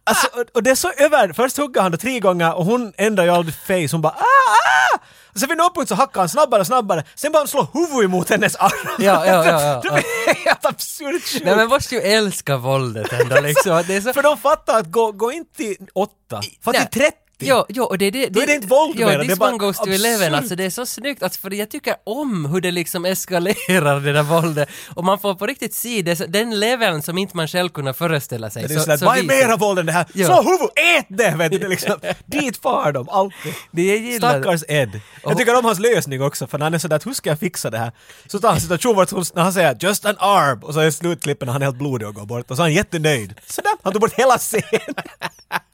Alltså, 0.06 0.28
och, 0.54 0.63
det 0.63 0.69
är 0.69 0.76
så 0.76 0.91
över. 0.91 1.34
Först 1.34 1.58
hugger 1.58 1.82
han 1.82 1.91
det 1.91 1.97
tre 1.97 2.19
gånger 2.19 2.54
och 2.54 2.65
hon 2.65 2.93
ändrar 2.97 3.23
ju 3.23 3.30
aldrig 3.30 3.56
face. 3.56 3.95
Hon 3.95 4.02
bara 4.02 4.13
ah, 4.13 4.95
ah! 4.95 4.99
Och 5.34 5.39
sen 5.39 5.49
vid 5.49 5.58
någon 5.58 5.73
punkt 5.76 5.89
så 5.89 5.95
hackar 5.95 6.19
han 6.19 6.30
snabbare 6.30 6.62
och 6.62 6.67
snabbare. 6.67 7.04
Sen 7.15 7.32
bara 7.32 7.38
han 7.38 7.47
slår 7.47 7.67
huvudet 7.73 8.06
emot 8.06 8.30
hennes 8.30 8.56
arm. 8.56 8.71
Ja, 8.99 9.26
ja, 9.26 9.45
ja, 9.45 9.62
ja. 9.62 9.82
det 9.84 9.89
blir 9.89 10.45
helt 10.45 10.65
absurt 10.65 11.23
sjukt. 11.23 11.45
Nej 11.45 11.56
men 11.56 11.67
måste 11.67 11.95
ju 11.95 12.02
älska 12.02 12.58
våldet 12.58 13.13
ändå 13.13 13.41
liksom. 13.41 13.84
Det 13.88 13.95
är 13.95 14.02
så... 14.02 14.13
För 14.13 14.23
de 14.23 14.38
fattar 14.38 14.80
att 14.80 14.91
gå, 14.91 15.12
gå 15.12 15.32
inte 15.32 15.58
till 15.58 15.76
åtta, 15.93 16.41
Nej. 16.65 16.88
till 16.89 17.02
30. 17.02 17.17
Jo, 17.39 17.65
jo, 17.69 17.84
och 17.84 17.98
det 17.98 18.12
det... 18.12 18.28
Då 18.28 18.41
är 18.41 18.48
det 18.48 18.54
inte 18.56 18.67
våld 18.67 18.96
jo, 18.98 19.08
mer, 19.08 19.17
det 19.17 19.32
är 19.32 19.36
bara 19.36 19.52
goes 19.52 19.78
to 19.78 19.84
absurt. 19.84 19.96
eleven, 20.00 20.36
alltså 20.36 20.56
det 20.56 20.63
är 20.63 20.69
så 20.69 20.86
snyggt, 20.86 21.24
alltså, 21.24 21.39
för 21.41 21.54
jag 21.54 21.69
tycker 21.69 21.96
om 22.04 22.46
hur 22.46 22.62
det 22.62 22.72
liksom 22.72 23.06
eskalerar 23.06 24.00
det 24.00 24.13
där 24.13 24.24
våldet. 24.24 24.69
Och 24.96 25.04
man 25.04 25.19
får 25.19 25.36
på 25.36 25.48
riktigt 25.48 25.74
se 25.74 26.02
det, 26.02 26.15
så- 26.15 26.26
den 26.26 26.60
leveln 26.60 27.02
som 27.02 27.17
inte 27.17 27.38
man 27.38 27.48
själv 27.48 27.69
kunde 27.69 27.93
föreställa 27.93 28.50
sig. 28.50 28.67
Det 28.67 28.74
är 28.74 28.80
sådär, 28.80 28.98
vad 29.06 29.17
är 29.17 29.24
mera 29.24 29.58
våld 29.58 29.80
än 29.80 29.86
det 29.86 29.91
här? 29.91 30.06
Ja. 30.13 30.26
Slå 30.28 30.36
huvudet, 30.41 30.69
ät 31.00 31.06
det! 31.10 31.36
Vet 31.38 31.52
du, 31.52 31.58
det 31.58 31.65
är 31.65 31.69
liksom, 31.69 31.96
dit 32.26 32.58
far 32.58 32.91
de, 32.91 33.10
alltid. 33.10 33.54
Det. 33.72 34.17
Stackars 34.17 34.63
Ed. 34.67 35.00
Jag 35.24 35.38
tycker 35.38 35.58
om 35.60 35.65
hans 35.65 35.80
lösning 35.80 36.22
också, 36.22 36.48
för 36.48 36.58
när 36.58 36.65
han 36.65 36.74
är 36.74 36.78
sådär 36.80 36.96
att 36.96 37.06
hur 37.06 37.13
ska 37.13 37.30
jag 37.30 37.39
fixa 37.39 37.69
det 37.69 37.78
här? 37.78 37.91
Så 38.28 38.39
tar 38.39 38.50
han 38.50 38.62
situation 38.62 38.96
vart 38.96 39.12
hon- 39.12 39.26
när 39.34 39.43
han 39.43 39.54
säger 39.54 39.78
just 39.80 40.06
an 40.06 40.15
arm 40.19 40.60
och 40.63 40.74
så 40.74 40.80
är 40.80 40.91
slutklippen 40.91 41.46
när 41.46 41.54
han 41.54 41.62
är 41.62 41.65
helt 41.65 41.78
blodig 41.78 42.08
och 42.08 42.15
går 42.15 42.26
bort 42.26 42.52
och 42.52 42.58
så 42.58 42.62
är 42.63 42.65
han 42.65 42.74
jättenöjd. 42.74 43.34
Sådär, 43.48 43.72
han 43.84 43.93
tog 43.93 44.02
bort 44.02 44.13
hela 44.13 44.38
scenen. 44.38 44.96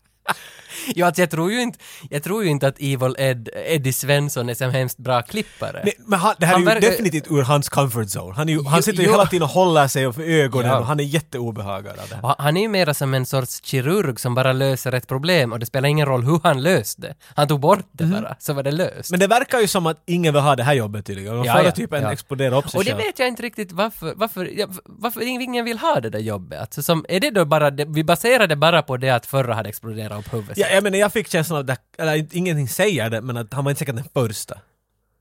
Jo, 0.95 1.05
alltså 1.05 1.21
jag 1.21 1.29
tror 1.31 1.51
ju 1.51 1.61
inte, 1.61 1.79
jag 2.09 2.23
tror 2.23 2.43
ju 2.43 2.49
inte 2.49 2.67
att 2.67 2.75
Evil 2.79 3.15
Ed, 3.19 3.49
Eddie 3.65 3.93
Svensson 3.93 4.49
är 4.49 4.53
så 4.53 4.65
hemskt 4.69 4.97
bra 4.97 5.21
klippare. 5.21 5.81
Nej, 5.83 5.93
men 6.07 6.19
han, 6.19 6.35
det 6.39 6.45
här 6.45 6.53
Han 6.53 6.67
är 6.67 6.71
ju 6.71 6.73
verkar- 6.75 6.89
definitivt 6.91 7.31
ur 7.31 7.41
hans 7.41 7.69
comfort 7.69 8.07
zone. 8.15 8.33
Han, 8.35 8.49
är 8.49 8.53
ju, 8.53 8.63
han 8.63 8.83
sitter 8.83 8.99
ju 8.99 9.05
jo. 9.05 9.11
hela 9.11 9.25
tiden 9.25 9.43
och 9.43 9.49
håller 9.49 9.87
sig 9.87 10.13
för 10.13 10.21
ögonen 10.23 10.67
Ja. 10.71 10.79
och 10.79 10.85
han 10.85 10.99
är 10.99 11.03
jätteobehagad 11.03 11.99
av 11.99 12.07
det 12.09 12.15
här. 12.27 12.35
Han 12.37 12.57
är 12.57 12.61
ju 12.61 12.67
mera 12.69 12.93
som 12.93 13.13
en 13.13 13.25
sorts 13.25 13.61
kirurg 13.63 14.19
som 14.19 14.35
bara 14.35 14.53
löser 14.53 14.91
ett 14.91 15.07
problem 15.07 15.51
och 15.53 15.59
det 15.59 15.65
spelar 15.65 15.89
ingen 15.89 16.05
roll 16.05 16.23
hur 16.23 16.39
han 16.43 16.61
löste 16.61 17.01
det. 17.01 17.13
Han 17.35 17.47
tog 17.47 17.59
bort 17.59 17.85
det 17.91 18.03
bara, 18.03 18.35
så 18.39 18.53
var 18.53 18.63
det 18.63 18.71
löst. 18.71 19.11
Men 19.11 19.19
det 19.19 19.27
verkar 19.27 19.59
ju 19.59 19.67
som 19.67 19.85
att 19.87 20.03
ingen 20.05 20.33
vill 20.33 20.43
ha 20.43 20.55
det 20.55 20.63
här 20.63 20.73
jobbet 20.73 21.05
tydligen. 21.05 21.35
De 21.35 21.45
Ja, 21.45 21.53
förra 21.53 21.63
ja, 21.65 21.71
typen 21.71 22.03
ja. 22.03 22.11
exploderar 22.13 22.57
upp 22.57 22.69
sig 22.69 22.77
Och 22.77 22.83
det 22.85 22.91
själv. 22.91 23.03
vet 23.03 23.19
jag 23.19 23.27
inte 23.27 23.41
riktigt 23.43 23.71
varför, 23.71 24.13
varför, 24.15 24.49
ja, 24.59 24.67
varför 24.85 25.21
ingen 25.21 25.65
vill 25.65 25.77
ha 25.79 25.99
det 25.99 26.09
där 26.09 26.19
jobbet. 26.19 26.59
Alltså 26.59 26.81
som, 26.81 27.05
är 27.09 27.19
det 27.19 27.29
då 27.31 27.45
bara, 27.45 27.71
det, 27.71 27.85
vi 27.85 28.03
baserar 28.03 28.47
det 28.47 28.55
bara 28.55 28.81
på 28.81 28.97
det 28.97 29.09
att 29.09 29.25
förra 29.25 29.53
hade 29.53 29.69
exploderat 29.69 30.19
upp 30.19 30.33
huvudet? 30.33 30.57
Ja, 30.57 30.67
jag 30.79 30.83
menar, 30.83 30.97
jag 30.97 31.13
fick 31.13 31.27
känslan 31.27 31.59
av 31.59 31.65
det, 31.65 31.77
eller 31.97 32.27
ingenting 32.31 32.67
säger 32.69 33.09
det, 33.09 33.21
men 33.21 33.37
att 33.37 33.53
han 33.53 33.63
var 33.63 33.71
inte 33.71 33.79
säkert 33.79 33.95
den 33.95 34.05
första. 34.13 34.57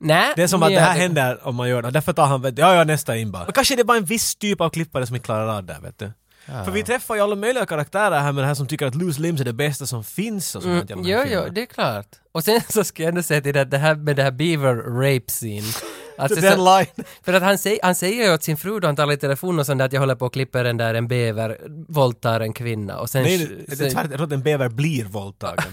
Nej, 0.01 0.33
Det 0.37 0.43
är 0.43 0.47
som 0.47 0.63
att 0.63 0.69
det 0.69 0.81
här 0.81 0.95
jag- 0.95 1.01
händer 1.03 1.47
om 1.47 1.55
man 1.57 1.69
gör 1.69 1.83
det, 1.83 1.91
därför 1.91 2.13
tar 2.13 2.27
han 2.27 2.43
vet, 2.43 2.59
ja 2.59 2.75
ja 2.75 2.85
nästa 2.85 3.17
in 3.17 3.31
bara. 3.33 3.45
Men 3.45 3.53
kanske 3.53 3.77
det 3.77 3.83
är 3.83 3.85
bara 3.85 3.99
en 3.99 4.05
viss 4.05 4.35
typ 4.37 4.61
av 4.61 4.71
klippare 4.71 5.07
som 5.07 5.17
inte 5.17 5.25
klarar 5.25 5.49
av 5.57 5.65
det, 5.65 5.77
vet 5.83 5.99
du. 5.99 6.13
För 6.65 6.71
vi 6.71 6.83
träffar 6.83 7.15
ju 7.15 7.21
alla 7.21 7.35
möjliga 7.37 7.67
karaktärer 7.67 8.21
här 8.21 8.33
med 8.33 8.45
det 8.45 8.49
här 8.49 8.55
som 8.55 8.67
tycker 8.67 8.87
att 8.87 8.95
loose 8.95 9.21
limbs 9.21 9.41
är 9.41 9.45
det 9.45 9.53
bästa 9.53 9.87
som 9.87 10.05
finns 10.05 10.55
och 10.55 10.63
sånt 10.63 10.91
Mm, 10.91 11.05
jo, 11.07 11.21
jo, 11.27 11.43
det 11.51 11.63
är 11.63 11.67
klart. 11.67 12.07
Och 12.33 12.45
sen 12.45 12.61
så 12.69 12.85
ska 12.85 13.03
jag 13.03 13.09
ändå 13.09 13.23
säga 13.23 13.41
till 13.41 13.55
det, 13.55 13.61
att 13.61 13.71
det 13.71 13.79
här 13.79 13.95
med 13.95 14.17
det 14.17 14.23
här 14.23 14.31
beaver 14.31 14.75
rape 14.75 15.27
scene. 15.29 15.67
Alltså, 16.19 16.41
Den 16.41 16.57
så, 16.57 16.79
line. 16.79 16.87
för 17.25 17.33
att 17.33 17.43
han, 17.43 17.59
säger, 17.59 17.79
han 17.83 17.95
säger 17.95 18.25
ju 18.25 18.35
åt 18.35 18.43
sin 18.43 18.57
fru 18.57 18.81
då 18.81 18.89
han 18.89 18.97
talar 18.97 19.13
i 19.13 19.17
telefon 19.17 19.59
och 19.59 19.67
sånt 19.67 19.79
där 19.79 19.87
att 19.87 19.93
jag 19.93 20.01
håller 20.01 20.15
på 20.15 20.27
och 20.27 20.33
klipper 20.33 20.65
den 20.65 20.77
där 20.77 20.95
en 20.95 21.09
beaver 21.09 21.59
våldtar 21.89 22.41
en 22.41 22.53
kvinna 22.53 22.99
och 22.99 23.11
sen... 23.11 23.23
Nej, 23.23 23.65
det, 23.67 23.73
är 23.73 23.77
tvärtom. 23.77 24.11
Jag 24.11 24.11
tror 24.11 24.27
att 24.27 24.33
en 24.33 24.43
bäver 24.43 24.69
blir 24.69 25.05
våldtagen. 25.05 25.65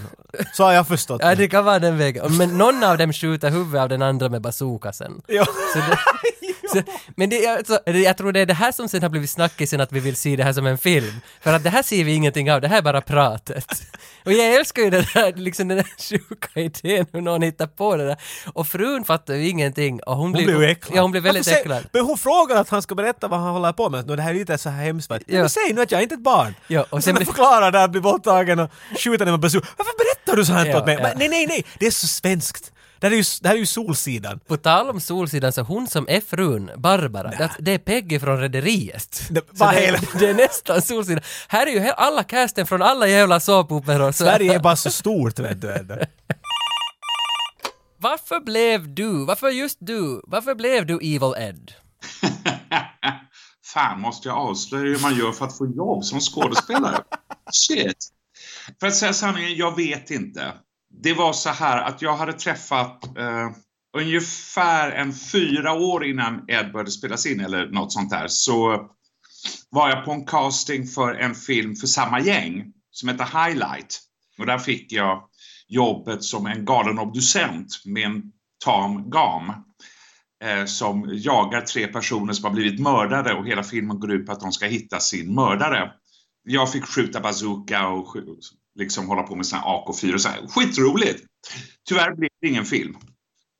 Så 0.52 0.64
har 0.64 0.72
jag 0.72 0.88
förstått 0.88 1.20
Ja, 1.22 1.28
det. 1.28 1.34
det 1.34 1.48
kan 1.48 1.64
vara 1.64 1.78
den 1.78 1.98
vägen. 1.98 2.36
Men 2.36 2.58
någon 2.58 2.84
av 2.84 2.98
dem 2.98 3.12
skjuter 3.12 3.50
huvudet 3.50 3.80
av 3.80 3.88
den 3.88 4.02
andra 4.02 4.28
med 4.28 4.42
bazooka 4.42 4.92
sen. 4.92 5.22
Ja. 5.26 5.46
Så 6.72 6.74
det, 6.76 6.84
men 7.16 7.30
det, 7.30 7.46
alltså, 7.46 7.78
det- 7.86 7.98
jag 7.98 8.16
tror 8.16 8.32
det 8.32 8.40
är 8.40 8.46
det 8.46 8.54
här 8.54 8.72
som 8.72 8.88
sen 8.88 9.02
har 9.02 9.08
blivit 9.08 9.30
snackisen 9.30 9.80
att 9.80 9.92
vi 9.92 10.00
vill 10.00 10.16
se 10.16 10.36
det 10.36 10.44
här 10.44 10.52
som 10.52 10.66
en 10.66 10.78
film. 10.78 11.12
För 11.40 11.52
att 11.52 11.64
det 11.64 11.70
här 11.70 11.82
ser 11.82 12.04
vi 12.04 12.14
ingenting 12.14 12.52
av, 12.52 12.60
det 12.60 12.68
här 12.68 12.78
är 12.78 12.82
bara 12.82 13.00
pratet. 13.00 13.66
Och 14.24 14.32
jag 14.32 14.54
älskar 14.54 14.82
ju 14.82 14.90
den 14.90 15.04
där, 15.14 15.32
liksom 15.36 15.68
den 15.68 15.76
där 15.76 15.86
sjuka 16.18 16.60
idén 16.60 17.06
hur 17.12 17.20
någon 17.20 17.42
hittar 17.42 17.66
på 17.66 17.96
det 17.96 18.06
där. 18.06 18.16
Och 18.52 18.68
frun 18.68 19.04
fattar 19.04 19.34
ju 19.34 19.48
ingenting 19.48 20.00
och 20.02 20.12
hon, 20.16 20.22
Hon 20.22 20.32
blir... 20.32 20.44
blir 20.46 20.60
ju 20.60 20.64
äcklad. 20.70 20.96
Ja, 20.98 21.02
hon 21.02 21.10
blir 21.10 21.20
väldigt 21.20 21.46
Varför 21.46 21.60
äcklad. 21.60 21.86
Men 21.92 22.04
hon 22.04 22.18
frågar 22.18 22.56
att 22.56 22.68
han 22.68 22.82
ska 22.82 22.94
berätta 22.94 23.28
vad 23.28 23.40
han 23.40 23.52
håller 23.52 23.72
på 23.72 23.90
med. 23.90 24.06
Nu, 24.06 24.16
det 24.16 24.22
här 24.22 24.30
är 24.30 24.34
lite 24.34 24.58
så 24.58 24.68
här 24.70 24.84
hemskt. 24.84 25.10
Ja. 25.10 25.18
Ja. 25.26 25.38
Men 25.40 25.50
säg 25.50 25.72
nu 25.72 25.80
att 25.82 25.90
jag 25.90 25.98
är 25.98 26.02
inte 26.02 26.14
ett 26.14 26.20
barn. 26.22 26.54
Ja, 26.66 26.80
och 26.80 26.86
och 26.92 26.98
sen 26.98 27.02
sen 27.02 27.14
blir- 27.14 27.26
förklarar 27.26 27.72
där 27.72 27.84
att 27.84 27.90
bli 27.90 28.00
våldtagen 28.00 28.58
och 28.60 28.70
skjuter 28.98 29.24
den 29.24 29.32
med 29.32 29.40
bazooka. 29.40 29.66
Varför 29.76 29.92
berättar 29.98 30.36
du 30.36 30.44
så 30.44 30.52
här 30.52 30.66
Ja, 30.66 30.78
åt 30.78 30.86
mig? 30.86 30.94
ja. 30.94 31.02
Men, 31.02 31.18
nej, 31.18 31.28
nej, 31.28 31.46
nej. 31.46 31.64
Det 31.78 31.86
är 31.86 31.90
så 31.90 32.06
svenskt. 32.06 32.72
Det 33.00 33.06
här 33.06 33.12
är 33.12 33.16
ju, 33.16 33.24
det 33.42 33.48
här 33.48 33.54
är 33.54 33.58
ju 33.58 33.66
Solsidan. 33.66 34.40
På 34.46 34.56
tal 34.56 34.90
om 34.90 35.00
Solsidan 35.00 35.52
så 35.52 35.62
hon 35.62 35.86
som 35.86 36.06
är 36.08 36.20
frun, 36.20 36.70
Barbara, 36.76 37.30
det, 37.30 37.50
det 37.58 37.72
är 37.72 37.78
Peggy 37.78 38.18
från 38.20 38.40
Rederiet. 38.40 39.22
Det- 39.30 39.58
Så 39.58 39.64
det, 39.70 40.00
det 40.18 40.30
är 40.30 40.34
nästan 40.34 40.82
Solsidan. 40.82 41.22
Här 41.48 41.66
är 41.66 41.70
ju 41.70 41.80
alla 41.90 42.24
casten 42.24 42.66
från 42.66 42.82
alla 42.82 43.06
jävla 43.08 43.40
såpoperor. 43.40 44.12
så- 44.12 44.24
Sverige 44.24 44.54
är 44.54 44.58
bara 44.58 44.76
så 44.76 44.90
stort, 44.90 45.38
vet 45.38 45.60
du. 45.60 45.72
ändå. 45.72 45.96
Varför 47.98 48.40
blev 48.40 48.94
du, 48.94 49.24
varför 49.24 49.48
just 49.48 49.78
du, 49.80 50.20
varför 50.26 50.54
blev 50.54 50.86
du 50.86 50.94
Evil 50.94 51.34
Ed? 51.38 51.72
Fan, 53.74 54.00
måste 54.00 54.28
jag 54.28 54.38
avslöja 54.38 54.84
hur 54.84 54.98
man 54.98 55.16
gör 55.18 55.32
för 55.32 55.44
att 55.44 55.58
få 55.58 55.66
jobb 55.66 56.04
som 56.04 56.20
skådespelare? 56.20 56.98
Shit! 57.52 57.96
För 58.80 58.86
att 58.86 58.94
säga 58.96 59.12
sanningen, 59.12 59.54
jag 59.56 59.76
vet 59.76 60.10
inte. 60.10 60.52
Det 61.02 61.12
var 61.12 61.32
så 61.32 61.50
här 61.50 61.82
att 61.82 62.02
jag 62.02 62.16
hade 62.16 62.32
träffat 62.32 63.18
eh, 63.18 63.50
ungefär 63.98 64.90
en 64.90 65.12
fyra 65.12 65.72
år 65.72 66.04
innan 66.04 66.44
Ed 66.48 66.72
började 66.72 66.90
spelas 66.90 67.26
in 67.26 67.40
eller 67.40 67.66
något 67.66 67.92
sånt 67.92 68.10
där 68.10 68.28
så 68.28 68.90
var 69.70 69.88
jag 69.88 70.04
på 70.04 70.12
en 70.12 70.26
casting 70.26 70.86
för 70.86 71.14
en 71.14 71.34
film 71.34 71.76
för 71.76 71.86
samma 71.86 72.20
gäng 72.20 72.72
som 72.90 73.08
heter 73.08 73.24
Highlight. 73.24 74.00
Och 74.38 74.46
där 74.46 74.58
fick 74.58 74.92
jag 74.92 75.22
jobbet 75.68 76.24
som 76.24 76.46
en 76.46 76.64
galen 76.64 76.98
obducent 76.98 77.82
med 77.84 78.06
en 78.06 78.22
tam 78.64 79.10
gam 79.10 79.52
eh, 80.44 80.64
som 80.64 81.10
jagar 81.12 81.60
tre 81.60 81.86
personer 81.86 82.32
som 82.32 82.44
har 82.44 82.52
blivit 82.52 82.80
mördade 82.80 83.34
och 83.34 83.46
hela 83.46 83.62
filmen 83.62 84.00
går 84.00 84.12
ut 84.12 84.26
på 84.26 84.32
att 84.32 84.40
de 84.40 84.52
ska 84.52 84.66
hitta 84.66 85.00
sin 85.00 85.34
mördare. 85.34 85.92
Jag 86.42 86.72
fick 86.72 86.84
skjuta 86.84 87.20
bazooka 87.20 87.88
och 87.88 88.08
liksom 88.76 89.08
hålla 89.08 89.22
på 89.22 89.36
med 89.36 89.46
såna 89.46 89.62
här 89.62 89.68
AK4 89.68 90.14
och 90.14 90.20
så 90.20 90.28
här. 90.28 90.46
Skitroligt! 90.46 91.24
Tyvärr 91.88 92.14
blev 92.14 92.30
det 92.40 92.48
ingen 92.48 92.64
film. 92.64 92.96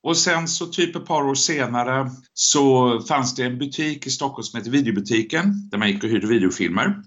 Och 0.03 0.17
sen 0.17 0.49
så 0.49 0.67
typ 0.67 0.97
ett 0.97 1.07
par 1.07 1.23
år 1.23 1.35
senare 1.35 2.11
så 2.33 3.01
fanns 3.01 3.35
det 3.35 3.45
en 3.45 3.59
butik 3.59 4.07
i 4.07 4.11
Stockholm 4.11 4.43
som 4.43 4.59
hette 4.59 4.71
Videobutiken 4.71 5.69
där 5.71 5.79
man 5.79 5.89
gick 5.89 6.05
och 6.05 6.11
hyrde 6.11 6.27
videofilmer. 6.27 7.03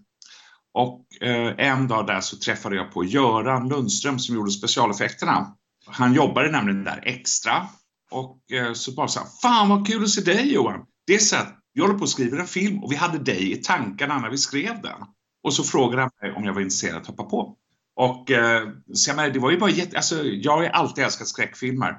Och 0.73 1.05
eh, 1.21 1.53
en 1.57 1.87
dag 1.87 2.07
där 2.07 2.21
så 2.21 2.37
träffade 2.37 2.75
jag 2.75 2.91
på 2.91 3.03
Göran 3.03 3.69
Lundström 3.69 4.19
som 4.19 4.35
gjorde 4.35 4.51
specialeffekterna. 4.51 5.55
Han 5.85 6.13
jobbade 6.13 6.51
nämligen 6.51 6.83
där 6.83 7.03
extra. 7.03 7.67
Och 8.11 8.51
eh, 8.51 8.73
så 8.73 8.91
bara 8.91 9.07
så 9.07 9.19
här, 9.19 9.27
fan 9.41 9.69
vad 9.69 9.87
kul 9.87 10.03
att 10.03 10.09
se 10.09 10.21
dig 10.21 10.53
Johan. 10.53 10.85
Det 11.07 11.15
är 11.15 11.19
så 11.19 11.35
att 11.35 11.55
vi 11.73 11.81
håller 11.81 11.93
på 11.93 12.03
att 12.03 12.09
skriva 12.09 12.39
en 12.39 12.47
film 12.47 12.83
och 12.83 12.91
vi 12.91 12.95
hade 12.95 13.17
dig 13.17 13.51
i 13.51 13.55
tankarna 13.55 14.19
när 14.19 14.29
vi 14.29 14.37
skrev 14.37 14.81
den. 14.81 15.01
Och 15.43 15.53
så 15.53 15.63
frågade 15.63 16.01
han 16.01 16.11
mig 16.21 16.31
om 16.31 16.43
jag 16.45 16.53
var 16.53 16.61
intresserad 16.61 17.01
att 17.01 17.07
hoppa 17.07 17.23
på. 17.23 17.55
Och 17.99 18.31
eh, 18.31 18.69
så 18.93 19.09
jag 19.09 19.15
menar, 19.15 19.29
det 19.29 19.39
var 19.39 19.51
ju 19.51 19.57
bara 19.57 19.69
jätte, 19.69 19.97
alltså 19.97 20.23
jag 20.23 20.51
har 20.51 20.63
ju 20.63 20.69
alltid 20.69 21.03
älskat 21.03 21.27
skräckfilmer. 21.27 21.97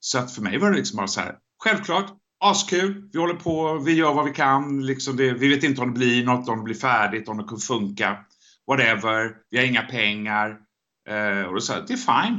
Så 0.00 0.18
att 0.18 0.34
för 0.34 0.42
mig 0.42 0.58
var 0.58 0.70
det 0.70 0.76
liksom 0.76 0.96
bara 0.96 1.06
så 1.06 1.20
här, 1.20 1.34
självklart, 1.64 2.12
askul, 2.40 3.08
vi 3.12 3.18
håller 3.18 3.34
på, 3.34 3.78
vi 3.78 3.92
gör 3.92 4.14
vad 4.14 4.24
vi 4.24 4.32
kan, 4.32 4.86
liksom 4.86 5.16
det, 5.16 5.32
vi 5.32 5.48
vet 5.48 5.64
inte 5.64 5.80
om 5.80 5.92
det 5.92 5.98
blir 5.98 6.24
något, 6.24 6.48
om 6.48 6.58
det 6.58 6.64
blir 6.64 6.74
färdigt, 6.74 7.28
om 7.28 7.36
det 7.36 7.44
kommer 7.44 7.60
funka, 7.60 8.18
whatever, 8.66 9.34
vi 9.50 9.58
har 9.58 9.64
inga 9.64 9.82
pengar. 9.82 10.56
Eh, 11.08 11.42
och 11.42 11.54
då 11.54 11.60
sa 11.60 11.74
jag, 11.74 11.86
det 11.86 11.92
är 11.92 12.24
fine. 12.24 12.38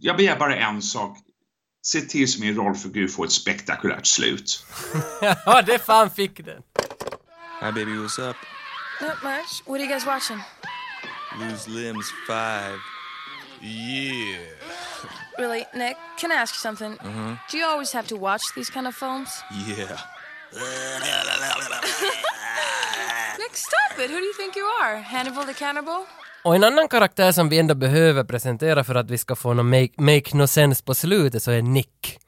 Jag 0.00 0.16
begär 0.16 0.38
bara 0.38 0.56
en 0.56 0.82
sak, 0.82 1.18
se 1.86 2.00
till 2.00 2.32
så 2.32 2.40
min 2.40 2.54
rollfigur 2.56 3.08
får 3.08 3.24
ett 3.24 3.32
spektakulärt 3.32 4.06
slut. 4.06 4.66
Ja, 5.46 5.62
det 5.62 5.78
fan 5.78 6.10
fick 6.10 6.44
den. 6.44 6.62
Hi, 7.62 7.72
baby. 7.72 7.90
What's 7.90 8.30
up? 8.30 8.36
Not 9.00 9.22
much. 9.22 9.62
What 9.66 9.74
are 9.74 9.84
you 9.84 9.88
guys 9.88 10.06
watching? 10.06 10.40
Loose 11.38 11.68
limbs 11.68 12.10
five. 12.26 12.78
Yeah. 13.62 14.38
Really, 15.38 15.64
Nick, 15.74 15.96
can 16.18 16.32
I 16.32 16.34
ask 16.34 16.54
you 16.54 16.58
something? 16.58 16.92
Uh-huh. 16.92 17.36
Do 17.50 17.56
you 17.56 17.64
always 17.64 17.92
have 17.92 18.06
to 18.08 18.16
watch 18.16 18.42
these 18.54 18.68
kind 18.70 18.86
of 18.86 18.94
films? 18.94 19.42
Yeah. 19.66 19.98
Nick, 23.38 23.56
stop 23.56 23.98
it! 23.98 24.10
Who 24.10 24.18
do 24.18 24.24
you 24.24 24.34
think 24.34 24.56
you 24.56 24.64
are? 24.82 24.96
Hannibal 25.00 25.44
the 25.46 25.54
cannibal? 25.54 26.04
Och 26.42 26.54
en 26.54 26.64
annan 26.64 26.88
karaktär 26.88 27.32
som 27.32 27.48
vi 27.48 27.58
ändå 27.58 27.74
behöver 27.74 28.24
presentera 28.24 28.84
för 28.84 28.94
att 28.94 29.10
vi 29.10 29.18
ska 29.18 29.36
få 29.36 29.54
någon 29.54 29.68
make, 29.68 29.90
make 29.96 30.36
no 30.36 30.46
sense 30.46 30.84
på 30.84 30.94
slutet 30.94 31.42
så 31.42 31.50
är 31.50 31.62
Nick. 31.62 32.18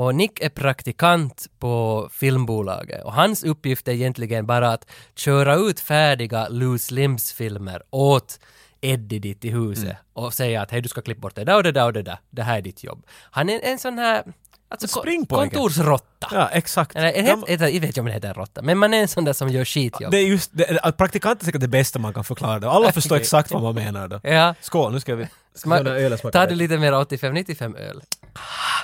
Och 0.00 0.14
Nick 0.14 0.40
är 0.40 0.48
praktikant 0.48 1.46
på 1.58 2.08
filmbolaget 2.12 3.04
och 3.04 3.12
hans 3.12 3.44
uppgift 3.44 3.88
är 3.88 3.92
egentligen 3.92 4.46
bara 4.46 4.72
att 4.72 4.90
köra 5.14 5.54
ut 5.54 5.80
färdiga 5.80 6.48
Loose 6.48 6.94
Limbs-filmer 6.94 7.82
åt 7.90 8.40
Eddie 8.80 9.18
dit 9.18 9.44
i 9.44 9.50
huset 9.50 9.96
och 10.12 10.34
säga 10.34 10.62
att 10.62 10.70
hej 10.70 10.80
du 10.80 10.88
ska 10.88 11.02
klippa 11.02 11.20
bort 11.20 11.34
det 11.34 11.44
där 11.44 11.56
och 11.56 11.62
det 11.62 11.72
där 11.72 11.84
och 11.84 11.92
det 11.92 12.02
där, 12.02 12.18
det 12.30 12.42
här 12.42 12.58
är 12.58 12.62
ditt 12.62 12.84
jobb. 12.84 13.06
Han 13.30 13.48
är 13.48 13.60
en 13.62 13.78
sån 13.78 13.98
här 13.98 14.24
alltså, 14.68 15.02
kontorsrotta. 15.28 16.28
Ja, 16.32 16.48
exakt. 16.48 16.96
Eller, 16.96 17.12
en, 17.12 17.24
De- 17.24 17.44
het, 17.48 17.60
jag 17.60 17.80
vet 17.80 17.84
inte 17.84 18.00
om 18.00 18.06
det 18.06 18.12
heter 18.12 18.28
en 18.28 18.34
råtta, 18.34 18.62
men 18.62 18.78
man 18.78 18.94
är 18.94 19.00
en 19.00 19.08
sån 19.08 19.24
där 19.24 19.32
som 19.32 19.48
gör 19.48 19.64
skitjobb. 19.64 20.10
det 20.10 20.18
är 20.18 20.26
just 20.26 20.50
det, 20.54 20.96
praktikant 20.96 21.40
är 21.40 21.44
säkert 21.44 21.60
det 21.60 21.68
bästa 21.68 21.98
man 21.98 22.14
kan 22.14 22.24
förklara 22.24 22.58
det. 22.58 22.70
Alla 22.70 22.92
förstår 22.92 23.16
exakt 23.16 23.50
vad 23.50 23.62
man 23.62 23.74
menar 23.74 24.08
då. 24.08 24.20
Ja. 24.22 24.54
Skål, 24.60 24.92
nu 24.92 25.00
ska 25.00 25.14
vi... 25.14 25.26
Sma- 25.56 25.74
den 25.76 25.84
där 25.84 25.94
ölen 25.94 26.18
smakar 26.18 26.40
tar 26.40 26.46
du 26.46 26.54
lite 26.54 26.78
mer 26.78 26.92
85-95 26.92 27.76
öl? 27.78 28.02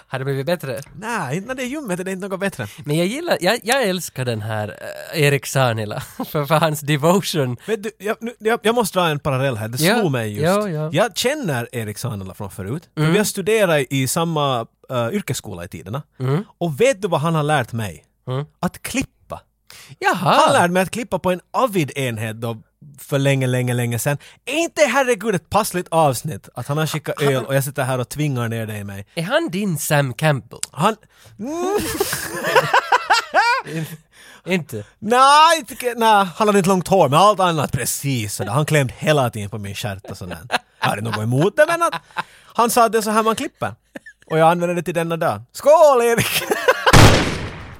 Hade 0.08 0.20
det 0.20 0.24
blivit 0.24 0.46
bättre? 0.46 0.80
Nej, 0.98 1.36
inte 1.36 1.48
när 1.48 1.54
det 1.54 1.62
är 1.62 1.66
ljummet 1.66 2.00
är 2.00 2.04
det 2.04 2.12
inte 2.12 2.28
något 2.28 2.40
bättre. 2.40 2.66
Men 2.84 2.96
jag 2.96 3.06
gillar, 3.06 3.38
jag, 3.40 3.60
jag 3.62 3.82
älskar 3.82 4.24
den 4.24 4.42
här 4.42 4.68
uh, 4.68 5.20
Erik 5.22 5.46
Sanila 5.46 6.00
för, 6.28 6.46
för 6.46 6.54
hans 6.54 6.80
devotion. 6.80 7.56
Vet 7.66 7.82
du, 7.82 7.90
jag, 7.98 8.16
nu, 8.20 8.34
jag, 8.38 8.60
jag 8.62 8.74
måste 8.74 8.98
dra 8.98 9.08
en 9.08 9.18
parallell 9.18 9.56
här, 9.56 9.68
det 9.68 9.84
Ja, 9.84 9.98
slog 9.98 10.12
mig 10.12 10.32
just. 10.32 10.44
ja, 10.44 10.68
ja. 10.68 10.90
Jag 10.92 11.16
känner 11.16 11.68
Erik 11.72 11.98
Sanela 11.98 12.34
från 12.34 12.50
förut. 12.50 12.88
Mm. 12.96 13.06
För 13.06 13.12
vi 13.12 13.18
har 13.18 13.24
studerat 13.24 13.86
i 13.90 14.08
samma 14.08 14.60
uh, 14.60 15.08
yrkesskola 15.12 15.64
i 15.64 15.68
tiderna. 15.68 16.02
Mm. 16.20 16.44
Och 16.58 16.80
vet 16.80 17.02
du 17.02 17.08
vad 17.08 17.20
han 17.20 17.34
har 17.34 17.42
lärt 17.42 17.72
mig? 17.72 18.04
Att 18.60 18.82
klippa. 18.82 19.40
Jaha! 19.98 20.14
Han 20.46 20.52
lärde 20.52 20.72
mig 20.72 20.82
att 20.82 20.90
klippa 20.90 21.18
på 21.18 21.30
en 21.30 21.40
Avid-enhet 21.50 22.40
då 22.40 22.62
för 22.98 23.18
länge, 23.18 23.46
länge, 23.46 23.74
länge 23.74 23.98
sedan. 23.98 24.18
Är 24.44 24.54
inte 24.58 24.82
herregud 24.82 25.34
ett 25.34 25.50
passligt 25.50 25.86
avsnitt 25.90 26.48
att 26.54 26.66
han 26.68 26.78
har 26.78 26.86
skickat 26.86 27.22
öl 27.22 27.44
och 27.44 27.54
jag 27.54 27.64
sitter 27.64 27.82
här 27.84 27.98
och 27.98 28.08
tvingar 28.08 28.48
ner 28.48 28.66
det 28.66 28.76
i 28.78 28.84
mig. 28.84 29.06
Är 29.14 29.22
han 29.22 29.48
din 29.48 29.78
Sam 29.78 30.14
Campbell? 30.14 30.60
Han... 30.72 30.96
Mm, 33.68 33.84
Inte? 34.54 34.84
nej, 34.98 35.58
inte- 35.58 35.94
nej, 35.96 36.26
han 36.36 36.48
hade 36.48 36.58
inte 36.58 36.68
långt 36.70 36.88
hår 36.88 37.08
men 37.08 37.18
allt 37.18 37.40
annat 37.40 37.72
precis 37.72 38.34
sådär. 38.34 38.50
Han 38.52 38.66
klämde 38.66 38.94
hela 38.98 39.30
tiden 39.30 39.50
på 39.50 39.58
min 39.58 39.74
stjärt 39.74 40.10
och 40.10 40.16
sådär. 40.16 40.38
Jag 40.80 40.98
inte 40.98 41.10
något 41.10 41.18
emot 41.22 41.56
det 41.56 41.64
men 41.68 41.82
att 41.82 41.94
han 42.54 42.70
sa 42.70 42.84
att 42.84 42.92
det 42.92 42.98
är 42.98 43.02
så 43.02 43.10
här 43.10 43.22
man 43.22 43.36
klipper. 43.36 43.74
Och 44.26 44.38
jag 44.38 44.50
använder 44.50 44.74
det 44.74 44.82
till 44.82 44.94
denna 44.94 45.16
dag. 45.16 45.42
Skål 45.52 46.02
Erik! 46.02 46.42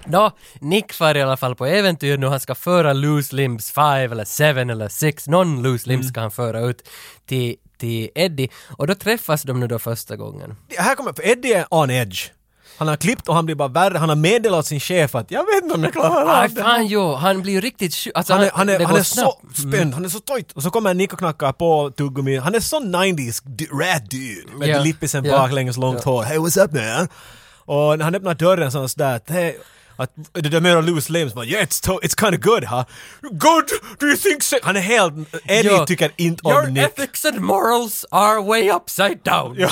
Nå, 0.09 0.31
Nick 0.61 0.93
far 0.93 1.17
i 1.17 1.23
alla 1.23 1.37
fall 1.37 1.55
på 1.55 1.67
äventyr 1.67 2.17
nu. 2.19 2.27
Han 2.27 2.41
ska 2.41 2.55
föra 2.55 2.93
Loose 2.93 3.37
Limbs 3.37 3.71
5 3.71 4.13
eller 4.13 4.55
7 4.55 4.71
eller 4.73 4.89
6. 4.89 5.27
Någon 5.29 5.63
Loose 5.63 5.89
Limbs 5.89 6.09
ska 6.09 6.21
han 6.21 6.31
föra 6.31 6.61
ut 6.61 6.89
till, 7.27 7.57
till 7.79 8.09
Eddie. 8.15 8.49
Och 8.69 8.87
då 8.87 8.95
träffas 8.95 9.43
de 9.43 9.61
nu 9.61 9.67
då 9.67 9.79
första 9.79 10.17
gången. 10.17 10.57
här 10.79 10.95
kommer, 10.95 11.13
för 11.13 11.29
Eddie 11.29 11.53
är 11.53 11.67
on 11.71 11.91
edge. 11.91 12.31
Han 12.79 12.89
har 12.89 12.97
klippt 12.97 13.29
och 13.29 13.35
han 13.35 13.45
blir 13.47 13.55
bara 13.55 13.69
värre. 13.69 13.99
Han 13.99 14.09
har 14.09 14.17
meddelat 14.17 14.67
sin 14.67 14.81
chef 14.81 15.15
att 15.15 15.31
jag 15.31 15.47
vet 15.55 15.63
inte 15.63 15.75
om 15.75 15.85
jag 15.85 15.93
klarar 15.93 16.43
av 16.45 16.55
det. 16.55 16.63
fan 16.63 16.87
jo, 16.87 17.15
han 17.15 17.43
blir 17.43 17.53
ju 17.53 17.61
riktigt 17.61 17.95
sjuk. 17.95 18.13
Alltså, 18.17 18.33
Han 18.33 18.43
är, 18.43 18.51
han 18.55 18.69
är, 18.69 18.79
det 18.79 18.85
han 18.85 18.97
är 18.97 19.03
så 19.03 19.41
spänd, 19.55 19.95
han 19.95 20.05
är 20.05 20.09
så 20.09 20.21
tajt. 20.21 20.53
Och 20.53 20.63
så 20.63 20.71
kommer 20.71 20.95
Nick 20.95 21.13
och 21.13 21.19
knackar 21.19 21.53
på 21.53 21.91
tuggummi. 21.91 22.37
Han 22.37 22.55
är 22.55 22.61
så 22.61 22.81
90s 22.81 23.41
d- 23.45 23.67
rat 23.73 24.11
dude. 24.11 24.57
Med 24.59 24.69
Ja, 24.69 24.81
lippisen 24.83 25.23
baklänges, 25.23 25.77
långt 25.77 26.05
hår. 26.05 26.23
Hey 26.23 26.39
what's 26.39 26.65
up 26.65 26.73
man? 26.73 27.09
Och 27.59 27.99
när 27.99 28.05
han 28.05 28.15
öppnar 28.15 28.35
dörren 28.35 28.73
så 28.73 28.79
är 28.79 28.81
han 28.83 28.89
sådär 28.89 29.17
att 29.17 29.31
hey, 29.31 29.53
att 29.97 30.13
det 30.33 30.49
där 30.49 30.61
med 30.61 30.77
att 30.77 30.85
loose 30.85 31.13
limbs, 31.13 31.35
man, 31.35 31.49
yeah 31.49 31.65
it's, 31.67 31.87
to- 31.89 32.01
it's 32.03 32.21
kind 32.21 32.35
of 32.35 32.41
good 32.41 32.65
huh? 32.65 32.83
Good? 33.23 33.65
Do 34.01 34.07
you 34.07 34.17
think 34.17 34.43
so? 34.43 34.57
Han 34.63 34.77
är 34.77 34.81
helt, 34.81 35.15
Eddie 35.45 35.69
Ja. 35.69 35.87
tycker 35.87 36.11
inte 36.17 36.49
Your 36.49 36.67
om 36.67 36.75
Nick. 36.75 36.85
ethics 36.85 37.25
and 37.25 37.41
morals 37.41 38.05
are 38.11 38.43
way 38.43 38.71
upside 38.71 39.19
down. 39.23 39.57
Ja. 39.59 39.69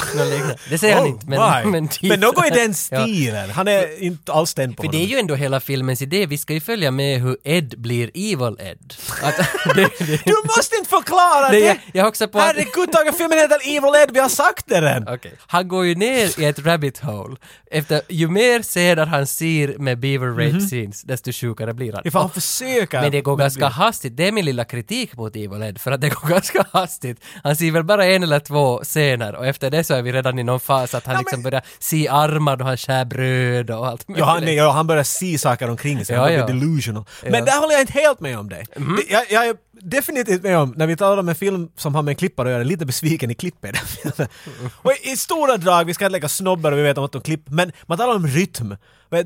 Det 0.70 0.78
säger 0.78 0.94
han 0.94 1.04
Oh, 1.04 1.08
inte, 1.08 1.26
men, 1.26 1.70
men, 1.70 1.88
typ. 1.88 2.08
men 2.08 2.20
något 2.20 2.46
i 2.46 2.50
den 2.50 2.74
stilen. 2.84 3.50
Han 3.50 3.68
är 3.68 4.02
inte 4.02 4.32
alls 4.32 4.54
den 4.54 4.74
på 4.74 4.82
För 4.82 4.90
det 4.92 4.96
är 4.96 4.98
honom. 4.98 5.10
ju 5.10 5.18
ändå 5.18 5.34
hela 5.34 5.60
filmens 5.60 6.02
idé, 6.02 6.26
vi 6.26 6.38
ska 6.38 6.52
ju 6.52 6.60
följa 6.60 6.90
med 6.90 7.20
hur 7.22 7.36
Ed 7.44 7.74
blir 7.78 8.10
Evil 8.14 8.56
Ed. 8.60 8.94
Att, 9.22 9.36
det, 9.74 9.88
det, 9.98 10.20
Du 10.24 10.34
måste 10.56 10.76
inte 10.76 10.90
förklara 10.90 11.50
det! 11.50 11.58
jag- 11.58 11.78
jag 11.92 12.08
också 12.08 12.28
på 12.28 12.38
att- 12.38 12.44
Herregud, 12.44 12.92
Tage, 12.92 13.14
filmen 13.18 13.38
heter 13.38 13.58
Evil 13.64 14.02
Ed, 14.02 14.10
vi 14.14 14.20
har 14.20 14.28
sagt 14.28 14.64
det 14.68 14.80
redan! 14.80 15.08
Okej. 15.14 15.32
Han 15.46 15.68
går 15.68 15.86
ju 15.86 15.94
ner 15.94 16.40
i 16.40 16.44
ett 16.44 16.58
rabbit 16.58 16.98
hole. 16.98 17.36
Efter, 17.70 18.00
ju 18.08 18.28
mer 18.28 18.62
scener 18.62 19.06
han 19.06 19.26
ser 19.26 19.78
med 19.78 19.98
Beaver 20.18 20.46
rape 20.46 20.60
scenes, 20.60 21.02
desto 21.02 21.32
sjukare 21.32 21.74
blir 21.74 21.92
han. 21.92 22.02
Ifall 22.06 22.22
han 22.22 22.30
försöker. 22.30 23.00
Men 23.00 23.10
det 23.12 23.20
går 23.20 23.36
ganska 23.36 23.68
hastigt, 23.68 24.16
det 24.16 24.28
är 24.28 24.32
min 24.32 24.44
lilla 24.44 24.64
kritik 24.64 25.16
mot 25.16 25.36
Evil 25.36 25.62
Ed, 25.62 25.80
för 25.80 25.92
att 25.92 26.00
det 26.00 26.08
går 26.22 26.28
ganska 26.28 26.64
hastigt. 26.72 27.18
Han 27.42 27.56
ser 27.56 27.70
väl 27.70 27.84
bara 27.84 28.06
en 28.06 28.22
eller 28.22 28.40
två 28.40 28.78
scener 28.82 29.34
och 29.34 29.46
efter 29.46 29.70
det 29.70 29.84
så 29.84 29.94
är 29.94 30.02
vi 30.02 30.12
redan 30.12 30.38
i 30.38 30.42
någon 30.42 30.60
fas 30.60 30.94
att 30.94 31.06
han 31.06 31.14
Ja, 31.14 31.20
liksom 31.20 31.38
men- 31.42 31.42
börjar 31.50 31.62
se 31.78 32.08
armar 32.08 32.60
och 32.60 32.66
han 32.66 32.76
skär 32.76 33.04
bröd 33.04 33.70
och 33.70 33.86
allt 33.86 34.04
Ja, 34.06 34.24
han, 34.24 34.44
nej, 34.44 34.54
ja, 34.54 34.70
han 34.70 34.86
börjar 34.86 35.04
se 35.04 35.38
saker 35.38 35.70
omkring 35.70 36.04
sig, 36.04 36.14
Ja, 36.16 36.20
han 36.20 36.28
blir 36.28 36.38
ja. 36.38 36.46
delusional. 36.46 37.04
Men 37.22 37.34
Ja. 37.34 37.40
Där 37.44 37.60
håller 37.60 37.72
jag 37.72 37.80
inte 37.82 37.92
helt 37.92 38.20
med 38.20 38.38
om 38.38 38.48
dig. 38.48 38.66
Det, 38.76 39.12
jag, 39.12 39.24
jag 39.30 39.46
är 39.48 39.54
definitivt 39.84 40.42
med 40.42 40.58
om, 40.58 40.74
när 40.76 40.86
vi 40.86 40.96
talar 40.96 41.16
om 41.16 41.28
en 41.28 41.34
film 41.34 41.68
som 41.76 41.94
har 41.94 42.02
med 42.02 42.12
en 42.12 42.16
klippare 42.16 42.48
att 42.48 42.52
göra, 42.52 42.62
lite 42.62 42.86
besviken 42.86 43.30
i 43.30 43.34
klippet. 43.34 43.76
Och 44.76 44.92
i, 44.92 45.10
i 45.12 45.16
stora 45.16 45.56
drag, 45.56 45.84
vi 45.84 45.94
ska 45.94 46.04
inte 46.04 46.12
lägga 46.12 46.28
snobbar 46.28 46.72
och 46.72 46.78
vi 46.78 46.82
vet 46.82 46.98
om 46.98 47.04
att 47.04 47.12
de 47.12 47.22
klipp, 47.22 47.48
men 47.48 47.72
man 47.86 47.98
talar 47.98 48.14
om 48.14 48.26
rytm. 48.26 48.76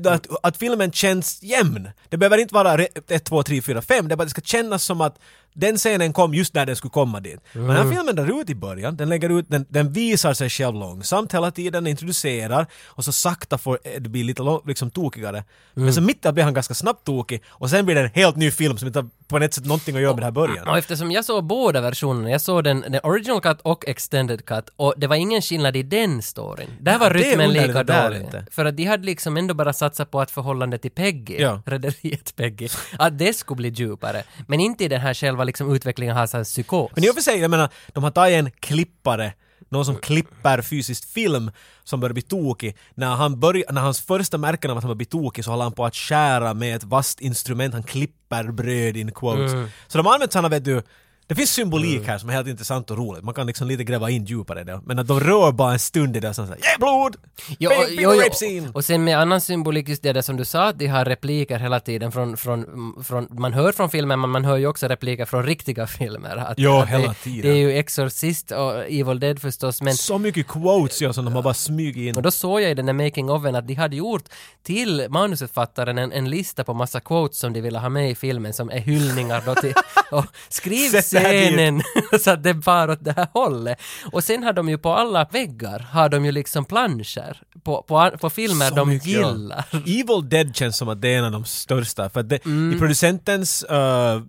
Att, 0.05 0.27
att 0.43 0.57
filmen 0.57 0.91
känns 0.91 1.43
jämn. 1.43 1.89
Det 2.09 2.17
behöver 2.17 2.37
inte 2.37 2.53
vara 2.53 2.83
1, 3.07 3.25
2, 3.25 3.43
3, 3.43 3.61
4, 3.61 3.81
5, 3.81 4.07
det 4.07 4.15
bara 4.15 4.23
det 4.23 4.29
ska 4.29 4.41
kännas 4.41 4.83
som 4.83 5.01
att 5.01 5.19
den 5.59 5.77
scenen 5.77 6.13
kom 6.13 6.33
just 6.33 6.53
när 6.53 6.65
den 6.65 6.75
skulle 6.75 6.91
komma 6.91 7.19
dit. 7.19 7.39
Men 7.53 7.67
den 7.67 7.75
här 7.75 7.91
filmen 7.95 8.15
drar 8.15 8.41
ut 8.41 8.49
i 8.49 8.55
början, 8.55 8.97
den 8.97 9.09
lägger 9.09 9.39
ut, 9.39 9.45
den, 9.49 9.65
den 9.69 9.91
visar 9.93 10.33
sig 10.33 10.49
själv 10.49 10.75
långsamt 10.75 11.33
hela 11.33 11.51
tiden, 11.51 11.87
introducerar 11.87 12.65
och 12.85 13.05
så 13.05 13.11
sakta 13.11 13.57
får 13.57 13.79
det 13.99 14.09
bli 14.09 14.23
lite 14.23 14.41
lång- 14.41 14.61
liksom 14.67 14.91
tokigare. 14.91 15.43
Men 15.73 15.93
så 15.93 16.01
mitt 16.01 16.25
i 16.25 16.31
blir 16.31 16.43
han 16.43 16.53
ganska 16.53 16.73
snabbt 16.73 17.05
tokig 17.05 17.43
och 17.49 17.69
sen 17.69 17.85
blir 17.85 17.95
det 17.95 18.01
en 18.01 18.09
helt 18.13 18.35
ny 18.35 18.51
film 18.51 18.77
som 18.77 18.87
inte 18.87 18.99
har 18.99 19.09
på 19.27 19.39
något 19.39 19.53
sätt 19.53 19.65
någonting 19.65 19.95
att 19.95 20.01
göra 20.01 20.13
med 20.13 20.17
den 20.17 20.23
här 20.23 20.31
början. 20.31 20.67
Och 20.67 20.77
eftersom 20.77 21.11
jag 21.11 21.25
såg 21.25 21.43
båda 21.43 21.81
versionerna, 21.81 22.29
jag 22.29 22.41
såg 22.41 22.63
den, 22.63 22.81
den 22.81 22.99
original 23.03 23.41
cut 23.41 23.57
och 23.61 23.87
extended 23.89 24.45
cut 24.45 24.69
och 24.75 24.93
det 24.97 25.07
var 25.07 25.15
ingen 25.15 25.41
skillnad 25.41 25.75
i 25.75 25.83
den 25.83 26.21
storyn. 26.21 26.69
Där 26.81 26.99
var 26.99 27.09
rytmen 27.09 27.49
lika 27.53 27.83
dålig. 27.83 28.21
inte. 28.21 28.45
För 28.51 28.65
att 28.65 28.77
de 28.77 28.85
hade 28.85 29.05
liksom 29.05 29.37
ändå 29.37 29.53
bara 29.53 29.73
satsat 29.73 30.11
på 30.11 30.21
att 30.21 30.31
förhållandet 30.31 30.81
till 30.81 30.91
Peggy, 30.91 31.35
Ja. 31.39 31.61
rederiet 31.65 32.35
Peggy, 32.35 32.67
att 32.99 33.17
det 33.19 33.33
skulle 33.33 33.55
bli 33.57 33.69
djupare. 33.69 34.23
Men 34.47 34.59
inte 34.59 34.83
i 34.83 34.87
den 34.87 35.01
här 35.01 35.13
själva 35.13 35.43
liksom 35.49 35.75
utvecklingen 35.75 36.17
av 36.17 36.27
hans 36.33 36.49
psykos. 36.49 36.91
Men 36.95 37.03
i 37.03 37.09
och 37.09 37.15
för 37.15 37.21
sig, 37.21 37.39
jag 37.39 37.51
menar, 37.51 37.69
de 37.93 38.03
har 38.03 38.11
tagit 38.11 38.35
en 38.39 38.51
klippare, 38.51 39.33
någon 39.69 39.85
som 39.85 39.95
klipper 39.95 40.61
fysiskt 40.61 41.05
film 41.13 41.51
som 41.83 41.99
börjar 41.99 42.13
bli 42.13 42.21
tokig. 42.21 42.77
När, 42.95 43.15
han 43.15 43.39
börjar, 43.39 43.71
när 43.71 43.81
hans 43.81 44.01
första 44.01 44.37
märken 44.37 44.71
av 44.71 44.77
att 44.77 44.83
han 44.83 44.89
börjar 44.89 44.95
bli 44.95 45.05
tokig 45.05 45.45
så 45.45 45.51
håller 45.51 45.63
han 45.63 45.73
på 45.73 45.85
att 45.85 45.95
skära 45.95 46.53
med 46.53 46.75
ett 46.75 46.83
vasst 46.83 47.21
instrument, 47.21 47.73
han 47.73 47.83
klipper 47.83 48.51
bröd 48.51 48.97
in 48.97 49.11
quotes. 49.11 49.51
Så 49.87 49.97
de 49.97 50.05
har 50.05 50.13
använt 50.13 50.31
sådana, 50.33 50.49
vet 50.49 50.65
du, 50.65 50.81
det 51.29 51.35
finns 51.35 51.51
symbolik 51.51 52.07
här 52.07 52.17
som 52.17 52.29
är 52.29 52.33
helt 52.33 52.47
intressant 52.47 52.91
och 52.91 52.97
roligt. 52.97 53.23
Man 53.23 53.33
kan 53.33 53.47
liksom 53.47 53.67
lite 53.67 53.83
gräva 53.83 54.09
in 54.09 54.25
djupare 54.25 54.63
det. 54.63 54.81
Men 54.85 54.99
att 54.99 55.07
de 55.07 55.19
rör 55.19 55.51
bara 55.51 55.73
en 55.73 55.79
stund 55.79 56.17
i 56.17 56.19
det 56.19 56.29
och 56.29 56.35
sen 56.35 56.47
såhär 56.47 56.59
yeah 56.59 56.77
blod! 56.79 57.15
Jo, 57.59 57.69
Big, 57.69 57.87
big 57.89 57.99
jo, 58.01 58.13
jo, 58.41 58.67
och 58.73 58.85
sen 58.85 59.03
med 59.03 59.19
annan 59.19 59.41
symbolik 59.41 59.89
just 59.89 60.03
det 60.03 60.13
där 60.13 60.21
som 60.21 60.37
du 60.37 60.45
sa, 60.45 60.67
att 60.67 60.79
de 60.79 60.87
har 60.87 61.05
repliker 61.05 61.59
hela 61.59 61.79
tiden 61.79 62.11
från, 62.11 62.37
från, 62.37 62.65
från 63.03 63.27
man 63.31 63.53
hör 63.53 63.71
från 63.71 63.89
filmen 63.89 64.19
men 64.19 64.29
man 64.29 64.45
hör 64.45 64.57
ju 64.57 64.67
också 64.67 64.87
repliker 64.87 65.25
från 65.25 65.45
riktiga 65.45 65.87
filmer. 65.87 66.37
Att, 66.37 66.59
Ja, 66.59 66.83
att 66.83 66.89
hela 66.89 67.07
det, 67.07 67.13
tiden. 67.13 67.41
Det 67.41 67.49
är 67.49 67.55
ju 67.59 67.71
Exorcist 67.77 68.51
och 68.51 68.77
Evil 68.83 69.19
Dead 69.19 69.41
förstås 69.41 69.81
men 69.81 69.93
Så 69.95 70.17
mycket 70.17 70.47
quotes 70.47 71.01
ja, 71.01 71.13
som 71.13 71.25
de 71.25 71.35
har 71.35 71.41
bara 71.41 71.53
smugit 71.53 71.97
in. 71.97 72.15
och 72.15 72.21
då 72.21 72.31
såg 72.31 72.61
jag 72.61 72.71
i 72.71 72.73
den 72.73 72.85
där 72.85 72.93
making 72.93 73.29
ofen 73.29 73.55
att 73.55 73.67
de 73.67 73.73
hade 73.73 73.95
gjort 73.95 74.23
till 74.63 75.05
manusförfattaren 75.09 75.97
en, 75.97 76.11
en 76.11 76.29
lista 76.29 76.63
på 76.63 76.73
massa 76.73 76.99
quotes 76.99 77.39
som 77.39 77.53
de 77.53 77.61
ville 77.61 77.79
ha 77.79 77.89
med 77.89 78.11
i 78.11 78.15
filmen 78.15 78.53
som 78.53 78.69
är 78.69 78.79
hyllningar 78.79 79.43
då 79.45 79.55
till 79.55 79.73
och 80.11 80.25
skriv 80.49 81.01
Scenen 81.23 81.81
så 82.21 82.31
att 82.31 82.43
det 82.43 82.53
bar 82.53 82.89
åt 82.89 83.03
det 83.05 83.13
här 83.17 83.27
hållet. 83.33 83.79
Och 84.11 84.23
sen 84.23 84.43
har 84.43 84.53
de 84.53 84.69
ju 84.69 84.77
på 84.77 84.93
alla 84.93 85.27
väggar 85.31 85.79
har 85.91 86.09
de 86.09 86.25
ju 86.25 86.31
liksom 86.31 86.65
planscher 86.65 87.37
på, 87.63 87.81
på, 87.87 88.11
på 88.21 88.29
filmer 88.29 88.65
Så 88.69 88.75
de 88.75 88.89
mycket, 88.89 89.07
ja. 89.07 89.31
gillar. 89.31 89.65
Evil 89.85 90.29
Dead 90.29 90.55
känns 90.55 90.77
som 90.77 90.89
att 90.89 91.01
det 91.01 91.09
är 91.13 91.17
en 91.17 91.25
av 91.25 91.31
de 91.31 91.45
största. 91.45 92.09
För 92.09 92.19
att 92.19 92.29
det, 92.29 92.39
Mm. 92.45 92.75
i 92.75 92.79
producentens 92.79 93.65
uh, 93.71 94.21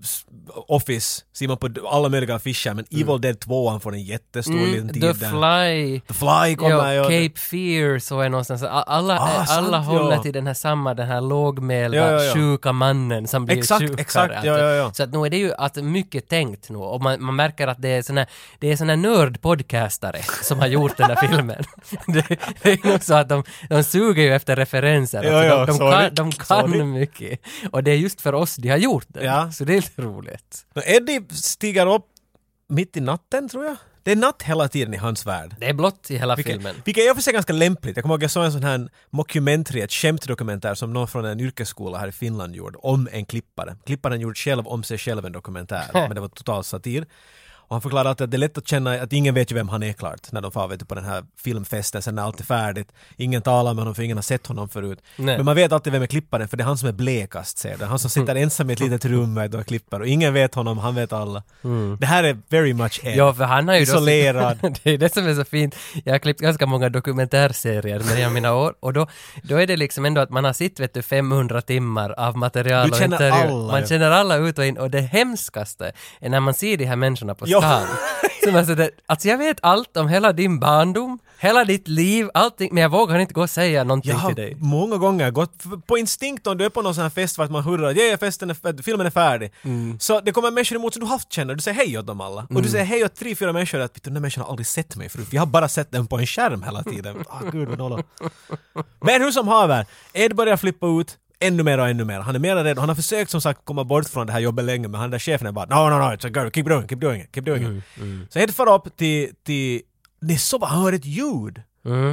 office 0.68 1.22
ser 1.36 1.48
man 1.48 1.56
på 1.56 1.68
alla 1.90 2.08
möjliga 2.08 2.34
affischer 2.34 2.74
men 2.74 2.84
Evil 2.90 3.20
Dead 3.20 3.40
2 3.40 3.80
får 3.80 3.94
en 3.94 4.02
jättestor 4.02 4.66
liten 4.66 4.88
tid 4.88 5.04
Mm. 5.04 5.16
The 5.16 5.26
där. 5.26 5.30
Fly, 5.30 6.00
The 6.00 6.14
Fly 6.14 6.56
kommer 6.56 6.92
ja, 6.92 7.10
ju. 7.10 7.28
Cape 7.28 7.40
Fear 7.40 7.98
så 7.98 8.20
är 8.20 8.28
någonstans, 8.28 8.62
alla, 8.62 9.18
Ah, 9.18 9.44
alla 9.48 9.72
sant, 9.84 9.86
håller 9.86 10.16
ja. 10.16 10.22
till 10.22 10.32
den 10.32 10.46
här 10.46 10.54
samma, 10.54 10.94
den 10.94 11.06
här 11.08 11.20
lågmälda, 11.20 11.96
Ja, 11.96 12.10
ja, 12.12 12.22
ja. 12.24 12.34
sjuka 12.34 12.72
mannen 12.72 13.28
som 13.28 13.44
blir 13.46 13.58
Exakt, 13.58 13.80
sjukare. 13.80 14.00
exakt, 14.00 14.34
ja, 14.44 14.58
ja, 14.58 14.70
ja. 14.70 14.92
Så 14.92 15.02
att 15.02 15.10
nu 15.12 15.18
är 15.26 15.30
det 15.30 15.36
ju 15.36 15.52
att 15.54 15.76
mycket 15.76 16.28
tänkt 16.28 16.70
nu 16.70 16.78
och 16.82 17.02
man, 17.02 17.22
man 17.24 17.36
märker 17.36 17.66
att 17.66 17.82
det 17.82 17.88
är 17.88 18.02
såna, 18.02 18.26
det 18.58 18.72
är 18.72 18.76
såna 18.76 18.96
nördpodcastare 18.96 20.22
som 20.42 20.58
har 20.58 20.66
gjort 20.66 20.96
den 20.96 21.10
här 21.10 21.16
filmen. 21.28 21.64
det, 22.06 22.36
det 22.62 22.72
är 22.72 22.88
nog 22.88 23.02
så 23.02 23.14
att 23.14 23.28
de, 23.28 23.44
de 23.68 23.84
suger 23.84 24.22
ju 24.22 24.34
efter 24.34 24.56
referenser. 24.56 25.22
Ja, 25.24 25.54
Alltså, 25.54 25.56
de, 25.58 25.66
de 25.66 25.78
sorry. 25.78 26.06
kan, 26.06 26.14
de 26.14 26.32
kan 26.32 26.70
Sorry. 26.70 26.84
mycket. 26.84 27.40
Och 27.70 27.84
det 27.84 27.90
är 27.90 27.96
just 27.96 28.20
för 28.20 28.34
oss 28.34 28.56
de 28.56 28.68
har 28.68 28.76
gjort 28.76 29.06
det. 29.08 29.24
Ja. 29.24 29.52
Så 29.52 29.64
det 29.64 29.72
är 29.72 29.76
lite 29.76 30.02
roligt. 30.02 30.66
Eddie 30.84 31.22
stiger 31.30 31.94
upp 31.94 32.06
mitt 32.68 32.96
i 32.96 33.00
natten 33.00 33.48
tror 33.48 33.64
jag. 33.64 33.76
Det 34.02 34.12
är 34.12 34.16
natt 34.16 34.42
hela 34.42 34.68
tiden 34.68 34.94
i 34.94 34.96
hans 34.96 35.26
värld. 35.26 35.54
Det 35.58 35.66
är 35.66 35.74
blått 35.74 36.10
i 36.10 36.16
hela 36.16 36.36
Vilket, 36.36 36.52
filmen. 36.52 36.74
vilket 36.84 37.04
är 37.04 37.10
och 37.10 37.16
för 37.16 37.22
sig 37.22 37.32
ganska 37.32 37.52
lämpligt. 37.52 37.96
Jag 37.96 38.02
kommer 38.02 38.14
ihåg 38.14 38.22
jag 38.22 38.30
såg 38.30 38.44
en 38.44 38.52
sån 38.52 38.62
här 38.62 38.88
mockumentary, 39.10 39.80
ett 39.80 39.92
skämtdokumentär 39.92 40.74
som 40.74 40.92
någon 40.92 41.08
från 41.08 41.24
en 41.24 41.40
yrkesskola 41.40 41.98
här 41.98 42.08
i 42.08 42.12
Finland 42.12 42.54
gjorde 42.56 42.78
om 42.78 43.08
en 43.12 43.24
klippare. 43.26 43.76
Klipparen 43.86 44.20
gjorde 44.20 44.34
själv 44.34 44.68
om 44.68 44.82
sig 44.82 44.98
själv 44.98 45.26
en 45.26 45.32
dokumentär, 45.32 45.86
men 45.92 46.14
det 46.14 46.20
var 46.20 46.28
total 46.28 46.64
satir. 46.64 47.06
Och 47.70 47.74
han 47.74 47.82
förklarade 47.82 48.10
att 48.10 48.30
det 48.30 48.36
är 48.36 48.38
lätt 48.38 48.58
att 48.58 48.68
känna 48.68 48.92
att 48.94 49.12
ingen 49.12 49.34
vet 49.34 49.50
ju 49.50 49.54
vem 49.54 49.68
han 49.68 49.82
är 49.82 49.92
klart 49.92 50.32
när 50.32 50.40
de 50.40 50.52
far 50.52 50.68
vet 50.68 50.78
du, 50.78 50.84
på 50.84 50.94
den 50.94 51.04
här 51.04 51.24
filmfesten 51.44 52.02
sen 52.02 52.14
när 52.14 52.22
allt 52.22 52.40
är 52.40 52.44
färdigt. 52.44 52.88
Ingen 53.16 53.42
talar 53.42 53.74
med 53.74 53.80
honom 53.80 53.94
för 53.94 54.02
ingen 54.02 54.16
har 54.16 54.22
sett 54.22 54.46
honom 54.46 54.68
förut. 54.68 54.98
Nej. 55.16 55.36
Men 55.36 55.44
man 55.44 55.56
vet 55.56 55.72
alltid 55.72 55.92
vem 55.92 56.02
är 56.02 56.06
klipparen 56.06 56.48
för 56.48 56.56
det 56.56 56.62
är 56.62 56.66
han 56.66 56.78
som 56.78 56.88
är 56.88 56.92
blekast 56.92 57.58
ser 57.58 57.76
du. 57.78 57.84
Han 57.84 57.98
som 57.98 58.10
sitter 58.10 58.34
ensam 58.34 58.70
i 58.70 58.72
ett 58.72 58.80
litet 58.80 59.04
rum 59.04 59.34
du, 59.50 59.58
och 59.58 59.66
klipper 59.66 60.00
och 60.00 60.06
ingen 60.06 60.34
vet 60.34 60.54
honom, 60.54 60.78
han 60.78 60.94
vet 60.94 61.12
alla. 61.12 61.42
Det 61.98 62.06
här 62.06 62.24
är 62.24 62.38
very 62.48 62.72
much 62.74 63.00
Ed. 63.04 63.16
Ja, 63.16 63.34
för 63.34 63.44
han 63.44 63.68
har 63.68 63.74
ju 63.74 63.84
då... 63.84 63.92
Isolerad. 63.92 64.58
det 64.82 64.90
är 64.90 64.98
det 64.98 65.14
som 65.14 65.26
är 65.26 65.34
så 65.34 65.44
fint. 65.44 65.76
Jag 66.04 66.14
har 66.14 66.18
klippt 66.18 66.40
ganska 66.40 66.66
många 66.66 66.88
dokumentärserier 66.88 67.98
med 67.98 68.32
mina 68.32 68.54
år 68.54 68.74
och 68.80 68.92
då, 68.92 69.06
då 69.42 69.56
är 69.56 69.66
det 69.66 69.76
liksom 69.76 70.04
ändå 70.04 70.20
att 70.20 70.30
man 70.30 70.44
har 70.44 70.52
sett 70.52 70.80
vet 70.80 70.94
du 70.94 71.02
500 71.02 71.62
timmar 71.62 72.10
av 72.10 72.36
material 72.36 72.90
Du 72.90 72.96
och 72.96 73.02
intervjuer. 73.02 73.30
alla, 73.32 73.72
Man 73.72 73.80
ja. 73.80 73.86
känner 73.86 74.10
alla 74.10 74.36
ut 74.36 74.58
och 74.58 74.64
in 74.66 74.78
och 74.78 74.90
det 74.90 75.00
hemskaste 75.00 75.92
är 76.20 76.28
när 76.28 76.40
man 76.40 76.54
ser 76.54 76.76
de 76.76 76.84
här 76.84 76.96
människorna 76.96 77.34
på 77.34 77.44
Ja. 77.48 77.59
Stan. 77.60 77.86
Som 78.44 78.56
alltså, 78.56 78.74
det, 78.74 78.90
alltså 79.06 79.28
jag 79.28 79.38
vet 79.38 79.58
allt 79.62 79.96
om 79.96 80.08
hela 80.08 80.32
din 80.32 80.60
barndom, 80.60 81.18
hela 81.38 81.64
ditt 81.64 81.88
liv, 81.88 82.28
allting, 82.34 82.68
men 82.74 82.82
jag 82.82 82.90
vågar 82.90 83.18
inte 83.18 83.34
gå 83.34 83.42
och 83.42 83.50
säga 83.50 83.84
någonting 83.84 84.10
Jag 84.10 84.18
har 84.18 84.28
till 84.28 84.36
dig. 84.36 84.56
många 84.58 84.96
gånger 84.96 85.30
gått 85.30 85.52
f- 85.58 85.70
på 85.86 85.98
instinkt 85.98 86.46
om 86.46 86.58
du 86.58 86.64
är 86.64 86.68
på 86.68 86.82
någon 86.82 86.94
sån 86.94 87.02
här 87.02 87.10
fest 87.10 87.36
för 87.36 87.42
att 87.44 87.50
man 87.50 87.62
hurrar 87.62 87.92
ja, 87.92 88.16
festen 88.18 88.50
är, 88.50 88.54
fär- 88.54 88.82
filmen 88.82 89.06
är 89.06 89.10
färdig. 89.10 89.52
Mm. 89.62 89.98
Så 90.00 90.20
det 90.20 90.32
kommer 90.32 90.50
människor 90.50 90.76
emot 90.76 90.94
som 90.94 91.00
du 91.00 91.06
haft 91.06 91.32
känner, 91.32 91.54
du 91.54 91.60
säger 91.60 91.76
hej 91.76 91.98
åt 91.98 92.06
dem 92.06 92.20
alla. 92.20 92.46
Och 92.54 92.62
du 92.62 92.68
säger 92.68 92.84
hej 92.84 93.04
åt 93.04 93.14
tre, 93.14 93.34
fyra 93.34 93.52
människor 93.52 93.80
att 93.80 93.96
"Vet 93.96 94.02
du, 94.04 94.10
den 94.10 94.16
här 94.16 94.20
människan 94.20 94.44
har 94.44 94.50
aldrig 94.50 94.66
sett 94.66 94.96
mig 94.96 95.08
förut, 95.08 95.28
för 95.28 95.34
jag 95.34 95.42
har 95.42 95.46
bara 95.46 95.68
sett 95.68 95.90
den 95.92 96.06
på 96.06 96.18
en 96.18 96.26
skärm 96.26 96.62
hela 96.62 96.82
tiden. 96.82 97.24
Ah, 97.28 97.40
gud 97.52 97.68
vad. 97.68 98.02
Men 99.00 99.22
hur 99.22 99.30
som 99.30 99.48
haver, 99.48 99.86
Ed 100.12 100.36
börjar 100.36 100.56
flippa 100.56 100.86
ut, 100.86 101.16
ännu 101.40 101.62
mer 101.62 101.78
och 101.78 101.88
ännu 101.88 102.04
mer. 102.04 102.20
Han 102.20 102.34
är 102.34 102.38
mer 102.38 102.56
rädd. 102.56 102.78
Han 102.78 102.88
har 102.88 102.96
försökt 102.96 103.30
som 103.30 103.40
sagt 103.40 103.64
komma 103.64 103.84
bort 103.84 104.08
från 104.08 104.26
det 104.26 104.32
här 104.32 104.40
jobbet 104.40 104.64
länge 104.64 104.88
men 104.88 105.00
han 105.00 105.10
där 105.10 105.18
chefen 105.18 105.46
är 105.46 105.52
bara 105.52 105.66
no, 105.66 105.90
no, 105.90 105.98
no, 105.98 106.04
it's 106.14 106.26
a 106.26 106.30
girl, 106.34 106.50
keep 106.50 106.64
doing, 106.64 106.88
keep 106.88 107.00
doing 107.00 107.20
it, 107.22 107.34
keep 107.34 107.42
doing 107.44 107.62
it. 107.78 107.84
Så 108.32 108.38
Ed 108.38 108.54
far 108.54 108.74
upp 108.74 108.96
till, 108.96 109.30
till, 109.46 109.80
det 110.20 110.34
är 110.34 110.38
så 110.38 110.58
bara, 110.58 110.70
han 110.70 110.82
hör 110.82 110.92
ett 110.92 111.04
ljud. 111.04 111.62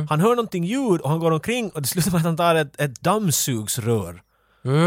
Han 0.10 0.20
hör 0.20 0.30
någonting 0.30 0.64
ljud 0.64 1.02
och 1.02 1.10
han 1.10 1.20
går 1.20 1.32
omkring 1.32 1.70
och 1.70 1.82
det 1.82 1.88
slutar 1.88 2.12
med 2.12 2.18
att 2.18 2.26
han 2.26 2.38
tar 2.38 2.56
ett, 2.56 2.82
ett 2.82 3.02
dammsugsrör 3.02 4.22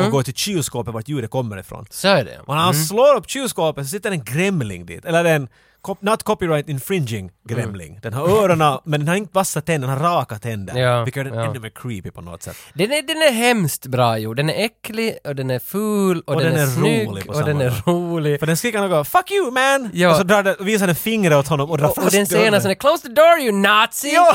och 0.05 0.11
går 0.11 0.23
till 0.23 0.35
kylskåpet 0.35 0.95
vart 0.95 1.09
ljudet 1.09 1.31
kommer 1.31 1.59
ifrån. 1.59 1.87
Så 1.91 2.09
är 2.09 2.25
det. 2.25 2.39
Och 2.41 2.55
när 2.55 2.63
han 2.63 2.75
slår 2.75 3.17
upp 3.17 3.31
kylskåpet 3.31 3.85
så 3.85 3.91
sitter 3.91 4.11
en 4.11 4.25
gremling 4.25 4.87
dit, 4.87 5.05
eller 5.05 5.25
en 5.25 5.49
cop- 5.83 6.03
not 6.03 6.23
copyright 6.23 6.69
infringing 6.69 7.31
gremling. 7.49 7.99
Den 8.03 8.13
har 8.13 8.29
öronen, 8.29 8.79
men 8.85 9.01
den 9.01 9.09
har 9.09 9.15
inte 9.15 9.31
vassa 9.35 9.61
tänder, 9.61 9.89
den 9.89 9.99
har 9.99 10.17
raka 10.17 10.39
tänder. 10.39 10.77
Ja, 10.81 11.05
vilket 11.05 11.27
är 11.27 11.35
ja. 11.35 11.45
ännu 11.45 11.61
mer 11.61 11.71
creepy 11.75 12.11
på 12.11 12.21
något 12.21 12.43
sätt. 12.43 12.57
Den 12.75 12.93
är, 12.93 13.03
den 13.03 13.17
är 13.17 13.33
hemskt 13.33 13.87
bra 13.87 14.19
gjord. 14.19 14.37
Den 14.37 14.51
är 14.51 14.65
äcklig 14.65 15.19
och 15.25 15.37
den 15.37 15.51
är 15.51 15.59
ful 15.59 16.21
och, 16.27 16.35
Och 16.35 16.41
den, 16.43 16.53
den 16.55 16.63
är, 16.63 16.67
snygg 16.67 17.09
rolig 17.09 17.27
på 17.27 17.33
och 17.33 17.45
den 17.45 17.61
är 17.61 17.83
rolig. 17.87 18.41
För 18.41 18.47
den 18.47 18.57
skriker 18.57 18.81
något 18.89 19.09
“Fuck 19.09 19.31
you 19.31 19.51
man!” 19.51 19.91
Ja. 19.93 20.11
och 20.11 20.17
så 20.17 20.23
drar 20.23 20.43
den, 20.43 20.57
visar 20.61 20.87
den 20.87 20.97
fingret 20.97 21.37
åt 21.39 21.49
honom 21.49 21.71
och 21.71 21.79
drar 21.79 21.89
Och, 21.89 21.95
fast 21.95 22.07
och 22.07 22.13
den 22.13 22.25
dörren. 22.25 22.63
som 22.63 22.71
är 22.71 22.75
“Close 22.75 23.03
the 23.09 23.13
door 23.15 23.39
you 23.41 23.53
nazi!” 23.53 24.11
Ja! 24.15 24.35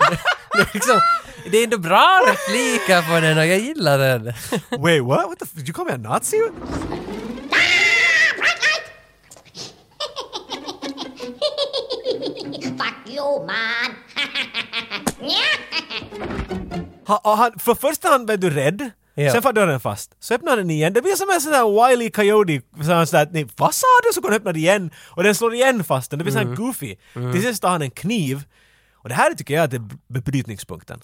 det, 0.56 0.60
är 0.60 0.68
liksom, 0.74 1.00
det 1.50 1.58
är 1.58 1.64
ändå 1.64 1.78
bra 1.78 2.20
repliker 2.26 3.14
på 3.14 3.20
den 3.20 3.38
och 3.38 3.46
jag 3.46 3.58
gillar 3.58 3.98
den. 3.98 4.24
Wait 4.78 5.04
what? 5.04 5.26
What 5.28 5.38
the 5.38 5.44
f- 5.44 5.62
you 5.66 5.72
call 5.72 5.86
me 5.86 5.92
a 5.92 5.96
nazi? 5.96 6.36
Fuck 13.18 13.26
you, 13.26 13.46
man. 13.46 13.94
Ha, 17.06 17.34
han, 17.36 17.58
för 17.58 17.74
första 17.74 18.08
han 18.08 18.26
blev 18.26 18.40
du 18.40 18.50
rädd, 18.50 18.90
Ja. 19.14 19.32
sen 19.32 19.42
får 19.42 19.52
dörren 19.52 19.80
fast. 19.80 20.14
Så 20.20 20.34
öppnar 20.34 20.56
den 20.56 20.70
igen. 20.70 20.92
Det 20.92 21.02
blir 21.02 21.12
som 21.14 21.30
en 21.30 21.40
sån 21.40 21.52
där 21.52 21.88
Wile 21.88 22.04
E. 22.04 22.10
Coyote, 22.10 22.60
så 22.84 22.92
han 22.92 23.06
sådär, 23.06 23.28
nej, 23.32 23.46
vad 23.56 23.74
sa 23.74 23.86
du? 24.02 24.12
Så 24.14 24.20
går 24.20 24.28
den 24.30 24.36
öppna 24.36 24.50
igen 24.52 24.90
och 25.10 25.22
den 25.22 25.34
slår 25.34 25.54
igen 25.54 25.84
fast 25.84 26.10
den. 26.10 26.18
Det 26.18 26.24
blir 26.24 26.32
sån 26.34 26.48
här 26.48 26.54
goofy. 26.54 26.96
Till 27.12 27.42
sist 27.42 27.62
tar 27.62 27.68
han 27.70 27.82
en 27.82 27.90
kniv 27.90 28.42
och 28.94 29.08
det 29.08 29.14
här 29.14 29.34
tycker 29.34 29.54
jag 29.54 29.64
att 29.64 29.72
är 29.72 30.20
brytningspunkten. 30.20 31.00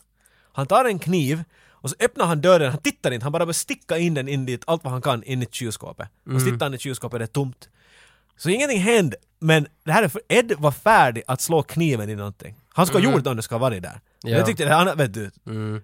Han 0.53 0.67
tar 0.67 0.85
en 0.85 0.99
kniv 0.99 1.45
och 1.71 1.91
så 1.91 1.97
öppnar 2.01 2.27
han 2.27 2.41
dörren, 2.41 2.71
han 2.71 2.81
tittar 2.81 3.11
inte, 3.11 3.25
han 3.25 3.33
bara 3.33 3.47
börjar 3.47 3.53
sticka 3.53 3.99
in 3.99 4.15
den 4.15 4.29
in 4.29 4.47
dit, 4.47 4.63
allt 4.67 4.85
vad 4.85 4.93
han 4.93 5.03
kan, 5.03 5.23
in 5.23 5.43
i 5.43 5.47
kylskåpet. 5.51 6.09
Och 6.35 6.41
så 6.41 6.47
tittar 6.47 6.67
han 6.67 6.75
i 6.75 6.79
kylskåpet, 6.79 7.19
det 7.21 7.25
är 7.25 7.27
tomt. 7.27 7.69
Så 8.37 8.49
ingenting 8.49 8.81
hände, 8.81 9.17
men 9.39 9.67
det 9.85 9.93
här 9.93 10.03
är 10.03 10.09
för 10.09 10.21
Ed 10.29 10.53
var 10.59 10.73
färdig 10.73 11.23
att 11.27 11.41
slå 11.41 11.63
kniven 11.63 12.11
i 12.11 12.15
någonting. 12.15 12.55
Han 12.69 12.87
ska 12.87 12.99
ha 12.99 13.05
gjort 13.05 13.25
det 13.25 13.31
om 13.31 13.37
det 13.37 13.43
ska 13.43 13.55
ha 13.55 13.61
varit 13.61 13.83
där. 13.83 14.01
Ja. 14.25 14.29
Mm. 14.29 14.39
Jag 14.39 14.47
tyckte 14.47 14.65
det 14.65 14.75
andra, 14.77 14.95
vet 14.95 15.15
du, 15.15 15.31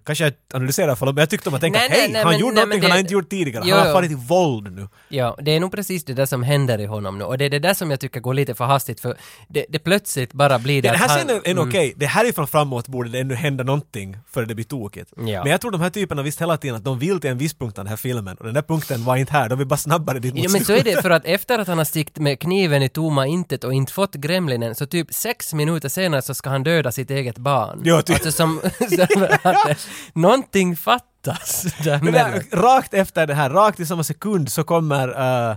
kanske 0.03 0.23
jag 0.23 0.33
analyserar 0.53 0.95
för 0.95 1.05
men 1.05 1.17
jag 1.17 1.29
tyckte 1.29 1.49
om 1.49 1.55
att 1.55 1.61
tänka 1.61 1.79
Nej, 1.79 1.87
hej, 1.91 2.09
nej, 2.11 2.23
han 2.23 2.31
men- 2.31 2.39
gjorde 2.39 2.53
nej, 2.53 2.63
någonting 2.63 2.79
men 2.81 2.83
han 2.83 2.91
har 2.91 2.97
det- 2.97 2.99
inte 3.01 3.13
gjort 3.13 3.29
tidigare. 3.29 3.63
Jo, 3.67 3.75
han 3.75 3.85
har 3.87 3.93
farit 3.93 4.09
till 4.09 4.17
våld 4.17 4.71
nu. 4.75 4.87
Ja, 5.09 5.37
det 5.41 5.51
är 5.55 5.59
nog 5.59 5.71
precis 5.71 6.03
det 6.05 6.13
där 6.13 6.25
som 6.25 6.43
händer 6.43 6.79
i 6.81 6.85
honom 6.85 7.17
nu 7.17 7.23
och 7.23 7.37
det 7.37 7.45
är 7.45 7.49
det 7.49 7.59
där 7.59 7.73
som 7.73 7.91
jag 7.91 7.99
tycker 7.99 8.19
går 8.19 8.33
lite 8.33 8.53
för 8.55 8.65
hastigt 8.65 8.99
för 8.99 9.17
det, 9.47 9.65
det 9.69 9.79
plötsligt 9.79 10.33
bara 10.33 10.59
blir 10.59 10.81
det 10.81 10.87
Den 10.89 10.97
här 10.97 11.05
att 11.05 11.11
han- 11.11 11.19
scenen 11.19 11.41
är 11.45 11.51
mm. 11.51 11.67
okej, 11.69 11.93
det 11.95 12.05
härifrån 12.05 12.47
framåt 12.47 12.87
borde 12.87 13.09
det 13.09 13.19
ännu 13.19 13.35
hända 13.35 13.63
någonting 13.63 14.17
för 14.31 14.45
det 14.45 14.55
blir 14.55 14.65
tokigt. 14.65 15.13
Ja. 15.17 15.43
Men 15.43 15.51
jag 15.51 15.61
tror 15.61 15.71
de 15.71 15.81
här 15.81 15.89
typerna 15.89 16.21
visste 16.21 16.43
hela 16.43 16.57
tiden 16.57 16.75
att 16.75 16.83
de 16.83 16.99
vill 16.99 17.19
till 17.19 17.29
en 17.29 17.37
viss 17.37 17.53
punkt 17.53 17.77
av 17.79 17.83
den 17.85 17.89
här 17.89 17.97
filmen 17.97 18.37
och 18.37 18.45
den 18.45 18.53
där 18.53 18.61
punkten 18.61 19.03
var 19.03 19.15
inte 19.15 19.33
här, 19.33 19.49
de 19.49 19.57
vill 19.57 19.67
bara 19.67 19.77
snabbare 19.77 20.19
dit 20.19 20.33
mot 20.33 20.43
Ja, 20.43 20.49
men 20.49 20.65
så 20.65 20.73
är 20.73 20.83
det 20.83 21.01
för 21.01 21.09
att 21.09 21.25
efter 21.25 21.59
att 21.59 21.67
han 21.67 21.77
har 21.77 21.85
stickt 21.85 22.17
med 22.17 22.39
kniven 22.39 22.83
i 22.83 22.89
tomma 22.89 23.27
intet 23.27 23.63
och 23.63 23.73
inte 23.73 23.93
fått 23.93 24.15
gremlinen 24.15 24.75
så 24.75 24.85
typ 24.85 25.07
sex 25.13 25.53
minuter 25.53 25.89
senare 25.89 26.21
så 26.21 26.33
ska 26.33 26.49
han 26.49 26.63
döda 26.63 26.91
sitt 26.91 27.11
eget 27.11 27.37
barn. 27.37 27.81
Ja, 27.83 28.01
ty- 28.01 28.13
Alltså 28.13 28.30
som, 28.31 28.61
som 28.89 29.27
att 29.43 29.87
någonting 30.13 30.75
fattas 30.75 31.63
där, 31.83 32.55
rakt 32.61 32.93
efter 32.93 33.27
det 33.27 33.33
här, 33.33 33.49
rakt 33.49 33.79
i 33.79 33.85
samma 33.85 34.03
sekund 34.03 34.51
så 34.51 34.63
kommer 34.63 35.07
uh, 35.09 35.55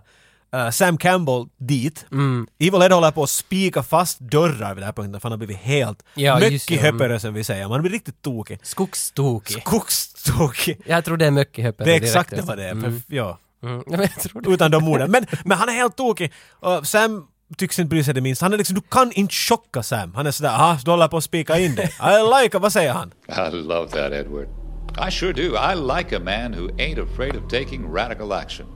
uh, 0.57 0.71
Sam 0.71 0.99
Campbell 0.99 1.47
dit. 1.59 2.07
Mm. 2.13 2.47
Evil 2.59 2.83
Ed 2.83 2.93
håller 2.93 3.11
på 3.11 3.23
att 3.23 3.31
spika 3.31 3.83
fast 3.83 4.19
dörrar 4.21 4.69
vid 4.75 4.77
den 4.83 4.85
här 4.85 4.93
punkten 4.93 5.21
för 5.21 5.29
han 5.29 5.33
har 5.33 5.39
blivit 5.47 5.57
helt 5.63 6.03
Ja, 6.15 6.41
höppare 6.81 7.21
som 7.21 7.35
vi 7.35 7.45
säger. 7.45 7.69
Man 7.69 7.81
blir 7.83 7.93
riktigt 7.93 8.23
tokig. 8.23 8.59
Skogstokig. 8.63 9.63
Skogstokig. 9.63 10.81
Jag 10.87 11.05
tror 11.05 11.17
det 11.17 11.27
är 11.27 11.31
mycket 11.31 11.65
höppare 11.65 11.85
Det 11.89 11.93
är 11.93 12.03
exakt 12.03 12.31
det 12.31 12.43
vad 12.43 12.59
det 12.59 12.65
är. 12.65 12.71
alltså. 12.71 12.87
Perf- 12.89 13.03
Ja. 13.07 13.39
Mm. 13.63 13.83
Mm. 14.35 14.53
Utan 14.53 14.71
de 14.71 14.89
orden. 14.89 15.11
Men, 15.11 15.27
men 15.45 15.59
han 15.59 15.69
är 15.69 15.73
helt 15.73 15.97
tokig. 15.97 16.33
Och 16.51 16.87
Sam 16.87 17.27
tycks 17.57 17.79
inte 17.79 17.89
bry 17.89 18.05
sig 18.05 18.15
det 18.15 18.21
minst. 18.21 18.43
Han 18.43 18.53
är 18.53 18.57
liksom, 18.59 18.75
du 18.75 18.81
kan 18.91 19.13
inte 19.13 19.35
chocka 19.35 19.83
Sam. 19.83 20.15
Han 20.15 20.27
är 20.27 20.31
sådär, 20.31 20.51
aha, 20.51 20.79
du 20.85 20.91
håller 20.91 21.09
på 21.09 21.17
att 21.17 21.25
spika 21.25 21.59
in 21.59 21.75
det. 21.75 21.83
I 21.83 22.43
like 22.43 22.57
it, 22.57 22.63
vad 22.63 22.73
säger 22.73 22.93
han? 22.93 23.13
I 23.29 23.51
love 23.51 23.89
that, 23.91 24.13
Edward. 24.13 24.49
I 25.09 25.11
sure 25.11 25.33
do. 25.33 25.43
I 25.43 25.75
like 25.99 26.17
a 26.17 26.21
man 26.25 26.55
who 26.55 26.69
ain't 26.69 27.13
afraid 27.13 27.37
of 27.37 27.43
taking 27.51 27.93
radical 27.95 28.33
action. 28.33 28.67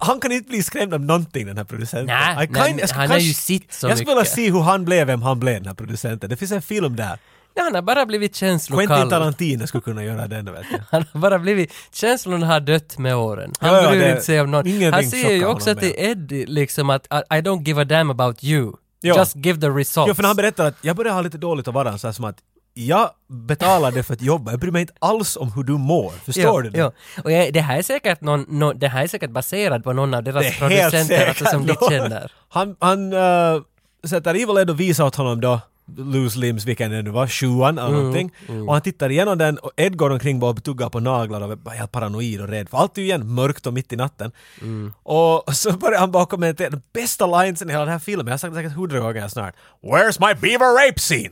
Han 0.00 0.20
kan 0.20 0.32
inte 0.32 0.48
bli 0.48 0.62
skrämd 0.62 0.94
av 0.94 1.00
någonting 1.00 1.46
den 1.46 1.56
här 1.56 1.64
producenten. 1.64 2.06
Nej, 2.06 2.34
jag 2.36 2.48
skulle 2.48 2.60
han 2.60 3.10
har 3.10 3.18
ju 3.18 3.22
kanske- 3.24 3.42
sitt 3.42 3.72
så 3.72 3.88
Jag 3.88 3.96
skulle 3.98 4.10
vilja 4.10 4.20
mycket. 4.20 4.34
se 4.34 4.50
hur 4.50 4.60
han 4.60 4.84
blev 4.84 5.06
vem 5.06 5.22
han 5.22 5.40
blev 5.40 5.54
den 5.54 5.66
här 5.66 5.74
producenten. 5.74 6.30
Det 6.30 6.36
finns 6.36 6.52
en 6.52 6.62
film 6.62 6.96
där. 6.96 7.18
Ja, 7.54 7.62
han 7.62 7.74
har 7.74 7.82
bara 7.82 8.06
blivit 8.06 8.36
Quentin 8.38 8.58
känslokall. 8.58 9.10
Tarantino 9.10 9.66
skulle 9.66 9.80
kunna 9.82 10.04
göra 10.04 10.26
den 10.26 10.44
vet. 10.44 10.66
Han 10.90 11.04
har 11.12 11.20
bara 11.20 11.38
blivit, 11.38 11.72
känslorna 11.92 12.46
har 12.46 12.60
dött 12.60 12.98
med 12.98 13.16
åren. 13.16 13.52
Han 13.60 13.74
Ja, 13.74 13.82
ja, 13.82 13.90
bryr 13.90 14.00
det- 14.00 14.10
inte 14.10 14.22
sig 14.22 14.40
om 14.40 14.50
någon. 14.50 14.92
Han 14.92 15.04
säger 15.04 15.30
ju 15.30 15.46
också 15.46 15.74
till 15.74 15.94
Eddie 15.96 16.46
liksom 16.46 16.90
att 16.90 17.06
I, 17.06 17.34
don't 17.34 17.66
give 17.66 17.82
a 17.82 17.84
damn 17.84 18.10
about 18.10 18.44
you. 18.44 18.72
Ja. 19.00 19.16
Just 19.18 19.36
give 19.36 19.60
the 19.60 19.68
results. 19.68 20.08
Jo, 20.08 20.14
för 20.14 20.22
när 20.22 20.28
han 20.28 20.36
berättar 20.36 20.66
att 20.66 20.74
jag 20.82 20.96
börjar 20.96 21.12
ha 21.12 21.20
lite 21.20 21.38
dåligt 21.38 21.68
att 21.68 21.74
vara 21.74 21.98
så 21.98 22.06
här 22.08 22.12
som 22.12 22.24
att 22.24 22.36
jag 22.74 23.10
betalar 23.28 23.90
det 23.92 24.02
för 24.02 24.14
att 24.14 24.22
jobba, 24.22 24.50
jag 24.50 24.60
bryr 24.60 24.70
mig 24.70 24.80
inte 24.80 24.94
alls 24.98 25.36
om 25.36 25.52
hur 25.52 25.62
du 25.62 25.72
mår. 25.72 26.10
Förstår 26.24 26.62
du 26.62 26.70
det? 26.70 26.78
Ja. 26.78 26.92
Och 27.24 27.32
jag, 27.32 27.52
det 27.52 27.60
här 27.60 27.78
är 27.78 27.82
säkert 27.82 28.20
någon, 28.20 28.46
nå- 28.48 28.72
det 28.72 28.88
här 28.88 29.02
är 29.02 29.06
säkert 29.06 29.30
baserat 29.30 29.84
på 29.84 29.92
någon 29.92 30.14
av 30.14 30.22
deras 30.22 30.44
Det 30.44 30.58
producenter 30.58 31.26
alltså, 31.28 31.44
som 31.44 31.66
de 31.66 31.74
känner. 31.88 32.32
Han, 32.48 32.76
han 32.80 33.12
uh, 33.12 33.62
sätter 34.06 34.34
Evil 34.34 34.58
Ed 34.58 34.70
och 34.70 34.80
visar 34.80 35.04
åt 35.04 35.16
honom 35.16 35.40
då 35.40 35.60
Loose 35.96 36.38
Limbs, 36.38 36.64
vilken 36.64 36.90
det 36.90 37.02
nu 37.02 37.10
var, 37.10 37.26
sjuan 37.26 37.78
eller 37.78 37.90
någonting. 37.90 38.32
Och 38.66 38.72
han 38.72 38.82
tittar 38.82 39.10
igenom 39.10 39.38
den 39.38 39.58
och 39.58 39.70
Ed 39.76 39.96
går 39.96 40.10
omkring 40.10 40.40
bara 40.40 40.50
och 40.50 40.64
tuggar 40.64 40.88
på 40.88 41.00
naglar 41.00 41.40
och 41.40 41.52
är 41.52 41.70
helt 41.70 41.92
paranoid 41.92 42.40
och 42.40 42.48
rädd. 42.48 42.68
För 42.68 42.78
allt 42.78 42.98
är 42.98 43.02
ju 43.02 43.08
igen 43.08 43.34
mörkt 43.34 43.66
och 43.66 43.72
mitt 43.74 43.92
i 43.92 43.96
natten. 43.96 44.32
Och 45.02 45.56
så 45.56 45.72
börjar 45.72 46.00
han 46.00 46.10
bara 46.10 46.26
kommentera 46.26 46.70
den 46.70 46.82
bästa 46.92 47.26
linesen 47.42 47.68
i 47.68 47.72
hela 47.72 47.84
den 47.84 47.92
här 47.92 47.98
filmen. 47.98 48.26
Jag 48.26 48.32
har 48.32 48.38
sagt 48.38 48.54
det 48.54 48.60
säkert 48.60 48.76
hundra 48.76 49.00
gånger 49.00 49.28
snart. 49.28 49.54
Where's 49.82 50.16
my 50.28 50.34
beaver 50.40 50.86
rape 50.86 50.98
scene? 51.00 51.30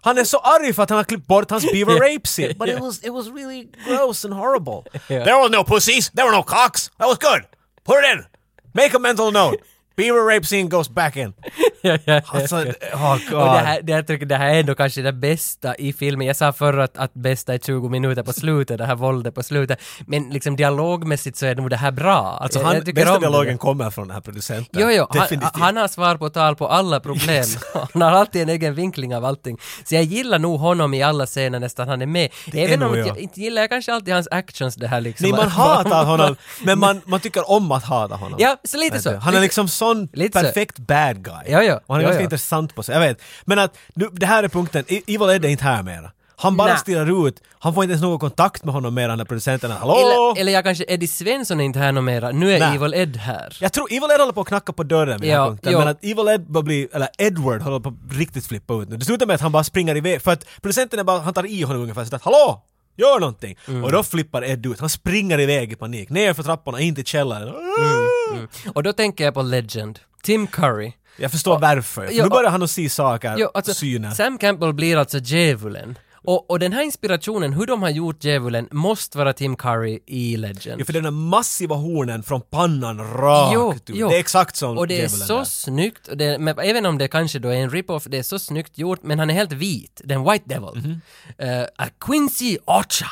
Han 0.00 0.18
är 0.18 0.24
så 0.24 0.38
arg 0.38 0.72
för 0.72 0.82
att 0.82 0.90
han 0.90 0.96
har 0.96 1.04
klippt 1.04 1.26
bort 1.26 1.50
hans 1.50 1.72
beaver 1.72 1.94
rape 2.14 2.26
scene. 2.28 2.54
But 2.54 2.68
it 2.68 2.80
was, 2.80 3.04
it 3.04 3.12
was 3.12 3.26
really 3.26 3.68
gross 3.86 4.24
and 4.24 4.34
horrible. 4.34 4.82
There 5.08 5.34
was 5.42 5.50
no 5.50 5.64
pussies, 5.64 6.10
there 6.10 6.26
were 6.26 6.36
no 6.36 6.42
cocks. 6.42 6.90
That 6.98 7.08
was 7.08 7.18
good. 7.18 7.42
Put 7.84 7.96
it 8.04 8.18
in. 8.18 8.24
Make 8.72 8.96
a 8.96 8.98
mental 8.98 9.32
note. 9.32 9.56
Beaver 9.98 10.34
rape 10.34 10.46
scene 10.46 10.68
goes 10.68 10.88
back 10.88 11.16
in. 11.16 11.32
ja, 11.82 11.98
ja, 12.04 12.20
Alltså, 12.26 12.66
ja. 12.66 12.72
oh 12.92 13.30
god. 13.30 13.40
Och 13.40 13.54
det 13.54 13.58
här, 13.58 13.82
det, 13.82 13.92
jag 13.92 14.06
tycker 14.06 14.26
det 14.26 14.36
här 14.36 14.54
är 14.54 14.60
ändå 14.60 14.74
kanske 14.74 15.02
det 15.02 15.12
bästa 15.12 15.74
i 15.76 15.92
filmen. 15.92 16.26
Jag 16.26 16.36
sa 16.36 16.52
förr 16.52 16.78
att, 16.78 16.98
att 16.98 17.14
bästa 17.14 17.54
är 17.54 17.58
20 17.58 17.88
minuter 17.88 18.22
på 18.22 18.32
slutet, 18.32 18.78
det 18.78 18.86
här 18.86 18.94
våldet 18.94 19.34
på 19.34 19.42
slutet. 19.42 19.80
Men 20.06 20.28
liksom 20.28 20.56
dialogmässigt 20.56 21.36
så 21.36 21.46
är 21.46 21.54
nog 21.54 21.70
det 21.70 21.76
här 21.76 21.90
bra. 21.90 22.38
Alltså 22.40 22.62
han, 22.62 22.74
jag 22.74 22.84
bästa 22.84 23.14
om 23.14 23.20
det. 23.20 23.26
dialogen 23.26 23.58
kommer 23.58 23.90
från 23.90 24.08
den 24.08 24.14
här 24.14 24.20
producenten. 24.20 24.82
Jo, 24.82 24.90
jo, 24.90 25.06
han, 25.10 25.50
han 25.52 25.76
har 25.76 25.88
svar 25.88 26.16
på 26.16 26.30
tal 26.30 26.56
på 26.56 26.68
alla 26.68 27.00
problem. 27.00 27.44
han 27.92 28.02
har 28.02 28.12
alltid 28.12 28.42
en 28.42 28.48
egen 28.48 28.74
vinkling 28.74 29.16
av 29.16 29.24
allting. 29.24 29.58
Så 29.84 29.94
jag 29.94 30.04
gillar 30.04 30.38
nog 30.38 30.60
honom 30.60 30.94
i 30.94 31.02
alla 31.02 31.26
scener 31.26 31.60
nästan 31.60 31.88
han 31.88 32.02
är 32.02 32.06
med. 32.06 32.30
är 32.52 32.58
Även 32.58 32.82
om 32.82 32.98
jag. 32.98 33.18
inte 33.18 33.40
gillar 33.40 33.62
jag 33.62 33.70
kanske 33.70 33.92
alltid 33.92 34.14
hans 34.14 34.28
actions 34.30 34.74
det 34.74 34.88
här 34.88 35.00
liksom. 35.00 35.30
Nej, 35.30 35.40
man 35.40 35.48
hatar 35.60 36.04
honom, 36.04 36.36
men 36.64 36.78
man, 36.78 37.00
man 37.04 37.20
tycker 37.20 37.50
om 37.50 37.72
att 37.72 37.84
hata 37.84 38.14
honom. 38.14 38.38
Ja, 38.42 38.56
så 38.64 38.76
lite 38.76 39.00
så. 39.00 39.16
Han 39.16 39.34
är 39.34 39.40
liksom 39.40 39.68
sån 39.88 40.08
lite 40.12 40.38
så. 40.38 40.44
perfekt 40.44 40.78
bad 40.78 41.24
guy. 41.24 41.34
Ja, 41.46 41.62
ja. 41.62 41.80
Och 41.86 41.94
han 41.94 41.96
är 41.96 42.02
Ja, 42.02 42.08
ganska 42.08 42.20
ja. 42.20 42.24
intressant 42.24 42.74
på 42.74 42.82
sig, 42.82 42.94
jag 42.94 43.00
vet. 43.00 43.22
Men 43.44 43.58
att, 43.58 43.76
nu, 43.94 44.08
det 44.12 44.26
här 44.26 44.42
är 44.42 44.48
punkten, 44.48 44.84
Evil 44.88 45.30
Ed 45.30 45.44
är 45.44 45.48
inte 45.48 45.64
här 45.64 45.82
mera. 45.82 46.10
Han 46.40 46.56
bara 46.56 46.76
stirrar 46.76 47.28
ut, 47.28 47.42
han 47.58 47.74
får 47.74 47.84
inte 47.84 47.92
ens 47.92 48.02
någon 48.02 48.18
kontakt 48.18 48.64
med 48.64 48.74
honom 48.74 48.94
mer 48.94 49.08
än 49.08 49.18
när 49.18 49.24
producenten 49.24 49.70
Hallå! 49.70 49.94
Eller, 49.98 50.40
eller 50.40 50.52
jag 50.52 50.64
kanske, 50.64 50.84
Eddie 50.88 51.06
Svensson 51.08 51.60
är 51.60 51.64
inte 51.64 51.78
här 51.78 51.92
någon 51.92 52.04
mera. 52.04 52.30
Nu 52.30 52.52
är 52.52 52.60
Nej. 52.60 52.76
Evil 52.76 52.94
Ed 52.94 53.16
här. 53.16 53.56
Jag 53.60 53.72
tror 53.72 53.86
Evil 53.90 54.10
Ed 54.14 54.20
håller 54.20 54.32
på 54.32 54.40
att 54.40 54.46
knacka 54.48 54.72
på 54.72 54.82
dörren 54.82 55.20
vid 55.20 55.30
den 55.30 55.36
här 55.38 55.44
Ja, 55.44 55.48
punkten, 55.50 55.72
ja. 55.72 55.78
men 55.78 55.88
att 55.88 56.04
Evil 56.04 56.28
Ed 56.28 56.46
börjar 56.52 56.62
bli, 56.64 56.88
eller 56.92 57.08
Edward 57.18 57.62
håller 57.62 57.80
på 57.80 57.88
att 57.88 58.16
riktigt 58.16 58.46
flippa 58.46 58.74
ut 58.74 58.88
nu. 58.88 58.96
Det 58.96 59.04
slutar 59.04 59.26
med 59.26 59.34
att 59.34 59.40
han 59.40 59.52
bara 59.52 59.64
springer 59.64 59.96
iväg, 59.96 60.22
för 60.22 60.32
att 60.32 60.44
producenten 60.62 60.98
är 61.00 61.04
bara, 61.04 61.18
han 61.20 61.34
tar 61.34 61.46
i 61.46 61.62
honom 61.62 61.82
ungefär 61.82 62.04
sådär 62.04 62.20
Hallå! 62.22 62.62
Gör 62.98 63.20
någonting! 63.20 63.58
Mm. 63.68 63.84
Och 63.84 63.92
då 63.92 64.02
flippar 64.02 64.44
Ed 64.44 64.66
ut, 64.66 64.80
han 64.80 64.88
springer 64.88 65.40
iväg 65.40 65.72
i 65.72 65.76
panik, 65.76 66.10
ner 66.10 66.34
för 66.34 66.42
trapporna, 66.42 66.80
in 66.80 66.94
till 66.94 67.04
källaren. 67.04 67.48
Mm. 67.48 68.48
Och 68.74 68.82
då 68.82 68.92
tänker 68.92 69.24
jag 69.24 69.34
på 69.34 69.42
Legend. 69.42 69.98
Tim 70.22 70.46
Curry. 70.46 70.92
Jag 71.16 71.30
förstår 71.30 71.58
varför. 71.58 72.06
För 72.06 72.12
ja, 72.12 72.24
nu 72.24 72.30
börjar 72.30 72.50
han 72.50 72.62
att 72.62 72.70
se 72.70 72.88
saker, 72.88 73.34
Jo, 73.38 73.50
alltså, 73.54 73.74
syner. 73.74 74.10
Sam 74.10 74.38
Campbell 74.38 74.72
blir 74.72 74.96
alltså 74.96 75.18
djävulen. 75.18 75.98
Och, 76.28 76.50
och 76.50 76.58
den 76.58 76.72
här 76.72 76.82
inspirationen, 76.82 77.52
hur 77.52 77.66
de 77.66 77.82
har 77.82 77.90
gjort 77.90 78.24
djävulen, 78.24 78.68
måste 78.70 79.18
vara 79.18 79.32
Tim 79.32 79.56
Curry 79.56 79.98
i 80.06 80.36
Legend. 80.36 80.80
Ja, 80.80 80.84
för 80.84 80.92
den 80.92 81.02
där 81.02 81.10
massiva 81.10 81.74
hornen 81.74 82.22
från 82.22 82.40
pannan 82.40 82.98
rakt 82.98 83.90
ut. 83.90 83.96
Det 83.96 84.16
är 84.16 84.18
exakt 84.18 84.56
som 84.56 84.78
Och 84.78 84.88
det 84.88 85.00
är 85.00 85.08
så 85.08 85.36
där. 85.38 85.44
snyggt, 85.44 86.08
och 86.08 86.16
det, 86.16 86.38
men 86.38 86.58
även 86.58 86.86
om 86.86 86.98
det 86.98 87.08
kanske 87.08 87.38
då 87.38 87.48
är 87.48 87.56
en 87.56 87.70
rip-off, 87.70 88.04
det 88.04 88.18
är 88.18 88.22
så 88.22 88.38
snyggt 88.38 88.78
gjort, 88.78 89.02
men 89.02 89.18
han 89.18 89.30
är 89.30 89.34
helt 89.34 89.52
vit. 89.52 90.00
Den 90.04 90.24
White 90.24 90.44
Devil. 90.46 90.70
Mhm. 90.74 91.00
Eh, 91.38 91.62
a 91.76 91.86
Quincy 92.00 92.58
Ocha, 92.64 93.06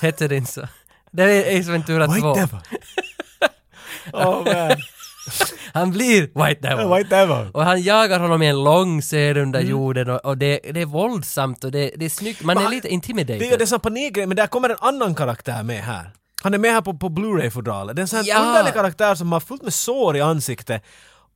heter 0.00 0.28
den 0.28 0.46
så. 0.46 0.68
Det 1.10 1.22
är 1.22 1.60
Ace 1.60 1.70
Ventura 1.70 2.06
2. 2.06 2.12
White 2.12 2.28
Devil. 2.40 2.60
oh 4.12 4.44
man. 4.44 4.76
Han 5.74 5.90
blir 5.90 6.20
White 6.46 6.68
Devil. 6.68 6.88
White 6.94 7.16
Devil. 7.16 7.50
Och 7.54 7.64
han 7.64 7.82
jagar 7.82 8.20
honom 8.20 8.42
i 8.42 8.46
en 8.46 8.64
lång 8.64 9.02
serie 9.02 9.42
under 9.42 9.58
Mm. 9.60 9.70
jorden 9.70 10.10
och, 10.10 10.24
och 10.24 10.38
det, 10.38 10.60
det 10.74 10.80
är 10.80 10.86
våldsamt 10.86 11.64
och 11.64 11.70
det, 11.72 11.92
det 11.96 12.04
är 12.04 12.08
snyggt. 12.10 12.42
Man 12.42 12.46
Men 12.54 12.58
är 12.58 12.62
han- 12.62 12.74
lite 12.74 12.88
intimidated. 12.88 13.40
Det 13.40 13.50
är 13.52 13.58
det 13.58 13.66
som 13.66 13.80
panikgrej, 13.80 14.26
men 14.26 14.36
där 14.36 14.46
kommer 14.46 14.68
en 14.68 14.76
annan 14.80 15.14
karaktär 15.14 15.62
med 15.62 15.82
här. 15.84 16.10
Han 16.42 16.54
är 16.54 16.58
med 16.58 16.72
här 16.72 16.80
på, 16.80 16.94
på 16.94 17.08
Blu-ray-fodralet. 17.08 17.96
Det 17.96 18.00
är 18.00 18.02
en 18.02 18.08
sån 18.08 18.16
här 18.18 18.26
Ja. 18.26 18.46
underlig 18.48 18.74
karaktär 18.74 19.14
som 19.14 19.32
har 19.32 19.40
fullt 19.40 19.62
med 19.62 19.74
sår 19.74 20.16
i 20.16 20.20
ansiktet 20.20 20.84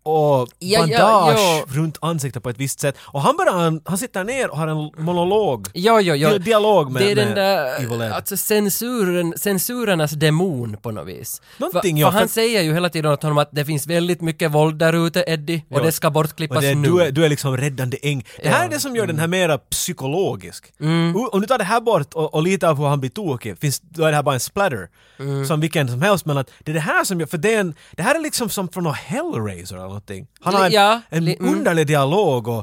och 0.06 0.48
Ja, 0.58 0.80
bandage 0.80 0.98
ja, 1.00 1.32
ja. 1.38 1.64
runt 1.68 1.98
ansiktet 2.00 2.42
på 2.42 2.50
ett 2.50 2.58
visst 2.58 2.80
sätt. 2.80 2.96
Och 3.00 3.20
han 3.22 3.36
bara, 3.36 3.50
han, 3.50 3.80
han 3.84 3.98
sitter 3.98 4.24
ner 4.24 4.50
och 4.50 4.58
har 4.58 4.68
en 4.68 5.04
monolog. 5.04 5.68
Jo, 5.74 6.00
jo. 6.00 6.28
Di- 6.28 6.38
dialog 6.38 6.90
med- 6.92 7.02
Det 7.02 7.10
är 7.10 7.14
den 7.16 7.28
med 7.28 7.36
där, 7.36 7.80
Evil 7.84 8.00
Ed. 8.00 8.12
alltså 8.12 8.36
censuren, 8.36 9.34
censurernas 9.36 10.10
demon 10.10 10.76
på 10.82 10.90
något 10.90 11.06
vis. 11.08 11.42
Någonting, 11.58 11.96
för, 11.96 12.00
ja, 12.00 12.10
för 12.10 12.18
han 12.18 12.28
för- 12.28 12.32
säger 12.34 12.62
ju 12.62 12.74
hela 12.74 12.88
tiden 12.88 13.12
åt 13.12 13.22
honom 13.22 13.38
att 13.38 13.48
det 13.52 13.64
finns 13.64 13.86
väldigt 13.86 14.20
mycket 14.20 14.50
våld 14.52 14.78
där 14.78 15.06
ute, 15.06 15.24
Eddie, 15.26 15.62
och 15.70 15.78
Ja. 15.78 15.82
det 15.82 15.92
ska 15.92 16.10
bortklippas 16.10 16.60
det, 16.60 16.74
nu. 16.74 16.88
du, 16.88 17.02
är, 17.02 17.10
du 17.12 17.24
är 17.24 17.28
liksom 17.28 17.56
räddande 17.56 17.96
äng. 18.02 18.24
Det 18.42 18.48
här 18.48 18.58
Ja. 18.58 18.64
är 18.64 18.68
det 18.68 18.80
som 18.80 18.96
gör 18.96 19.06
den 19.06 19.18
här 19.18 19.26
mera 19.28 19.58
psykologisk. 19.58 20.72
Mm. 20.80 21.16
Om 21.32 21.40
du 21.40 21.46
tar 21.46 21.58
det 21.58 21.64
här 21.64 21.80
bort 21.80 22.14
och, 22.14 22.34
och 22.34 22.42
lite 22.42 22.68
av 22.68 22.78
hur 22.78 22.86
han 22.86 23.00
blir 23.00 23.10
tokig, 23.10 23.58
finns, 23.58 23.80
då 23.80 24.04
är 24.04 24.08
det 24.10 24.16
här 24.16 24.22
bara 24.22 24.34
en 24.34 24.40
splatter. 24.40 24.88
Mm. 25.18 25.46
Som 25.46 25.60
vilken 25.60 25.88
som 25.88 26.02
helst, 26.02 26.26
men 26.26 26.38
att 26.38 26.50
det 26.64 26.72
är 26.72 26.74
det 26.74 26.80
här 26.80 27.04
som 27.04 27.20
gör, 27.20 27.26
för 27.26 27.38
det, 27.38 27.54
är 27.54 27.60
en, 27.60 27.74
det 27.92 28.02
här 28.02 28.14
är 28.14 28.20
liksom 28.20 28.48
som 28.50 28.68
från 28.68 28.84
någon 28.84 28.94
Hellraiser 28.94 29.93
någonting. 29.94 30.26
Han 30.40 30.54
har 30.54 30.66
en, 30.66 30.72
Ja, 30.72 31.00
en 31.08 31.24
li- 31.24 31.36
mm. 31.40 31.54
underlig 31.54 31.86
dialog 31.86 32.48
och, 32.48 32.58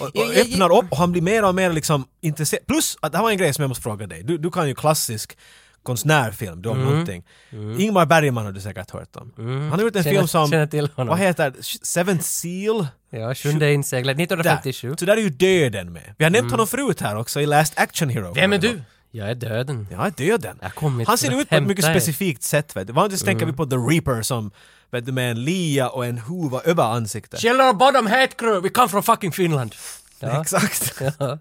och, 0.00 0.06
och 0.16 0.30
öppnar 0.36 0.76
upp 0.78 0.92
och 0.92 0.96
han 0.98 1.12
blir 1.12 1.22
mer 1.22 1.44
och 1.44 1.54
mer 1.54 1.72
liksom 1.72 2.04
intresserad. 2.20 2.66
Plus 2.66 2.96
att 3.00 3.12
det 3.12 3.18
här 3.18 3.22
var 3.22 3.30
en 3.30 3.38
grej 3.38 3.54
som 3.54 3.62
jag 3.62 3.68
måste 3.68 3.82
fråga 3.82 4.06
dig. 4.06 4.22
Du, 4.22 4.38
du 4.38 4.50
kan 4.50 4.68
ju 4.68 4.74
klassisk 4.74 5.36
konstnärfilm, 5.82 6.62
du 6.62 6.68
om 6.68 6.76
Mm. 6.80 6.90
någonting. 6.90 7.24
Ingmar 7.78 8.06
Bergman 8.06 8.44
har 8.44 8.52
du 8.52 8.60
säkert 8.60 8.90
hört 8.90 9.16
om. 9.16 9.32
Han 9.36 9.70
har 9.70 9.80
gjort 9.80 9.96
en 9.96 10.02
Känner- 10.04 10.16
film 10.16 10.28
som, 10.28 11.06
vad 11.06 11.18
heter? 11.18 11.54
Seventh 11.82 12.24
Seal? 12.24 12.86
Ja, 13.10 13.34
Sjunde 13.34 13.72
inseglet, 13.72 14.16
1957. 14.20 14.88
Där. 14.88 14.96
Så 14.96 15.04
där 15.04 15.16
är 15.16 15.20
ju 15.20 15.28
döden 15.30 15.92
med. 15.92 16.14
Vi 16.18 16.24
har 16.24 16.30
nämnt 16.30 16.50
honom 16.50 16.66
förut 16.66 17.00
här 17.00 17.16
också 17.16 17.40
i 17.40 17.46
Last 17.46 17.78
Action 17.78 18.08
Hero. 18.08 18.24
Mm. 18.24 18.34
Vem 18.34 18.52
är 18.52 18.58
du? 18.58 18.82
Jag 19.10 19.30
är 19.30 19.34
döden. 19.34 19.86
Jag 19.90 20.06
är 20.06 20.10
döden. 20.10 20.58
Jag 20.62 21.04
Han 21.06 21.18
ser 21.18 21.40
ut 21.40 21.48
på 21.48 21.54
ett 21.56 21.62
mycket 21.66 21.84
specifikt 21.84 22.42
sätt. 22.42 22.76
Vet 22.76 22.86
du. 22.86 22.92
Vanligtvis 22.92 23.22
tänker 23.24 23.46
vi 23.46 23.52
på 23.52 23.66
The 23.66 23.76
Reaper 23.76 24.22
som 24.22 24.50
vet 24.90 25.06
du, 25.06 25.12
med 25.12 25.30
en 25.30 25.44
lia 25.44 25.88
och 25.88 26.06
en 26.06 26.18
huva 26.18 26.60
över 26.64 26.82
ansiktet. 26.84 27.40
Killer 27.40 27.72
bottom 27.72 28.06
head 28.06 28.26
crew, 28.28 28.60
we 28.60 28.68
come 28.68 28.88
from 28.88 29.02
fucking 29.02 29.32
Finland. 29.32 29.74
Ja. 30.20 30.40
Exakt. 30.40 31.00
Ja. 31.18 31.38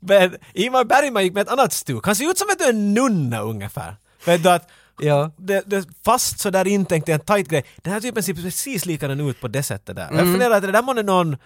Men 0.00 0.36
Ingmar 0.54 0.84
Bergman 0.84 1.24
gick 1.24 1.32
med 1.34 1.40
ett 1.42 1.48
annat 1.52 1.72
stuk. 1.72 2.06
Han 2.06 2.16
ser 2.16 2.30
ut 2.30 2.38
som 2.38 2.48
en 2.68 2.94
nunna 2.94 3.40
ungefär. 3.40 3.96
Vet 4.24 4.42
du 4.42 4.50
att 4.50 4.68
Ja. 5.00 5.30
det, 5.36 5.62
det 5.66 5.88
fast 6.04 6.40
så 6.40 6.50
där 6.50 6.66
intänkt 6.66 7.08
är 7.08 7.14
en 7.14 7.20
tight 7.20 7.48
grej. 7.48 7.64
Den 7.76 7.92
här 7.92 8.00
typen 8.00 8.22
ser 8.22 8.34
precis 8.34 8.86
likadan 8.86 9.20
ut 9.20 9.40
på 9.40 9.48
det 9.48 9.62
sättet 9.62 9.96
där. 9.96 10.08
Mm. 10.08 10.16
Jag 10.18 10.26
funderar 10.26 10.54
att 10.56 10.62
det 10.62 10.72
där 10.72 10.82
måste 10.82 11.02
någon 11.02 11.36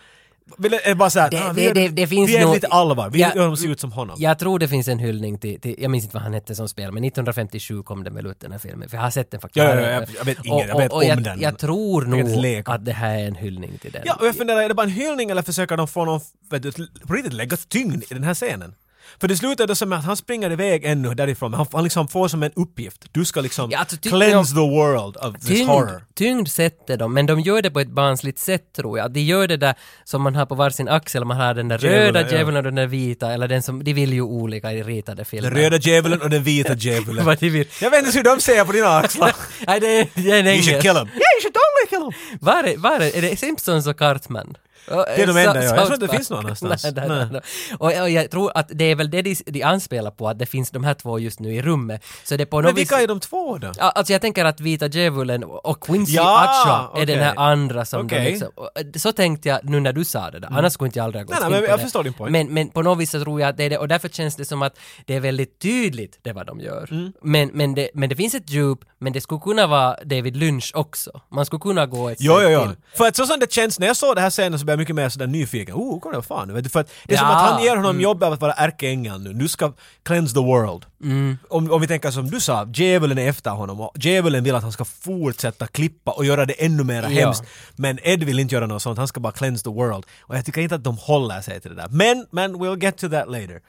det 0.59 0.95
bara 0.95 1.11
såhär, 1.11 1.30
Det- 1.30 1.36
ah, 1.45 1.49
det- 1.49 1.55
vi 1.55 1.66
är, 1.66 1.74
det- 1.74 1.88
det 1.88 2.07
finns 2.07 2.30
vi 2.30 2.36
är 2.36 2.45
nog- 2.45 2.55
lite 2.55 2.66
allvar, 2.66 3.11
vi 3.11 3.20
Ja, 3.20 3.32
gör 3.36 3.45
dem 3.47 3.57
se 3.57 3.66
ut 3.68 3.80
som 3.80 3.93
honom. 3.93 4.16
Jag 4.18 4.38
tror 4.38 4.59
det 4.59 4.68
finns 4.68 4.88
en 4.88 4.99
hyllning 4.99 5.38
till, 5.38 5.61
till, 5.61 5.74
jag 5.78 5.90
minns 5.90 6.05
inte 6.05 6.16
vad 6.16 6.22
han 6.22 6.32
hette 6.34 6.55
som 6.55 6.68
spel, 6.68 6.93
men 6.93 7.03
1957 7.05 7.82
kom 7.82 8.05
den 8.05 8.14
väl 8.14 8.26
ut 8.26 8.40
den 8.40 8.53
här 8.53 8.59
filmen, 8.59 8.88
för 8.88 8.97
jag 8.97 9.03
har 9.03 9.11
sett 9.11 9.30
den 9.30 9.40
faktiskt. 9.40 9.64
Ja, 9.64 9.74
ja, 9.74 9.80
ja, 9.80 9.90
jag- 9.90 10.09
jag 10.18 10.24
vet 10.24 10.38
ingen, 10.45 10.68
jag 10.68 10.78
vet 10.78 10.93
om 10.93 11.03
jag, 11.03 11.22
den. 11.24 11.40
Jag 11.40 11.59
tror 11.59 12.03
nog 12.03 12.64
att 12.66 12.84
det 12.84 12.93
här 12.93 13.18
är 13.18 13.26
en 13.26 13.34
hyllning 13.34 13.78
till 13.78 13.93
den. 13.93 14.03
Ja, 14.05 14.16
och 14.20 14.26
jag 14.26 14.36
funderar, 14.36 14.61
är 14.62 14.68
det 14.68 14.74
bara 14.74 14.82
en 14.86 14.90
hyllning 14.93 15.30
eller 15.30 15.43
försöker 15.43 15.76
de 15.76 15.88
få 15.88 16.05
någon, 16.05 16.20
vet 16.51 16.62
du, 16.62 16.72
på 17.07 17.14
riktigt 17.14 17.32
lägga 17.32 17.57
tyngd 17.57 18.03
i 18.11 18.14
den 18.14 18.24
här 18.24 18.34
scenen? 18.34 18.74
För 19.20 19.28
det 19.28 19.36
slutar 19.36 19.66
då 19.66 19.74
som 19.74 19.88
med 19.88 19.98
att 19.98 20.04
han 20.04 20.16
springer 20.16 20.50
iväg 20.52 20.84
ännu 20.84 21.14
därifrån, 21.14 21.54
han, 21.54 21.66
han 21.72 21.84
liksom 21.84 22.08
får 22.08 22.28
som 22.28 22.42
en 22.42 22.50
uppgift. 22.56 23.04
Du 23.12 23.24
ska 23.24 23.40
liksom 23.40 23.70
Ja, 23.70 23.78
alltså, 23.78 23.96
cleanse 23.96 24.54
the 24.54 24.60
world 24.60 25.16
of 25.16 25.34
this 25.40 25.48
Tyngd, 25.48 25.70
horror. 25.70 26.04
tyngd 26.14 26.48
sätter 26.48 26.96
de, 26.96 27.14
men 27.14 27.26
de 27.26 27.40
gör 27.40 27.62
det 27.62 27.70
på 27.70 27.80
ett 27.80 27.88
barnsligt 27.90 28.38
sätt 28.38 28.72
tror 28.76 28.98
jag. 28.98 29.10
De 29.12 29.20
gör 29.20 29.48
det 29.48 29.56
där 29.56 29.74
som 30.04 30.22
man 30.22 30.34
har 30.34 30.46
på 30.46 30.54
varsin 30.54 30.88
axel, 30.88 31.24
man 31.24 31.36
har 31.36 31.54
den 31.54 31.68
där 31.68 31.78
Djävulen, 31.78 32.02
röda 32.14 32.20
ja. 32.30 32.36
djävulen 32.36 32.56
och 32.56 32.62
den 32.62 32.74
där 32.74 32.86
vita, 32.86 33.32
eller 33.32 33.48
den 33.48 33.62
som, 33.62 33.84
de 33.84 33.92
vill 33.94 34.12
ju 34.12 34.22
olika 34.22 34.72
i 34.72 34.82
ritade 34.82 35.24
filmer. 35.24 35.50
Den 35.50 35.58
röda 35.58 35.76
djävulen 35.76 36.20
och 36.22 36.30
den 36.30 36.42
vita 36.42 36.74
djävulen. 36.74 37.24
Vad 37.26 37.38
de 37.38 37.50
vill. 37.50 37.66
jag 37.80 37.90
vet 37.90 38.06
inte 38.06 38.18
hur 38.18 38.24
de 38.24 38.40
ser 38.40 38.64
på 38.64 38.72
dina 38.72 38.88
axlar. 38.96 39.32
Nej, 39.66 39.80
det 39.80 39.86
är, 40.00 40.08
det 40.14 40.30
är 40.30 40.38
en 40.40 40.46
you 40.46 40.62
should 40.62 40.68
engelsk. 40.68 40.82
kill 40.82 40.96
him. 40.96 41.06
Yeah, 41.08 41.32
you 41.36 41.40
should 41.42 41.54
him. 41.91 42.12
Var 42.41 42.64
är, 42.64 42.76
var 42.76 43.01
är, 43.01 43.16
är 43.16 43.22
det 43.22 43.37
Simpsons 43.39 43.87
och 43.87 43.99
Cartman? 43.99 44.57
Det 44.89 45.22
är 45.22 45.26
de 45.26 45.37
enda, 45.37 45.64
ja. 45.64 45.76
Jag 45.76 45.87
tror 45.87 45.95
inte 45.95 46.07
det 46.07 46.12
finns 46.12 46.30
någon 46.30 46.39
annanstans. 46.45 46.85
Nej, 46.97 47.09
nej, 47.09 47.26
Nej. 47.33 47.41
Och, 47.78 48.01
och 48.03 48.11
jag 48.11 48.30
tror 48.30 48.53
att 48.55 48.68
det 48.74 48.85
är 48.85 48.95
väl 48.95 49.11
det 49.11 49.22
de, 49.22 49.35
de 49.47 49.62
anspelar 49.62 50.11
på, 50.11 50.28
att 50.28 50.39
det 50.39 50.47
finns 50.47 50.70
de 50.70 50.85
här 50.85 50.95
två 50.95 51.18
just 51.18 51.41
nu 51.41 51.55
i 51.55 51.62
rummet. 51.62 52.05
Så 52.24 52.37
det 52.37 52.47
på 52.47 52.57
Men 52.57 52.64
något 52.64 52.72
vis... 52.74 52.78
vilka 52.80 53.01
är 53.03 53.07
de 53.07 53.20
två 53.20 53.59
då? 53.59 53.72
Alltså 53.78 54.12
jag 54.12 54.20
tänker 54.22 54.45
att 54.45 54.61
Vita 54.61 54.87
Djävulen 54.87 55.45
och 55.45 55.80
Quincy 55.85 56.12
Ja, 56.12 56.62
Acha 56.64 57.01
är 57.03 57.07
den 57.07 57.18
här 57.18 57.35
andra 57.37 57.85
som 57.85 58.07
Okej. 58.07 58.18
de 58.24 58.30
liksom... 58.30 58.49
eh, 58.76 59.01
Så 59.01 59.12
tänkte 59.12 59.49
jag 59.49 59.61
nu 59.64 59.80
när 59.80 59.93
du 59.93 60.05
sa 60.05 60.30
det 60.30 60.39
där, 60.39 60.49
annars 60.53 60.72
skulle 60.72 60.89
inte 60.89 60.99
jag 60.99 61.05
aldrig 61.05 61.20
ha 61.22 61.26
gått 61.26 61.41
Nej, 61.41 61.51
nej, 61.51 61.59
in 61.59 61.64
på 61.64 61.70
jag 61.70 61.78
det. 61.78 61.83
förstår 61.83 62.05
din 62.05 62.12
poäng. 62.12 62.33
Men, 62.33 62.49
men 62.55 62.68
på 62.70 62.83
något 62.83 62.99
vis 62.99 63.11
så 63.11 63.20
tror 63.22 63.41
jag 63.41 63.49
att 63.49 63.57
det 63.57 63.64
är 63.64 63.70
det, 63.70 63.78
och 63.78 63.89
därför 63.89 64.09
känns 64.09 64.37
det 64.37 64.45
som 64.45 64.62
att 64.62 64.78
det 65.07 65.14
är 65.14 65.20
väldigt 65.20 65.59
tydligt 65.59 66.18
det 66.22 66.33
vad 66.33 66.47
de 66.47 66.61
gör. 66.61 66.89
Mm. 66.91 67.12
Men, 67.22 67.49
men, 67.53 67.74
det, 67.74 67.91
men 67.95 68.09
det 68.09 68.16
finns 68.16 68.35
ett 68.35 68.51
djup, 68.51 68.78
men 69.03 69.12
det 69.12 69.20
skulle 69.20 69.40
kunna 69.40 69.66
vara 69.66 69.96
David 70.05 70.36
Lynch 70.36 70.70
också. 70.74 71.20
Man 71.28 71.46
skulle 71.46 71.61
kunna 71.61 71.86
gå 71.86 72.09
ett 72.09 72.18
Jo, 72.20 72.32
jo, 72.32 72.38
steg 72.40 72.53
jo. 72.53 72.61
till. 72.66 72.76
För 72.96 73.07
att 73.09 73.16
så 73.16 73.26
som 73.26 73.40
det 73.40 73.53
känns, 73.53 73.78
när 73.78 73.86
jag 73.86 73.96
såg 73.96 74.16
det 74.16 74.20
här 74.20 74.30
scenen 74.30 74.59
så 74.59 74.64
blev 74.64 74.72
jag 74.72 74.78
mycket 74.78 74.94
mer 74.94 75.09
sådär 75.09 75.26
nyfiken. 75.26 75.74
Oh, 75.74 76.00
kolla 76.00 76.16
vad 76.16 76.24
fan. 76.24 76.55
Vet 76.55 76.64
du, 76.64 76.70
för 76.70 76.80
att 76.80 76.90
det 77.05 77.14
är 77.14 77.18
som 77.18 77.26
Ja, 77.26 77.36
att 77.36 77.50
han 77.50 77.62
ger 77.62 77.76
honom 77.76 77.90
mm. 77.90 78.03
jobb 78.03 78.22
av 78.22 78.32
att 78.32 78.40
vara 78.40 78.53
ärkeängel 78.53 79.20
nu. 79.20 79.32
Du 79.32 79.48
ska 79.48 79.72
cleanse 80.03 80.34
the 80.34 80.40
world. 80.40 80.86
Mm. 81.03 81.38
Om, 81.48 81.72
om 81.72 81.80
vi 81.80 81.86
tänker 81.86 82.11
som 82.11 82.30
du 82.30 82.40
sa, 82.40 82.68
djävulen 82.74 83.18
är 83.18 83.28
efter 83.28 83.50
honom 83.50 83.80
och 83.80 83.92
djävulen 83.94 84.44
vill 84.44 84.55
att 84.55 84.62
han 84.62 84.72
ska 84.72 84.84
fortsätta 84.84 85.66
klippa 85.66 86.12
och 86.12 86.24
göra 86.24 86.46
det 86.46 86.64
ännu 86.64 86.84
mer 86.84 87.03
Ja. 87.03 87.09
hemskt. 87.09 87.44
Men 87.76 87.98
Ed 88.03 88.24
vill 88.24 88.38
inte 88.38 88.55
göra 88.55 88.66
något 88.66 88.82
sånt, 88.82 88.98
han 88.98 89.09
ska 89.09 89.20
bara 89.20 89.32
cleanse 89.32 89.64
the 89.64 89.70
world. 89.70 90.07
Och 90.20 90.36
jag 90.36 90.44
tycker 90.44 90.61
inte 90.61 90.74
att 90.74 90.84
de 90.84 90.96
håller 90.96 91.40
sig 91.40 91.61
till 91.61 91.70
det 91.70 91.76
där. 91.82 91.88
Men, 91.90 92.26
men 92.30 92.57
we'll 92.57 92.82
get 92.82 92.98
to 92.98 93.09
that 93.09 93.28
later. 93.30 93.61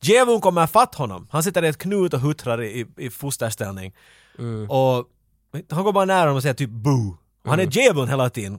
Djävulen 0.00 0.40
kommer 0.40 0.66
fatt 0.66 0.94
honom. 0.94 1.28
Han 1.30 1.42
sitter 1.42 1.64
i 1.64 1.68
ett 1.68 1.78
knut 1.78 2.14
och 2.14 2.20
huttrar 2.20 2.62
i, 2.62 2.86
i 2.96 3.10
fosterställning. 3.10 3.92
Mm. 4.38 4.70
Och 4.70 5.04
han 5.70 5.84
går 5.84 5.92
bara 5.92 6.04
nära 6.04 6.20
honom 6.20 6.36
och 6.36 6.42
säger 6.42 6.54
typ 6.54 6.70
boo. 6.70 7.16
Han 7.44 7.60
är 7.60 7.68
djävulen 7.76 8.08
hela 8.08 8.30
tiden 8.30 8.58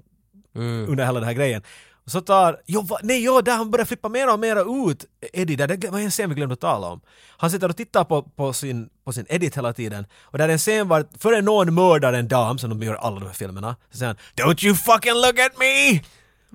Mm. 0.55 0.89
under 0.89 1.05
hela 1.05 1.19
den 1.19 1.27
här 1.27 1.35
grejen. 1.35 1.61
Och 2.05 2.11
så 2.11 2.21
tar, 2.21 2.61
jo, 2.65 2.81
va, 2.81 2.97
nej, 3.03 3.23
jo, 3.23 3.41
där 3.41 3.55
han 3.55 3.71
börjar 3.71 3.85
flippa 3.85 4.09
mer 4.09 4.33
och 4.33 4.39
mer 4.39 4.89
ut 4.89 5.05
Eddie, 5.33 5.55
där, 5.55 5.67
det 5.67 5.89
var 5.89 5.99
en 5.99 6.11
scen 6.11 6.29
vi 6.29 6.35
glömde 6.35 6.53
att 6.53 6.59
tala 6.59 6.87
om. 6.87 7.01
Han 7.37 7.51
sitter 7.51 7.69
och 7.69 7.77
tittar 7.77 8.03
på, 8.03 8.23
på, 8.23 8.53
sin, 8.53 8.89
på 9.05 9.13
sin 9.13 9.25
Edit 9.29 9.57
hela 9.57 9.73
tiden 9.73 10.05
och 10.21 10.37
där 10.37 10.49
är 10.49 10.53
en 10.53 10.57
scen 10.57 10.87
var, 10.87 11.05
före 11.17 11.41
någon 11.41 11.73
mördar 11.73 12.13
en 12.13 12.27
dam, 12.27 12.57
som 12.57 12.69
de 12.69 12.83
gör 12.83 12.95
alla 12.95 13.19
de 13.19 13.25
här 13.25 13.33
filmerna, 13.33 13.75
så 13.91 13.97
säger 13.97 14.15
han 14.35 14.47
“Don't 14.47 14.65
you 14.65 14.75
fucking 14.75 15.13
look 15.13 15.39
at 15.39 15.57
me!” 15.59 15.99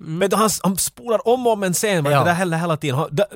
Vet 0.00 0.30
du, 0.30 0.36
han, 0.36 0.50
han 0.62 0.76
spolar 0.76 1.28
om 1.28 1.46
och 1.46 1.52
om 1.52 1.62
en 1.62 1.74
scen, 1.74 1.98
Mm. 1.98 2.12
Ja. 2.12 2.18
det 2.18 2.24
där 2.24 2.34
hela, 2.34 2.56
hela 2.56 2.76
tiden. 2.76 2.96
Han, 2.98 3.08
det, 3.12 3.26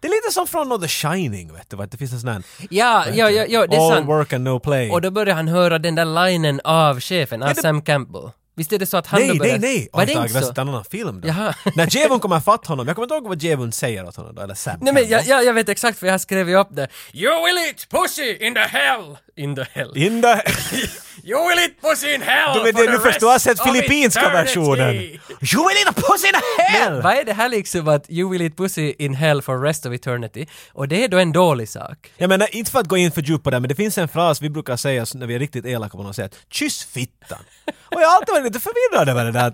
det 0.00 0.06
är 0.08 0.22
lite 0.22 0.32
som 0.34 0.46
från 0.46 0.80
The 0.80 0.88
Shining, 0.88 1.52
vet 1.52 1.70
du, 1.70 1.76
det 1.76 1.96
finns 1.96 2.12
en 2.12 2.20
sån 2.20 2.28
här 2.28 2.42
Ja, 2.70 3.04
ja, 3.14 3.30
ja, 3.30 3.44
ja, 3.48 3.66
det 3.66 3.76
är 3.76 3.80
All 3.86 3.92
sant. 3.96 4.08
work 4.08 4.32
and 4.32 4.44
no 4.44 4.58
play. 4.60 4.90
Och 4.90 5.00
då 5.00 5.10
börjar 5.10 5.34
han 5.34 5.48
höra 5.48 5.78
den 5.78 5.94
där 5.94 6.26
linen 6.28 6.60
av 6.64 7.00
chefen, 7.00 7.42
av 7.42 7.48
Ja, 7.48 7.54
det- 7.54 7.60
Sam 7.62 7.82
Campbell. 7.82 8.30
Visst 8.54 8.72
är 8.72 8.78
det 8.78 8.86
så 8.86 8.96
att 8.96 9.06
han 9.06 9.20
nej, 9.20 9.28
då 9.28 9.34
börjar... 9.34 9.58
nej, 9.58 9.60
nej! 9.74 9.88
Var 9.92 10.06
det 10.06 10.12
inte 10.12 10.28
så? 10.28 10.50
en 10.60 10.68
annan 10.68 10.84
film 10.84 11.20
då. 11.20 11.28
Jaha. 11.28 11.54
När 11.76 11.96
djävulen 11.96 12.20
kommer 12.24 12.40
fatt 12.40 12.66
honom, 12.66 12.86
jag 12.86 12.96
kommer 12.96 13.04
inte 13.06 13.14
ihåg 13.14 13.28
vad 13.28 13.42
djävulen 13.42 13.72
säger 13.72 14.04
åt 14.08 14.16
honom 14.16 14.34
då, 14.34 14.42
eller 14.42 14.54
Sam 14.54 14.78
Nej 14.80 14.94
men 14.94 15.08
jag, 15.08 15.24
jag, 15.26 15.44
jag 15.44 15.54
vet 15.54 15.68
exakt 15.68 15.98
för 15.98 16.06
jag 16.06 16.14
har 16.14 16.18
skrivit 16.18 16.56
upp 16.56 16.68
det. 16.70 16.88
You 17.12 17.46
will 17.46 17.56
eat 17.68 17.86
pussy 17.90 18.36
in 18.46 18.54
the 18.54 18.60
hell! 18.60 19.16
In 19.36 19.56
the 19.56 19.64
hell. 19.72 19.92
In 19.96 20.22
the... 20.22 20.28
You 21.24 21.48
will 21.48 21.58
eat 21.58 21.80
pussy 21.80 22.14
in 22.14 22.22
hell 22.22 22.64
Du 22.64 22.72
the 22.72 22.86
du 22.90 22.98
förstår, 22.98 23.30
har 23.30 23.38
sett 23.38 23.62
filippinska 23.62 24.28
versionen. 24.28 24.94
You 24.94 25.68
will 25.68 25.76
eat 25.86 25.96
pussy 25.96 26.28
in 26.28 26.34
hell! 26.58 27.02
Vad 27.02 27.12
är 27.12 27.24
det 27.24 27.32
här 27.32 27.48
liksom 27.48 27.88
att 27.88 28.10
you 28.10 28.30
will 28.30 28.42
eat 28.42 28.56
pussy 28.56 28.94
in 28.98 29.14
hell 29.14 29.42
for 29.42 29.60
rest 29.60 29.86
of 29.86 29.92
eternity? 29.92 30.46
Och 30.72 30.88
det 30.88 31.04
är 31.04 31.08
då 31.08 31.18
en 31.18 31.32
dålig 31.32 31.68
sak. 31.68 32.12
Jag 32.16 32.28
menar, 32.28 32.54
inte 32.56 32.70
för 32.70 32.78
att 32.78 32.88
gå 32.88 32.96
in 32.96 33.12
för 33.12 33.22
djupt 33.22 33.44
på 33.44 33.50
det, 33.50 33.60
men 33.60 33.68
det 33.68 33.74
finns 33.74 33.98
en 33.98 34.08
fras 34.08 34.42
vi 34.42 34.50
brukar 34.50 34.76
säga 34.76 35.06
när 35.14 35.26
vi 35.26 35.34
är 35.34 35.38
riktigt 35.38 35.66
elaka 35.66 35.96
på 35.96 36.02
något 36.02 36.16
sätt. 36.16 36.36
Kyss 36.50 36.84
fittan. 36.84 37.38
Och 37.66 38.02
jag 38.02 38.08
har 38.08 38.16
alltid 38.16 38.32
varit 38.32 38.44
lite 38.44 38.60
förvirrad 38.60 39.08
över 39.08 39.24
det 39.24 39.32
där. 39.32 39.52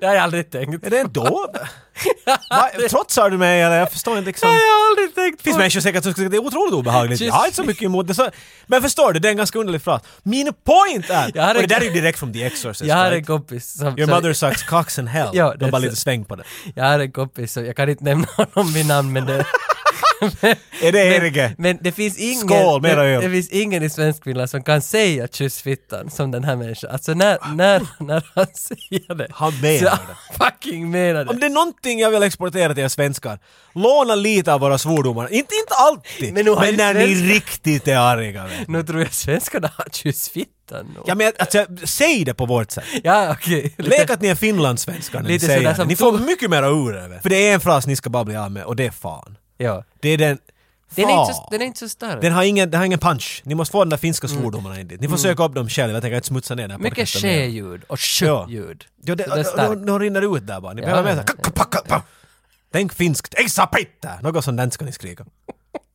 Det 0.00 0.06
har 0.06 0.14
jag 0.14 0.22
aldrig 0.22 0.50
tänkt. 0.50 0.86
Är 0.86 0.90
det 0.90 0.98
en? 1.00 1.12
Va, 2.50 2.70
Trotsar 2.90 3.30
du 3.30 3.38
mig 3.38 3.62
eller? 3.62 3.76
Jag 3.78 3.92
förstår 3.92 4.18
inte 4.18 4.26
liksom. 4.26 4.48
Det 4.48 4.54
har 4.54 4.60
jag 4.60 4.90
aldrig 4.90 5.14
tänkt 5.14 5.38
Det 5.38 5.42
finns 5.44 5.56
på. 5.56 5.58
människor 5.60 5.80
säkert 5.80 6.04
som 6.04 6.14
tycker 6.14 6.28
det 6.30 6.36
är 6.36 6.46
otroligt 6.46 6.74
obehagligt. 6.74 7.20
Jag 7.20 7.32
har 7.34 7.44
inte 7.44 7.56
så 7.56 7.64
mycket 7.64 7.82
emot 7.82 8.06
det. 8.08 8.14
Så, 8.14 8.30
men 8.66 8.82
förstår 8.82 9.12
du, 9.12 9.20
det 9.20 9.28
är 9.28 9.30
en 9.30 9.36
ganska 9.36 9.58
underlig 9.58 9.82
fras. 9.82 10.02
Min 10.22 10.52
point 10.64 11.10
är, 11.10 11.30
Jag 11.34 11.42
har 11.42 11.54
och 11.54 11.60
det 11.60 11.66
där 11.66 11.80
är 11.80 11.84
ju 11.84 11.90
direkt 11.90 12.18
från 12.18 12.32
The 12.32 12.44
Exorcist. 12.44 12.84
Jag 12.88 12.96
har 12.96 13.12
en 13.12 13.24
kompis 13.24 13.72
som... 13.78 13.86
Your 13.98 14.06
som- 14.06 14.10
mother 14.16 14.32
sucks 14.32 14.62
cocks 14.62 14.98
in 14.98 15.06
hell. 15.06 15.28
Ja, 15.32 15.50
De 15.58 15.64
det- 15.64 15.70
bara 15.70 15.78
lite 15.78 15.96
sväng 15.96 16.24
på 16.24 16.36
det. 16.36 16.44
Jag 16.74 16.84
har 16.84 16.98
en 16.98 17.12
kompis, 17.12 17.52
så 17.52 17.60
jag 17.60 17.76
kan 17.76 17.88
inte 17.88 18.04
nämna 18.04 18.26
honom 18.36 18.72
vid 18.72 18.86
namn 18.86 19.12
men 19.12 19.26
det... 19.26 19.44
Är 20.82 20.92
det 20.92 21.16
Erige? 21.16 21.54
Men 21.58 21.78
det 21.80 21.92
finns 21.92 22.18
ingen, 22.18 22.48
Skål, 22.48 22.82
mera 22.82 23.02
det, 23.02 23.08
öl. 23.08 23.22
det 23.22 23.30
finns 23.30 23.48
ingen 23.50 23.82
i 23.82 23.90
Svenskfinland 23.90 24.50
som 24.50 24.62
kan 24.62 24.82
säga 24.82 25.28
kyssfittan 25.28 26.10
som 26.10 26.30
den 26.30 26.44
här 26.44 26.56
människan. 26.56 26.90
Alltså 26.90 27.14
när, 27.14 27.54
när, 27.54 27.86
när 27.98 28.30
han 28.34 28.46
säger 28.54 29.14
det. 29.14 29.26
Han 29.30 29.60
menar 29.60 29.80
det. 29.90 30.38
fucking 30.44 30.90
menar 30.90 31.20
Om 31.20 31.26
det. 31.26 31.40
det 31.40 31.46
är 31.46 31.50
någonting 31.50 31.98
jag 31.98 32.10
vill 32.10 32.22
exportera 32.22 32.74
till 32.74 32.84
er 32.84 32.88
svenskar, 32.88 33.38
låna 33.74 34.14
lite 34.14 34.54
av 34.54 34.60
våra 34.60 34.78
svordomar. 34.78 35.24
Inte, 35.32 35.54
inte 35.54 35.74
alltid, 35.74 36.34
Men 36.34 36.44
ju 36.46 36.76
när 36.76 36.94
ni 36.94 37.14
riktigt 37.14 37.88
är 37.88 37.96
arga. 37.96 38.46
Nu 38.68 38.82
tror 38.82 39.00
jag 39.00 39.12
svenskarna 39.12 39.70
har 39.76 39.86
kyssfittan 39.92 40.86
nu. 40.94 41.00
Ja 41.06 41.14
men 41.14 41.32
alltså, 41.38 41.66
säg 41.84 42.24
det 42.24 42.34
på 42.34 42.46
vårt 42.46 42.70
sätt. 42.70 42.84
Ja, 43.04 43.32
okej. 43.32 43.74
Lite- 43.78 43.82
Lek 43.98 44.10
att 44.10 44.20
ni 44.20 44.28
är 44.28 44.34
finlandssvenskar 44.34 45.20
när 45.20 45.28
ni 45.28 45.40
säger 45.40 45.74
det. 45.74 45.84
Ni 45.84 45.96
får 45.96 46.18
mycket 46.18 46.50
mera 46.50 46.66
ur 46.66 46.92
det. 46.92 47.20
För 47.22 47.28
det 47.30 47.48
är 47.48 47.54
en 47.54 47.60
fras 47.60 47.86
ni 47.86 47.96
ska 47.96 48.10
bara 48.10 48.24
bli 48.24 48.36
av 48.36 48.50
med 48.50 48.64
och 48.64 48.76
det 48.76 48.86
är 48.86 48.90
fan. 48.90 49.36
Ja. 49.62 49.84
Det 50.00 50.08
är 50.08 50.18
den... 50.18 50.38
Den 50.94 51.08
är, 51.08 51.20
inte 51.20 51.34
så, 51.34 51.48
den 51.50 51.62
är 51.62 51.66
inte 51.66 51.78
så 51.78 51.88
stark. 51.88 52.20
Den 52.20 52.32
har 52.32 52.42
ingen, 52.42 52.70
den 52.70 52.78
har 52.78 52.86
ingen 52.86 52.98
punch. 52.98 53.42
Ni 53.44 53.54
måste 53.54 53.72
få 53.72 53.78
de 53.78 53.88
där 53.90 53.96
finska 53.96 54.28
svordomarna 54.28 54.80
in 54.80 54.88
dit. 54.88 55.00
Ni 55.00 55.08
får 55.08 55.16
söka 55.16 55.44
upp 55.44 55.54
dem 55.54 55.68
själva, 55.68 55.92
jag 55.92 56.02
tänker 56.02 56.16
inte 56.16 56.28
smutsa 56.28 56.54
ner 56.54 56.62
den 56.62 56.70
här 56.70 56.78
Mycket 56.78 56.98
mer. 57.14 57.20
ske-ljud 57.20 57.82
och 57.88 57.98
sh-ljud. 57.98 58.84
Ja, 59.04 59.14
det, 59.14 59.24
de, 59.56 59.86
de 59.86 60.00
rinner 60.00 60.36
ut 60.36 60.46
där 60.46 60.60
bara. 60.60 60.72
Ni 60.72 60.82
Ja, 60.82 60.86
behöver 60.86 61.10
ja, 61.16 61.24
såhär... 61.90 62.02
Tänk 62.72 62.92
finskt. 62.94 63.34
Något 64.22 64.44
sånt 64.44 64.56
där 64.56 64.70
ska 64.70 64.84
ni 64.84 64.92
skrika. 64.92 65.24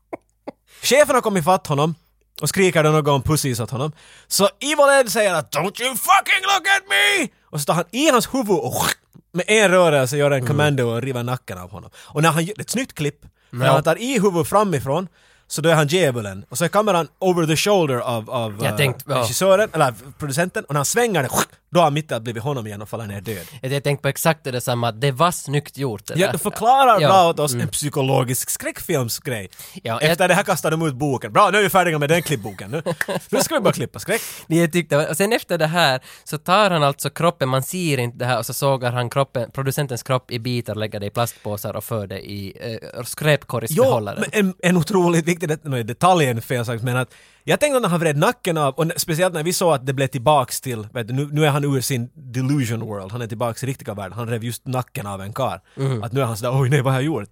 Chefen 0.82 1.16
har 1.16 1.22
kommit 1.22 1.44
fatt 1.44 1.68
honom 1.68 1.96
och 2.42 2.50
skriker 2.50 2.84
då 2.84 2.90
något 2.90 3.08
om 3.08 3.22
pussies 3.22 3.60
åt 3.60 3.72
honom. 3.72 3.92
Så 4.28 4.50
Evil 4.60 5.00
Ed 5.00 5.12
säger 5.12 5.34
att 5.34 5.56
“Don't 5.56 5.82
you 5.82 5.96
fucking 5.96 6.42
look 6.44 6.68
at 6.78 6.84
me!” 6.90 7.28
och 7.44 7.60
så 7.62 7.66
tar 7.66 7.74
han 7.74 7.86
i 7.92 8.10
hans 8.10 8.34
huvud 8.34 8.50
och 8.60 8.86
med 9.32 9.46
en 9.48 9.72
rörelse 9.72 10.18
gör 10.18 10.32
en 10.32 10.48
kommando 10.48 10.84
och 10.84 11.02
river 11.02 11.24
nacken 11.24 11.58
av 11.58 11.72
honom. 11.72 11.90
Och 11.96 12.22
när 12.22 12.30
han 12.32 12.46
gör, 12.46 12.62
ett 12.62 12.70
snyggt 12.70 12.94
klipp, 12.94 13.26
när 13.50 13.66
Ja. 13.66 13.72
han 13.72 13.84
tar 13.84 14.02
i 14.02 14.20
huvudet 14.20 14.48
framifrån 14.48 15.08
så 15.48 15.62
då 15.62 15.70
är 15.70 15.76
han 15.76 15.88
djävulen 15.88 16.46
och 16.50 16.58
så 16.58 16.64
är 16.64 16.68
kameran 16.70 17.08
over 17.20 17.46
the 17.48 17.56
shoulder 17.56 17.96
av, 17.98 18.30
av 18.30 18.56
Jag 18.62 18.72
eh, 18.72 18.78
tänkte- 18.78 19.04
ja. 19.08 19.16
regissören, 19.22 19.70
eller 19.74 19.94
producenten 20.20 20.64
och 20.66 20.74
när 20.74 20.80
han 20.80 20.86
svänger 20.86 21.22
den 21.22 21.30
då 21.70 21.80
har 21.80 21.84
han 21.84 21.94
mitt 21.94 22.12
i 22.12 22.14
att 22.14 22.22
blivit 22.22 22.44
honom 22.44 22.68
igen 22.68 22.82
och 22.82 22.90
faller 22.90 23.06
ner 23.06 23.22
död. 23.22 23.46
Jag 23.62 23.84
tänkte 23.84 24.02
på 24.02 24.08
exakt 24.08 24.44
det 24.44 24.62
samma, 24.62 24.92
det 24.92 25.12
var 25.12 25.32
snyggt 25.32 25.78
gjort 25.78 26.06
det 26.06 26.14
Ja, 26.20 26.32
du 26.32 26.38
förklarar 26.38 27.02
Ja. 27.02 27.08
bra 27.08 27.30
åt 27.30 27.40
oss 27.40 27.52
Mm. 27.54 27.62
en 27.64 27.70
psykologisk 27.70 28.50
skräckfilmsgrej. 28.50 29.50
Ja, 29.84 30.00
Efter 30.00 30.24
jag- 30.24 30.30
det 30.30 30.34
här 30.34 30.44
kastar 30.44 30.72
de 30.72 30.88
ut 30.88 30.96
boken. 30.96 31.34
Bra, 31.34 31.50
nu 31.52 31.58
är 31.58 31.64
vi 31.64 31.70
färdiga 31.70 32.00
med 32.00 32.10
den 32.10 32.22
klippboken. 32.22 32.72
Nu, 32.72 32.82
nu 33.30 33.40
ska 33.42 33.56
vi 33.56 33.62
bara 33.62 33.74
klippa 33.74 34.00
skräck. 34.00 34.22
Jag 34.48 34.72
tyckte, 34.72 35.08
och 35.08 35.18
sen 35.18 35.34
efter 35.34 35.58
det 35.58 35.68
här 35.68 36.02
så 36.24 36.38
tar 36.38 36.70
han 36.72 36.84
alltså 36.84 37.10
kroppen, 37.10 37.50
man 37.50 37.64
ser 37.64 37.98
inte 37.98 38.18
det 38.18 38.26
här 38.26 38.38
och 38.40 38.46
så 38.46 38.54
sågar 38.54 38.92
han 38.92 39.10
kroppen, 39.10 39.52
producentens 39.52 40.04
kropp 40.04 40.32
i 40.32 40.40
bitar, 40.40 40.76
lägger 40.76 41.00
det 41.00 41.06
i 41.06 41.10
plastpåsar 41.10 41.76
och 41.76 41.84
för 41.84 42.08
det 42.08 42.20
i 42.20 42.54
eh, 42.62 42.90
Jo, 42.98 43.04
skräpkorgsbehållaren. 43.04 44.20
men 44.32 44.46
en, 44.48 44.54
en 44.60 44.78
otroligt 44.78 45.26
viktig 45.26 45.50
det, 45.50 45.64
nu 45.64 45.80
är 45.80 45.84
detaljen 45.84 46.42
fel 46.42 46.66
sagt, 46.66 46.84
men 46.84 46.98
att 46.98 47.14
jag 47.50 47.60
tänkte 47.60 47.80
när 47.80 47.90
han 47.90 48.00
vred 48.00 48.18
nacken 48.18 48.58
av, 48.58 48.74
och 48.74 48.92
speciellt 48.98 49.34
när 49.34 49.44
vi 49.44 49.54
såg 49.54 49.74
att 49.74 49.86
det 49.86 49.94
blev 49.94 50.08
tillbaks 50.08 50.62
till, 50.62 50.88
vet 50.94 51.08
du, 51.08 51.14
nu, 51.14 51.30
nu 51.32 51.46
är 51.46 51.50
han 51.50 51.64
ur 51.64 51.82
sin 51.82 52.10
delusion 52.14 52.80
world, 52.80 53.12
han 53.12 53.22
är 53.22 53.28
tillbaks 53.28 53.64
i 53.64 53.68
riktiga 53.68 53.94
världen, 53.94 54.18
han 54.18 54.30
rev 54.30 54.44
just 54.44 54.68
nacken 54.68 55.08
av 55.08 55.22
en 55.22 55.34
kar. 55.34 55.62
Mm. 55.78 56.04
Att 56.04 56.12
nu 56.12 56.22
är 56.22 56.26
han 56.26 56.38
sådär, 56.38 56.62
oj 56.62 56.70
nej 56.70 56.82
vad 56.82 56.94
har 56.94 57.00
jag 57.00 57.06
gjort? 57.06 57.30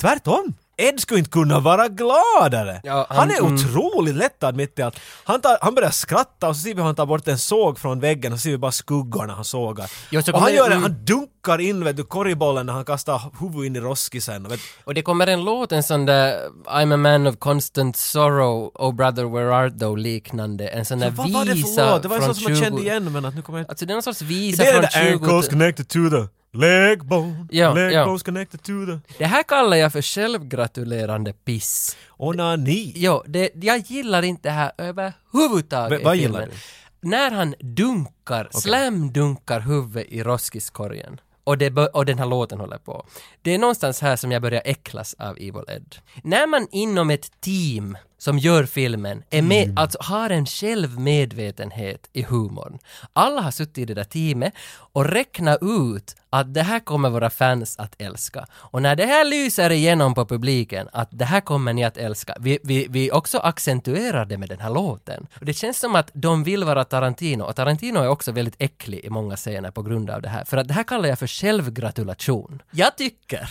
Tvärtom! 0.00 0.54
Ed 0.80 1.00
skulle 1.00 1.18
inte 1.18 1.30
kunna 1.30 1.60
vara 1.60 1.88
gladare! 1.88 2.80
Ja, 2.84 3.06
han, 3.08 3.18
han- 3.18 3.30
är 3.30 3.38
mm. 3.38 3.54
otroligt 3.54 4.14
lättad 4.14 4.56
mitt 4.56 4.78
i 4.78 4.82
allt. 4.82 5.00
Han, 5.24 5.40
tar, 5.40 5.58
han 5.60 5.74
börjar 5.74 5.90
skratta 5.90 6.48
och 6.48 6.56
så 6.56 6.62
ser 6.62 6.74
vi 6.74 6.80
hur 6.80 6.86
han 6.86 6.94
tar 6.94 7.06
bort 7.06 7.28
en 7.28 7.38
såg 7.38 7.78
från 7.78 8.00
väggen 8.00 8.32
och 8.32 8.38
så 8.38 8.42
ser 8.42 8.50
vi 8.50 8.58
bara 8.58 8.72
skuggorna 8.72 9.34
han 9.34 9.44
sågar. 9.44 9.90
Jo, 10.10 10.22
så 10.22 10.32
och 10.32 10.40
han 10.40 10.54
gör 10.54 10.68
det, 10.68 10.74
mm. 10.74 10.82
han 10.82 11.04
dunkar 11.04 11.60
in 11.60 11.84
vet 11.84 11.96
du, 11.96 12.04
korgbollen 12.04 12.66
när 12.66 12.72
han 12.72 12.84
kastar 12.84 13.22
huvudet 13.40 13.66
in 13.66 13.76
i 13.76 13.80
roskisen. 13.80 14.48
Vet, 14.48 14.60
Och 14.84 14.94
det 14.94 15.02
kommer 15.02 15.26
en 15.26 15.44
låt, 15.44 15.72
en 15.72 15.82
sån 15.82 16.06
där 16.06 16.48
I'm 16.66 16.94
a 16.94 16.96
man 16.96 17.26
of 17.26 17.36
constant 17.38 17.96
sorrow, 17.96 18.70
Oh 18.74 18.94
brother 18.94 19.24
where 19.24 19.54
art 19.54 19.78
thou 19.78 19.96
liknande, 19.96 20.68
en 20.68 20.84
sån 20.84 20.98
där 20.98 21.10
vad 21.10 21.30
var 21.30 21.44
det 21.44 21.52
visa 21.52 21.84
för 21.84 21.90
låt? 21.90 22.02
Det 22.02 22.08
var 22.08 22.16
en 22.16 22.22
från 22.22 22.34
sån 22.34 22.44
som 22.44 22.52
man 22.52 22.62
kände 22.62 22.78
20 22.78 22.88
igen 22.88 23.12
men 23.12 23.24
att 23.24 23.34
nu 23.34 23.42
kommer 23.42 23.58
jag. 23.58 23.68
Alltså 23.68 23.86
det 23.86 23.92
är 23.92 23.94
någon 23.94 24.02
sorts 24.02 24.22
visa 24.22 24.62
Det 24.62 24.68
är 24.68 24.72
från 24.72 24.82
det 24.82 24.88
där 24.94 25.18
20 25.18 25.24
ankles 25.24 25.48
connected 25.48 25.88
to 25.88 26.10
the 26.10 26.37
leg 26.52 27.04
bone. 27.04 27.46
Ja, 27.50 27.74
leg 27.74 27.92
ja. 27.92 28.04
bones 28.04 28.22
connected 28.22 28.62
to 28.62 28.86
the... 28.86 29.14
Det 29.18 29.26
här 29.26 29.42
kallar 29.42 29.76
jag 29.76 29.92
för 29.92 30.02
självgratulerande 30.02 31.32
piss. 31.32 31.96
Onani. 32.16 32.92
Jo, 32.96 33.22
det, 33.26 33.50
jag 33.54 33.78
gillar 33.78 34.22
inte 34.22 34.48
det 34.48 34.52
här 34.52 34.72
överhuvudtaget 34.78 35.90
Men 35.98 36.04
vad 36.04 36.16
gillar 36.16 36.46
du? 36.46 36.52
När 37.00 37.30
han 37.30 37.54
dunkar, 37.60 38.48
slamdunkar 38.50 39.60
huvudet 39.60 40.06
i 40.08 40.22
roskiskorgen 40.22 41.20
och, 41.44 41.58
det, 41.58 41.76
och 41.76 42.06
den 42.06 42.18
här 42.18 42.26
låten 42.26 42.60
håller 42.60 42.78
på. 42.78 43.06
Det 43.42 43.54
är 43.54 43.58
någonstans 43.58 44.00
här 44.00 44.16
som 44.16 44.32
jag 44.32 44.42
börjar 44.42 44.62
äcklas 44.64 45.14
av 45.18 45.36
Evil 45.36 45.64
Ed. 45.68 45.96
När 46.22 46.46
man 46.46 46.66
inom 46.70 47.10
ett 47.10 47.40
team 47.40 47.96
som 48.18 48.38
gör 48.38 48.64
filmen 48.64 49.22
är 49.30 49.42
med, 49.42 49.64
Mm. 49.64 49.78
alltså 49.78 49.98
har 50.00 50.30
en 50.30 50.46
självmedvetenhet 50.46 52.08
i 52.12 52.22
humorn. 52.22 52.78
Alla 53.12 53.40
har 53.40 53.50
suttit 53.50 53.78
i 53.78 53.84
det 53.84 53.94
där 53.94 54.04
teamet 54.04 54.52
och 54.92 55.04
räknat 55.04 55.58
ut 55.62 56.16
att 56.30 56.54
det 56.54 56.62
här 56.62 56.80
kommer 56.80 57.10
våra 57.10 57.30
fans 57.30 57.78
att 57.78 57.94
älska. 58.02 58.46
Och 58.52 58.82
när 58.82 58.96
det 58.96 59.06
här 59.06 59.24
lyser 59.24 59.70
igenom 59.72 60.14
på 60.14 60.26
publiken 60.26 60.88
att 60.92 61.08
det 61.10 61.24
här 61.24 61.40
kommer 61.40 61.72
ni 61.72 61.84
att 61.84 61.96
älska, 61.96 62.36
vi, 62.40 62.58
vi, 62.64 62.86
vi 62.90 63.10
också 63.12 63.38
accentuerar 63.38 64.24
det 64.24 64.38
med 64.38 64.48
den 64.48 64.60
här 64.60 64.70
låten. 64.70 65.26
Och 65.40 65.44
det 65.46 65.52
känns 65.54 65.78
som 65.80 65.94
att 65.94 66.10
de 66.14 66.44
vill 66.44 66.64
vara 66.64 66.84
Tarantino 66.84 67.42
och 67.44 67.56
Tarantino 67.56 67.98
är 67.98 68.08
också 68.08 68.32
väldigt 68.32 68.56
äcklig 68.58 69.00
i 69.04 69.10
många 69.10 69.36
scener 69.36 69.70
på 69.70 69.82
grund 69.82 70.10
av 70.10 70.22
det 70.22 70.28
här. 70.28 70.44
För 70.44 70.56
att 70.56 70.68
det 70.68 70.74
här 70.74 70.82
kallar 70.82 71.08
jag 71.08 71.18
för 71.18 71.26
självgratulation. 71.26 72.62
Jag 72.70 72.96
tycker 72.96 73.50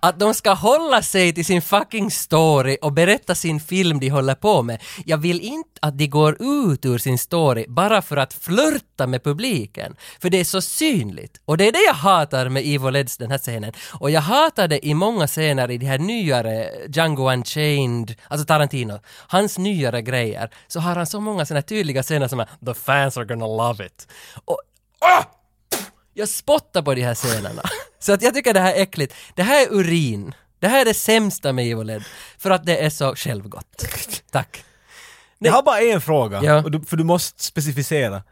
att 0.00 0.20
de 0.20 0.34
ska 0.34 0.52
hålla 0.52 1.02
sig 1.02 1.32
till 1.34 1.44
sin 1.44 1.62
fucking 1.62 2.10
story 2.10 2.78
och 2.82 2.92
berätta 2.92 3.34
sin 3.34 3.60
film 3.60 4.00
de 4.00 4.08
håller 4.08 4.34
på 4.34 4.62
med. 4.62 4.82
Jag 5.04 5.18
vill 5.18 5.40
inte 5.40 5.68
att 5.82 5.98
de 5.98 6.06
går 6.06 6.36
ut 6.42 6.84
ur 6.84 6.98
sin 6.98 7.18
story 7.18 7.64
bara 7.68 8.02
för 8.02 8.16
att 8.16 8.34
flörta 8.34 9.06
med 9.06 9.24
publiken. 9.24 9.96
För 10.22 10.30
det 10.30 10.40
är 10.40 10.44
så 10.44 10.60
synligt. 10.60 11.40
Och 11.44 11.56
det 11.56 11.68
är 11.68 11.72
det 11.72 11.84
jag 11.86 11.94
hatar 11.94 12.48
med 12.48 12.62
Evil 12.62 12.96
Eds 12.96 13.16
den 13.16 13.30
här 13.30 13.38
scenen. 13.38 13.72
Och 14.00 14.10
jag 14.10 14.20
hatar 14.20 14.68
det 14.68 14.86
i 14.86 14.94
många 14.94 15.26
scener 15.26 15.70
i 15.70 15.78
de 15.78 15.86
här 15.86 15.98
nyare 15.98 16.70
Django 16.88 17.32
Unchained, 17.32 18.14
alltså 18.28 18.46
Tarantino, 18.46 19.00
hans 19.28 19.58
nyare 19.58 20.02
grejer, 20.02 20.50
så 20.68 20.80
har 20.80 20.96
han 20.96 21.06
så 21.06 21.20
många 21.20 21.46
sådana 21.46 21.62
tydliga 21.62 22.02
scener 22.02 22.28
som 22.28 22.40
är 22.40 22.48
“The 22.66 22.74
fans 22.74 23.16
are 23.16 23.24
gonna 23.24 23.46
love 23.46 23.86
it”. 23.86 24.08
Och 24.44 24.58
oh! 25.00 25.41
Jag 26.14 26.28
spottar 26.28 26.82
på 26.82 26.94
de 26.94 27.02
här 27.02 27.14
scenerna. 27.14 27.62
Så 27.98 28.12
att 28.12 28.22
jag 28.22 28.34
tycker 28.34 28.54
det 28.54 28.60
här 28.60 28.74
är 28.74 28.82
äckligt. 28.82 29.14
Det 29.34 29.42
här 29.42 29.66
är 29.66 29.72
urin. 29.72 30.34
Det 30.58 30.68
här 30.68 30.80
är 30.80 30.84
det 30.84 30.94
sämsta 30.94 31.52
med 31.52 31.72
Evil 31.72 31.90
Ed. 31.90 32.04
För 32.38 32.50
att 32.50 32.66
det 32.66 32.76
är 32.76 32.90
så 32.90 33.14
självgott. 33.16 33.84
Tack. 34.30 34.64
Jag 35.38 35.52
har 35.52 35.62
bara 35.62 35.80
en 35.80 36.00
fråga, 36.00 36.42
Ja. 36.42 36.62
Och 36.62 36.70
du, 36.70 36.80
för 36.80 36.96
du 36.96 37.04
måste 37.04 37.44
specificera. 37.44 38.22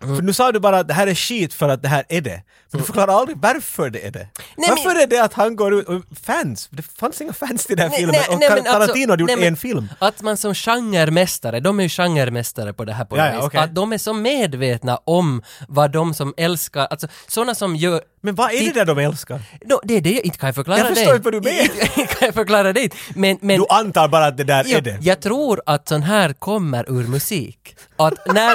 För 0.00 0.22
nu 0.22 0.32
sa 0.32 0.52
du 0.52 0.60
bara 0.60 0.78
att 0.78 0.88
det 0.88 0.94
här 0.94 1.06
är 1.06 1.14
skit 1.14 1.54
för 1.54 1.68
att 1.68 1.82
det 1.82 1.88
här 1.88 2.04
är 2.08 2.20
det. 2.20 2.42
Men 2.70 2.80
du 2.80 2.86
förklarar 2.86 3.12
aldrig 3.20 3.38
varför 3.38 3.90
det 3.90 4.06
är 4.06 4.10
det. 4.10 4.28
Nej, 4.56 4.70
varför 4.70 4.88
men- 4.88 4.96
är 5.02 5.06
det 5.06 5.18
att 5.18 5.32
han 5.32 5.56
går 5.56 5.74
ut 5.74 5.88
och 5.88 6.02
fans? 6.24 6.68
Det 6.70 6.82
fanns 6.82 7.20
inga 7.20 7.32
fans 7.32 7.66
till 7.66 7.76
den 7.76 7.90
här 7.90 7.96
filmen 7.98 8.14
och 8.30 8.38
men 8.38 8.48
Tarantino 8.48 8.70
alltså- 8.70 9.10
hade 9.10 9.22
gjort 9.22 9.28
nej, 9.28 9.36
men 9.36 9.46
en 9.48 9.56
film. 9.56 9.88
Att 9.98 10.22
man 10.22 10.36
som 10.36 10.54
genremästare, 10.54 11.60
de 11.60 11.78
är 11.78 11.82
ju 11.82 11.88
genremästare 11.88 12.72
på 12.72 12.84
det 12.84 12.92
här 12.92 13.04
på 13.04 13.16
Ja, 13.16 13.26
ja, 13.32 13.42
okej. 13.46 13.60
Att 13.60 13.74
de 13.74 13.92
är 13.92 13.98
så 13.98 14.12
medvetna 14.12 14.96
om 15.04 15.42
vad 15.68 15.90
de 15.92 16.14
som 16.14 16.34
älskar, 16.36 16.86
alltså 16.86 17.06
sådana 17.28 17.54
som 17.54 17.76
gör... 17.76 18.00
Men 18.20 18.34
vad 18.34 18.52
är 18.52 18.64
det 18.64 18.72
där 18.72 18.84
de 18.84 18.98
älskar? 18.98 19.40
No, 19.64 19.80
det 19.84 19.94
är 19.96 20.00
det, 20.00 20.26
inte 20.26 20.38
kan 20.38 20.46
jag 20.48 20.54
förklara 20.54 20.78
Jag 20.78 20.86
det. 20.90 20.94
förstår 20.94 21.14
inte 21.16 21.24
vad 21.30 21.34
du 21.34 21.40
menar. 21.50 22.06
Kan 22.06 22.26
jag 22.26 22.34
förklara 22.34 22.72
det. 22.72 22.92
Men, 23.14 23.38
men 23.40 23.58
Du 23.60 23.66
antar 23.68 24.08
bara 24.08 24.26
att 24.26 24.36
det 24.36 24.44
där 24.44 24.64
Ja, 24.66 24.76
är 24.76 24.80
det. 24.80 24.98
jag 25.02 25.20
tror 25.20 25.62
att 25.66 25.88
sån 25.88 26.02
här 26.02 26.32
kommer 26.32 26.90
ur 27.00 27.06
musik. 27.08 27.76
Att 27.96 28.26
när... 28.34 28.50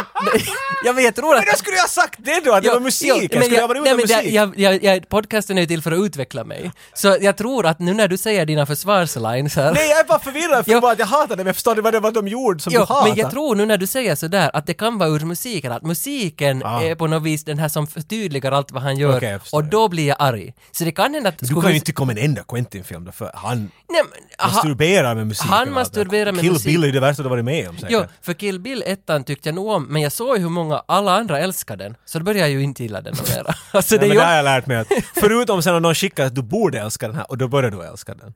ja, 0.85 0.93
men 0.95 1.03
jag 1.03 1.15
tror 1.15 1.30
att... 1.35 1.39
Men 1.45 1.51
då 1.53 1.57
skulle 1.57 1.75
jag 1.75 1.83
ha 1.83 1.87
sagt 1.87 2.19
det 2.23 2.41
då, 2.45 2.53
att 2.53 2.61
det 2.63 2.67
Ja, 2.67 2.73
var 2.73 2.79
musik! 2.81 3.09
ja, 3.09 3.27
jag 3.31 3.43
skulle 3.43 3.61
ha 3.61 3.67
varit 3.67 3.81
nej, 3.83 3.93
utan 3.93 4.07
men 4.07 4.17
musik. 4.21 4.33
Jag, 4.33 4.59
jag, 4.59 4.83
jag, 4.83 5.09
podcasten 5.09 5.57
är 5.57 5.61
ju 5.61 5.67
till 5.67 5.81
för 5.81 5.91
att 5.91 5.99
utveckla 6.05 6.43
mig. 6.43 6.71
Så 6.93 7.17
jag 7.21 7.37
tror 7.37 7.65
att 7.65 7.79
nu 7.79 7.93
när 7.93 8.07
du 8.07 8.17
säger 8.17 8.45
dina 8.45 8.65
försvarslines 8.65 9.55
här... 9.55 9.73
Nej, 9.73 9.89
jag 9.89 9.99
är 9.99 10.03
bara 10.03 10.19
förvirrad 10.19 10.65
för 10.65 10.71
Ja. 10.71 10.81
bara 10.81 10.91
att 10.91 10.99
jag 10.99 11.05
hatar 11.05 11.27
det, 11.27 11.35
men 11.35 11.45
jag 11.45 11.55
förstår 11.55 11.71
inte 11.71 11.81
vad 11.81 11.93
det 11.93 11.99
var 11.99 12.11
de 12.11 12.27
gjorde 12.27 12.59
som 12.59 12.73
Jo, 12.73 12.79
du 12.79 12.85
hatar. 12.93 13.07
men 13.09 13.17
jag 13.17 13.31
tror 13.31 13.55
nu 13.55 13.65
när 13.65 13.77
du 13.77 13.87
säger 13.87 14.15
sådär 14.15 14.51
att 14.53 14.67
det 14.67 14.73
kan 14.73 14.97
vara 14.97 15.09
ur 15.09 15.19
musiken, 15.19 15.71
att 15.71 15.83
musiken 15.83 16.61
Ah. 16.65 16.81
är 16.83 16.95
på 16.95 17.07
något 17.07 17.23
vis 17.23 17.43
den 17.43 17.59
här 17.59 17.67
som 17.69 17.87
förtydligar 17.87 18.51
allt 18.51 18.71
vad 18.71 18.83
han 18.83 18.97
gör 18.97 19.23
jag 19.23 19.41
förstår. 19.41 19.57
och 19.57 19.63
då 19.63 19.87
blir 19.89 20.07
jag 20.07 20.17
arg. 20.19 20.53
Så 20.71 20.83
det 20.83 20.91
kan 20.91 21.13
hända 21.13 21.29
att... 21.29 21.37
Du 21.39 21.61
kan 21.61 21.69
ju 21.69 21.73
inte 21.75 21.85
tycka 21.85 22.03
om 22.03 22.09
en 22.09 22.17
enda 22.17 22.43
Quentin-film 22.43 23.05
då, 23.05 23.11
för 23.11 23.31
han 23.33 23.71
Nej, 23.89 24.01
men, 24.11 24.47
masturberar 24.53 25.15
med 25.15 25.27
musik. 25.27 25.45
han 25.49 25.65
det. 25.67 25.71
masturberar 25.73 26.31
med 26.31 26.41
Kill 26.41 26.51
musik. 26.53 26.65
Bill 26.65 26.83
är 26.83 26.91
det 26.91 26.99
värsta 26.99 27.23
du 27.23 27.29
varit 27.29 27.45
med 27.45 27.69
om 27.69 27.75
säkert. 27.75 27.91
Jo, 27.91 28.03
för 28.21 28.33
Kill 28.33 28.59
Bill 28.59 28.83
ettan 28.85 29.23
tyckte 29.23 29.49
jag 29.49 29.55
nog 29.55 29.67
om, 29.69 29.83
men 29.89 30.01
jag 30.01 30.11
såg 30.11 30.35
ju 30.37 30.41
hur 30.43 30.49
många 30.49 30.83
alla 30.87 31.11
andra 31.21 31.39
älskar 31.39 31.77
den, 31.77 31.95
så 32.05 32.19
då 32.19 32.25
började 32.25 32.39
jag 32.39 32.49
ju 32.49 32.63
inte 32.63 32.83
gilla 32.83 33.01
den 33.01 33.15
mera. 33.35 33.53
Alltså 33.71 33.95
Ja, 33.95 33.99
det 33.99 34.05
är 34.05 34.07
men 34.07 34.17
det 34.17 34.23
har 34.23 34.33
jag 34.35 34.43
lärt 34.43 34.65
mig 34.65 34.77
att, 34.77 34.87
förutom 35.15 35.63
sen 35.63 35.75
om 35.75 35.81
någon 35.81 35.95
skickar 35.95 36.25
att 36.25 36.35
du 36.35 36.41
borde 36.41 36.79
älska 36.79 37.07
den 37.07 37.15
här 37.15 37.31
och 37.31 37.37
då 37.37 37.47
börjar 37.47 37.71
du 37.71 37.83
älska 37.83 38.13
den. 38.13 38.33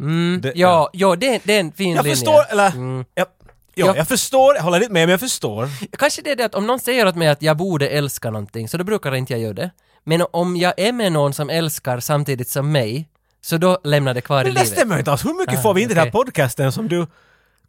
Mm, 0.00 0.40
det- 0.42 0.52
ja, 0.54 0.90
ja, 0.92 1.16
det, 1.16 1.34
är- 1.34 1.40
det 1.44 1.56
är 1.56 1.60
en 1.60 1.72
fin 1.72 1.94
Jag 1.94 2.02
linje. 2.02 2.16
förstår, 2.16 2.42
eller, 2.50 2.66
Mm. 2.70 3.04
jag, 3.14 3.26
ja, 3.74 3.86
Ja. 3.86 3.96
jag 3.96 4.08
förstår, 4.08 4.54
jag 4.56 4.62
håller 4.62 4.80
inte 4.80 4.92
med 4.92 5.02
men 5.02 5.10
jag 5.10 5.20
förstår. 5.20 5.68
Kanske 5.98 6.22
det 6.22 6.30
är 6.30 6.36
det 6.36 6.44
att 6.44 6.54
om 6.54 6.66
någon 6.66 6.80
säger 6.80 7.06
åt 7.06 7.16
mig 7.16 7.28
att 7.28 7.42
jag 7.42 7.56
borde 7.56 7.88
älska 7.88 8.30
någonting, 8.30 8.68
så 8.68 8.76
då 8.76 8.84
brukar 8.84 9.14
inte 9.14 9.32
jag 9.32 9.40
göra 9.40 9.52
det. 9.54 9.70
Men 10.04 10.22
om 10.32 10.56
jag 10.56 10.74
är 10.76 10.92
med 10.92 11.12
någon 11.12 11.32
som 11.32 11.50
älskar 11.50 12.00
samtidigt 12.00 12.48
som 12.48 12.72
mig, 12.72 13.08
Så 13.42 13.56
då 13.56 13.78
lämnar 13.84 14.14
det 14.14 14.20
kvar 14.20 14.40
i 14.40 14.44
Men 14.44 14.54
det 14.54 14.60
livet. 14.60 14.76
stämmer 14.78 14.98
inte 14.98 15.10
alls. 15.12 15.24
Hur 15.24 15.38
mycket 15.38 15.58
Ah, 15.58 15.62
får 15.62 15.74
vi 15.74 15.82
inte 15.82 15.92
i 15.92 15.94
den 15.94 16.04
här 16.04 16.10
podcasten 16.10 16.72
som 16.72 16.88
du 16.88 17.06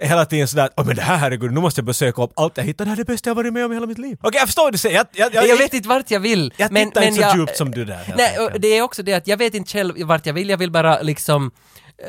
hela 0.07 0.25
tiden 0.25 0.47
sådär 0.47 0.69
åh 0.77 0.85
men 0.85 0.95
det 0.95 1.01
här 1.01 1.17
herregud, 1.17 1.51
nu 1.51 1.59
måste 1.59 1.79
jag 1.79 1.85
besöka 1.85 2.21
upp 2.21 2.31
allt 2.35 2.57
jag 2.57 2.63
hittar, 2.63 2.85
det 2.85 2.89
här 2.89 2.95
är 2.95 3.03
det 3.03 3.05
bästa 3.13 3.29
jag 3.29 3.35
varit 3.35 3.53
med 3.53 3.65
om 3.65 3.71
i 3.71 3.75
hela 3.75 3.87
mitt 3.87 3.97
liv. 3.97 4.17
Okej, 4.21 4.39
jag 4.39 4.47
förstår 4.47 4.63
vad 4.63 4.73
du 4.73 4.77
säger. 4.77 4.95
Jag, 4.95 5.07
jag, 5.11 5.33
jag, 5.33 5.47
Jag 5.47 5.57
vet 5.57 5.73
inte 5.73 5.89
vart 5.89 6.11
jag 6.11 6.19
vill. 6.19 6.53
jag 6.57 6.71
men, 6.71 6.87
tittar 6.87 7.01
men 7.01 7.09
inte 7.09 7.21
så 7.21 7.27
jag, 7.27 7.37
djupt 7.37 7.57
som 7.57 7.71
du 7.71 7.85
där. 7.85 8.13
Nej, 8.17 8.39
och 8.39 8.61
det 8.61 8.67
är 8.67 8.81
också 8.81 9.03
det 9.03 9.13
att 9.13 9.27
jag 9.27 9.37
vet 9.37 9.53
inte 9.53 9.71
själv 9.71 9.93
vart 10.05 10.25
jag 10.25 10.33
vill, 10.33 10.49
jag 10.49 10.57
vill 10.57 10.71
bara 10.71 11.01
liksom 11.01 11.51
eh, 11.97 12.07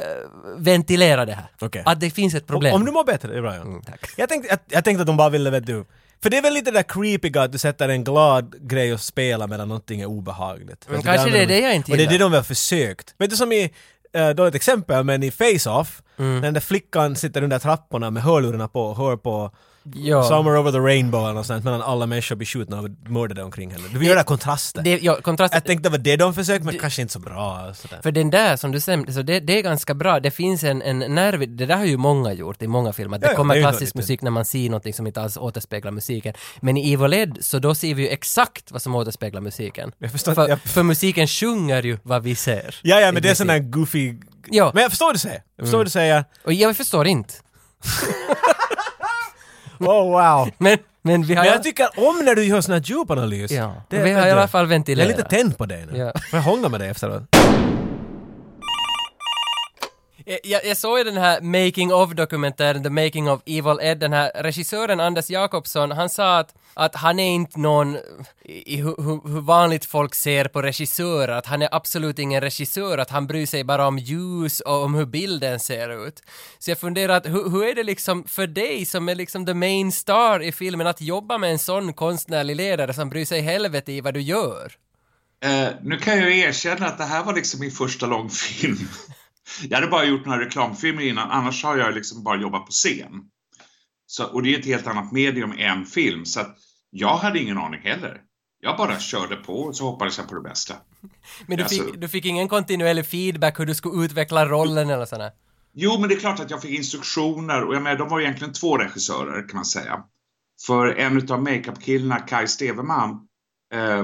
ventilera 0.56 1.24
det 1.26 1.34
här. 1.34 1.46
Okej. 1.60 1.82
Att 1.86 2.00
det 2.00 2.10
finns 2.10 2.34
ett 2.34 2.46
problem. 2.46 2.74
Om, 2.74 2.80
om 2.80 2.86
du 2.86 2.92
mår 2.92 3.04
bättre, 3.04 3.28
det 3.28 3.36
är 3.38 3.42
bra. 3.42 3.54
Ja. 3.54 3.60
Mm, 3.60 3.82
tack. 3.82 4.10
Jag, 4.16 4.28
tänkte, 4.28 4.48
jag, 4.48 4.58
jag 4.68 4.84
tänkte 4.84 5.00
att 5.00 5.06
de 5.06 5.16
bara 5.16 5.28
ville, 5.28 5.50
vet 5.50 5.66
du, 5.66 5.84
för 6.22 6.30
det 6.30 6.36
är 6.38 6.42
väl 6.42 6.54
lite 6.54 6.70
det 6.70 6.78
där 6.78 6.82
creepiga 6.82 7.42
att 7.42 7.52
du 7.52 7.58
sätter 7.58 7.88
en 7.88 8.04
glad 8.04 8.68
grej 8.68 8.92
och 8.92 9.00
spelar 9.00 9.46
medan 9.48 9.68
någonting 9.68 10.00
är 10.00 10.06
obehagligt. 10.06 10.86
Men 10.88 11.00
du, 11.00 11.06
kanske 11.06 11.30
det 11.30 11.38
är 11.38 11.46
det 11.46 11.58
jag 11.60 11.74
inte 11.74 11.90
Och 11.90 11.96
det 11.96 12.02
är 12.02 12.06
det 12.06 12.12
gillar. 12.12 12.30
de 12.30 12.36
har 12.36 12.42
försökt. 12.42 13.14
Vet 13.18 13.30
du 13.30 13.36
som 13.36 13.52
i, 13.52 13.72
äh, 14.14 14.30
dåligt 14.30 14.54
exempel, 14.54 15.04
men 15.04 15.22
i 15.22 15.30
Face-Off, 15.30 16.02
Mm. 16.16 16.34
när 16.34 16.40
den 16.42 16.54
där 16.54 16.60
flickan 16.60 17.16
sitter 17.16 17.42
under 17.42 17.58
trapporna 17.58 18.10
med 18.10 18.22
hörlurarna 18.22 18.68
på 18.68 18.82
och 18.82 18.96
hör 18.96 19.16
på 19.16 19.50
Ja. 19.94 20.22
Somewhere 20.24 20.58
over 20.58 20.72
the 20.72 20.78
rainbow 20.78 21.24
eller 21.24 21.34
något 21.34 21.46
sånt 21.46 21.64
medan 21.64 21.82
alla 21.82 22.06
människor 22.06 22.36
blir 22.36 22.46
skjutna 22.46 22.78
av 22.78 22.88
mördade 23.08 23.42
omkring 23.42 23.70
henne. 23.70 23.84
Du 23.92 23.98
vill 23.98 24.08
göra 24.08 24.24
kontraster. 24.24 24.82
Det, 24.82 24.98
ja, 25.02 25.18
kontrast, 25.22 25.54
Jag 25.54 25.64
tänkte 25.64 25.88
det 25.88 25.90
var 25.90 25.98
det 25.98 26.16
de 26.16 26.34
försökte 26.34 26.66
men 26.66 26.78
kanske 26.78 27.02
inte 27.02 27.12
så 27.12 27.18
bra. 27.18 27.74
Sådär. 27.74 28.00
För 28.02 28.12
den 28.12 28.30
där 28.30 28.56
som 28.56 28.72
du 28.72 28.80
säger, 28.80 29.12
så 29.12 29.22
det, 29.22 29.40
det 29.40 29.58
är 29.58 29.62
ganska 29.62 29.94
bra. 29.94 30.20
Det 30.20 30.30
finns 30.30 30.64
en, 30.64 30.82
en 30.82 30.98
nerv, 30.98 31.56
det 31.56 31.66
där 31.66 31.76
har 31.76 31.84
ju 31.84 31.96
många 31.96 32.32
gjort 32.32 32.62
i 32.62 32.66
många 32.66 32.92
filmer. 32.92 33.18
Det 33.18 33.26
Ja, 33.30 33.36
kommer 33.36 33.54
det 33.54 33.60
ju 33.60 33.66
klassisk 33.66 33.94
musik 33.94 34.22
när 34.22 34.30
man 34.30 34.44
ser 34.44 34.64
någonting 34.70 34.94
som 34.94 35.06
inte 35.06 35.22
alls 35.22 35.36
återspeglar 35.36 35.90
musiken. 35.90 36.34
Men 36.60 36.76
i 36.76 36.92
Evil 36.92 37.12
Ed 37.12 37.38
så 37.40 37.58
då 37.58 37.74
ser 37.74 37.94
vi 37.94 38.02
ju 38.02 38.08
exakt 38.08 38.72
vad 38.72 38.82
som 38.82 38.94
återspeglar 38.94 39.40
musiken. 39.40 39.92
Förstår- 40.12 40.34
för, 40.34 40.48
jag- 40.48 40.60
för 40.60 40.82
musiken 40.82 41.26
sjunger 41.28 41.82
ju 41.82 41.98
vad 42.02 42.22
vi 42.22 42.34
ser. 42.34 42.74
Ja, 42.82 43.00
ja, 43.00 43.12
men 43.12 43.22
det 43.22 43.30
är 43.30 43.34
sån 43.34 43.46
där 43.46 43.58
goofy... 43.58 44.14
Ja. 44.50 44.70
Men 44.74 44.82
jag 44.82 44.90
förstår 44.92 45.06
vad 45.06 45.14
du 45.14 45.18
säger. 45.18 45.42
Jag 45.56 45.66
förstår 45.66 45.78
vad 45.78 45.86
du 45.86 45.90
säger. 45.90 46.24
Och 46.44 46.52
jag 46.52 46.76
förstår 46.76 47.06
inte. 47.06 47.34
Oh 49.86 50.10
wow. 50.10 50.50
Men, 50.58 50.78
men 51.02 51.22
vi 51.22 51.34
har... 51.34 51.44
Men 51.44 51.52
jag 51.52 51.62
tycker 51.62 51.86
om 51.96 52.24
när 52.24 52.34
du 52.34 52.44
gör 52.44 52.60
sån 52.60 52.72
här 52.74 52.82
djupanalys. 52.84 53.50
Ja, 53.50 53.74
Det 53.88 53.96
är- 53.96 54.04
vi 54.04 54.12
har 54.12 54.26
i 54.26 54.30
alla 54.30 54.48
fall 54.48 54.60
Jag 54.60 54.66
är 54.66 54.68
ventilerat. 54.70 55.08
lite 55.08 55.22
tänd 55.28 55.58
på 55.58 55.66
dig 55.66 55.86
nu. 55.92 55.98
Ja. 55.98 56.12
Får 56.30 56.38
jag 56.38 56.44
hångla 56.44 56.68
med 56.68 56.80
dig 56.80 56.88
efteråt? 56.88 57.22
Eh, 60.26 60.38
jag, 60.44 60.64
jag, 60.64 60.76
såg 60.76 60.98
ju 60.98 61.04
den 61.04 61.16
här 61.16 61.40
Making 61.40 61.92
of-dokumentären, 61.92 62.82
The 62.82 62.90
Making 62.90 63.30
of 63.30 63.40
Evil 63.46 63.78
Ed, 63.82 63.98
den 63.98 64.12
här 64.12 64.30
regissören 64.34 65.00
Anders 65.00 65.30
Jakobsson, 65.30 65.90
han 65.90 66.08
sa 66.08 66.38
att, 66.38 66.54
att 66.74 66.94
han 66.94 67.18
är 67.18 67.30
inte 67.30 67.60
någon, 67.60 67.96
i, 68.44 68.74
i 68.74 68.76
hur, 68.76 69.02
hur- 69.02 69.40
vanligt 69.40 69.84
folk 69.84 70.14
ser 70.14 70.44
på 70.44 70.62
regissörer, 70.62 71.32
att 71.32 71.46
han 71.46 71.62
är 71.62 71.68
absolut 71.72 72.18
ingen 72.18 72.40
regissör, 72.40 72.98
att 72.98 73.10
han 73.10 73.26
bryr 73.26 73.46
sig 73.46 73.64
bara 73.64 73.86
om 73.86 73.98
ljus 73.98 74.60
och 74.60 74.84
om 74.84 74.94
hur 74.94 75.06
bilden 75.06 75.60
ser 75.60 76.06
ut. 76.06 76.22
Så 76.58 76.70
jag 76.70 76.78
funderar 76.78 77.16
att 77.16 77.26
hur, 77.26 77.50
hur 77.50 77.64
är 77.64 77.74
det 77.74 77.82
liksom 77.82 78.24
för 78.24 78.46
dig 78.46 78.86
som 78.86 79.08
är 79.08 79.14
liksom 79.14 79.46
the 79.46 79.54
main 79.54 79.92
star 79.92 80.42
i 80.42 80.52
filmen 80.52 80.86
att 80.86 81.00
jobba 81.00 81.38
med 81.38 81.50
en 81.50 81.58
sån 81.58 81.92
konstnärlig 81.92 82.56
ledare 82.56 82.94
som 82.94 83.10
bryr 83.10 83.24
sig 83.24 83.40
helvete 83.40 83.92
i 83.92 84.00
vad 84.00 84.14
du 84.14 84.20
gör? 84.20 84.72
Uh, 85.44 85.68
nu 85.82 85.98
kan 85.98 86.18
jag 86.18 86.30
ju 86.30 86.38
erkänna 86.40 86.86
att 86.86 86.98
det 86.98 87.04
här 87.04 87.24
var 87.24 87.34
liksom 87.34 87.60
min 87.60 87.70
första 87.70 88.06
långfilm. 88.06 88.88
Jag 89.68 89.76
hade 89.76 89.86
bara 89.90 90.04
gjort 90.04 90.26
några 90.26 90.40
reklamfilmer 90.40 91.02
innan, 91.02 91.30
annars 91.30 91.64
har 91.64 91.76
jag 91.76 91.94
liksom 91.94 92.22
bara 92.24 92.40
jobbat 92.40 92.66
på 92.66 92.72
scen. 92.72 93.10
Så, 94.06 94.24
och 94.26 94.42
det 94.42 94.54
är 94.54 94.58
ett 94.58 94.66
helt 94.66 94.86
annat 94.86 95.12
medium 95.12 95.52
än 95.58 95.86
film, 95.86 96.24
så 96.24 96.40
att 96.40 96.56
jag 96.90 97.16
hade 97.16 97.38
ingen 97.38 97.58
aning 97.58 97.80
heller. 97.80 98.20
Jag 98.60 98.76
bara 98.76 98.98
körde 99.00 99.36
på 99.36 99.54
och 99.54 99.76
så 99.76 99.84
hoppades 99.84 100.18
jag 100.18 100.28
på 100.28 100.34
det 100.34 100.40
bästa. 100.40 100.74
Men 101.46 101.56
du 101.56 101.62
Alltså- 101.62 101.84
fick, 101.84 102.00
du 102.00 102.08
fick 102.08 102.24
ingen 102.24 102.48
kontinuerlig 102.48 103.06
feedback 103.06 103.58
hur 103.60 103.66
du 103.66 103.74
skulle 103.74 104.04
utveckla 104.04 104.46
rollen 104.46 104.90
eller 104.90 105.04
sådär? 105.04 105.30
Jo, 105.74 105.98
men 106.00 106.08
det 106.08 106.14
är 106.14 106.18
klart 106.20 106.40
att 106.40 106.50
jag 106.50 106.62
fick 106.62 106.70
instruktioner 106.78 107.62
och 107.64 107.74
jag 107.74 107.82
med, 107.82 107.98
de 107.98 108.08
var 108.08 108.20
egentligen 108.20 108.52
två 108.52 108.78
regissörer 108.78 109.48
kan 109.48 109.56
man 109.56 109.64
säga. 109.64 110.00
För 110.66 110.86
en 110.86 111.18
utav 111.18 111.42
makeup-killarna, 111.42 112.20
Kai 112.20 112.46
Steverman, 112.48 113.10
eh, 113.10 113.16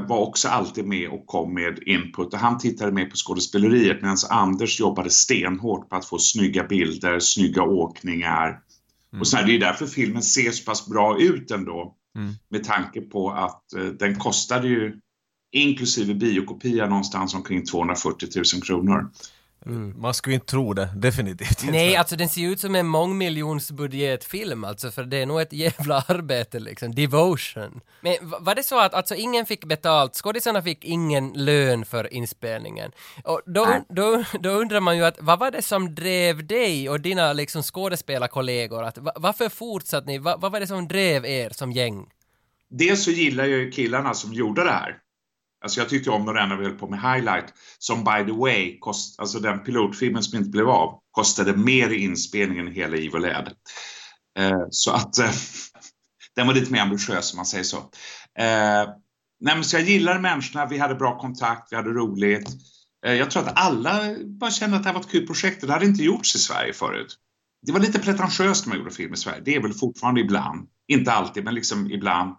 var 0.09 0.19
också 0.19 0.49
alltid 0.49 0.87
med 0.87 1.09
och 1.09 1.27
kom 1.27 1.55
med 1.55 1.79
input 1.87 2.33
och 2.33 2.39
han 2.39 2.59
tittade 2.59 2.93
mer 2.93 3.05
på 3.05 3.16
skådespeleriet 3.16 4.03
medan 4.03 4.16
Anders 4.31 4.81
jobbade 4.81 5.11
stenhårt 5.11 5.89
på 5.89 5.97
att 5.97 6.05
få 6.05 6.19
snygga 6.19 6.64
bilder, 6.64 7.19
snygga 7.21 7.62
åkningar. 7.62 8.61
Och 9.21 9.29
så 9.29 9.37
här, 9.37 9.47
det 9.47 9.55
är 9.55 9.61
därför 9.61 9.87
filmen 9.87 10.23
ser 10.23 10.51
så 10.51 10.64
pass 10.64 10.87
bra 10.87 11.21
ut 11.21 11.51
ändå. 11.51 11.95
Med 12.49 12.64
tanke 12.64 13.01
på 13.01 13.31
att 13.31 13.73
eh, 13.73 13.85
den 13.85 14.14
kostade 14.14 14.69
ju 14.69 15.01
inklusive 15.53 16.14
biokopia 16.14 16.87
någonstans 16.87 17.35
omkring 17.35 17.64
240 17.64 18.29
000 18.37 18.62
kronor. 18.62 19.11
Man 19.95 20.15
skulle 20.15 20.35
inte 20.35 20.47
tro 20.47 20.73
det, 20.73 20.89
definitivt 20.97 21.63
inte. 21.63 21.73
Nej, 21.73 21.97
alltså 21.97 22.17
den 22.17 22.29
ser 22.29 22.41
ju 22.41 22.53
ut 22.53 22.61
som 22.61 22.75
en 22.75 22.87
mångmiljonsbudgetfilm 22.87 24.65
alltså, 24.65 24.91
för 24.91 25.05
det 25.05 25.17
är 25.17 25.27
nog 25.27 25.41
ett 25.41 25.53
jävla 25.53 25.97
arbete 26.09 26.59
liksom. 26.59 26.95
Devotion. 26.95 27.81
Men 28.01 28.15
va- 28.31 28.39
var 28.41 28.55
det 28.55 28.63
så 28.63 28.81
att 28.81 28.95
alltså 28.95 29.15
ingen 29.15 29.47
fick 29.47 29.65
betalt, 29.65 30.15
skådisarna 30.15 30.63
fick 30.63 30.85
ingen 30.85 31.33
lön 31.33 31.85
för 31.85 32.15
inspelningen? 32.15 32.91
Och 33.25 33.43
då, 33.47 33.65
Nej. 33.65 33.83
då, 33.89 34.25
då 34.41 34.51
undrar 34.51 34.81
man 34.81 34.97
ju 34.97 35.05
att 35.05 35.17
vad 35.21 35.39
var 35.39 35.51
det 35.51 35.63
som 35.63 35.95
drev 35.95 36.47
dig 36.47 36.89
och 36.91 37.01
dina 37.01 37.33
liksom 37.33 37.63
skådespelarkollegor? 37.63 38.83
Att, 38.85 38.99
va, 38.99 39.13
varför 39.17 39.49
fortsatte 39.49 40.07
ni? 40.07 40.19
Va, 40.19 40.37
vad 40.37 40.53
var 40.53 40.61
det 40.61 40.67
som 40.67 40.89
drev 40.89 41.27
er 41.27 41.51
som 41.51 41.73
gäng? 41.73 42.07
Dels 42.71 43.05
så 43.05 43.11
gillar 43.11 43.45
jag 43.45 43.59
ju 43.59 43.71
killarna 43.71 44.15
som 44.15 44.33
gjorde 44.33 44.65
det 44.65 44.71
här. 44.71 44.97
Alltså 45.61 45.81
jag 45.81 45.89
tyckte 45.89 46.11
om 46.11 46.27
den 46.27 46.49
när 46.49 46.57
vi 46.57 46.65
höll 46.65 46.79
på 46.79 46.89
med 46.89 47.01
Highlight. 47.01 47.55
Som 47.79 48.05
by 48.05 48.33
the 48.33 48.39
way, 48.39 48.79
kost, 48.79 49.21
alltså 49.21 49.41
den 49.41 49.65
pilotfilmen 49.65 50.23
som 50.23 50.39
inte 50.39 50.51
blev 50.51 50.69
av, 50.69 51.01
kostade 51.11 51.57
mer 51.57 51.91
i 51.91 52.05
inspelningen 52.05 52.67
än 52.67 52.73
hela 52.73 52.97
Evil 52.97 53.25
Ed. 53.25 53.53
Eh, 54.39 54.67
så 54.71 54.93
att 54.93 55.19
eh, 55.19 55.31
den 56.37 56.47
var 56.47 56.55
lite 56.55 56.73
mer 56.73 56.81
ambitiös 56.81 57.33
om 57.33 57.37
man 57.37 57.47
säger 57.47 57.65
så. 57.65 57.77
Eh, 58.39 58.89
nej, 59.41 59.55
men 59.55 59.65
så 59.65 59.77
jag 59.77 59.85
gillade 59.85 60.21
människorna, 60.21 60.67
vi 60.67 60.79
hade 60.79 60.95
bra 60.95 61.19
kontakt, 61.19 61.73
vi 61.73 61.77
hade 61.77 61.91
roligt. 61.91 62.49
Eh, 63.07 63.15
jag 63.15 63.31
tror 63.31 63.43
att 63.43 63.59
alla 63.59 64.15
bara 64.25 64.51
kände 64.51 64.77
att 64.77 64.83
det 64.83 64.89
här 64.89 64.95
var 64.95 65.01
ett 65.01 65.11
kul 65.11 65.27
projekt 65.27 65.63
och 65.63 65.67
det 65.67 65.73
hade 65.73 65.87
inte 65.87 66.05
gjorts 66.05 66.35
i 66.35 66.39
Sverige 66.39 66.73
förut. 66.73 67.17
Det 67.67 67.73
var 67.73 67.81
lite 67.81 67.99
pretentiöst 67.99 68.67
när 68.67 68.69
man 68.69 68.79
gjorde 68.79 68.95
film 68.95 69.15
i 69.15 69.17
Sverige. 69.17 69.43
Det 69.45 69.55
är 69.55 69.63
väl 69.63 69.73
fortfarande 69.73 70.21
ibland. 70.21 70.69
Inte 70.89 71.13
alltid, 71.13 71.45
men 71.45 71.55
liksom 71.55 71.91
ibland. 71.91 72.37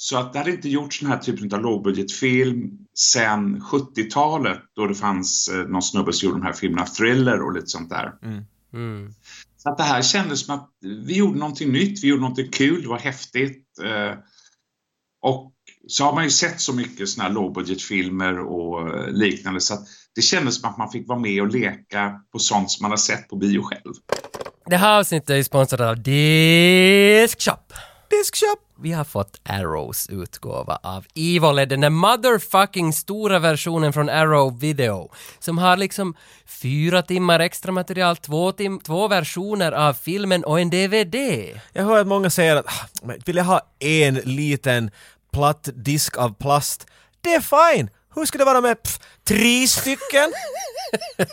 Så 0.00 0.18
att 0.18 0.32
det 0.32 0.38
hade 0.38 0.50
inte 0.50 0.68
gjorts 0.68 1.00
den 1.00 1.10
här 1.10 1.18
typen 1.18 1.54
av 1.54 1.60
lågbudgetfilm 1.60 2.70
sen 2.98 3.60
70-talet 3.60 4.60
då 4.76 4.86
det 4.86 4.94
fanns 4.94 5.48
eh, 5.48 5.68
någon 5.68 5.82
snubbe 5.82 6.12
som 6.12 6.26
gjorde 6.26 6.40
de 6.40 6.46
här 6.46 6.52
filmerna 6.52 6.86
Thriller 6.86 7.42
och 7.42 7.52
lite 7.52 7.66
sånt 7.66 7.90
där. 7.90 8.12
Mm. 8.72 9.14
Så 9.56 9.70
att 9.70 9.76
det 9.76 9.84
här 9.84 10.02
kändes 10.02 10.46
som 10.46 10.54
att 10.54 10.70
vi 11.06 11.16
gjorde 11.16 11.38
någonting 11.38 11.72
nytt, 11.72 12.04
vi 12.04 12.08
gjorde 12.08 12.20
någonting 12.20 12.50
kul, 12.50 12.82
det 12.82 12.88
var 12.88 12.98
häftigt. 12.98 13.64
Eh, 13.84 14.18
och 15.22 15.52
så 15.88 16.04
har 16.04 16.14
man 16.14 16.24
ju 16.24 16.30
sett 16.30 16.60
så 16.60 16.72
mycket 16.72 17.08
såna 17.08 17.28
här 17.28 17.34
lågbudgetfilmer 17.34 18.38
och 18.38 18.88
eh, 18.88 19.10
liknande 19.12 19.60
så 19.60 19.74
att 19.74 19.86
det 20.14 20.22
kändes 20.22 20.60
som 20.60 20.70
att 20.70 20.78
man 20.78 20.90
fick 20.90 21.08
vara 21.08 21.18
med 21.18 21.42
och 21.42 21.48
leka 21.48 22.20
på 22.32 22.38
sånt 22.38 22.70
som 22.70 22.84
man 22.84 22.90
har 22.90 22.96
sett 22.96 23.28
på 23.28 23.36
bio 23.36 23.62
själv. 23.62 23.94
Det 24.66 24.76
här 24.76 24.98
avsnittet 24.98 25.30
är 25.30 25.42
sponsrat 25.42 25.80
av 25.80 26.02
Diskshop. 26.02 27.72
Diskshop! 28.18 28.58
Vi 28.80 28.92
har 28.92 29.04
fått 29.04 29.40
Arrows 29.44 30.08
utgåva 30.10 30.78
av 30.82 31.04
Evil 31.14 31.68
den 31.68 31.80
där 31.80 31.90
motherfucking 31.90 32.92
stora 32.92 33.38
versionen 33.38 33.92
från 33.92 34.08
Arrow 34.08 34.58
Video, 34.60 35.10
som 35.38 35.58
har 35.58 35.76
liksom 35.76 36.14
fyra 36.46 37.02
timmar 37.02 37.40
extra 37.40 37.72
material, 37.72 38.16
två, 38.16 38.52
tim- 38.52 38.80
två 38.80 39.08
versioner 39.08 39.72
av 39.72 39.92
filmen 39.92 40.44
och 40.44 40.60
en 40.60 40.70
DVD. 40.70 41.14
Jag 41.72 41.84
hör 41.84 42.00
att 42.00 42.06
många 42.06 42.30
säger 42.30 42.56
att 42.56 42.66
"Ah, 42.66 43.12
vill 43.26 43.36
jag 43.36 43.44
ha 43.44 43.60
en 43.78 44.14
liten 44.14 44.90
platt 45.32 45.68
disk 45.74 46.16
av 46.18 46.34
plast? 46.34 46.86
Det 47.20 47.34
är 47.34 47.40
fine! 47.74 47.90
Hur 48.14 48.26
ska 48.26 48.38
det 48.38 48.44
vara 48.44 48.60
med 48.60 48.82
pff, 48.82 49.00
tre 49.24 49.66
stycken? 49.66 50.32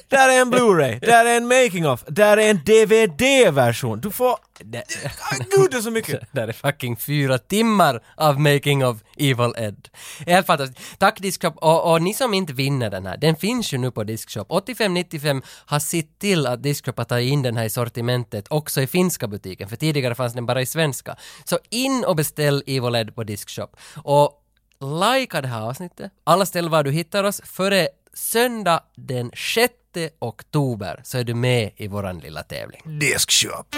där 0.08 0.30
är 0.30 0.42
en 0.42 0.54
Blu-ray, 0.54 1.00
där 1.00 1.26
är 1.26 1.38
en 1.38 1.48
making 1.48 1.88
of, 1.88 2.04
där 2.08 2.38
är 2.38 2.50
en 2.50 2.58
DVD-version. 2.58 4.00
Du 4.00 4.12
får... 4.12 4.38
Gud, 4.60 5.72
det 5.72 5.78
är 5.78 5.82
så 5.82 5.92
mycket! 5.92 6.22
där 6.32 6.48
är 6.48 6.52
fucking 6.52 6.98
fyra 6.98 7.38
timmar 7.38 8.04
av 8.16 8.40
Making 8.40 8.86
of 8.86 8.98
Evil 9.18 9.54
Ed. 9.58 9.90
Helt 10.26 10.48
fantastiskt. 10.48 11.00
Tack 11.00 11.20
Diskshop 11.20 11.58
och, 11.58 11.92
och 11.92 12.02
ni 12.02 12.14
som 12.14 12.34
inte 12.34 12.54
vinner 12.54 12.90
den 12.90 13.06
här, 13.06 13.18
den 13.18 13.36
finns 13.36 13.74
ju 13.74 13.78
nu 13.78 13.92
på 13.92 14.04
Diskshop. 14.04 14.48
8595 14.50 15.42
har 15.66 15.80
sett 15.80 16.20
till 16.20 16.48
att 16.48 16.64
Diskshop 16.64 16.98
har 16.98 17.06
tagit 17.06 17.32
in 17.32 17.42
den 17.42 17.58
här 17.58 17.66
i 17.66 17.70
sortimentet 17.70 18.46
också 18.50 18.82
i 18.82 18.88
finska 18.88 19.28
butiken, 19.28 19.70
för 19.70 19.76
tidigare 19.76 20.16
fanns 20.16 20.34
den 20.34 20.46
bara 20.46 20.62
i 20.62 20.66
svenska. 20.66 21.16
Så 21.46 21.60
in 21.70 22.06
och 22.08 22.16
beställ 22.16 22.64
Evil 22.68 22.96
Ed 22.96 23.16
på 23.16 23.24
Diskshop. 23.24 23.78
Och 24.04 24.42
likea 24.82 25.42
det 25.42 25.48
här 25.48 25.62
avsnittet, 25.62 26.12
alla 26.24 26.46
ställen 26.46 26.72
var 26.72 26.84
du 26.84 26.92
hittar 26.92 27.24
oss, 27.24 27.42
före 27.46 27.88
söndag 28.14 28.84
den 28.96 29.32
6 29.56 29.74
oktober 30.20 31.02
så 31.04 31.18
är 31.18 31.24
du 31.24 31.34
med 31.34 31.72
i 31.76 31.88
våran 31.88 32.20
lilla 32.20 32.44
tävling. 32.44 32.82
Diskshop! 33.00 33.76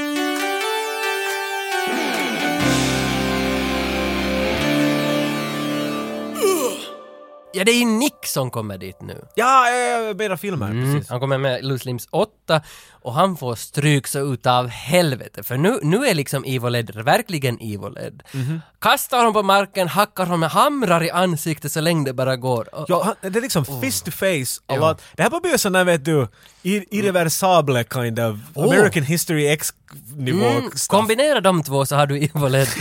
Ja, 7.58 7.64
det 7.64 7.72
är 7.72 7.86
Nick 7.86 8.26
som 8.26 8.52
kommer 8.52 8.78
dit 8.78 9.02
nu. 9.02 9.26
Ja, 9.36 9.70
ja, 9.70 10.14
mera 10.14 10.38
filmer. 10.38 10.70
Mm, 10.70 10.94
Precis. 10.94 11.10
han 11.10 11.20
kommer 11.20 11.38
med 11.38 11.66
Loose 11.66 11.86
Limbs 11.86 12.08
8 12.12 12.62
och 13.02 13.14
han 13.14 13.38
får 13.38 13.56
stryk 13.56 14.08
så 14.08 14.34
utav 14.34 14.68
helvete 14.68 15.44
för 15.44 15.58
nu, 15.58 15.80
nu 15.84 16.06
är 16.08 16.14
liksom 16.16 16.44
Evil 16.48 16.76
Ed 16.76 16.96
verkligen 16.96 17.56
Evil 17.56 17.98
Ed. 17.98 18.24
Mhm. 18.34 18.62
Kastar 18.82 19.18
honom 19.18 19.34
på 19.34 19.44
marken, 19.44 19.88
hackar 19.88 20.24
honom 20.26 20.40
med 20.40 20.50
hamrar 20.50 21.04
i 21.04 21.12
ansiktet 21.12 21.72
så 21.72 21.82
länge 21.82 22.06
det 22.06 22.14
bara 22.14 22.36
går. 22.36 22.76
Och- 22.76 22.86
Ja, 22.90 23.04
han, 23.04 23.32
det 23.32 23.40
är 23.40 23.42
liksom 23.42 23.66
face 23.66 24.06
to 24.06 24.12
face. 24.12 24.62
a 24.68 24.76
lot. 24.76 25.02
Det 25.16 25.24
här 25.24 25.30
bara 25.30 25.42
blir 25.42 25.58
sån 25.58 25.74
där 25.74 25.84
vet 25.84 26.06
du, 26.06 26.28
ir- 26.64 26.86
irreversible 26.92 27.84
kind 27.94 28.20
of 28.20 28.36
Oh. 28.54 28.64
American 28.64 29.04
History 29.04 29.48
X-nivå 29.48 30.46
Mm, 30.48 30.64
stuff. 30.72 30.88
kombinera 30.88 31.42
de 31.42 31.64
två 31.64 31.86
så 31.86 31.96
har 31.96 32.08
du 32.08 32.18
Evil 32.18 32.56
Ed. 32.56 32.68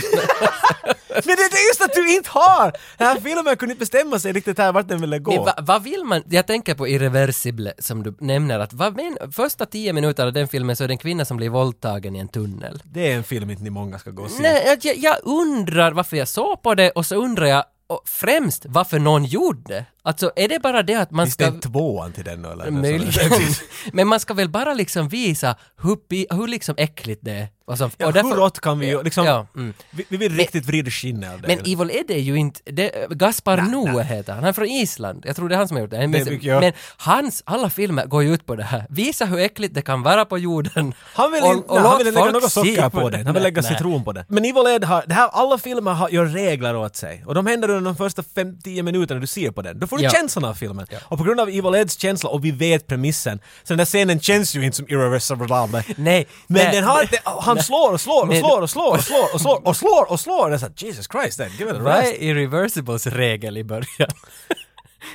Men 1.25 1.35
det 1.35 1.41
är 1.41 1.67
just 1.69 1.81
att 1.81 1.93
du 1.93 2.15
inte 2.15 2.29
har! 2.29 2.71
Den 2.97 3.07
här 3.07 3.19
filmen 3.19 3.57
kunde 3.57 3.73
inte 3.73 3.79
bestämma 3.79 4.19
sig 4.19 4.31
riktigt 4.33 4.57
här 4.57 4.71
vart 4.71 4.87
den 4.87 5.01
ville 5.01 5.19
gå. 5.19 5.31
Men 5.35 5.43
va, 5.45 5.53
vad 5.61 5.83
vill 5.83 6.03
man? 6.03 6.23
Jag 6.29 6.47
tänker 6.47 6.75
på 6.75 6.87
Irreversible 6.87 7.73
som 7.79 8.03
du 8.03 8.15
nämner 8.19 8.59
att 8.59 8.73
vad 8.73 8.95
men, 8.95 9.31
första 9.31 9.65
tio 9.65 9.93
minuter 9.93 10.25
av 10.25 10.33
den 10.33 10.47
filmen 10.47 10.75
så 10.75 10.83
är 10.83 10.87
det 10.87 10.93
en 10.93 10.97
kvinna 10.97 11.25
som 11.25 11.37
blir 11.37 11.49
våldtagen 11.49 12.15
i 12.15 12.19
en 12.19 12.27
tunnel. 12.27 12.81
Det 12.85 13.11
är 13.11 13.15
en 13.15 13.23
film 13.23 13.49
inte 13.49 13.63
ni 13.63 13.69
många 13.69 13.99
ska 13.99 14.11
gå 14.11 14.23
och 14.23 14.31
se. 14.31 14.41
Nej, 14.43 14.63
jag- 14.65 14.85
jag, 14.85 14.97
jag 14.97 15.15
undrar 15.23 15.91
varför 15.91 16.17
jag 16.17 16.27
såg 16.27 16.61
på 16.61 16.75
det 16.75 16.91
och 16.91 17.05
så 17.05 17.15
undrar 17.15 17.45
jag 17.45 17.63
och 17.87 18.01
främst 18.05 18.65
varför 18.69 18.99
någon 18.99 19.25
gjorde 19.25 19.61
det. 19.73 19.85
Alltså 20.07 20.31
är 20.35 20.47
det 20.47 20.59
bara 20.59 20.83
det 20.83 20.95
att 20.95 21.11
man 21.11 21.25
Finns 21.25 21.33
ska... 21.33 21.43
det 21.43 21.51
en 21.51 21.59
tvåan 21.59 22.11
till 22.11 22.23
den 22.23 22.45
eller? 22.45 22.71
Möjligen. 22.71 23.31
Men 23.93 24.07
man 24.07 24.19
ska 24.19 24.33
väl 24.33 24.49
bara 24.49 24.73
liksom 24.73 25.09
visa 25.09 25.55
hur, 25.81 26.35
hur 26.35 26.47
liksom 26.47 26.75
äckligt 26.77 27.21
det 27.23 27.31
är. 27.31 27.47
Och, 27.67 27.77
så, 27.77 27.89
Ja, 27.97 28.07
och 28.07 28.13
därför- 28.13 28.29
hur 28.29 28.35
rått 28.35 28.59
kan 28.59 28.79
vi 28.79 28.87
ju 28.87 29.03
liksom... 29.03 29.25
Ja, 29.25 29.47
mm. 29.55 29.73
vi, 29.91 30.05
vi 30.09 30.17
vill 30.17 30.37
riktigt 30.37 30.65
vrida 30.65 30.91
skinnet 30.91 31.33
av 31.33 31.41
det. 31.41 31.47
Men 31.47 31.59
Evil 31.59 31.91
Ed 31.91 32.11
är 32.11 32.19
ju 32.19 32.35
inte, 32.35 32.61
det, 32.65 33.07
Gaspar 33.09 33.57
Noé 33.57 34.03
heter 34.03 34.33
han, 34.33 34.43
han 34.43 34.49
är 34.49 34.53
från 34.53 34.65
Island, 34.65 35.23
jag 35.27 35.35
tror 35.35 35.49
det 35.49 35.55
är 35.55 35.57
han 35.57 35.67
som 35.67 35.77
har 35.77 35.81
gjort 35.81 35.91
det. 35.91 36.07
Men, 36.07 36.11
mycket, 36.11 36.43
ja. 36.43 36.59
men 36.59 36.73
hans, 36.97 37.43
alla 37.45 37.69
filmer 37.69 38.05
går 38.05 38.23
ju 38.23 38.33
ut 38.33 38.45
på 38.45 38.55
det 38.55 38.63
här, 38.63 38.85
visa 38.89 39.25
hur 39.25 39.39
äckligt 39.39 39.73
det 39.73 39.81
kan 39.81 40.03
vara 40.03 40.25
på 40.25 40.37
jorden. 40.37 40.93
Han 41.13 41.31
vill 41.31 41.43
Och- 41.43 41.49
och 41.49 41.55
nej, 41.69 41.83
låt 41.83 41.91
han 41.91 41.97
vill 41.97 42.13
lägga 42.13 42.31
något 42.31 42.51
socker 42.51 42.89
på 42.89 43.09
det. 43.09 43.17
det. 43.17 43.23
Han 43.23 43.33
vill 43.33 43.43
lägga 43.43 43.61
nej. 43.61 43.71
citron 43.71 44.03
på 44.03 44.13
det. 44.13 44.25
Men 44.27 44.45
Evil 44.45 44.67
Ed 44.67 44.83
har, 44.83 45.03
det 45.07 45.13
här, 45.13 45.29
alla 45.31 45.57
filmer 45.57 45.93
har, 45.93 46.09
gör 46.09 46.25
regler 46.25 46.75
åt 46.75 46.95
sig. 46.95 47.23
Och 47.25 47.35
de 47.35 47.45
händer 47.45 47.69
under 47.69 47.91
de 47.91 47.95
första 47.95 48.21
5-10 48.21 48.81
minuterna 48.83 49.19
du 49.19 49.27
ser 49.27 49.51
på 49.51 49.61
den. 49.61 49.79
Då 49.79 49.87
får 49.87 49.96
du 49.97 50.03
Ja. 50.03 50.09
känslan 50.09 50.45
av 50.45 50.53
filmen. 50.53 50.87
Och 51.03 51.17
på 51.17 51.23
grund 51.23 51.39
av 51.39 51.49
Evil 51.49 51.75
Eds 51.75 51.97
känsla, 51.99 52.29
och 52.29 52.45
vi 52.45 52.51
vet 52.51 52.87
premissen, 52.87 53.39
så 53.63 53.73
den 53.73 53.77
där 53.77 53.85
scenen 53.85 54.19
känns 54.19 54.55
ju 54.55 54.65
inte 54.65 54.77
som 54.77 54.85
irreversible. 54.89 55.83
Nej, 55.97 56.27
Men 56.47 56.63
nej, 56.63 56.75
den 56.75 56.83
har, 56.83 57.07
nej. 57.11 57.21
han 57.41 57.63
slår 57.63 57.91
och 57.93 58.01
slår 58.01 58.21
och 58.21 58.27
Men- 58.27 58.39
slår 58.39 58.61
och 58.61 58.69
slår 58.69 58.93
och 58.93 59.03
slår 59.03 59.33
och 59.33 59.41
slår 59.41 59.67
och 59.67 59.75
slår 59.77 60.11
och 60.11 60.19
slår. 60.19 60.49
Det 60.49 60.55
är 60.55 60.59
såhär, 60.59 60.73
Jesus 60.77 61.07
Christ, 61.11 61.37
then, 61.37 61.49
give 61.59 61.71
it 61.71 61.77
a 61.77 61.79
Vad 61.83 61.95
rest. 61.95 62.13
är 62.13 62.21
Irreversibles 62.23 63.07
regel 63.07 63.57
i 63.57 63.63
början? 63.63 64.09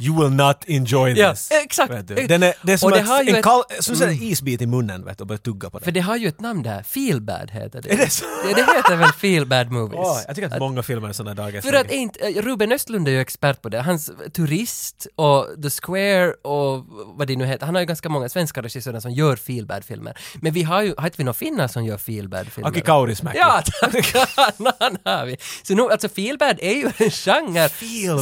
You 0.00 0.20
will 0.22 0.30
not 0.32 0.56
enjoy 0.66 1.12
Ja, 1.18 1.30
this. 1.34 1.48
exakt. 1.50 1.92
Vet 1.92 2.08
du. 2.08 2.14
Den 2.26 2.42
är, 2.42 2.54
det 2.62 2.72
är 2.72 2.76
som 2.76 2.86
Och 2.86 2.92
det 2.96 3.02
att 3.02 3.08
har 3.08 3.22
ju 3.22 3.28
en 3.30 3.36
ett- 3.36 3.44
kall, 3.44 3.62
som 3.80 4.02
en 4.02 4.22
isbit 4.22 4.62
i 4.62 4.66
munnen 4.66 5.04
vet 5.04 5.18
du, 5.18 5.22
och 5.22 5.26
börja 5.28 5.38
tugga 5.38 5.70
på 5.70 5.78
det. 5.78 5.84
För 5.84 5.92
det 5.92 6.00
har 6.00 6.16
ju 6.16 6.28
ett 6.28 6.40
namn 6.40 6.62
där, 6.62 6.82
Feelbad 6.82 7.50
heter 7.50 7.82
det. 7.82 7.92
Är 7.92 7.96
det 7.96 8.10
så? 8.10 8.24
Det, 8.46 8.54
det 8.54 8.60
heter 8.76 8.96
väl 8.96 9.12
Feelbad 9.12 9.70
Movies? 9.70 10.00
Åh, 10.00 10.18
jag 10.26 10.36
tycker 10.36 10.50
att, 10.54 10.58
många 10.58 10.82
filmer 10.82 11.08
är 11.08 11.12
sådana 11.12 11.34
dagar. 11.42 11.60
För 11.60 11.72
att 11.72 11.90
inte, 11.90 12.18
eh, 12.28 12.42
Ruben 12.42 12.72
Östlund 12.72 13.08
är 13.08 13.12
ju 13.12 13.20
expert 13.20 13.62
på 13.62 13.68
det. 13.68 13.80
Hans 13.80 14.10
Turist 14.34 15.06
och 15.16 15.46
The 15.62 15.70
Square 15.70 16.32
och 16.32 16.84
vad 17.18 17.26
det 17.26 17.36
nu 17.36 17.44
heter. 17.46 17.66
Han 17.66 17.74
har 17.74 17.82
ju 17.82 17.86
ganska 17.86 18.08
många 18.08 18.28
svenska 18.28 18.62
regissörer 18.62 19.00
som 19.00 19.10
gör 19.10 19.36
feelbad-filmer. 19.36 20.18
Men 20.34 20.52
vi 20.52 20.62
har 20.62 20.82
ju, 20.82 20.94
har 20.98 21.04
inte 21.04 21.18
vi 21.18 21.24
några 21.24 21.34
finnar 21.34 21.68
som 21.68 21.84
gör 21.84 21.98
feelbad-filmer? 21.98 22.68
Aki 22.70 22.80
Kaurismäki. 22.80 23.38
Ja, 23.38 23.62
tack! 23.80 24.14
Han 24.78 24.96
har 25.04 25.26
vi. 25.26 25.36
Så 25.62 25.74
nu, 25.74 25.82
alltså 25.82 26.08
feelbad 26.08 26.58
är 26.60 26.72
ju 26.74 26.90
en 26.98 27.10
genre 27.10 27.68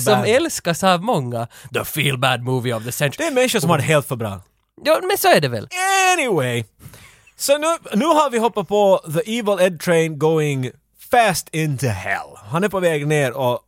som 0.00 0.24
älskas 0.26 0.84
av 0.84 1.02
många. 1.02 1.48
The 1.74 1.84
feelbad 1.84 2.42
movie 2.42 2.74
of 2.74 2.84
the 2.84 2.92
century. 2.92 3.24
Det 3.24 3.30
är 3.30 3.34
människor 3.34 3.60
som 3.60 3.70
har 3.70 3.78
det 3.78 3.84
helt 3.84 4.08
för 4.08 4.16
bra. 4.16 4.40
Ja, 4.84 5.00
men 5.08 5.18
så 5.18 5.28
är 5.28 5.40
det 5.40 5.48
väl. 5.48 5.68
Anyway! 6.18 6.64
Så 7.36 7.58
nu, 7.58 7.66
nu 7.94 8.04
har 8.04 8.30
vi 8.30 8.38
hoppat 8.38 8.68
på 8.68 9.00
The 9.14 9.38
Evil 9.38 9.60
Ed 9.60 9.80
Train 9.80 10.18
going 10.18 10.70
fast 11.10 11.48
into 11.48 11.86
hell. 11.86 12.36
Han 12.50 12.64
är 12.64 12.68
på 12.68 12.80
väg 12.80 13.06
ner 13.06 13.32
och 13.32 13.60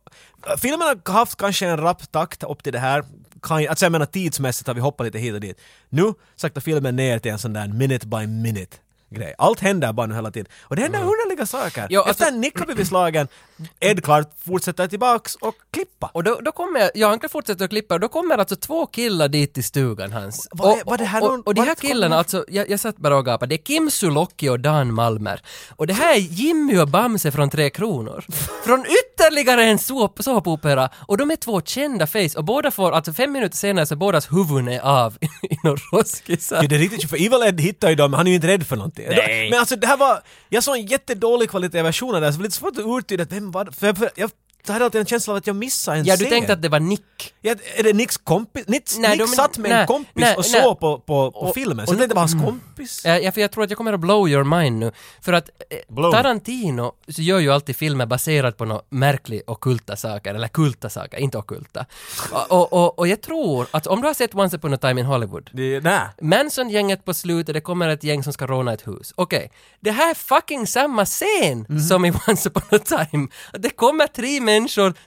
filmen 0.57 0.81
har 0.81 1.13
haft 1.13 1.37
kanske 1.37 1.67
en 1.67 1.77
rapp 1.77 2.11
takt 2.11 2.43
upp 2.43 2.63
till 2.63 2.73
det 2.73 2.79
här. 2.79 3.03
Kan, 3.41 3.67
alltså 3.67 3.85
jag 3.85 3.91
menar 3.91 4.05
tidsmässigt 4.05 4.67
har 4.67 4.73
vi 4.73 4.81
hoppat 4.81 5.05
lite 5.05 5.19
hit 5.19 5.33
och 5.33 5.39
dit. 5.39 5.61
Nu 5.89 6.13
saktar 6.35 6.61
filmen 6.61 6.95
ner 6.95 7.19
till 7.19 7.31
en 7.31 7.39
sån 7.39 7.53
där 7.53 7.67
minute 7.67 8.07
by 8.07 8.27
minute 8.27 8.77
grej. 9.09 9.33
Allt 9.37 9.59
händer 9.59 9.93
bara 9.93 10.07
nu 10.07 10.15
hela 10.15 10.31
tiden. 10.31 10.51
Och 10.61 10.75
det 10.75 10.81
händer 10.81 10.99
underliga 10.99 11.45
saker. 11.45 11.83
Efter 11.83 11.97
alltså- 11.97 12.25
att 12.25 12.33
Nick 12.33 12.59
har 12.59 12.65
blivit 12.65 12.87
slagen, 12.87 13.27
Ed 13.79 14.03
klart 14.03 14.29
fortsätter 14.45 14.87
tillbaks 14.87 15.35
och 15.35 15.55
klippa. 15.71 16.09
Och 16.13 16.23
då, 16.23 16.39
då 16.45 16.51
kommer, 16.51 16.91
ja 16.95 17.07
han 17.09 17.19
kan 17.19 17.29
fortsätta 17.29 17.63
att 17.63 17.69
klippa, 17.69 17.93
och 17.93 17.99
då 17.99 18.07
kommer 18.07 18.37
alltså 18.37 18.55
två 18.55 18.85
killar 18.85 19.27
dit 19.27 19.53
till 19.53 19.63
stugan 19.63 20.11
hans. 20.11 20.47
Är- 20.51 20.61
och, 20.71 20.79
vad 20.85 20.93
är 20.93 20.97
det 20.97 21.05
här 21.05 21.21
och, 21.23 21.27
någon- 21.29 21.41
och 21.41 21.55
de 21.55 21.61
här 21.61 21.75
killarna, 21.75 22.17
alltså, 22.17 22.45
jag, 22.47 22.69
jag 22.69 22.79
satt 22.79 22.97
bara 22.97 23.17
och 23.17 23.25
gapade, 23.25 23.49
det 23.49 23.55
är 23.55 23.63
Kim 23.65 23.91
Sulocki 23.91 24.49
och 24.49 24.59
Dan 24.59 24.93
Malmer. 24.93 25.41
Och 25.75 25.87
det 25.87 25.93
här 25.93 26.13
är 26.15 26.19
Jimmy 26.19 26.77
och 26.77 26.87
Bamse 26.87 27.31
från 27.31 27.49
Tre 27.49 27.69
Kronor. 27.69 28.25
från 28.63 28.85
ytterligare 28.85 29.63
en 29.63 29.79
såp, 29.79 30.23
såpopera. 30.23 30.89
Och 31.07 31.17
de 31.17 31.31
är 31.31 31.35
två 31.35 31.61
kända 31.61 32.07
face, 32.07 32.37
och 32.37 32.43
båda 32.43 32.71
får, 32.71 32.91
alltså 32.91 33.13
fem 33.13 33.31
minuter 33.31 33.57
senare 33.57 33.85
så 33.85 33.95
bådas 33.95 34.31
huvuden 34.31 34.67
är 34.67 34.79
av 34.79 35.17
i 35.21 35.55
några 35.63 35.77
roskisar. 35.91 36.55
Ja, 36.61 36.67
det 36.67 36.75
är 36.75 36.79
riktigt, 36.79 37.09
för 37.09 37.17
Evil 37.17 37.43
Ed 37.45 37.61
hittar 37.61 37.89
ju 37.89 37.95
dem, 37.95 38.13
han 38.13 38.27
är 38.27 38.31
ju 38.31 38.35
inte 38.35 38.47
rädd 38.47 38.67
för 38.67 38.75
någonting. 38.75 39.05
Nej. 39.09 39.49
Men 39.49 39.59
alltså 39.59 39.75
det 39.75 39.87
här 39.87 39.97
var, 39.97 40.21
jag 40.49 40.63
såg 40.63 40.75
en 40.77 40.85
jättedålig 40.85 41.49
kvalitet 41.49 41.81
version 41.81 42.15
av 42.15 42.21
det 42.21 42.27
här, 42.27 42.31
så 42.31 42.37
det 42.37 42.39
var 42.39 42.43
lite 42.43 42.57
svårt 42.57 42.77
att 42.77 42.85
urtyda 42.85 43.23
vem 43.29 43.51
var 43.53 43.65
för, 43.65 43.93
För 43.93 44.09
jag, 44.15 44.31
jag 44.65 44.73
hade 44.73 44.85
alltid 44.85 44.99
en 45.01 45.05
känsla 45.07 45.33
av 45.33 45.37
att 45.37 45.47
jag 45.47 45.55
missade 45.55 45.97
en 45.97 46.05
Ja, 46.05 46.13
du 46.15 46.17
scen. 46.25 46.29
tänkte 46.29 46.53
att 46.53 46.61
det 46.61 46.69
var 46.69 46.79
Nick. 46.79 47.33
Ja, 47.41 47.55
är 47.75 47.83
det 47.83 47.93
Nicks 47.93 48.17
kompis? 48.17 48.67
Nick, 48.67 48.83
Nej, 48.97 49.09
Nick 49.11 49.19
de- 49.19 49.27
satt 49.27 49.57
med 49.57 49.71
en 49.71 49.77
nej, 49.77 49.87
kompis 49.87 50.11
nej, 50.15 50.35
och 50.35 50.45
såg 50.45 50.79
på, 50.79 50.97
på, 50.99 51.31
på 51.31 51.39
Och- 51.39 51.53
filmen, 51.53 51.79
och 51.79 51.87
så 51.87 51.93
jag 51.93 51.95
nu- 51.97 52.01
tänkte 52.01 52.07
det 52.07 52.15
var 52.15 52.21
hans 52.21 52.33
mm. 52.33 52.45
kompis. 52.45 53.01
Ja, 53.05 53.31
för 53.31 53.41
jag 53.41 53.51
tror 53.51 53.63
att 53.63 53.69
jag 53.69 53.77
kommer 53.77 53.93
att 53.93 53.99
blow 53.99 54.29
your 54.29 54.43
mind 54.43 54.79
nu. 54.79 54.91
För 55.21 55.33
att 55.33 55.49
eh, 55.69 55.77
Blow. 55.95 56.11
Tarantino 56.11 56.91
så 57.07 57.21
gör 57.21 57.39
ju 57.39 57.51
alltid 57.51 57.75
filmer 57.75 58.05
baserat 58.05 58.57
på 58.57 58.65
några 58.65 58.81
märkliga 58.89 59.41
ockulta 59.47 59.95
saker, 59.95 60.35
eller 60.35 60.47
kulta 60.47 60.89
saker, 60.89 61.17
inte 61.17 61.37
ockulta. 61.37 61.85
Och, 62.31 62.51
och, 62.51 62.73
och, 62.73 62.99
och 62.99 63.07
jag 63.07 63.21
tror 63.21 63.67
att 63.71 63.87
om 63.87 64.01
du 64.01 64.07
har 64.07 64.13
sett 64.13 64.35
Once 64.35 64.57
upon 64.57 64.73
a 64.73 64.77
time 64.77 65.01
in 65.01 65.07
Hollywood. 65.07 65.49
Manson-gänget 66.21 67.05
på 67.05 67.13
slutet, 67.13 67.53
det 67.53 67.61
kommer 67.61 67.89
ett 67.89 68.03
gäng 68.03 68.23
som 68.23 68.33
ska 68.33 68.47
råna 68.47 68.73
ett 68.73 68.87
hus. 68.87 69.13
Okej, 69.15 69.51
det 69.79 69.91
här 69.91 70.09
är 70.09 70.13
fucking 70.15 70.67
samma 70.67 71.05
scen 71.05 71.65
Mhm. 71.69 71.79
som 71.79 72.05
i 72.05 72.11
Once 72.27 72.49
upon 72.49 72.63
a 72.71 72.79
time. 73.11 73.27
Det 73.53 73.69
kommer 73.69 74.07
tre 74.07 74.39
människor 74.41 74.52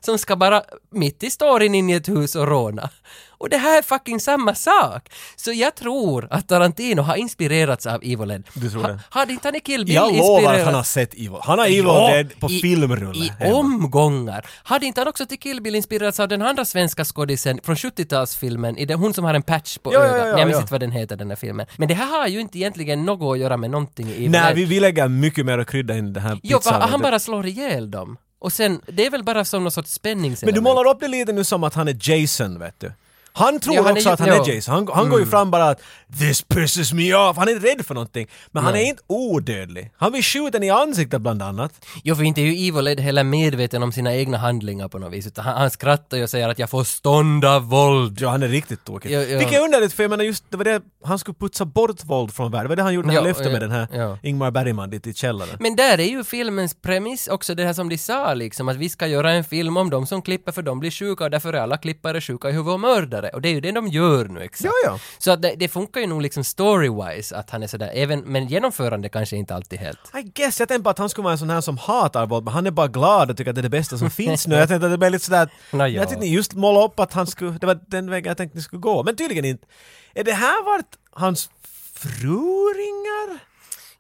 som 0.01 0.19
ska 0.19 0.37
bara 0.37 0.63
mitt 0.93 1.23
i 1.23 1.31
storyn 1.31 1.75
in 1.75 1.91
i 1.91 1.93
ett 1.93 2.09
hus 2.09 2.35
och 2.37 2.49
råna. 2.49 2.91
Och 3.39 3.49
det 3.51 3.57
här 3.57 3.79
är 3.79 3.83
fucking 3.83 4.21
samma 4.21 4.55
sak! 4.55 5.09
Så 5.37 5.53
jag 5.53 5.75
tror 5.75 6.29
att 6.31 6.49
Tarantino 6.49 7.03
har 7.03 7.17
inspirerats 7.17 7.87
av 7.87 8.01
Evil 8.05 8.31
Ed. 8.31 8.43
Du 8.55 8.71
tror 8.71 8.83
ha, 8.83 8.89
det? 8.89 9.01
Hade 9.11 9.33
inte 9.33 9.49
han 9.49 9.55
i 9.55 9.61
Kill 9.61 9.85
Bill 9.85 9.95
Jag 9.95 10.13
lovar 10.17 10.35
inspirerat... 10.35 10.59
att 10.61 10.65
han 10.67 10.75
har 10.75 10.83
sett 10.83 11.15
Evil. 11.15 11.31
Han 11.43 11.59
har 11.59 11.67
Evil 11.67 11.85
Ja, 11.85 12.09
Dead 12.13 12.41
på 12.41 12.51
i- 12.51 12.61
filmrulle. 12.61 13.25
I 13.25 13.33
hemma. 13.39 13.55
omgångar. 13.59 14.47
Hade 14.63 14.87
inte 14.87 15.01
han 15.01 15.09
också 15.09 15.27
till 15.27 15.39
Kill 15.39 15.63
Bill 15.63 15.75
inspirerats 15.75 16.21
av 16.21 16.29
den 16.29 16.43
andra 16.43 16.65
svenska 16.65 17.05
skådisen 17.05 17.61
från 17.65 17.75
70-talsfilmen, 17.77 18.77
i 18.79 18.85
den, 18.87 18.99
hon 18.99 19.15
som 19.15 19.25
har 19.25 19.35
en 19.35 19.43
patch 19.43 19.79
på 19.79 19.93
Ja, 19.95 19.99
ja, 19.99 20.05
ögat? 20.07 20.19
ja, 20.19 20.25
Men 20.33 20.39
jag 20.39 20.47
minns 20.47 20.57
ja. 20.57 20.61
inte 20.61 20.73
vad 20.75 20.81
den 20.81 20.93
heter 20.93 21.17
den 21.17 21.29
här 21.29 21.37
filmen. 21.37 21.67
Men 21.77 21.89
det 21.89 21.95
här 21.95 22.07
har 22.21 22.27
ju 22.29 22.41
inte 22.41 22.59
egentligen 22.59 23.05
något 23.05 23.35
att 23.35 23.39
göra 23.41 23.57
med 23.57 23.71
någonting 23.71 24.09
i 24.09 24.13
Evil 24.13 24.31
Nej, 24.31 24.51
Ed. 24.51 24.57
vi, 24.57 24.65
vi 24.65 24.81
lägger 24.81 25.09
mycket 25.09 25.47
mer 25.47 25.65
krydda 25.65 25.97
in 25.97 26.13
den 26.13 26.23
här 26.23 26.39
Jo, 26.43 26.59
pizzan. 26.59 26.83
han 26.91 27.01
bara 27.01 27.19
slår 27.19 27.47
ihjäl 27.47 27.91
dem. 27.91 28.17
Och 28.39 28.53
sen, 28.53 28.81
det 28.87 29.07
är 29.07 29.11
väl 29.11 29.25
bara 29.25 29.45
som 29.45 29.63
någon 29.63 29.73
sorts 29.73 29.93
spänning. 29.93 30.37
Men 30.43 30.55
du 30.55 30.61
målar 30.61 30.91
upp 30.91 31.01
det 31.01 31.09
lite 31.09 31.33
nu 31.33 31.45
som 31.45 31.65
att 31.65 31.75
han 31.75 31.89
är 31.89 32.11
Jason, 32.11 32.59
vet 32.59 32.81
du. 32.81 32.93
Han 33.37 33.61
tror 33.61 33.75
Ja, 33.77 33.83
han 33.83 33.93
också 33.93 34.09
ju- 34.09 34.13
att 34.13 34.21
han 34.21 34.29
ja. 34.29 34.45
är 34.47 34.55
Jason. 34.55 34.75
Han, 34.75 34.89
han 34.95 35.09
går 35.09 35.21
ju 35.21 35.27
fram 35.27 35.51
bara 35.51 35.69
att 35.69 35.81
“This 36.19 36.43
pisses 36.43 36.93
me 36.93 37.15
off”. 37.15 37.37
Han 37.37 37.49
är 37.49 37.53
inte 37.53 37.67
rädd 37.69 37.87
för 37.87 37.95
någonting. 37.95 38.27
Men 38.51 38.65
han 38.65 38.73
är 38.75 38.79
Nej. 38.79 38.89
inte 38.89 39.03
odödlig. 39.07 39.91
Han 39.97 40.13
blir 40.13 40.23
skjuten 40.23 40.63
i 40.63 40.71
ansiktet 40.71 41.21
bland 41.21 41.43
annat. 41.43 41.73
Jo, 42.05 42.15
för 42.15 42.23
inte 42.23 42.41
är 42.41 42.45
ju 42.45 42.69
Evil 42.69 42.87
Ed 42.89 43.01
heller 43.01 43.25
medveten 43.25 43.83
om 43.83 43.93
sina 43.93 44.15
egna 44.15 44.39
handlingar 44.39 44.89
på 44.89 44.99
något 44.99 45.13
vis, 45.13 45.27
utan 45.27 45.45
han, 45.45 45.57
han 45.57 45.71
skrattar 45.71 46.17
ju 46.17 46.23
och 46.23 46.31
säger 46.31 46.49
att 46.49 46.59
jag 46.59 46.71
får 46.71 46.85
stånd 46.85 47.45
av 47.45 47.63
våld. 47.69 48.19
Ja, 48.21 48.29
han 48.29 48.43
är 48.43 48.49
riktigt 48.49 48.85
tokig. 48.85 49.11
Ja, 49.11 49.21
ja. 49.23 49.39
Vilket 49.39 49.59
är 49.61 49.65
underligt 49.65 49.93
för 49.93 50.03
jag 50.03 50.11
menar 50.11 50.25
just 50.25 50.45
det 50.51 50.57
var 50.57 50.65
det 50.65 50.83
han 51.05 51.19
skulle 51.19 51.35
putsa 51.35 51.65
bort 51.65 52.05
våld 52.05 52.33
från 52.35 52.51
världen. 52.53 52.65
Det 52.65 52.69
var 52.69 52.77
det 52.77 52.83
han 52.83 52.95
gjorde 52.95 53.09
när 53.09 53.15
han 53.15 53.25
lyfte 53.25 53.51
med 53.51 53.61
den 53.61 53.71
här. 53.71 54.19
Ingmar 54.23 54.51
Bergman 54.51 54.91
dit 54.91 55.07
i 55.07 55.15
källaren. 55.15 55.57
Men 55.61 55.77
där 55.77 56.01
är 56.01 56.05
ju 56.09 56.25
filmens 56.25 56.75
premiss 56.83 57.29
också 57.29 57.55
det 57.55 57.65
här 57.65 57.73
som 57.73 57.89
de 57.89 57.99
sa 57.99 58.35
liksom, 58.35 58.69
att 58.69 58.77
vi 58.77 58.89
ska 58.89 59.07
göra 59.07 59.33
en 59.33 59.45
film 59.45 59.77
om 59.77 59.91
de 59.91 60.07
som 60.07 60.23
klipper 60.23 60.53
för 60.53 60.63
de 60.63 60.81
blir 60.81 60.91
sjuka 60.91 61.25
och 61.25 61.31
därför 61.31 61.53
är 61.53 61.61
alla 61.61 61.77
klippare 61.77 62.21
sjuka 62.21 62.49
i 62.49 62.53
huvudet 62.53 62.73
och 62.75 62.81
mördare. 62.81 63.26
Och 63.35 63.43
det 63.43 63.49
är 63.49 63.53
ju 63.53 63.61
det 63.61 63.73
de 63.73 63.89
gör 63.89 64.25
nu 64.25 64.41
exakt. 64.41 64.65
Ja, 64.65 64.91
ja. 64.91 64.99
Så 65.19 65.31
att 65.31 65.43
det, 65.43 65.55
det 65.57 65.69
funkar 65.69 66.01
ju 66.01 66.07
nog 66.07 66.23
liksom 66.23 66.43
story-wise 66.43 67.35
att 67.37 67.51
han 67.51 67.63
är 67.63 67.67
sådär, 67.67 67.91
även, 67.95 68.21
men 68.21 68.47
genomförande 68.49 69.09
kanske 69.09 69.37
inte 69.37 69.55
alltid 69.55 69.79
helt. 69.79 69.99
I 70.19 70.23
guess, 70.23 70.61
jag 70.61 70.69
tänkte 70.69 70.83
bara 70.83 70.91
att 70.91 70.99
han 70.99 71.09
skulle 71.09 71.25
vara 71.25 71.33
en 71.33 71.39
sån 71.39 71.51
här 71.51 71.61
som 71.61 71.79
hatar 71.79 72.27
våld, 72.27 72.45
men 72.45 72.55
han 72.55 72.67
är 72.67 72.71
bara 72.71 72.89
glad 72.89 73.31
och 73.31 73.37
tycker 73.37 73.51
att 73.51 73.55
det 73.55 73.61
är 73.61 73.63
det 73.63 73.69
bästa 73.69 73.99
som 73.99 74.11
finns 74.21 74.47
nu. 74.47 74.55
Jag 74.55 74.69
tänkte 74.69 74.87
att 74.87 74.93
det 74.93 74.99
blev 74.99 75.13
lite 75.13 75.25
sådär... 75.25 75.49
Nå, 75.71 75.79
ja. 75.79 75.89
Jag 75.89 76.09
tänkte 76.09 76.27
just 76.27 76.55
måla 76.55 76.85
upp 76.85 77.01
att 77.01 77.13
han 77.13 77.27
skulle... 77.27 77.51
Det 77.51 77.67
var 77.67 77.79
den 77.87 78.11
vägen 78.11 78.29
jag 78.29 78.37
tänkte 78.37 78.59
ni 78.59 78.63
skulle 78.63 78.81
gå. 78.81 79.03
Men 79.03 79.17
tydligen 79.17 79.45
inte. 79.45 79.67
Är 80.15 80.25
det 80.25 80.33
här 80.33 80.65
vart 80.65 80.97
hans 81.11 81.51
fruringar? 81.95 83.56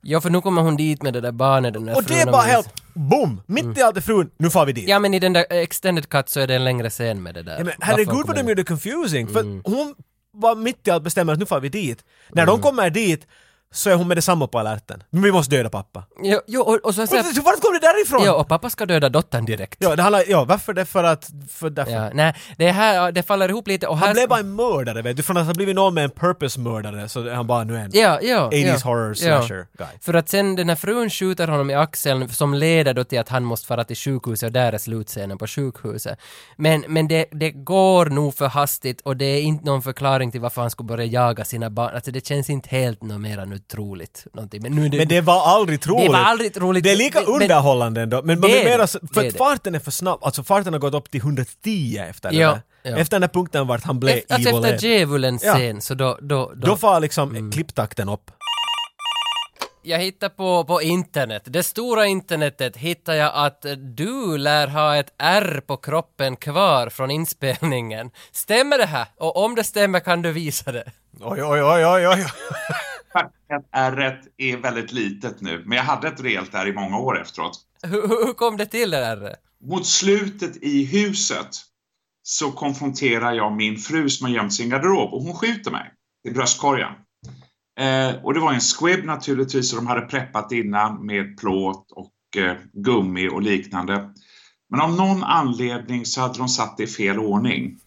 Ja, 0.09 0.21
för 0.21 0.31
nu 0.31 0.41
kommer 0.41 0.63
hon 0.63 0.77
dit 0.77 1.03
med 1.03 1.13
det 1.13 1.21
där 1.21 1.33
barnet, 1.33 1.75
den 1.75 1.85
där 1.85 1.97
Och 1.97 2.05
det 2.05 2.15
är 2.15 2.23
frun, 2.23 2.33
bara 2.33 2.43
helt 2.43 2.69
boom! 2.95 3.41
Mitt 3.47 3.79
i 3.79 3.83
allt 3.83 3.97
är 3.97 4.01
frun, 4.01 4.31
nu 4.39 4.51
får 4.51 4.67
vi 4.67 4.73
dit. 4.73 4.89
Ja, 4.89 4.99
men 4.99 5.15
i 5.15 5.19
den 5.19 5.33
där 5.33 5.47
extended 5.51 6.09
cut 6.09 6.29
så 6.29 6.41
är 6.41 6.47
det 6.47 6.55
en 6.55 6.65
längre 6.65 6.91
scen 6.91 7.23
med 7.23 7.35
det 7.35 7.43
där. 7.43 7.59
Ja, 7.59 7.65
men 7.65 7.75
herregud 7.81 8.27
vad 8.27 8.37
de 8.37 8.49
gjorde 8.49 8.65
confusing, 8.65 9.29
för 9.29 9.43
hon 9.71 9.95
var 10.33 10.57
mitt 10.57 10.87
i 10.87 10.91
allt 10.91 11.03
bestämmer 11.03 11.33
att 11.33 11.39
nu 11.39 11.47
får 11.47 11.61
vi 11.61 11.69
dit. 11.69 12.05
När 12.29 12.47
de 12.47 12.61
kommer 12.61 12.91
dit 12.91 13.27
så 13.75 13.91
är 13.91 13.95
hon 13.95 14.09
med 14.09 14.17
detsamma 14.17 14.47
på 14.47 14.59
alerten. 14.59 15.03
Men 15.11 15.23
vi 15.23 15.33
måste 15.33 15.57
döda 15.57 15.71
pappa. 15.71 16.05
Jo, 16.23 16.41
jo 16.47 16.61
och, 16.61 16.75
och 16.85 16.95
så 16.95 17.07
säger 17.07 17.43
Vart 17.43 17.61
kom 17.61 17.73
det 17.73 17.79
därifrån? 17.79 18.23
Ja, 18.25 18.33
och 18.33 18.49
pappa 18.49 18.71
ska 18.71 18.87
döda 18.87 19.09
dottern 19.09 19.45
direkt. 19.45 19.77
Ja, 19.81 19.97
det 19.97 20.03
handlar, 20.03 20.25
ja 20.29 20.45
varför 20.45 20.73
det? 20.73 20.85
För 20.85 21.05
att, 21.05 21.31
för 21.51 21.71
därför. 21.71 21.93
Ja, 21.93 22.11
nej, 22.14 22.35
det 22.57 22.71
här, 22.71 23.12
det 23.12 23.23
faller 23.23 23.49
ihop 23.49 23.69
lite 23.69 23.87
och 23.87 23.99
här... 23.99 24.07
Han 24.07 24.14
blev 24.14 24.29
bara 24.29 24.41
en 24.41 24.55
mördare 24.55 25.03
vet 25.03 25.17
du, 25.17 25.23
från 25.23 25.37
att 25.37 25.47
ha 25.47 25.55
blivit 25.55 25.75
någon 25.75 25.95
med 25.95 26.05
en 26.05 26.11
purpose-mördare 26.11 27.09
så 27.09 27.21
är 27.21 27.35
han 27.35 27.47
bara 27.47 27.64
nu 27.64 27.77
en 27.77 27.91
Ja, 27.93 28.19
ja. 28.23 28.51
80s 28.53 28.67
ja, 28.67 28.79
horror 28.85 29.09
ja. 29.09 29.14
slasher 29.14 29.67
guy. 29.79 29.87
För 30.01 30.14
att 30.14 30.29
sen 30.29 30.57
den 30.57 30.69
här 30.69 30.77
frun 30.77 31.11
skjuter 31.11 31.49
honom 31.49 31.71
i 31.71 31.75
axeln 31.75 32.29
som 32.29 32.55
leder 32.55 32.95
då 32.95 33.05
till 33.05 33.19
att 33.19 33.29
han 33.29 33.45
måste 33.45 33.67
fara 33.67 33.85
till 33.85 33.97
sjukhuset 33.97 34.47
och 34.47 34.53
där 34.53 34.73
är 34.73 34.79
slutscenen 34.79 35.39
på 35.39 35.47
sjukhuset. 35.47 36.19
Men, 36.57 36.85
men 36.89 37.09
det, 37.09 37.27
det 37.31 37.51
går 37.51 38.07
nog 38.07 38.35
för 38.35 38.47
hastigt 38.47 39.01
och 39.01 39.17
det 39.17 39.25
är 39.25 39.43
inte 39.43 39.64
någon 39.64 39.83
förklaring 39.83 40.33
till 40.33 40.41
varför 40.41 40.61
han 40.61 40.71
skulle 40.71 40.87
börja 40.87 41.05
jaga 41.05 41.45
sina 41.45 41.71
barn. 41.71 41.95
Alltså 41.95 42.11
det 42.11 42.27
känns 42.27 42.51
inte 42.51 42.69
helt 42.69 43.03
något 43.03 43.21
mera 43.21 43.45
nu 43.45 43.59
troligt. 43.69 44.27
Någonting. 44.35 44.62
Men, 44.62 44.73
nu, 44.73 44.99
Men 44.99 45.09
det 45.09 45.21
var 45.21 45.47
aldrig 45.47 45.81
troligt. 45.81 46.07
Det 46.07 46.12
var 46.12 46.19
aldrig 46.25 46.62
roligt. 46.62 46.85
Det 46.85 46.93
är 46.93 46.97
lika 46.97 47.21
Men- 47.21 47.29
underhållande 47.29 48.01
ändå. 48.03 48.23
Men 48.23 48.41
man 48.41 48.51
Det 48.51 48.61
är 48.61 48.64
mera, 48.64 48.87
det, 48.87 48.99
det 49.03 49.14
för 49.14 49.21
är 49.23 49.27
att 49.27 49.33
det. 49.33 49.39
farten 49.39 49.75
är 49.75 49.79
för 49.79 49.91
snabb. 49.91 50.19
Alltså 50.23 50.45
farten 50.45 50.73
har 50.73 50.81
gått 50.81 50.95
upp 50.95 51.11
till 51.11 51.21
110 51.21 51.99
efter 52.11 52.31
det 52.31 52.37
Ja, 52.37 52.51
där. 52.51 52.91
ja. 52.91 52.97
Efter 52.97 53.14
den 53.14 53.21
där 53.21 53.29
punkten 53.29 53.67
vart 53.67 53.85
han 53.85 54.01
blev 54.01 54.21
alltså 54.29 54.49
evil 54.51 54.64
efter 54.64 54.89
djävulens 54.89 55.45
Ja. 55.45 55.55
scen 55.55 55.81
så 55.81 55.95
då... 55.95 56.19
Då, 56.23 56.53
då, 56.57 56.67
Då 56.67 56.77
far 56.77 57.01
liksom 57.01 57.31
Mm. 57.31 57.53
klipptakten 57.53 58.09
upp. 58.09 58.31
Jag 59.83 59.99
hittar 59.99 60.29
på, 60.29 60.64
på 60.64 60.83
internet, 60.83 61.43
det 61.47 61.62
stora 61.62 62.07
internetet, 62.07 62.77
hittar 62.77 63.14
jag 63.14 63.33
att 63.35 63.67
du 63.97 64.39
lär 64.39 64.67
ha 64.67 64.97
ett 64.97 65.14
R 65.19 65.62
på 65.67 65.77
kroppen 65.77 66.37
kvar 66.37 66.89
från 66.89 67.11
inspelningen. 67.11 68.11
Stämmer 68.33 68.79
det 68.79 68.87
här? 68.87 69.07
Och 69.19 69.45
om 69.45 69.55
det 69.55 69.64
stämmer 69.64 70.01
kan 70.01 70.23
du 70.23 70.33
visa 70.33 70.73
det. 70.73 70.85
Oj, 71.21 71.43
oj, 71.43 71.62
oj, 71.62 71.87
oj, 71.87 72.09
oj. 72.09 72.27
Faktiskt 73.21 73.69
R 73.73 74.21
är 74.37 74.57
väldigt 74.57 74.93
litet 74.93 75.41
nu, 75.41 75.62
men 75.67 75.77
jag 75.77 75.85
hade 75.85 76.09
ett 76.09 76.21
rejält 76.21 76.55
R 76.55 76.67
i 76.67 76.73
många 76.73 76.99
år 76.99 77.21
efteråt. 77.21 77.61
Hur, 77.83 78.27
hur 78.27 78.33
kom 78.33 78.57
det 78.57 78.67
till 78.67 78.91
det 78.91 78.99
där? 78.99 79.37
Mot 79.64 79.87
slutet 79.87 80.57
i 80.57 80.85
huset 80.85 81.49
så 82.23 82.53
konfronterar 82.53 83.33
jag 83.33 83.53
min 83.53 83.77
fru 83.77 84.11
som 84.11 84.27
har 84.27 84.35
gömt 84.35 84.55
sin 84.55 84.71
garderob 84.71 85.14
och 85.14 85.23
hon 85.23 85.35
skjuter 85.35 85.71
mig 85.71 85.93
i 86.29 86.31
bröstkorgen. 86.31 86.93
Eh, 87.79 88.25
och 88.25 88.35
det 88.35 88.41
var 88.41 88.53
en 88.53 88.61
squib 88.61 89.05
naturligtvis 89.05 89.73
och 89.73 89.77
de 89.77 89.87
hade 89.87 90.01
preppat 90.01 90.53
innan 90.53 91.07
med 91.07 91.37
plåt 91.39 91.93
och 91.93 92.43
eh, 92.43 92.57
gummi 92.73 93.29
och 93.29 93.43
liknande. 93.43 94.11
Men 94.71 94.81
av 94.81 94.97
någon 94.97 95.23
anledning 95.23 96.07
så 96.07 96.21
hade 96.21 96.39
de 96.39 96.49
satt 96.49 96.77
det 96.77 96.83
i 96.83 96.87
fel 96.87 97.19
ordning. 97.19 97.79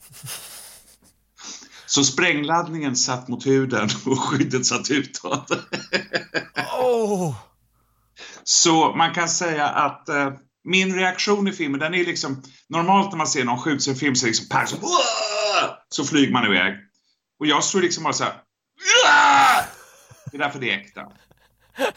Så 1.89 2.03
sprängladdningen 2.03 2.95
satt 2.95 3.27
mot 3.27 3.45
huden 3.45 3.89
och 4.05 4.19
skyddet 4.19 4.65
satt 4.65 4.91
utåt. 4.91 5.51
Oh. 6.81 7.35
Så 8.43 8.95
man 8.95 9.13
kan 9.13 9.29
säga 9.29 9.67
att 9.67 10.09
eh, 10.09 10.33
min 10.63 10.95
reaktion 10.95 11.47
i 11.47 11.51
filmen, 11.51 11.79
den 11.79 11.93
är 11.93 12.05
liksom... 12.05 12.43
Normalt 12.67 13.11
när 13.11 13.17
man 13.17 13.27
ser 13.27 13.43
någon 13.43 13.59
skjuts 13.59 13.87
i 13.87 13.91
en 13.91 13.95
film 13.95 14.15
så 14.15 14.25
är 14.25 14.27
det 14.27 14.29
liksom 14.29 14.47
pang, 14.49 14.67
så, 14.67 14.77
så 15.89 16.03
flyger 16.05 16.33
man 16.33 16.45
iväg. 16.45 16.73
Och 17.39 17.45
jag 17.45 17.63
står 17.63 17.81
liksom 17.81 18.03
bara 18.03 18.13
så 18.13 18.23
här... 18.23 18.33
Det 20.31 20.37
är 20.37 20.39
därför 20.39 20.59
det 20.59 20.73
är 20.73 20.77
äkta. 20.77 21.01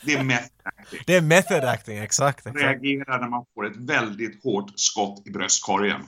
Det 0.02 0.14
är 0.14 0.22
method 0.22 0.50
acting. 0.64 1.00
Det 1.06 1.16
är 1.16 1.20
method 1.20 1.64
acting, 1.64 1.98
exakt. 1.98 2.46
exakt. 2.46 2.62
Reagerar 2.62 3.20
när 3.20 3.28
man 3.28 3.44
får 3.54 3.66
ett 3.66 3.76
väldigt 3.76 4.44
hårt 4.44 4.72
skott 4.74 5.26
i 5.26 5.30
bröstkorgen. 5.30 6.00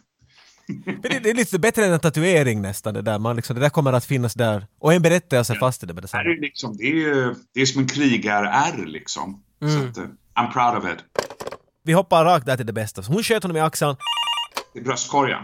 Men 0.84 1.00
det, 1.02 1.18
det 1.18 1.30
är 1.30 1.34
lite 1.34 1.58
bättre 1.58 1.84
än 1.86 1.92
en 1.92 2.00
tatuering 2.00 2.62
nästan 2.62 2.94
det 2.94 3.02
där. 3.02 3.18
Man 3.18 3.36
liksom, 3.36 3.54
det 3.56 3.60
där 3.62 3.68
kommer 3.70 3.92
att 3.92 4.04
finnas 4.04 4.34
där. 4.34 4.66
Och 4.78 4.94
en 4.94 5.02
berättelse 5.02 5.54
fast 5.54 5.82
i 5.82 5.86
det 5.86 5.92
med 5.94 6.02
Det, 6.02 6.04
detsamma. 6.04 6.22
här 6.22 6.30
är 6.30 6.40
liksom, 6.40 6.76
det, 6.76 6.84
är, 6.84 6.94
ju- 6.94 7.34
det 7.54 7.60
är 7.60 7.66
som 7.66 7.80
en 7.82 7.88
krigar-R 7.88 8.84
liksom. 8.86 9.42
Så 9.60 9.66
att, 9.88 9.96
eh, 9.98 10.04
I'm 10.34 10.52
proud 10.52 10.84
of 10.84 10.90
it. 10.92 11.04
Vi 11.84 11.92
hoppar 11.92 12.24
rakt 12.24 12.46
där 12.46 12.56
till 12.56 12.66
det 12.66 12.72
bästa. 12.72 13.02
Så 13.02 13.12
hon 13.12 13.22
sköt 13.22 13.42
honom 13.42 13.56
i 13.56 13.60
axeln, 13.60 13.96
I 14.74 14.80
bröstkorgen. 14.80 15.42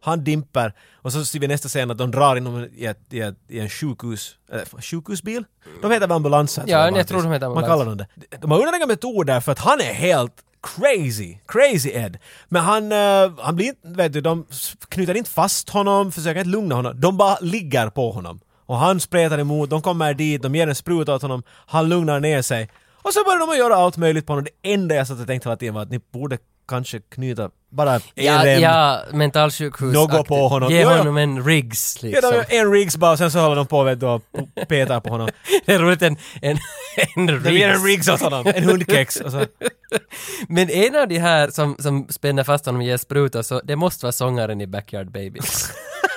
han 0.00 0.24
dimper 0.24 0.72
och 1.02 1.12
så 1.12 1.24
ser 1.24 1.40
vi 1.40 1.48
nästa 1.48 1.68
scen 1.68 1.90
att 1.90 1.98
de 1.98 2.10
drar 2.10 2.36
in 2.36 2.46
honom 2.46 2.68
i, 2.74 2.86
ett, 2.86 3.00
i, 3.10 3.20
ett, 3.20 3.36
i 3.48 3.58
en 3.60 3.68
sjukhus... 3.68 4.36
Eller, 4.52 4.82
sjukhusbil? 4.82 5.44
De 5.82 5.90
heter 5.90 6.06
väl 6.06 6.12
ambulanser? 6.16 6.64
Ja, 6.66 6.84
jag 6.84 6.92
bara 6.94 7.04
tror 7.04 7.22
de 7.22 7.32
heter 7.32 7.48
Man 7.48 7.56
ambulans. 7.58 7.72
kallar 7.72 7.86
dem 7.86 7.96
det. 8.30 8.36
De 8.40 8.50
har 8.50 8.58
underliga 8.58 8.86
metoder 8.86 9.40
för 9.40 9.52
att 9.52 9.58
han 9.58 9.80
är 9.80 9.92
helt 9.94 10.34
crazy. 10.62 11.38
Crazy 11.46 11.90
Ed. 11.90 12.18
Men 12.48 12.62
han, 12.62 12.92
uh, 12.92 13.32
han 13.38 13.56
blir 13.56 13.66
inte, 13.66 13.88
vet 13.88 14.12
du, 14.12 14.20
de 14.20 14.46
knyter 14.88 15.14
inte 15.14 15.30
fast 15.30 15.70
honom, 15.70 16.12
försöker 16.12 16.40
inte 16.40 16.50
lugna 16.50 16.74
honom. 16.74 17.00
De 17.00 17.16
bara 17.16 17.38
ligger 17.40 17.90
på 17.90 18.10
honom. 18.10 18.40
Och 18.66 18.76
han 18.76 19.00
spretar 19.00 19.38
emot, 19.38 19.70
de 19.70 19.82
kommer 19.82 20.14
dit, 20.14 20.42
de 20.42 20.54
ger 20.54 20.66
en 20.66 20.74
spruta 20.74 21.14
åt 21.14 21.22
honom, 21.22 21.42
han 21.66 21.88
lugnar 21.88 22.20
ner 22.20 22.42
sig. 22.42 22.68
Och 23.02 23.12
så 23.12 23.24
börjar 23.24 23.38
de 23.46 23.56
göra 23.58 23.74
allt 23.76 23.96
möjligt 23.96 24.26
på 24.26 24.32
honom. 24.32 24.46
Det 24.62 24.72
enda 24.72 24.94
jag 24.94 25.06
satt 25.06 25.20
och 25.20 25.26
tänkte 25.26 25.48
hela 25.48 25.56
tiden 25.56 25.74
var 25.74 25.82
att 25.82 25.90
ni 25.90 26.00
borde 26.12 26.38
kanske 26.68 27.00
knyta 27.00 27.50
bara 27.70 27.94
en 27.94 28.00
Ja, 28.14 28.44
rem. 28.44 28.62
ja 28.62 29.00
mentalsjukhus. 29.12 29.94
Något 29.94 30.26
på 30.28 30.48
honom. 30.48 30.70
Ge 30.72 30.84
honom 30.84 31.16
en 31.16 31.44
rigs 31.44 31.98
Ja, 32.02 32.08
liksom. 32.08 32.32
gör 32.34 32.44
en 32.48 32.72
rigs 32.72 32.96
bara 32.96 33.12
och 33.12 33.18
sen 33.18 33.30
så 33.30 33.38
håller 33.40 33.56
de 33.56 33.66
på 33.66 33.82
vet 33.82 34.00
du, 34.00 34.06
och 34.06 34.22
petar 34.68 35.00
på 35.00 35.10
honom. 35.10 35.28
Det 35.66 35.72
är 35.74 35.78
roligt 35.78 36.02
en, 36.02 36.16
en, 36.42 36.58
en 37.16 37.26
De 37.26 37.50
ger 37.50 37.68
en 37.68 37.84
rigs. 37.84 37.84
rigs 37.84 38.08
åt 38.08 38.20
honom, 38.20 38.52
en 38.54 38.64
hundkex 38.64 39.16
och 39.20 39.32
så. 39.32 39.44
Men 40.48 40.70
en 40.70 40.96
av 40.96 41.08
de 41.08 41.18
här 41.18 41.50
som, 41.50 41.76
som 41.78 42.06
spänner 42.08 42.44
fast 42.44 42.66
honom 42.66 42.80
och 42.80 42.86
ger 42.86 42.96
sprutor, 42.96 43.42
så 43.42 43.60
det 43.64 43.76
måste 43.76 44.04
vara 44.04 44.12
sångaren 44.12 44.60
i 44.60 44.66
Backyard 44.66 45.10
Babies. 45.10 45.70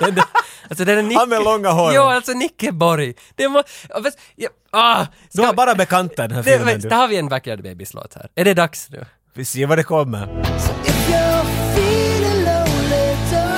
Alltså 0.68 0.84
det 0.84 0.92
är 0.92 1.02
Nicke... 1.02 1.18
Han 1.18 1.28
med 1.28 1.42
långa 1.44 1.70
hår. 1.70 1.92
Jo, 1.94 2.02
alltså 2.02 2.32
Nicke 2.32 2.72
Borg. 2.72 3.14
Det 3.34 3.48
må... 3.48 3.62
ja, 3.88 4.02
fast- 4.02 4.18
ja, 4.36 4.48
ah, 4.70 5.06
Du 5.32 5.42
har 5.42 5.54
bara 5.54 5.74
bekanta 5.74 6.22
den 6.22 6.30
här 6.36 6.42
det, 6.42 6.50
filmen 6.50 6.66
men, 6.66 6.80
du. 6.80 6.94
har 6.94 7.08
vi 7.08 7.16
en 7.16 7.28
Backyard 7.28 7.62
Babies-låt 7.62 8.14
här? 8.14 8.28
Är 8.34 8.44
det 8.44 8.54
dags 8.54 8.90
nu? 8.90 9.04
Vi 9.34 9.44
ser 9.44 9.66
vad 9.66 9.78
det 9.78 9.82
kommer. 9.84 10.26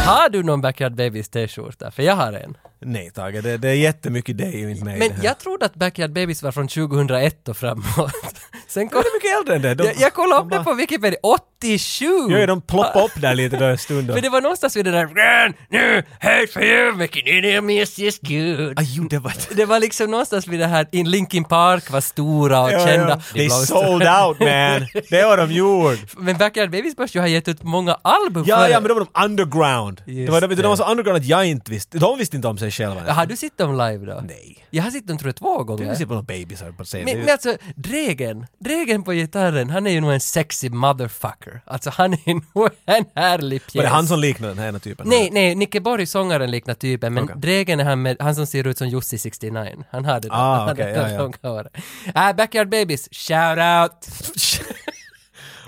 Har 0.06 0.28
du 0.28 0.42
någon 0.42 0.60
Backyard 0.60 0.94
Babies 0.94 1.28
t-skjorta? 1.28 1.90
För 1.90 2.02
jag 2.02 2.14
har 2.16 2.32
en. 2.32 2.56
Nej 2.84 3.10
Tage, 3.10 3.42
det, 3.42 3.56
det 3.56 3.68
är 3.68 3.74
jättemycket 3.74 4.38
dig 4.38 4.64
och 4.64 4.70
inte 4.70 4.84
mig. 4.84 4.98
det 5.00 5.08
Men 5.08 5.22
jag 5.22 5.38
trodde 5.38 5.66
att 5.66 5.74
Backyard 5.74 6.12
Babies 6.12 6.42
var 6.42 6.52
från 6.52 6.68
2001 6.68 7.48
och 7.48 7.56
framåt. 7.56 8.12
Sen 8.68 8.88
kom... 8.88 9.02
De 9.02 9.08
är 9.08 9.14
mycket 9.16 9.38
äldre 9.38 9.54
än 9.56 9.62
det. 9.62 9.74
De, 9.74 9.84
jag, 9.84 10.00
jag 10.00 10.12
kollade 10.14 10.42
upp 10.42 10.50
de 10.50 10.58
det 10.58 10.64
på 10.64 10.74
Wikipedia, 10.74 11.18
87! 11.22 12.04
Jo, 12.28 12.46
de 12.46 12.60
ploppar 12.62 13.04
upp 13.04 13.20
där 13.20 13.34
lite 13.34 13.56
då 13.56 13.64
en 13.64 13.78
stund. 13.78 14.06
Men 14.06 14.22
det 14.22 14.28
var 14.28 14.40
någonstans 14.40 14.76
vid 14.76 14.84
det 14.84 14.90
där 14.90 15.06
Run, 15.06 15.54
nu, 15.70 16.02
hej 16.20 16.46
for 16.46 16.62
you, 16.62 16.92
making 16.92 17.66
me 17.66 17.82
is 17.82 18.18
good. 18.20 18.78
Ah, 18.78 18.82
jo, 18.82 19.04
det 19.10 19.18
var... 19.18 19.32
Det 19.56 19.64
var 19.64 19.80
liksom 19.80 20.10
någonstans 20.10 20.46
vid 20.46 20.60
det 20.60 20.66
här, 20.66 20.86
in 20.92 21.10
Linkin 21.10 21.44
Park 21.44 21.90
var 21.90 22.00
stora 22.00 22.60
och 22.62 22.70
kända. 22.70 23.22
De 23.32 23.38
They 23.38 23.50
sold 23.50 24.02
out 24.02 24.40
man! 24.40 24.86
Det 25.10 25.20
har 25.20 25.36
de 25.36 25.52
gjort! 25.52 25.98
Men 26.16 26.36
Backyard 26.36 26.70
Babies 26.70 26.96
började 26.96 27.12
ju 27.14 27.20
ha 27.20 27.28
gett 27.28 27.48
ut 27.48 27.62
många 27.62 27.94
album 28.02 28.44
Ja, 28.46 28.56
före. 28.56 28.70
ja, 28.70 28.80
men 28.80 28.88
då 28.88 28.94
var 28.94 29.06
de 29.12 29.24
underground. 29.24 30.02
Just 30.06 30.26
det 30.26 30.32
var, 30.32 30.40
de, 30.40 30.46
de 30.46 30.54
det. 30.54 30.68
var 30.68 30.76
så 30.76 30.84
underground 30.84 31.16
att 31.18 31.26
jag 31.26 31.46
inte 31.46 31.70
visste. 31.70 31.98
De 31.98 32.18
visste 32.18 32.36
inte 32.36 32.48
om 32.48 32.58
sig 32.58 32.70
själva. 32.74 33.12
Har 33.12 33.26
du 33.26 33.36
sett 33.36 33.58
dem 33.58 33.72
live 33.72 34.06
då? 34.06 34.20
Nej. 34.28 34.66
Jag 34.70 34.82
har 34.82 34.90
sett 34.90 35.06
dem 35.06 35.18
tror 35.18 35.28
jag 35.28 35.36
två 35.36 35.64
gånger. 35.64 35.90
Du 35.90 35.96
ser 35.96 36.06
på 36.06 36.12
några 36.12 36.22
babysar 36.22 36.72
på 36.72 36.84
scen. 36.84 37.04
Men, 37.04 37.18
men 37.18 37.30
alltså, 37.30 37.56
Dregen, 37.76 38.46
Dregen 38.58 39.02
på 39.02 39.12
gitarren, 39.12 39.70
han 39.70 39.86
är 39.86 39.90
ju 39.90 40.00
nog 40.00 40.12
en 40.12 40.20
sexy 40.20 40.70
motherfucker. 40.70 41.60
Alltså 41.64 41.90
han 41.90 42.12
är 42.12 42.34
nog 42.54 42.68
en 42.86 43.04
härlig 43.14 43.60
pjäs. 43.60 43.74
Var 43.74 43.82
det 43.82 43.88
han 43.88 44.06
som 44.06 44.20
liknade 44.20 44.54
den 44.54 44.74
här 44.74 44.78
typen? 44.78 45.08
Nej, 45.08 45.30
nej, 45.32 45.54
Nicke 45.54 45.80
Borg, 45.80 46.06
sångaren, 46.06 46.50
liknar 46.50 46.74
typen, 46.74 47.14
men 47.14 47.24
Okej. 47.24 47.36
Dregen 47.38 47.80
är 47.80 47.84
han, 47.84 48.02
med, 48.02 48.16
han 48.20 48.34
som 48.34 48.46
ser 48.46 48.66
ut 48.66 48.78
som 48.78 48.88
Jussi 48.88 49.18
69. 49.18 49.84
Han 49.90 50.04
har 50.04 50.20
det. 50.20 50.28
Ah, 50.30 50.56
han 50.56 50.66
har 50.66 50.74
okej, 50.74 50.92
det 50.92 51.12
ja, 51.12 51.30
ja. 51.42 51.50
håret. 51.50 51.76
Äh, 52.06 52.36
Backyard 52.36 52.68
Babies, 52.68 53.08
shout 53.12 53.58
out! 53.58 54.08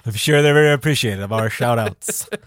I'm 0.05 0.13
sure 0.13 0.41
they're 0.41 0.55
very 0.55 0.73
appreciative 0.73 1.25
of 1.25 1.33
our 1.33 1.49
shoutouts. 1.51 2.29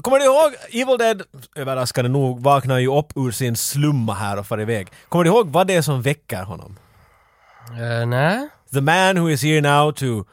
Kommer 0.00 0.18
du 0.18 0.24
ihåg 0.24 0.54
Evil 0.70 0.98
Dead, 0.98 1.22
överraskande 1.56 2.10
nog, 2.10 2.42
vaknar 2.42 2.78
ju 2.78 2.98
upp 2.98 3.12
ur 3.16 3.30
sin 3.30 3.56
slumma 3.56 4.14
här 4.14 4.38
och 4.38 4.46
far 4.46 4.60
iväg. 4.60 4.88
Kommer 5.08 5.24
du 5.24 5.30
ihåg 5.30 5.48
vad 5.48 5.66
det 5.66 5.74
är 5.74 5.82
som 5.82 6.02
väcker 6.02 6.42
honom? 6.42 6.78
Uh, 7.70 8.06
nej. 8.06 8.48
The 8.72 8.80
man 8.80 9.18
who 9.18 9.30
is 9.30 9.42
here 9.42 9.60
now 9.60 9.92
to 9.92 10.24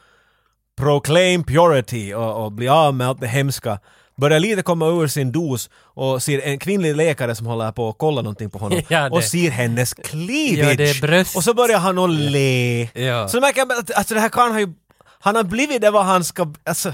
proclaim 0.76 1.44
purity 1.44 2.14
och, 2.14 2.44
och 2.44 2.52
bli 2.52 2.68
av 2.68 2.94
med 2.94 3.08
allt 3.08 3.20
det 3.20 3.26
hemska 3.26 3.78
börjar 4.16 4.38
lite 4.38 4.62
komma 4.62 4.86
ur 4.86 5.06
sin 5.06 5.32
dos 5.32 5.70
och 5.74 6.22
ser 6.22 6.40
en 6.40 6.58
kvinnlig 6.58 6.96
läkare 6.96 7.34
som 7.34 7.46
håller 7.46 7.72
på 7.72 7.88
att 7.88 7.98
kolla 7.98 8.22
någonting 8.22 8.50
på 8.50 8.58
honom 8.58 8.82
Ja, 8.88 9.10
och 9.10 9.24
ser 9.24 9.50
hennes 9.50 9.94
cleavage. 9.94 11.02
Ja. 11.02 11.24
Och 11.36 11.44
så 11.44 11.54
börjar 11.54 11.78
han 11.78 11.98
att 11.98 12.10
le. 12.10 12.88
Ja. 12.94 13.28
Så 13.28 13.40
märker 13.40 13.58
jag 13.58 13.72
att 13.72 13.94
alltså, 13.94 14.14
det 14.14 14.20
här 14.20 14.28
kan 14.28 14.50
han 14.50 14.60
ju 14.60 14.74
Han 15.22 15.36
har 15.36 15.42
blivit 15.42 15.80
det 15.80 15.90
vad 15.90 16.04
han 16.04 16.24
ska... 16.24 16.46
Alltså, 16.66 16.88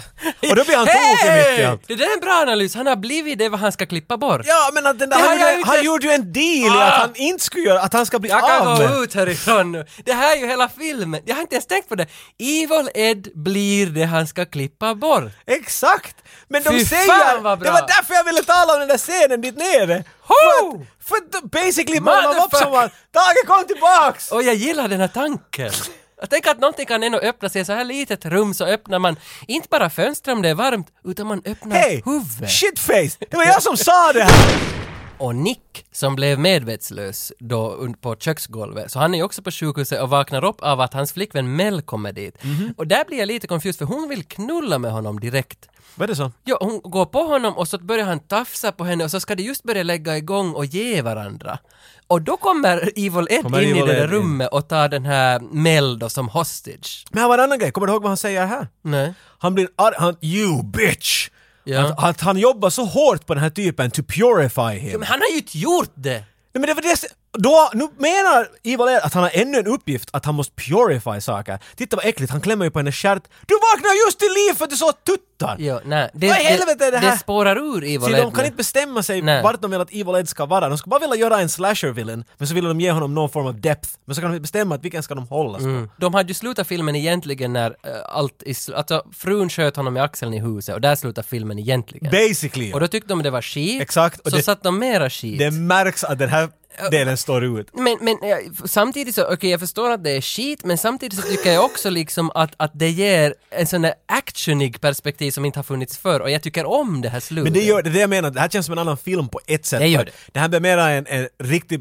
och 0.51 0.57
då 0.57 0.65
blir 0.65 0.77
han 0.77 0.87
tokig 0.87 1.33
mitt 1.51 1.59
i 1.59 1.65
allt. 1.65 1.83
Det 1.89 1.95
där 1.95 2.07
är 2.07 2.15
en 2.15 2.21
bra 2.21 2.33
analys, 2.33 2.75
han 2.75 2.87
har 2.87 2.97
blivit 2.97 3.39
det 3.39 3.49
vad 3.49 3.61
han 3.61 3.73
ska 3.73 3.87
klippa 3.87 4.17
bort. 4.17 4.41
Ja, 4.45 4.71
men 4.75 4.87
att 4.87 4.99
den 4.99 5.11
där, 5.11 5.17
han, 5.17 5.39
jag 5.39 5.53
gjorde, 5.53 5.57
ju 5.59 5.65
han 5.65 5.75
inte- 5.75 5.87
gjorde 5.87 6.07
ju 6.07 6.13
en 6.13 6.33
deal 6.33 6.77
i 6.77 6.81
Ah! 6.81 6.87
att 6.87 7.01
han 7.01 7.13
inte 7.17 7.45
skulle 7.45 7.63
göra, 7.65 7.81
att 7.81 7.93
han 7.93 8.07
ska 8.07 8.19
bli 8.19 8.31
Jag 8.31 8.41
kan 8.49 8.69
av 8.69 8.79
gå 8.79 8.83
med. 8.89 9.03
ut 9.03 9.15
härifrån 9.15 9.73
nu. 9.73 9.87
Det 10.05 10.13
här 10.13 10.37
är 10.37 10.41
ju 10.41 10.47
hela 10.47 10.69
filmen. 10.69 11.21
Jag 11.25 11.35
har 11.35 11.43
inte 11.43 11.55
ens 11.55 11.67
tänkt 11.67 11.89
på 11.89 11.95
det. 11.95 12.07
Evil 12.39 12.89
Ed 12.95 13.29
blir 13.35 13.87
det 13.87 14.05
han 14.05 14.27
ska 14.27 14.45
klippa 14.45 14.95
bort. 14.95 15.23
Exakt! 15.47 16.17
Men 16.49 16.63
de 16.63 16.71
Fy 16.71 16.85
säger... 16.85 17.07
fan, 17.07 17.43
vad 17.43 17.59
bra. 17.59 17.67
Det 17.69 17.81
var 17.81 17.87
därför 17.89 18.15
jag 18.15 18.25
ville 18.25 18.43
tala 18.43 18.73
om 18.73 18.79
den 18.79 18.89
där 18.89 18.99
scenen 18.99 19.41
dit 19.41 19.57
nere! 19.59 20.05
Ho! 20.23 20.85
För, 21.05 21.17
att- 21.17 21.41
för 21.41 21.49
basically 21.49 22.01
målar 22.01 22.23
de 22.23 22.29
upp 22.29 22.37
Motherfucker! 22.37 22.65
som 22.65 22.75
att 22.75 22.93
Tage 23.13 23.47
kom 23.47 23.65
tillbaks! 23.67 24.33
Och 24.33 24.43
jag 24.43 24.55
gillar 24.55 24.89
den 24.89 25.01
här 25.01 25.09
tanken. 25.09 25.71
Jag 26.21 26.31
tänker 26.31 26.51
att 26.51 26.61
någonting 26.61 26.87
kan 26.87 27.03
ändå 27.03 27.19
öppna 27.19 27.49
sig 27.49 27.61
i 27.63 27.65
så 27.65 27.73
här 27.73 27.85
litet 27.85 28.25
rum 28.25 28.55
så 28.55 28.65
öppnar 28.65 28.99
man 28.99 29.17
inte 29.47 29.69
bara 29.71 29.91
fönster 29.91 30.33
om 30.33 30.43
det 30.43 30.49
är 30.49 30.55
varmt 30.55 30.87
utan 31.05 31.27
man 31.27 31.43
öppnar 31.45 31.77
Hej! 31.77 32.03
huvudet. 32.05 32.51
Shitface! 32.51 33.17
Det 33.31 33.37
var 33.37 33.45
jag 33.45 33.63
som 33.63 33.77
sa 33.77 34.13
det 34.13 34.23
här! 34.23 34.86
Och 35.19 35.35
Nick 35.37 35.87
som 35.93 36.17
blev 36.17 36.39
medvetslös 36.39 37.33
då 37.39 37.89
på 38.01 38.17
köksgolvet, 38.17 38.91
så 38.93 38.99
han 38.99 39.15
är 39.15 39.23
också 39.23 39.43
på 39.43 39.51
sjukhuset 39.51 40.03
och 40.03 40.09
vaknar 40.11 40.45
upp 40.45 40.61
av 40.63 40.81
att 40.81 40.95
hans 40.95 41.13
flickvän 41.13 41.57
Mel 41.57 41.83
kommer 41.83 42.13
dit. 42.13 42.45
Mhm. 42.45 42.75
Och 42.77 42.87
där 42.87 43.05
blir 43.05 43.19
jag 43.19 43.27
lite 43.27 43.47
confused 43.47 43.79
för 43.79 43.85
hon 43.95 44.09
vill 44.09 44.25
knulla 44.25 44.79
med 44.79 44.93
honom 44.93 45.21
direkt. 45.21 45.69
Vad 45.95 46.05
är 46.05 46.09
det 46.09 46.17
så? 46.17 46.33
Ja, 46.45 46.59
hon 46.61 46.81
går 46.81 47.07
på 47.07 47.19
honom 47.23 47.57
och 47.57 47.69
så 47.69 47.79
börjar 47.79 48.07
han 48.07 48.21
tafsa 48.21 48.73
på 48.73 48.85
henne 48.85 49.05
och 49.05 49.11
så 49.11 49.21
ska 49.21 49.35
de 49.35 49.43
just 49.43 49.63
börja 49.63 49.83
lägga 49.83 50.17
igång 50.17 50.53
och 50.55 50.65
ge 50.65 51.03
varandra. 51.03 51.59
Och 52.07 52.23
då 52.23 52.37
kommer 52.37 52.93
Evil 52.97 53.27
Ed 53.31 53.43
Kommer 53.43 53.61
in 53.63 53.69
i 53.69 53.71
Evil 53.71 53.87
det 53.87 53.93
där 53.93 53.99
Ed 53.99 54.05
in. 54.05 54.11
rummet 54.11 54.49
och 54.53 54.69
tar 54.69 54.89
den 54.89 55.05
här 55.05 55.41
Mel 55.41 55.99
då 55.99 56.09
som 56.09 56.29
hostage. 56.29 57.05
Men 57.11 57.21
här 57.21 57.29
var 57.29 57.39
en 57.39 57.45
annan 57.45 57.59
grej, 57.59 57.71
kommer 57.73 57.87
du 57.87 57.93
ihåg 57.93 58.03
vad 58.03 58.11
han 58.11 58.17
säger 58.17 58.47
här? 58.47 58.69
Nej. 58.83 59.15
Han 59.39 59.55
blir 59.55 59.69
arg, 59.77 59.95
han, 59.99 60.17
you 60.21 60.63
bitch! 60.65 61.29
Ja. 61.69 61.81
Att, 61.87 62.05
att 62.05 62.21
han 62.21 62.37
jobbar 62.39 62.71
så 62.71 62.85
hårt 62.85 63.27
på 63.27 63.35
den 63.35 63.43
här 63.43 63.51
typen 63.51 63.91
to 63.91 64.03
purify 64.03 64.79
him. 64.79 64.91
Ja, 64.91 64.99
men 64.99 65.09
han 65.09 65.21
har 65.21 65.29
ju 65.29 65.37
inte 65.37 65.59
gjort 65.59 65.93
det! 65.95 66.11
Nej, 66.11 66.25
men 66.53 66.63
det 66.63 66.75
var 66.75 66.83
det, 66.83 66.97
då, 67.39 67.71
nu 67.75 67.89
menar 67.99 68.49
Ed 68.63 68.81
att 69.03 69.15
han 69.15 69.23
har 69.23 69.31
ännu 69.35 69.59
en 69.59 69.67
uppgift 69.67 70.09
att 70.13 70.25
han 70.25 70.35
måste 70.35 70.55
purify 70.55 71.21
saker. 71.21 71.59
Titta 71.77 71.97
vad 71.97 72.05
äckligt, 72.07 72.33
han 72.33 72.41
klämmer 72.41 72.65
ju 72.65 72.71
på 72.71 72.79
hennes 72.79 72.95
stjärt. 72.95 73.23
Du 73.47 73.55
vaknar 73.55 74.07
just 74.07 74.19
till 74.19 74.29
liv 74.29 74.55
för 74.59 74.65
att 74.65 74.71
du 74.71 74.77
såg 74.77 75.05
tuttar! 75.05 75.57
Ja, 75.59 75.81
nej. 75.85 76.11
Det, 76.15 76.29
Vad 76.29 76.41
i 76.41 76.45
helvete 76.45 76.85
är 76.87 76.93
det 76.93 76.99
här? 76.99 77.11
Det 77.11 77.19
spårar 77.19 77.57
ur 77.57 77.85
Evil 77.85 78.15
Ed 78.15 78.23
de 78.23 78.33
kan 78.33 78.45
inte 78.45 78.57
bestämma 78.57 79.03
sig 79.03 79.23
Nej. 79.23 79.43
vart 79.43 79.63
de 79.63 79.71
vill 79.71 79.81
att 79.81 79.93
Evil 79.93 80.15
Ed 80.15 80.29
ska 80.29 80.47
vara. 80.47 80.69
De 80.69 80.79
ska 80.79 80.91
bara 80.91 81.01
vilja 81.01 81.17
göra 81.17 81.41
en 81.41 81.49
slasher-villain, 81.49 82.25
men 82.39 82.49
så 82.49 82.55
vill 82.55 82.65
de 82.65 82.81
ge 82.81 82.91
honom 82.91 83.15
någon 83.15 83.31
form 83.31 83.47
av 83.47 83.61
depth. 83.61 83.89
Men 84.05 84.15
så 84.15 84.21
kan 84.21 84.31
de 84.31 84.35
inte 84.35 84.43
bestämma 84.43 84.75
att 84.75 84.85
vilken 84.85 85.03
ska 85.03 85.15
de 85.15 85.27
hållas 85.29 85.63
på. 85.63 85.89
De 85.97 86.15
hade 86.15 86.29
ju 86.29 86.35
slutat 86.35 86.67
filmen 86.67 86.97
egentligen 86.97 87.53
när 87.53 87.71
eh, 87.71 87.91
allt 88.05 88.43
i 88.47 88.55
Alltså 88.75 89.03
frun 89.13 89.49
sköt 89.51 89.77
honom 89.77 89.97
i 89.97 90.01
axeln 90.01 90.35
i 90.35 90.41
huset 90.41 90.75
och 90.75 90.81
där 90.81 90.95
slutar 90.97 91.23
filmen 91.23 91.59
egentligen. 91.59 92.11
Basically. 92.11 92.73
Och 92.73 92.81
då 92.81 92.89
tyckte 92.89 93.09
de 93.09 93.23
det 93.23 93.31
var 93.31 93.43
skit. 93.43 93.83
Exakt, 93.83 94.21
och 94.21 94.31
så 94.31 94.37
det- 94.37 94.43
satt 94.43 94.63
de 94.63 94.79
mera 94.79 95.11
skit. 95.11 95.39
Det 95.39 95.51
märks 95.51 96.05
att 96.05 96.19
den 96.19 96.29
här 96.29 96.49
delen 96.91 97.17
står 97.17 97.45
ut. 97.45 97.69
Men, 97.73 97.99
men 98.01 98.19
samtidigt 98.65 99.15
så, 99.15 99.33
okej 99.33 99.51
jag 99.51 99.61
förstår 99.61 99.91
att 99.91 100.05
det 100.05 100.11
är 100.11 100.21
skit, 100.21 100.65
men 100.65 100.79
samtidigt 100.79 101.19
så 101.19 101.29
tycker 101.29 101.53
jag 101.53 101.65
också 101.65 101.91
liksom 101.91 102.31
att, 102.35 102.55
att 102.57 102.71
det 102.75 102.91
ger 102.91 103.35
en 103.51 103.67
sån 103.67 103.83
där 103.83 103.95
actionig 104.07 104.81
perspektiv 104.81 105.31
som 105.31 105.45
inte 105.45 105.59
har 105.59 105.65
funnits 105.65 105.99
förr 105.99 106.21
och 106.21 106.31
jag 106.31 106.43
tycker 106.43 106.65
om 106.65 107.03
det 107.03 107.09
här 107.09 107.21
slutet. 107.21 107.45
Men 107.45 107.53
det 107.53 107.67
gör 107.67 107.83
det, 107.83 107.91
det 107.91 107.99
jag 107.99 108.11
menar, 108.11 108.31
det 108.31 108.41
här 108.41 108.49
känns 108.49 108.67
som 108.67 108.73
en 108.73 108.79
annan 108.79 108.97
film 108.97 109.29
på 109.29 109.41
ett 109.47 109.67
sätt. 109.67 109.81
Det 109.81 109.89
gör 109.89 110.05
det. 110.05 110.13
Det 110.33 110.41
här 110.41 110.49
blir 110.49 110.61
mera 110.61 110.91
en, 110.91 111.07
en 111.07 111.29
riktig 111.39 111.81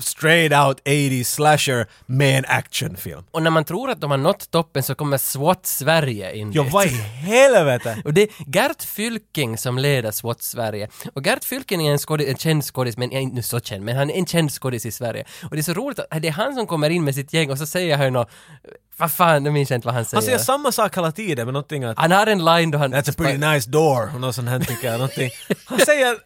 straight 0.00 0.52
out 0.52 0.80
80s 0.84 1.24
slasher 1.24 1.86
med 2.06 2.38
en 2.38 2.44
actionfilm. 2.48 3.22
Och 3.30 3.42
när 3.42 3.50
man 3.50 3.64
tror 3.64 3.90
att 3.90 4.00
de 4.00 4.10
har 4.10 4.18
nått 4.18 4.50
toppen 4.50 4.82
så 4.82 4.94
kommer 4.94 5.18
SWAT 5.18 5.66
Sverige 5.66 6.34
in 6.36 6.52
Ja, 6.52 6.62
dit. 6.62 6.72
vad 6.72 6.86
i 6.86 6.88
helvete! 6.88 7.98
Och 8.04 8.14
det 8.14 8.22
är 8.22 8.28
Gert 8.46 8.82
Fylking 8.82 9.58
som 9.58 9.78
leder 9.78 10.10
SWAT 10.10 10.42
Sverige. 10.42 10.88
Och 11.14 11.26
Gert 11.26 11.44
Fylking 11.44 11.86
är 11.86 11.92
en, 11.92 11.98
skådis, 11.98 12.28
en 12.28 12.36
känd 12.36 12.64
skådis, 12.64 12.96
men 12.96 13.12
är 13.12 13.20
inte 13.20 13.42
så 13.42 13.60
känd, 13.60 13.84
men 13.84 13.96
han 13.96 14.10
är 14.10 14.14
en 14.14 14.26
känd 14.26 14.52
skådis 14.52 14.86
i 14.86 14.90
Sverige. 14.92 15.24
Och 15.42 15.50
det 15.50 15.58
är 15.58 15.62
så 15.62 15.74
roligt 15.74 15.98
att 15.98 16.22
det 16.22 16.28
är 16.28 16.32
han 16.32 16.54
som 16.54 16.66
kommer 16.66 16.90
in 16.90 17.04
med 17.04 17.14
sitt 17.14 17.32
gäng 17.32 17.50
och 17.50 17.58
så 17.58 17.66
säger 17.66 17.96
han 17.96 18.12
något, 18.12 18.30
vad 18.96 19.12
fan, 19.12 19.42
nu 19.42 19.50
minns 19.50 19.70
jag 19.70 19.76
inte 19.78 19.86
vad 19.86 19.94
han 19.94 20.04
säger. 20.04 20.16
Han 20.16 20.24
säger 20.24 20.38
samma 20.38 20.72
sak 20.72 20.96
hela 20.96 21.12
tiden 21.12 21.46
med 21.46 21.52
någonting 21.52 21.84
att 21.84 21.98
han 21.98 22.10
har 22.12 22.26
en 22.26 22.44
line 22.44 22.70
då 22.70 22.78
han... 22.78 22.94
That's 22.94 23.10
a 23.10 23.14
pretty 23.16 23.38
nice 23.38 23.70
door, 23.70 24.10
och 24.14 24.20
något 24.20 24.34
sånt 24.34 24.48
här 24.48 24.60
tycker 24.60 24.86
jag. 24.86 24.92
Någonting. 24.98 25.30
Han 25.64 25.78
säger 25.78 26.16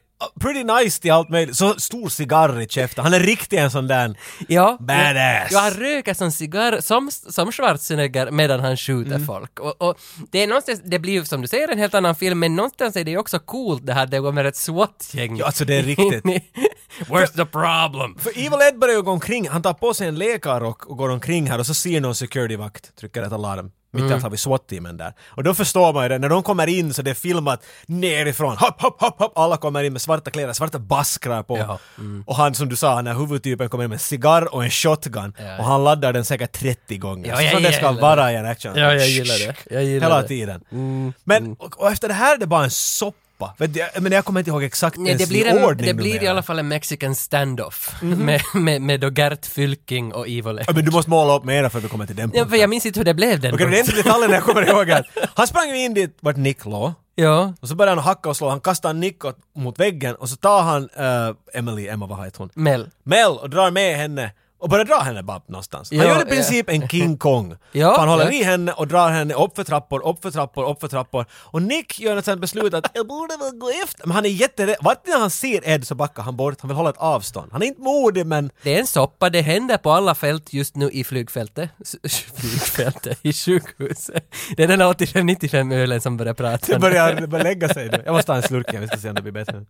pretty 0.40 0.64
nice 0.64 1.02
till 1.02 1.12
allt 1.12 1.28
möjligt. 1.28 1.56
Så 1.56 1.74
stor 1.74 2.08
cigarr 2.08 2.60
i 2.60 2.68
käften. 2.68 3.04
Han 3.04 3.14
är 3.14 3.20
riktigt 3.20 3.58
en 3.58 3.70
sån 3.70 3.86
där... 3.88 4.16
Ja. 4.48 4.76
Badass. 4.80 5.48
Ja, 5.52 5.58
han 5.60 5.70
röker 5.72 6.14
som 6.14 6.32
cigarr, 6.32 6.80
som, 6.80 7.10
som 7.10 7.52
Schwarzenegger 7.52 8.30
medan 8.30 8.60
han 8.60 8.76
skjuter 8.76 9.12
Mm. 9.14 9.26
folk. 9.26 9.60
Och, 9.60 9.82
och 9.82 9.98
det 10.30 10.42
är 10.42 10.46
någonstans, 10.46 10.80
det 10.84 10.98
blir 10.98 11.12
ju 11.12 11.24
som 11.24 11.42
du 11.42 11.48
säger 11.48 11.68
en 11.68 11.78
helt 11.78 11.94
annan 11.94 12.14
film, 12.14 12.38
men 12.38 12.56
någonstans 12.56 12.96
är 12.96 13.04
det 13.04 13.10
ju 13.10 13.18
också 13.18 13.38
coolt 13.38 13.86
det 13.86 13.92
här, 13.92 14.06
det 14.06 14.18
går 14.18 14.32
med 14.32 14.46
ett 14.46 14.56
SWAT-gäng. 14.56 15.36
Ja, 15.36 15.46
alltså 15.46 15.64
det 15.64 15.74
är 15.74 15.82
riktigt. 15.82 16.24
Where's 17.08 17.36
the 17.36 17.44
problem? 17.44 18.18
För 18.18 18.30
Evil 18.30 18.58
Ed 18.68 18.78
börjar 18.78 18.94
ju 18.96 19.02
gå 19.02 19.10
omkring, 19.10 19.48
han 19.48 19.62
tar 19.62 19.72
på 19.74 19.94
sig 19.94 20.08
en 20.08 20.14
läkarrock 20.18 20.86
och 20.86 20.96
går 20.96 21.08
omkring 21.08 21.50
här 21.50 21.58
och 21.58 21.66
så 21.66 21.74
ser 21.74 22.00
någon 22.00 22.14
securityvakt 22.14 22.96
trycker 22.96 23.22
ett 23.22 23.32
alarm. 23.32 23.70
Mitt 23.94 24.04
Mm. 24.04 24.22
har 24.22 24.30
vi 24.30 24.36
SWAT-teamen 24.36 24.96
där. 24.96 25.12
Och 25.28 25.42
då 25.44 25.54
förstår 25.54 25.92
man 25.92 26.02
ju 26.02 26.08
det, 26.08 26.18
när 26.18 26.28
de 26.28 26.42
kommer 26.42 26.66
in 26.66 26.94
så 26.94 27.02
det 27.02 27.10
är 27.10 27.14
filmat 27.14 27.62
nerifrån. 27.86 28.56
Hopp, 28.56 28.82
hopp, 28.82 29.00
hopp, 29.00 29.18
hopp. 29.18 29.38
Alla 29.38 29.56
kommer 29.56 29.82
in 29.82 29.92
med 29.92 30.02
svarta 30.02 30.30
kläder, 30.30 30.52
svarta 30.52 30.78
baskrar 30.78 31.42
på. 31.42 31.58
Ja, 31.58 31.78
mm. 31.98 32.24
Och 32.26 32.36
han 32.36 32.54
som 32.54 32.68
du 32.68 32.76
sa, 32.76 33.02
när 33.02 33.14
huvudtypen 33.14 33.68
kommer 33.68 33.84
in 33.84 33.90
med 33.90 34.00
cigarr 34.00 34.54
och 34.54 34.64
en 34.64 34.70
shotgun. 34.70 35.34
Ja, 35.38 35.58
och 35.58 35.64
han 35.64 35.84
laddar 35.84 36.12
den 36.12 36.24
säkert 36.24 36.52
30 36.52 36.96
gånger. 36.98 37.28
Ja, 37.28 37.36
så 37.50 37.54
som 37.54 37.62
det 37.62 37.72
ska 37.72 37.92
vara 37.92 38.32
i 38.32 38.36
en 38.36 38.46
action. 38.46 38.72
Ja, 38.76 38.94
jag 38.94 39.08
gillar 39.08 39.38
det. 39.46 39.54
Jag 39.74 39.84
gillar 39.84 40.06
Hela 40.08 40.22
det. 40.22 40.28
tiden. 40.28 40.64
Mm, 40.72 41.12
Men, 41.24 41.52
och, 41.58 41.80
och 41.82 41.90
efter 41.92 42.08
det 42.08 42.14
här 42.14 42.34
är 42.34 42.38
det 42.38 42.46
bara 42.46 42.64
en 42.64 42.70
soppa. 42.70 43.18
Du, 43.58 43.84
Men 44.00 44.12
jag 44.12 44.24
kommer 44.24 44.40
inte 44.40 44.50
ihåg 44.50 44.62
exakt 44.64 44.96
Nej, 44.96 45.14
det 45.14 45.28
blir, 45.28 45.46
i 45.46 45.48
en, 45.48 45.64
ordning 45.64 45.86
det 45.86 45.94
blir 45.94 46.10
i 46.10 46.14
numera. 46.14 46.30
alla 46.30 46.42
fall 46.42 46.58
en 46.58 46.68
mexican 46.68 47.14
standoff 47.14 47.94
Mhm. 48.02 48.18
med, 48.18 48.40
med, 48.54 48.82
med 48.82 49.00
då 49.00 49.10
Gert 49.10 49.46
Fylking 49.46 50.12
och 50.14 50.26
Evil 50.28 50.58
Ed. 50.58 50.64
Ja, 50.68 50.72
men 50.74 50.84
du 50.84 50.90
måste 50.90 51.10
måla 51.10 51.36
upp 51.36 51.44
mera 51.44 51.70
för 51.70 51.78
att 51.78 51.84
vi 51.84 51.88
kommer 51.88 52.06
till 52.06 52.16
den 52.16 52.28
Ja, 52.34 52.38
punkten. 52.40 52.50
för 52.50 52.56
jag 52.56 52.70
minns 52.70 52.86
inte 52.86 53.00
hur 53.00 53.04
det 53.04 53.14
blev 53.14 53.40
den 53.40 53.54
Okej, 53.54 53.66
det 53.70 53.76
är 53.76 53.80
inte 53.80 53.96
detaljen 53.96 54.30
jag 54.30 54.42
kommer 54.42 54.68
ihåg 54.68 54.90
att 54.90 55.06
han 55.34 55.46
sprang 55.46 55.68
ju 55.68 55.78
in 55.84 55.94
dit 55.94 56.16
vart 56.20 56.36
Nick 56.36 56.64
låg. 56.64 56.92
Ja. 57.14 57.54
Och 57.60 57.68
så 57.68 57.74
började 57.74 58.00
han 58.00 58.04
hacka 58.08 58.28
och 58.28 58.36
slå, 58.36 58.48
han 58.48 58.60
kastade 58.60 58.94
Nick 58.94 59.22
mot 59.56 59.80
väggen 59.80 60.14
och 60.14 60.28
så 60.28 60.36
tar 60.36 60.62
han 60.62 60.82
uh, 60.82 61.36
Emily, 61.54 61.88
Emma 61.88 62.06
vad 62.06 62.24
heter 62.24 62.38
hon? 62.38 62.50
Mel. 62.54 62.88
Mel 63.04 63.30
och 63.30 63.50
drar 63.50 63.70
med 63.70 63.96
henne 63.96 64.30
och 64.62 64.68
börjar 64.68 64.84
dra 64.84 64.98
henne 64.98 65.22
bara 65.22 65.42
någonstans. 65.46 65.90
Han 65.90 65.98
Ja, 66.00 66.04
gör 66.06 66.22
i 66.22 66.24
princip 66.24 66.68
en 66.70 66.88
King 66.88 67.16
Kong. 67.18 67.56
Ja, 67.72 67.96
han 67.98 68.08
håller 68.08 68.24
ja. 68.24 68.32
i 68.32 68.42
henne 68.42 68.72
och 68.72 68.88
drar 68.88 69.10
henne 69.10 69.34
upp 69.34 69.56
för 69.56 69.64
trappor, 69.64 70.06
upp 70.08 70.22
för 70.22 70.30
trappor, 70.30 70.70
upp 70.70 70.80
för 70.80 70.88
trappor. 70.88 71.26
Och 71.32 71.62
Nick 71.62 72.00
gör 72.00 72.16
ett 72.16 72.24
sånt 72.24 72.40
beslut 72.40 72.74
att 72.74 72.90
jag 72.94 73.06
borde 73.06 73.36
väl 73.36 73.54
gå 73.58 73.70
efter. 73.84 74.06
Men 74.06 74.14
han 74.14 74.24
är 74.24 74.28
jätterädd. 74.28 74.76
Vart 74.80 75.06
när 75.06 75.18
han 75.20 75.30
ser 75.30 75.68
Ed 75.68 75.86
så 75.86 75.94
backar 75.94 76.22
han 76.22 76.36
bort. 76.36 76.60
Han 76.60 76.68
vill 76.68 76.76
hålla 76.76 76.90
ett 76.90 76.96
avstånd. 76.98 77.52
Han 77.52 77.62
är 77.62 77.66
inte 77.66 77.80
modig 77.82 78.26
men 78.26 78.50
Det 78.62 78.74
är 78.74 78.80
en 78.80 78.86
soppa, 78.86 79.30
det 79.30 79.40
händer 79.40 79.76
på 79.76 79.90
alla 79.90 80.14
fält 80.14 80.52
just 80.52 80.76
nu 80.76 80.90
i 80.90 81.04
flygfältet. 81.04 81.70
S- 81.80 81.96
Flygfältet, 82.36 83.18
i 83.22 83.32
sjukhuset. 83.32 84.34
Det 84.56 84.62
är 84.64 84.68
den 84.68 84.80
här 84.80 84.88
85-95 84.92 85.74
ölen 85.74 86.00
som 86.00 86.16
börjar 86.16 86.34
prata. 86.34 86.72
det 86.72 86.78
börjar, 86.78 87.14
det 87.14 87.26
börjar 87.26 87.44
lägga 87.44 87.68
sig 87.68 87.88
nu. 87.88 88.02
Jag 88.04 88.12
måste 88.12 88.26
ta 88.26 88.36
en 88.36 88.42
slurk 88.42 88.68
igen, 88.70 88.80
vi 88.82 88.88
ska 88.88 88.96
se 88.96 89.08
om 89.08 89.14
det 89.14 89.22
blir 89.22 89.32
bättre. 89.32 89.64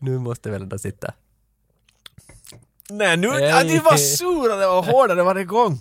Nu 0.00 0.18
måste 0.18 0.50
väl 0.50 0.62
ändå 0.62 0.78
sitta. 0.78 1.12
Nej, 2.90 3.16
nu, 3.16 3.26
ja, 3.26 3.64
det 3.64 3.80
var 3.80 3.96
surare 3.96 4.66
och 4.66 4.84
hårdare 4.84 5.22
varje 5.22 5.44
gång. 5.44 5.80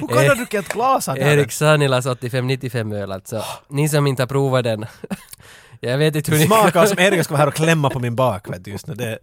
Hur 0.00 0.06
kan 0.06 0.16
du 0.16 0.28
ha 0.28 0.34
druckit 0.34 0.60
ett 0.60 0.72
glas 0.72 1.08
av 1.08 1.14
det? 1.14 1.20
Erik 1.20 1.52
Sanilas 1.52 2.06
85-95 2.06 2.94
öl 2.94 3.12
alltså. 3.12 3.44
Ni 3.68 3.88
som 3.88 4.06
inte 4.06 4.22
har 4.22 4.28
provat 4.28 4.64
den. 4.64 4.86
Jag 5.80 5.98
vet 5.98 6.16
inte 6.16 6.30
hur 6.30 6.38
ni... 6.38 6.46
Smakar 6.46 6.86
som 6.86 6.98
Erik 6.98 7.24
ska 7.24 7.34
vara 7.34 7.40
här 7.40 7.48
och 7.48 7.54
klämma 7.54 7.90
på 7.90 7.98
min 7.98 8.16
bak 8.16 8.50
vet 8.50 8.64
du, 8.64 8.70
just 8.70 8.86
nu. 8.86 8.94
Det, 8.94 9.18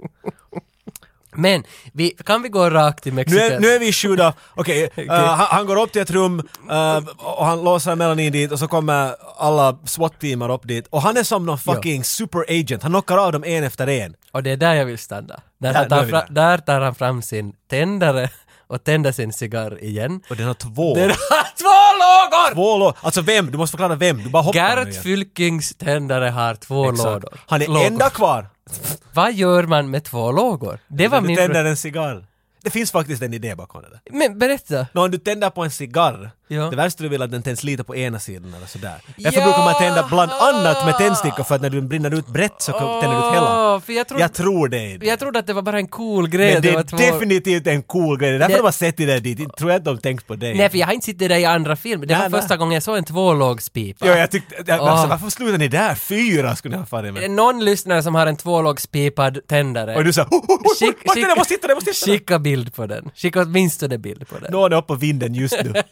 Men, 1.41 1.63
vi, 1.93 2.09
kan 2.09 2.41
vi 2.41 2.49
gå 2.49 2.69
rakt 2.69 3.03
till 3.03 3.13
nu, 3.13 3.15
Mexiko? 3.15 3.41
är, 3.41 3.59
nu 3.59 3.67
är 3.67 3.79
vi 3.79 3.87
i 3.87 3.93
skjuda, 3.93 4.33
okej, 4.55 4.89
eh, 4.95 5.07
han, 5.07 5.47
han 5.49 5.65
går 5.65 5.81
upp 5.81 5.91
till 5.91 6.01
ett 6.01 6.11
rum 6.11 6.47
eh, 6.71 6.97
och 7.17 7.45
han 7.45 7.63
låser 7.63 7.95
Melanie 7.95 8.29
dit 8.29 8.51
och 8.51 8.59
så 8.59 8.67
kommer 8.67 9.15
alla 9.37 9.77
SWAT-teamar 9.85 10.51
upp 10.51 10.67
dit. 10.67 10.87
Och 10.89 11.01
han 11.01 11.17
är 11.17 11.23
som 11.23 11.45
någon 11.45 11.59
fucking 11.59 12.03
superagent, 12.03 12.83
han 12.83 12.91
knockar 12.91 13.17
av 13.17 13.31
dem 13.31 13.43
en 13.43 13.63
efter 13.63 13.87
en. 13.87 14.15
Och 14.31 14.43
det 14.43 14.51
är 14.51 14.57
där 14.57 14.73
jag 14.73 14.85
vill 14.85 14.97
stanna. 14.97 15.39
Där, 15.59 15.73
nu 15.73 15.79
är 15.79 15.89
tar 15.89 16.05
fra, 16.05 16.25
där 16.29 16.57
tar 16.57 16.81
han 16.81 16.95
fram 16.95 17.21
sin 17.21 17.53
tändare 17.69 18.29
och 18.69 18.83
tänder 18.83 19.11
sin 19.11 19.33
cigarr 19.33 19.83
igen. 19.83 20.21
Och 20.29 20.35
den 20.35 20.47
har 20.47 20.53
två. 20.53 20.95
Den 20.95 21.09
har 21.09 21.57
två 21.57 21.79
lågor! 22.03 22.53
Två 22.53 22.77
lådor. 22.77 22.97
Alltså 23.01 23.21
vem? 23.21 23.51
Du 23.51 23.57
måste 23.57 23.71
förklara 23.71 23.95
vem. 23.95 24.23
Du 24.23 24.29
bara 24.29 24.43
hoppar 24.43 24.59
Gert 24.59 24.87
igen. 24.87 25.03
Fylkings 25.03 25.75
tändare 25.75 26.25
har 26.29 26.55
två 26.55 26.89
Exakt. 26.89 27.05
lådor. 27.05 27.39
Han 27.47 27.61
är 27.61 27.67
lågor. 27.67 27.85
enda 27.85 28.09
kvar. 28.09 28.49
Vad 29.13 29.33
gör 29.33 29.63
man 29.63 29.89
med 29.89 30.03
två 30.03 30.31
lågor? 30.31 30.79
Det 30.87 31.07
var 31.07 31.21
du 31.21 31.27
min... 31.27 31.37
tänder 31.37 31.65
en 31.65 31.77
cigarr. 31.77 32.25
Det 32.63 32.69
finns 32.69 32.91
faktiskt 32.91 33.21
en 33.21 33.33
idé 33.33 33.55
bakom 33.55 33.81
det 33.81 33.89
där. 33.89 34.01
Men 34.17 34.39
berätta. 34.39 34.87
Nå, 34.93 35.03
om 35.03 35.11
du 35.11 35.17
tänder 35.17 35.49
på 35.49 35.63
en 35.63 35.71
cigarr 35.71 36.31
Ja. 36.51 36.69
Det 36.69 36.75
värsta 36.75 37.03
du 37.03 37.09
vill 37.09 37.21
är 37.21 37.25
att 37.25 37.31
den 37.31 37.43
tänds 37.43 37.63
lite 37.63 37.83
på 37.83 37.95
ena 37.95 38.19
sidan 38.19 38.53
eller 38.53 38.67
sådär. 38.67 38.95
Därför 39.17 39.39
Ja. 39.39 39.45
brukar 39.45 39.59
man 39.65 39.73
tända 39.75 40.07
bland 40.09 40.31
annat 40.31 40.85
med 40.85 40.97
tändstickor 40.97 41.43
för 41.43 41.55
att 41.55 41.61
när 41.61 41.69
du 41.69 41.81
brinner 41.81 42.13
ut 42.13 42.27
brett 42.27 42.53
så 42.61 42.71
tänder 42.71 43.01
du 43.21 43.27
ut 43.27 43.33
hela. 43.35 43.81
För 43.85 43.93
jag, 43.93 44.07
trodde, 44.07 44.23
Jag 44.23 44.33
tror 44.33 44.67
det 44.69 44.99
jag 45.05 45.19
trodde 45.19 45.39
att 45.39 45.47
det 45.47 45.53
var 45.53 45.61
bara 45.61 45.77
en 45.77 45.87
cool 45.87 46.29
grej. 46.29 46.47
Men 46.47 46.57
att 46.57 46.63
det 46.63 46.69
är 46.69 46.83
två- 46.83 46.97
definitivt 46.97 47.67
en 47.67 47.81
cool 47.83 48.17
grej. 48.19 48.29
Det 48.29 48.35
är 48.35 48.39
därför 48.39 48.53
Det- 48.53 48.59
de 48.59 48.63
har 48.65 48.71
sett 48.71 48.97
det 48.97 49.05
där 49.05 49.19
dit. 49.19 49.39
Jag 49.39 49.55
tror 49.57 49.71
inte 49.71 49.89
de 49.89 49.97
tänkt 49.97 50.27
på 50.27 50.35
dig. 50.35 50.53
Nej, 50.57 50.69
för 50.69 50.77
jag 50.77 50.87
har 50.87 50.93
inte 50.93 51.05
sett 51.05 51.19
det 51.19 51.27
där 51.27 51.37
i 51.37 51.45
andra 51.45 51.75
filmer. 51.75 52.05
Det 52.05 52.13
var 52.15 52.29
nej. 52.29 52.41
första 52.41 52.57
gången 52.57 52.73
jag 52.73 52.83
såg 52.83 52.97
en 52.97 53.03
tvålågspipa. 53.03 54.07
Ja, 54.07 54.17
jag 54.17 54.31
tyckte... 54.31 54.55
Jag, 54.67 54.79
alltså, 54.79 55.03
Åh. 55.05 55.09
varför 55.09 55.29
slutar 55.29 55.57
ni 55.57 55.67
där? 55.67 55.95
Fyra 55.95 56.55
skulle 56.55 56.75
ni 56.75 56.79
ha 56.79 56.85
farit 56.85 57.13
med. 57.13 57.31
någon 57.31 57.65
lyssnare 57.65 58.03
som 58.03 58.15
har 58.15 58.27
en 58.27 58.35
tvålågspipad 58.37 59.39
tändare? 59.47 59.95
Och 59.95 60.03
du 60.03 60.13
sa... 60.13 60.21
Oh, 60.23 60.27
oh, 60.37 60.37
oh, 60.39 60.57
Skick- 60.79 60.95
oh, 61.05 61.13
skick- 61.13 61.27
jag 61.29 61.37
måste 61.37 61.53
hitta 61.53 61.67
den, 61.67 61.69
jag 61.69 61.77
måste 61.77 61.89
hitta 61.91 62.05
den! 62.05 62.13
Skicka 62.19 62.39
bild 62.39 62.73
på 62.75 62.85
den. 62.85 63.11
Skicka 63.15 63.41
åtminstone 63.41 63.97
bild 63.97 64.27
på 64.27 64.39
den. 64.39 64.51
Någon 64.51 64.73
är 64.73 64.77
uppe 64.77 64.87
på 64.87 64.95
vinden 64.95 65.33
just 65.33 65.57
nu. 65.63 65.73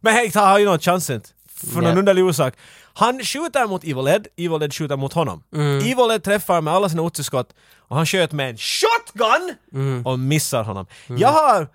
Men 0.00 0.12
hej, 0.14 0.30
han 0.34 0.48
har 0.48 0.58
ju 0.58 0.64
någon 0.64 0.78
chans 0.78 1.10
inte. 1.10 1.28
För 1.74 1.80
någon 1.80 1.98
underlig 1.98 2.24
orsak. 2.24 2.54
Han 2.94 3.24
skjuter 3.24 3.66
mot 3.66 3.84
Evil 3.84 4.08
Ed, 4.08 4.26
Evil 4.36 4.62
Ed 4.62 4.74
skjuter 4.74 4.96
mot 4.96 5.12
honom. 5.12 5.42
Mm. 5.54 5.78
Evil 5.78 6.10
Ed 6.10 6.22
träffar 6.24 6.60
med 6.60 6.74
alla 6.74 6.88
sina 6.88 7.02
otsiskott 7.02 7.54
och 7.78 7.96
han 7.96 8.06
sköt 8.06 8.32
med 8.32 8.50
en 8.50 8.56
shotgun 8.56 9.54
och 10.04 10.18
missar 10.18 10.62
honom. 10.62 10.86
Jag 11.06 11.28
har 11.28 11.68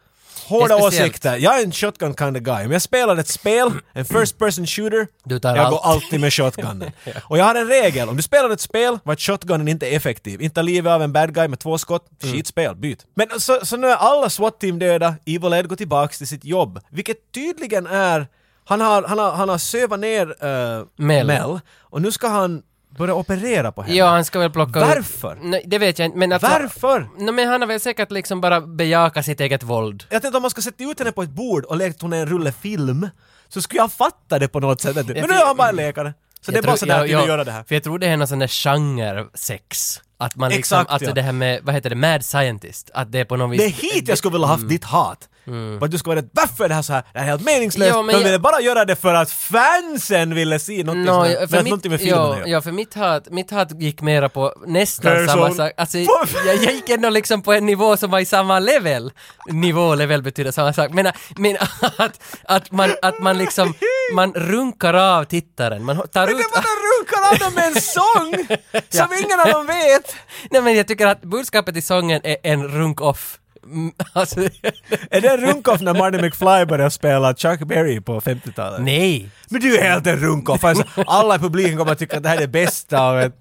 hårda 0.46 0.76
åsikter. 0.76 1.38
Jag 1.38 1.60
är 1.60 1.64
en 1.64 1.72
shotgun 1.72 2.16
kind 2.16 2.38
of 2.38 2.44
guy. 2.44 2.66
Om 2.66 2.72
jag 2.72 2.82
spelar 2.82 3.18
ett 3.18 3.28
spel, 3.28 3.72
en 3.94 4.06
first 4.06 4.38
person 4.38 4.68
shooter, 4.68 5.08
jag 5.24 5.46
allt. 5.46 5.70
går 5.72 5.80
alltid 5.84 6.20
med 6.20 6.34
shotgunen. 6.34 6.92
Och 7.24 7.38
jag 7.38 7.46
har 7.46 7.56
en 7.56 7.68
regel, 7.68 8.10
om 8.10 8.18
du 8.18 8.24
spelar 8.24 8.50
ett 8.50 8.62
spel 8.62 9.00
vart 9.04 9.20
shotgunen 9.20 9.68
inte 9.68 9.88
är 9.88 9.96
effektiv, 9.98 10.42
inte 10.42 10.64
livet 10.64 10.92
av 10.92 11.02
en 11.02 11.14
bad 11.14 11.34
guy 11.34 11.48
med 11.48 11.60
två 11.60 11.78
skott, 11.78 12.10
Mm. 12.24 12.36
skitspel, 12.36 12.76
byt. 12.76 13.06
Men 13.16 13.40
så, 13.40 13.66
så 13.66 13.78
nu 13.78 13.88
är 13.88 13.96
alla 13.96 14.30
SWAT-team 14.30 14.80
döda, 14.80 15.16
Evil 15.26 15.54
Ed 15.54 15.68
går 15.68 15.76
tillbaks 15.76 16.18
till 16.18 16.28
sitt 16.28 16.46
jobb, 16.46 16.80
vilket 16.90 17.18
tydligen 17.34 17.88
är 17.88 18.28
han 18.66 18.82
har, 18.82 19.04
han 19.04 19.20
har, 19.20 19.32
han 19.32 19.50
har 19.50 19.58
sövat 19.58 20.00
ner 20.00 20.28
uh, 20.46 20.86
Mel. 20.96 21.28
Mel. 21.28 21.60
och 21.80 22.02
nu 22.02 22.12
ska 22.12 22.28
han 22.28 22.62
börja 22.98 23.14
operera 23.14 23.72
på 23.72 23.82
henne. 23.82 23.96
Ja, 23.96 24.08
han 24.10 24.26
ska 24.26 24.40
väl 24.40 24.50
plocka 24.52 24.80
ut- 24.80 24.86
Varför? 24.86 25.40
Nej, 25.42 25.64
det 25.66 25.78
vet 25.78 26.00
jag 26.00 26.06
inte, 26.06 26.18
men 26.18 26.32
alltså... 26.32 26.48
Varför? 26.48 27.10
Nej, 27.18 27.34
men 27.34 27.48
han 27.48 27.62
har 27.62 27.68
väl 27.68 27.80
säkert 27.80 28.12
liksom 28.12 28.42
bara 28.42 28.62
bejakat 28.62 29.26
sitt 29.26 29.40
eget 29.40 29.64
våld. 29.64 30.04
Jag 30.10 30.22
tänkte 30.22 30.38
om 30.38 30.42
man 30.42 30.52
ska 30.52 30.62
sätta 30.62 30.84
ut 30.84 31.00
henne 31.00 31.12
på 31.12 31.24
ett 31.24 31.30
bord 31.30 31.66
och 31.66 31.78
lekt 31.78 32.02
hon 32.02 32.14
är 32.14 32.18
en 32.18 32.26
rulle 32.26 32.52
film, 32.52 33.10
så 33.50 33.62
skulle 33.62 33.82
jag 33.82 33.92
fatta 33.92 34.40
det 34.40 34.48
på 34.48 34.60
något 34.60 34.82
sätt. 34.82 34.96
Men 34.96 35.06
nu 35.06 35.20
är 35.22 35.46
han 35.46 35.58
bara 35.58 35.70
en 35.70 35.76
läkare. 35.76 36.14
Så 36.42 36.52
det 36.52 36.56
är 36.56 36.58
Jag 36.58 36.66
bara 36.66 36.78
sådär 36.78 37.04
att 37.04 37.10
ja, 37.10 37.20
ja, 37.20 37.28
göra 37.28 37.44
det 37.44 37.52
här. 37.52 37.64
För 37.64 37.76
jag 37.76 37.84
tror 37.84 38.00
det 38.00 38.08
är 38.08 38.18
någon 38.18 38.28
sån 38.28 38.40
där 38.40 38.48
genre-sex. 38.48 40.00
Att 40.18 40.36
man 40.36 40.50
liksom, 40.52 40.78
Exakt, 40.78 40.92
alltså 40.92 41.10
ja. 41.10 41.14
det 41.14 41.22
här 41.22 41.32
med, 41.32 41.60
vad 41.64 41.76
heter 41.76 41.90
det, 41.90 41.96
mad 41.96 42.26
scientist. 42.26 42.92
Att 42.94 43.12
det 43.12 43.20
är 43.20 43.26
på 43.26 43.36
något 43.36 43.52
vis... 43.54 43.60
Det 43.60 43.66
är 43.66 43.94
hit 43.94 44.08
jag 44.08 44.18
skulle 44.18 44.32
vilja 44.32 44.48
haft 44.48 44.70
ditt 44.70 44.84
hat. 44.84 45.30
För 45.46 45.86
att 45.86 45.92
du 45.92 45.98
skulle 45.98 46.16
vara 46.16 46.26
varför 46.34 46.64
är 46.64 46.70
det 46.70 46.76
här 46.76 46.82
så 46.82 46.94
här? 46.94 47.04
Det 47.14 47.20
här 47.20 47.26
är 47.26 47.30
helt 47.30 47.46
meningslöst. 47.46 47.90
Ja, 47.90 48.02
men 48.02 48.08
De 48.16 48.20
jag- 48.22 48.26
ville 48.26 48.40
bara 48.40 48.62
göra 48.62 48.86
det 48.86 48.96
för 48.96 49.14
att 49.14 49.32
fansen 49.32 50.36
ville 50.36 50.60
se 50.60 50.84
någonting 50.84 51.06
No, 51.06 51.26
ja, 51.26 51.40
men 51.40 51.48
för 51.48 51.58
mitt, 51.58 51.66
någonting 51.66 51.92
med 51.92 52.00
filmen 52.00 52.22
att 52.32 52.38
ja, 52.40 52.44
ja, 52.48 52.62
för 52.62 52.72
mitt 52.72 52.94
hat, 52.94 53.30
mitt 53.32 53.52
hat 53.52 53.82
gick 53.82 54.02
mera 54.02 54.30
på 54.30 54.54
nästan 54.68 55.12
Person. 55.12 55.28
samma 55.28 55.52
sak. 55.54 55.72
Alltså, 55.78 55.98
jag, 55.98 56.28
jag 56.46 56.56
gick 56.56 56.90
ändå 56.90 57.10
liksom 57.10 57.42
på 57.42 57.54
en 57.54 57.66
nivå 57.66 57.98
som 57.98 58.12
var 58.12 58.20
i 58.20 58.26
samma 58.26 58.60
level. 58.60 59.12
Nivå, 59.52 59.96
level 59.96 60.22
betyder 60.24 60.52
samma 60.52 60.74
sak. 60.74 60.92
Men, 60.94 61.12
men 61.38 61.58
att, 61.98 62.20
att, 62.44 62.72
man, 62.72 62.90
att 63.02 63.20
man 63.20 63.38
liksom, 63.38 63.74
man 64.14 64.34
runkar 64.34 64.94
av 64.94 65.24
tittaren. 65.24 65.86
Man 65.86 65.96
tar 66.08 66.26
Men 66.28 66.36
ut... 66.36 66.46
den 66.54 66.64
runkar 66.64 67.32
av 67.32 67.38
dem 67.40 67.54
med 67.56 67.66
en 67.68 67.82
sång! 67.82 68.58
Som 68.90 69.08
ingen 69.24 69.40
av 69.40 69.48
dem 69.52 69.66
vet! 69.66 70.16
Nej 70.52 70.62
men 70.62 70.76
jag 70.78 70.88
tycker 70.88 71.08
att 71.08 71.22
budskapet 71.22 71.78
i 71.78 71.82
sången 71.82 72.22
är 72.24 72.38
en 72.44 72.68
runk-off. 72.68 73.38
Mm, 73.66 73.92
Alltså, 74.14 74.40
Är 75.12 75.22
det 75.22 75.28
en 75.28 75.38
runk-off 75.42 75.82
när 75.82 75.94
Marty 75.94 76.18
McFly 76.22 76.66
började 76.66 76.92
spela 76.92 77.36
Chuck 77.36 77.60
Berry 77.60 78.02
på 78.02 78.22
50-talet? 78.22 78.82
nej. 78.82 79.30
Men 79.50 79.62
du 79.62 79.78
är 79.78 79.84
helt 79.92 80.08
en 80.08 80.20
runk-off! 80.20 80.64
Alltså, 80.64 80.84
alla 81.08 81.36
i 81.36 81.40
publiken 81.40 81.78
kommer 81.78 81.92
att 81.92 82.00
tycka 82.00 82.18
att 82.18 82.24
det 82.24 82.30
här 82.30 82.36
är 82.38 82.42
det 82.42 82.48
bästa 82.48 83.02
av 83.02 83.20
ett... 83.20 83.34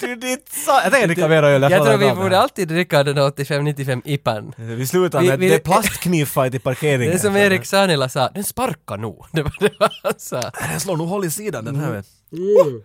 Du, 0.00 0.16
ditt 0.16 0.48
sa... 0.52 0.82
Jag 0.82 0.92
tänker 0.92 1.06
dricka 1.08 1.28
mer 1.28 1.42
öl. 1.42 1.62
Jag 1.62 1.84
tror 1.84 1.96
vi 1.96 2.06
det 2.08 2.14
borde 2.14 2.38
alltid 2.38 2.68
dricka 2.68 3.02
den 3.04 3.18
85-95 3.18 4.02
IPan. 4.04 4.52
Vi 4.56 4.86
slutar 4.86 5.20
Vi- 5.20 5.28
med 5.28 5.38
vi- 5.38 5.48
det 5.48 5.54
är 5.54 5.58
plastknivfight 5.58 6.54
i 6.54 6.58
parkeringen. 6.58 7.08
Det 7.10 7.14
är 7.14 7.18
som 7.18 7.36
Erik 7.36 7.64
Sanila 7.64 8.08
sa, 8.08 8.28
den 8.28 8.44
sparkar 8.44 8.96
nog. 8.96 9.26
Det 9.32 9.42
var 9.42 9.54
det 9.60 9.72
han 10.02 10.12
sa. 10.18 10.40
Den 10.70 10.80
slår 10.80 10.96
nog 10.96 11.08
håll 11.08 11.24
i 11.24 11.30
sidan 11.30 11.64
den 11.64 11.76
här 11.76 11.90
vet 11.90 12.06
Mm. 12.32 12.82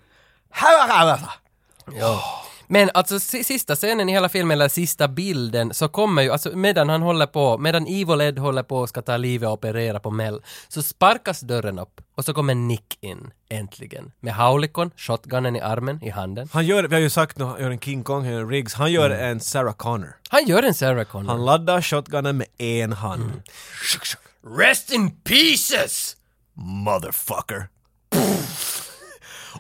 Här 0.52 1.20
Ja. 2.00 2.44
Men 2.70 2.90
alltså 2.94 3.20
si- 3.20 3.44
sista 3.44 3.76
scenen 3.76 4.10
i 4.10 4.12
hela 4.12 4.30
filmen, 4.30 4.52
eller 4.58 4.70
sista 4.70 5.08
bilden, 5.08 5.74
så 5.74 5.88
kommer 5.88 6.22
ju, 6.22 6.32
alltså 6.32 6.50
medan 6.58 6.90
han 6.90 7.02
håller 7.02 7.26
på, 7.26 7.58
medan 7.58 7.88
Evil 7.88 8.22
Ed 8.22 8.40
håller 8.40 8.64
på 8.64 8.78
och 8.78 8.90
ska 8.90 9.02
ta 9.02 9.18
livet 9.18 9.48
och 9.48 9.54
operera 9.54 10.00
på 10.00 10.12
Mel, 10.12 10.42
så 10.68 10.84
sparkas 10.84 11.40
dörren 11.40 11.80
upp 11.80 12.02
och 12.16 12.26
så 12.26 12.34
kommer 12.34 12.56
Nick 12.56 12.98
in, 13.02 13.32
äntligen. 13.50 14.12
Med 14.20 14.34
haulikon, 14.34 14.92
shotgunen 14.98 15.56
i 15.56 15.62
armen, 15.62 16.04
i 16.04 16.10
handen. 16.10 16.50
Han 16.52 16.66
gör, 16.66 16.84
vi 16.84 16.96
har 16.96 17.02
ju 17.02 17.10
sagt 17.10 17.38
nu, 17.38 17.46
han 17.46 17.62
gör 17.62 17.72
en 17.72 17.80
King 17.80 18.04
Kong, 18.04 18.24
han 18.24 18.34
gör 18.34 18.42
en 18.42 18.50
Riggs, 18.50 18.74
han 18.74 18.92
gör 18.92 19.10
en 19.10 19.40
Sarah 19.40 19.74
Connor. 19.74 20.16
Han 20.30 20.46
gör 20.48 20.64
en 20.64 20.74
Sarah 20.74 21.04
Connor. 21.06 21.30
Han 21.30 21.46
laddar 21.46 21.82
shotgunen 21.82 22.38
med 22.38 22.48
en 22.58 22.94
hand. 22.94 23.24
Mm. 23.24 23.42
Rest 24.60 24.92
in 24.92 25.12
pieces! 25.12 26.16
Motherfucker. 26.54 27.68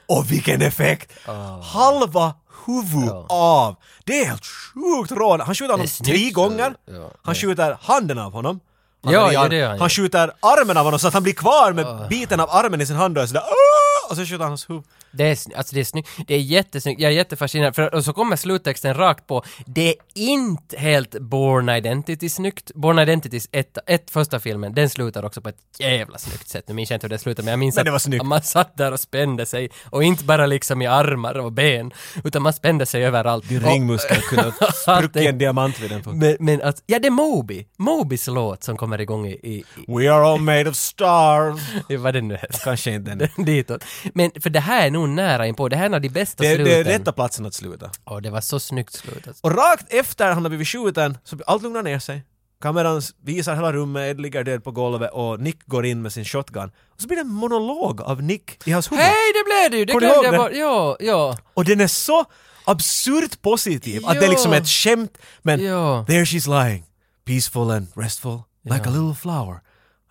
Och 0.07 0.31
vilken 0.31 0.61
effekt! 0.61 1.11
Ah. 1.25 1.61
Halva 1.61 2.35
huvud 2.67 3.09
av! 3.29 3.75
Det 4.05 4.21
är 4.21 4.25
helt 4.25 4.45
sjukt 4.45 5.11
rån. 5.11 5.39
Han 5.41 5.55
skjuter 5.55 5.71
honom 5.73 5.87
snyggt, 5.87 6.09
tre 6.17 6.29
gånger. 6.31 6.73
ja, 6.85 7.11
han 7.23 7.35
skjuter 7.35 7.77
handen 7.81 8.19
av 8.19 8.31
honom. 8.31 8.59
Han, 9.03 9.13
Ja, 9.13 9.31
ja, 9.31 9.47
det 9.47 9.55
gör 9.55 9.69
han, 9.69 9.79
han 9.79 9.85
ja. 9.85 9.89
skjuter 9.89 10.31
armen 10.39 10.77
av 10.77 10.83
honom 10.85 10.99
så 10.99 11.07
att 11.07 11.13
han 11.13 11.23
blir 11.23 11.33
kvar 11.33 11.73
med 11.73 12.07
biten 12.09 12.39
av 12.39 12.49
armen 12.49 12.81
i 12.81 12.85
sin 12.85 12.95
hand 12.95 13.17
och 13.17 13.23
är 13.23 13.27
sådär 13.27 13.43
"Åh!" 13.45 14.11
och 14.11 14.15
så 14.17 14.21
skjuter 14.25 14.39
han 14.43 14.47
hans 14.51 14.69
huvud. 14.69 14.83
Det 15.11 15.23
är, 15.23 15.57
alltså 15.57 15.75
det 15.75 15.79
är 15.79 15.83
snyggt. 15.83 16.09
Det 16.27 16.35
är 16.35 16.39
jättesnyggt. 16.39 17.01
Jag 17.01 17.11
är 17.11 17.15
jättefascinerad. 17.15 17.75
För, 17.75 17.95
och 17.95 18.05
så 18.05 18.13
kommer 18.13 18.35
sluttexten 18.35 18.93
rakt 18.93 19.27
på. 19.27 19.43
Det 19.65 19.89
är 19.89 19.95
inte 20.15 20.77
helt 20.77 21.19
Born 21.19 21.69
Identity 21.69 22.29
snyggt. 22.29 22.71
Born 22.75 22.99
Identity, 22.99 23.39
ett, 23.51 23.77
ett 23.87 24.11
första 24.11 24.39
filmen, 24.39 24.73
den 24.73 24.89
slutar 24.89 25.25
också 25.25 25.41
på 25.41 25.49
ett 25.49 25.55
jävla 25.79 26.17
snyggt 26.17 26.49
sätt. 26.49 26.65
Nu 26.67 26.73
minns 26.73 26.89
jag 26.89 26.95
inte 26.95 27.05
hur 27.07 27.09
det 27.09 27.17
slutar, 27.17 27.43
men 27.43 27.51
jag 27.51 27.59
minns 27.59 27.75
Men 27.75 27.85
det 27.85 27.91
var 27.91 27.95
att, 27.95 28.01
snyggt. 28.01 28.21
att 28.21 28.27
man 28.27 28.41
satt 28.41 28.77
där 28.77 28.91
och 28.91 28.99
spände 28.99 29.45
sig. 29.45 29.69
Och 29.89 30.03
inte 30.03 30.23
bara 30.23 30.45
liksom 30.45 30.81
i 30.81 30.87
armar 30.87 31.37
och 31.37 31.51
ben, 31.51 31.91
utan 32.23 32.41
man 32.41 32.53
spände 32.53 32.85
sig 32.85 33.05
överallt. 33.05 33.49
Din 33.49 33.59
ringmuskel 33.59 34.21
kunde 34.21 34.43
ha 34.59 34.71
spruckit 34.97 35.15
en 35.29 35.37
diamant 35.37 35.79
vid 35.79 35.89
den 35.89 36.03
punkten. 36.03 36.19
Men, 36.19 36.37
men 36.39 36.61
att, 36.67 36.83
ja 36.85 36.99
det 36.99 37.07
är 37.07 37.11
Moby. 37.11 37.65
Mobys 37.77 38.27
låt 38.27 38.63
som 38.63 38.77
kommer 38.77 39.01
igång 39.01 39.27
i, 39.27 39.31
i, 39.31 39.63
We 39.87 40.11
are 40.13 40.25
all 40.25 40.39
made 40.39 40.69
of 40.69 40.75
stars. 40.75 41.61
i 41.89 41.95
vad 41.95 42.13
det 42.13 42.21
nu 42.21 42.35
heter. 42.35 42.59
Kanske 42.63 42.91
inte 42.91 43.15
den. 43.15 43.29
Ditåt. 43.45 43.83
Men 44.13 44.31
för 44.41 44.49
det 44.49 44.59
här 44.59 44.87
är 44.87 44.91
nog 44.99 45.09
nära 45.09 45.47
inpå. 45.47 45.69
Det 45.69 45.75
här 45.75 45.83
är 45.83 45.87
en 45.87 45.93
av 45.93 46.01
de 46.01 46.09
bästa 46.09 46.43
Det, 46.43 46.49
sluten. 46.55 46.65
det 46.65 46.79
är 46.79 46.83
rätta 46.83 47.11
platsen 47.11 47.45
att 47.45 47.53
sluta. 47.53 47.91
Åh, 48.05 48.17
det 48.21 48.29
var 48.29 48.41
så 48.41 48.59
snyggt 48.59 48.93
slutat. 48.93 49.39
Och 49.41 49.51
rakt 49.55 49.93
efter 49.93 50.31
han 50.33 50.43
har 50.43 50.49
blivit 50.49 50.67
skjuten 50.67 51.17
så 51.23 51.37
allt 51.47 51.63
lugnar 51.63 51.83
ner 51.83 51.99
sig. 51.99 52.23
Kameran 52.61 53.01
visar 53.23 53.55
hela 53.55 53.73
rummet, 53.73 54.01
Ed 54.11 54.21
ligger 54.21 54.43
död 54.43 54.63
på 54.63 54.71
golvet 54.71 55.11
och 55.13 55.39
Nick 55.39 55.65
går 55.65 55.85
in 55.85 56.01
med 56.01 56.13
sin 56.13 56.25
shotgun. 56.25 56.71
Och 56.95 57.01
så 57.01 57.07
blir 57.07 57.15
det 57.17 57.21
en 57.21 57.27
monolog 57.33 58.01
av 58.01 58.23
Nick 58.23 58.67
i 58.67 58.71
hans 58.71 58.91
huvud. 58.91 59.03
Hej, 59.05 59.13
det 59.33 59.43
blev 59.45 59.71
det 59.71 59.77
ju! 59.77 59.85
Det 59.85 59.93
Kommer 59.93 60.07
du 60.07 60.13
glömde 60.21 60.37
jag 60.37 60.37
bara. 60.37 60.51
Ja, 60.53 60.97
ja. 60.99 61.37
Och 61.53 61.65
den 61.65 61.81
är 61.81 61.87
så 61.87 62.25
absurt 62.65 63.41
positiv 63.41 64.05
att 64.05 64.19
det 64.19 64.25
är 64.25 64.29
liksom 64.29 64.51
Ja. 64.53 64.57
ett 64.57 64.67
skämt 64.67 65.17
men 65.41 65.63
Ja. 65.63 66.05
there 66.07 66.23
she's 66.25 66.63
lying, 66.65 66.85
peaceful 67.25 67.71
and 67.71 67.87
restful, 67.95 68.39
like 68.63 68.89
a 68.89 68.91
little 68.91 69.15
flower. 69.15 69.59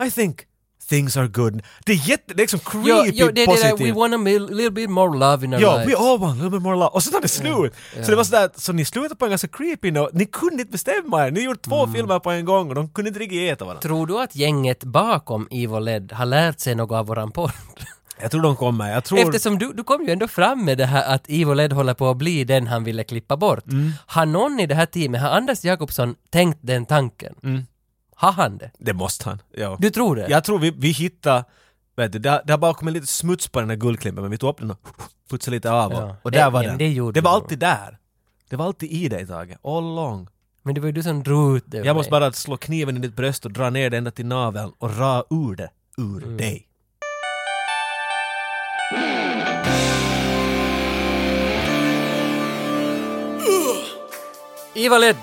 I 0.06 0.10
think 0.10 0.45
things 0.88 1.16
are 1.16 1.28
good. 1.28 1.62
Det 1.84 1.92
är 1.92 2.08
jätte, 2.08 2.22
det 2.34 2.40
är 2.40 2.44
liksom 2.44 2.58
creepy 2.60 2.88
Ja, 2.88 3.06
ja, 3.12 3.26
det 3.26 3.32
det 3.32 3.46
positivt. 3.46 3.80
we 3.80 3.92
want 3.92 4.14
a 4.14 4.16
little 4.54 4.70
bit 4.70 4.90
more 4.90 5.18
love 5.18 5.44
in 5.46 5.54
our 5.54 5.60
Ja, 5.60 5.72
lives. 5.78 5.88
we 5.92 5.96
all 5.98 6.18
want 6.18 6.32
a 6.32 6.34
little 6.44 6.50
bit 6.50 6.62
more 6.62 6.74
love. 6.76 6.86
Och 6.88 7.02
så 7.02 7.10
tar 7.10 7.20
det 7.20 7.28
slut! 7.28 7.72
Så 8.02 8.10
det 8.10 8.16
var 8.16 8.24
sådär, 8.24 8.50
så 8.56 8.72
ni 8.72 8.84
slutade 8.84 9.14
på 9.16 9.24
en 9.24 9.30
ganska 9.30 9.48
creepy 9.48 9.90
note. 9.90 10.16
Ni 10.18 10.26
kunde 10.26 10.54
inte 10.62 10.72
bestämma 10.72 11.26
er. 11.26 11.30
Ni 11.30 11.40
gjorde 11.44 11.58
två 11.60 11.82
Mm. 11.82 11.94
filmer 11.94 12.18
på 12.18 12.30
en 12.30 12.44
gång 12.44 12.68
och 12.68 12.74
de 12.74 12.88
kunde 12.88 13.08
inte 13.08 13.20
riktigt 13.20 13.52
äta 13.52 13.64
varandra. 13.64 13.82
Tror 13.82 14.06
du 14.06 14.18
att 14.20 14.36
gänget 14.36 14.84
bakom 14.84 15.48
Evil 15.50 15.88
Ed 15.88 16.12
har 16.12 16.26
lärt 16.26 16.60
sig 16.60 16.74
något 16.74 16.92
av 16.96 17.06
våran 17.06 17.30
podd? 17.32 17.50
Jag 18.20 18.30
tror 18.30 18.42
de 18.42 18.56
kommer. 18.56 18.92
Jag 18.92 19.04
tror... 19.04 19.18
Eftersom 19.18 19.58
du, 19.58 19.72
du 19.72 19.84
kom 19.84 20.04
ju 20.04 20.10
ändå 20.12 20.28
fram 20.28 20.64
med 20.64 20.78
det 20.78 20.86
här 20.86 21.14
att 21.14 21.28
Evil 21.28 21.60
Ed 21.60 21.72
håller 21.72 21.94
på 21.94 22.10
att 22.10 22.16
bli 22.16 22.44
den 22.44 22.66
han 22.66 22.84
ville 22.84 23.04
klippa 23.04 23.36
bort. 23.36 23.66
Mm. 23.66 23.92
Har 24.06 24.26
någon 24.26 24.60
i 24.60 24.66
det 24.66 24.74
här 24.74 24.86
teamet, 24.86 25.20
har 25.20 25.28
Anders 25.28 25.64
Jakobsson 25.64 26.14
tänkt 26.30 26.58
den 26.62 26.86
tanken? 26.86 27.34
Har 28.18 28.32
han 28.32 28.58
det? 28.58 28.70
Det 28.78 28.92
måste 28.92 29.28
han. 29.28 29.42
Ja. 29.54 29.76
Du 29.80 29.90
tror 29.90 30.16
det? 30.16 30.26
Jag 30.28 30.44
tror 30.44 30.58
vi, 30.58 30.70
vi 30.70 30.88
hittar... 30.90 31.44
Vet 31.96 32.12
du, 32.12 32.18
det, 32.18 32.30
har- 32.30 32.42
det 32.44 32.52
har 32.52 32.58
bara 32.58 32.74
kommit 32.74 32.94
lite 32.94 33.06
smuts 33.06 33.48
på 33.48 33.60
den 33.60 33.70
här 33.70 33.76
guldklimpen 33.76 34.22
men 34.22 34.30
vi 34.30 34.38
tog 34.38 34.50
upp 34.50 34.58
den 34.58 34.70
och 34.70 34.78
putsade 35.30 35.54
lite 35.56 35.70
av 35.72 35.92
och, 35.92 35.98
Ja. 36.02 36.16
och 36.22 36.30
Det- 36.30 36.38
där 36.38 36.50
var 36.50 36.62
ja, 36.62 36.68
den. 36.68 36.78
det 36.78 37.12
det 37.12 37.20
var 37.20 37.30
alltid 37.30 37.58
där. 37.58 37.98
Det 38.50 38.56
var 38.56 38.66
alltid 38.66 38.90
i 38.92 39.08
dig 39.08 39.26
Tage. 39.26 39.56
All 39.62 39.84
along. 39.84 40.28
Men 40.62 40.74
det 40.74 40.80
var 40.80 40.86
ju 40.86 40.92
du 40.92 41.02
som 41.02 41.22
drog 41.22 41.56
ut 41.56 41.64
det 41.66 41.78
Jag 41.78 41.96
måste 41.96 42.10
bara 42.10 42.32
slå 42.32 42.56
kniven 42.56 42.96
i 42.96 43.00
ditt 43.00 43.16
bröst 43.16 43.44
och 43.44 43.52
dra 43.52 43.70
ner 43.70 43.90
det 43.90 43.96
ända 43.98 44.10
till 44.10 44.26
naveln 44.26 44.72
och 44.78 44.96
ra 44.98 45.24
ur 45.30 45.56
det 45.56 45.70
ur 45.98 46.24
Mm. 46.24 46.36
dig. 46.36 46.68
Evil 54.74 55.04
Ed. 55.04 55.16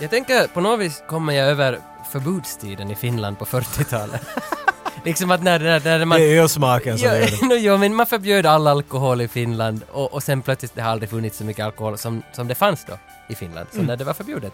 Jag 0.00 0.10
tänker 0.10 0.46
på 0.46 0.60
något 0.60 0.80
vis 0.80 1.02
kommer 1.08 1.32
jag 1.32 1.46
över 1.48 1.78
förbudstiden 2.12 2.90
i 2.90 2.94
Finland 2.94 3.38
på 3.38 3.44
40-talet. 3.44 4.22
liksom 5.04 5.30
att 5.30 5.42
när, 5.42 5.58
när, 5.58 5.80
när 5.80 6.04
man... 6.04 6.18
Det 6.20 6.24
är 6.36 6.42
ölsmaken 6.42 6.98
som 6.98 7.08
Ja, 7.08 7.14
gör 7.16 7.26
det. 7.40 7.46
no, 7.46 7.54
jo, 7.54 7.76
men 7.76 7.94
man 7.94 8.06
förbjöd 8.06 8.46
all 8.46 8.66
alkohol 8.66 9.20
i 9.20 9.28
Finland 9.28 9.80
och, 9.92 10.12
och 10.14 10.22
sen 10.22 10.42
plötsligt 10.42 10.74
det 10.74 10.82
har 10.82 10.90
aldrig 10.90 11.10
funnits 11.10 11.38
så 11.38 11.44
mycket 11.44 11.64
alkohol 11.64 11.98
som, 11.98 12.22
som 12.32 12.48
det 12.48 12.54
fanns 12.54 12.84
då 12.84 12.98
i 13.28 13.34
Finland, 13.34 13.66
Mm. 13.72 13.84
så 13.84 13.88
när 13.90 13.96
det 13.96 14.04
var 14.04 14.14
förbjudet. 14.14 14.52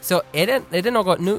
Så 0.00 0.22
är 0.32 0.46
det, 0.46 0.60
är 0.78 0.82
det 0.82 0.90
något, 0.90 1.20
nu, 1.20 1.38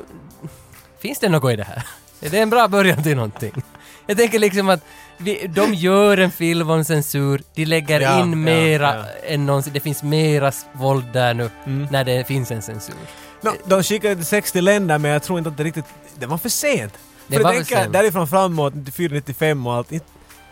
finns 1.00 1.20
det 1.20 1.30
något 1.30 1.54
i 1.54 1.56
det 1.56 1.64
här? 1.64 1.84
Är 2.22 2.30
det 2.30 2.40
en 2.40 2.50
bra 2.50 2.68
början 2.68 3.04
till 3.04 3.16
någonting? 3.16 3.64
Jag 4.06 4.18
tänker 4.18 4.40
liksom 4.40 4.70
att 4.70 4.80
vi, 5.18 5.48
de 5.48 5.74
gör 5.74 6.18
en 6.18 6.32
film 6.32 6.70
om 6.70 6.84
censur, 6.86 7.42
de 7.56 7.66
lägger 7.66 8.00
Ja, 8.02 8.20
in 8.20 8.30
ja, 8.32 8.36
mera 8.36 8.96
ja. 8.98 9.06
än 9.28 9.46
någonsin, 9.46 9.74
det 9.74 9.80
finns 9.80 10.04
mera 10.04 10.52
våld 10.74 11.06
där 11.14 11.34
nu 11.34 11.50
Mm. 11.66 11.88
när 11.92 12.04
det 12.04 12.28
finns 12.28 12.52
en 12.52 12.62
censur. 12.62 12.96
No, 13.44 13.52
de 13.66 13.84
skickade 13.84 14.16
till 14.16 14.26
60 14.26 14.62
länder 14.62 14.98
men 14.98 15.12
jag 15.12 15.24
tror 15.24 15.38
inte 15.38 15.50
att 15.50 15.58
det 15.58 15.64
riktigt... 15.64 15.86
Det 16.20 16.26
var 16.26 16.38
för 16.38 16.50
sent. 16.50 16.94
Det 17.28 17.36
för 17.36 17.44
var 17.44 17.54
jag 17.54 17.68
för 17.68 17.76
sent. 17.76 17.94
därifrån 17.94 18.28
framåt, 18.28 18.74
94, 18.76 19.10
95 19.14 19.68
och 19.68 19.74
allt. 19.74 19.92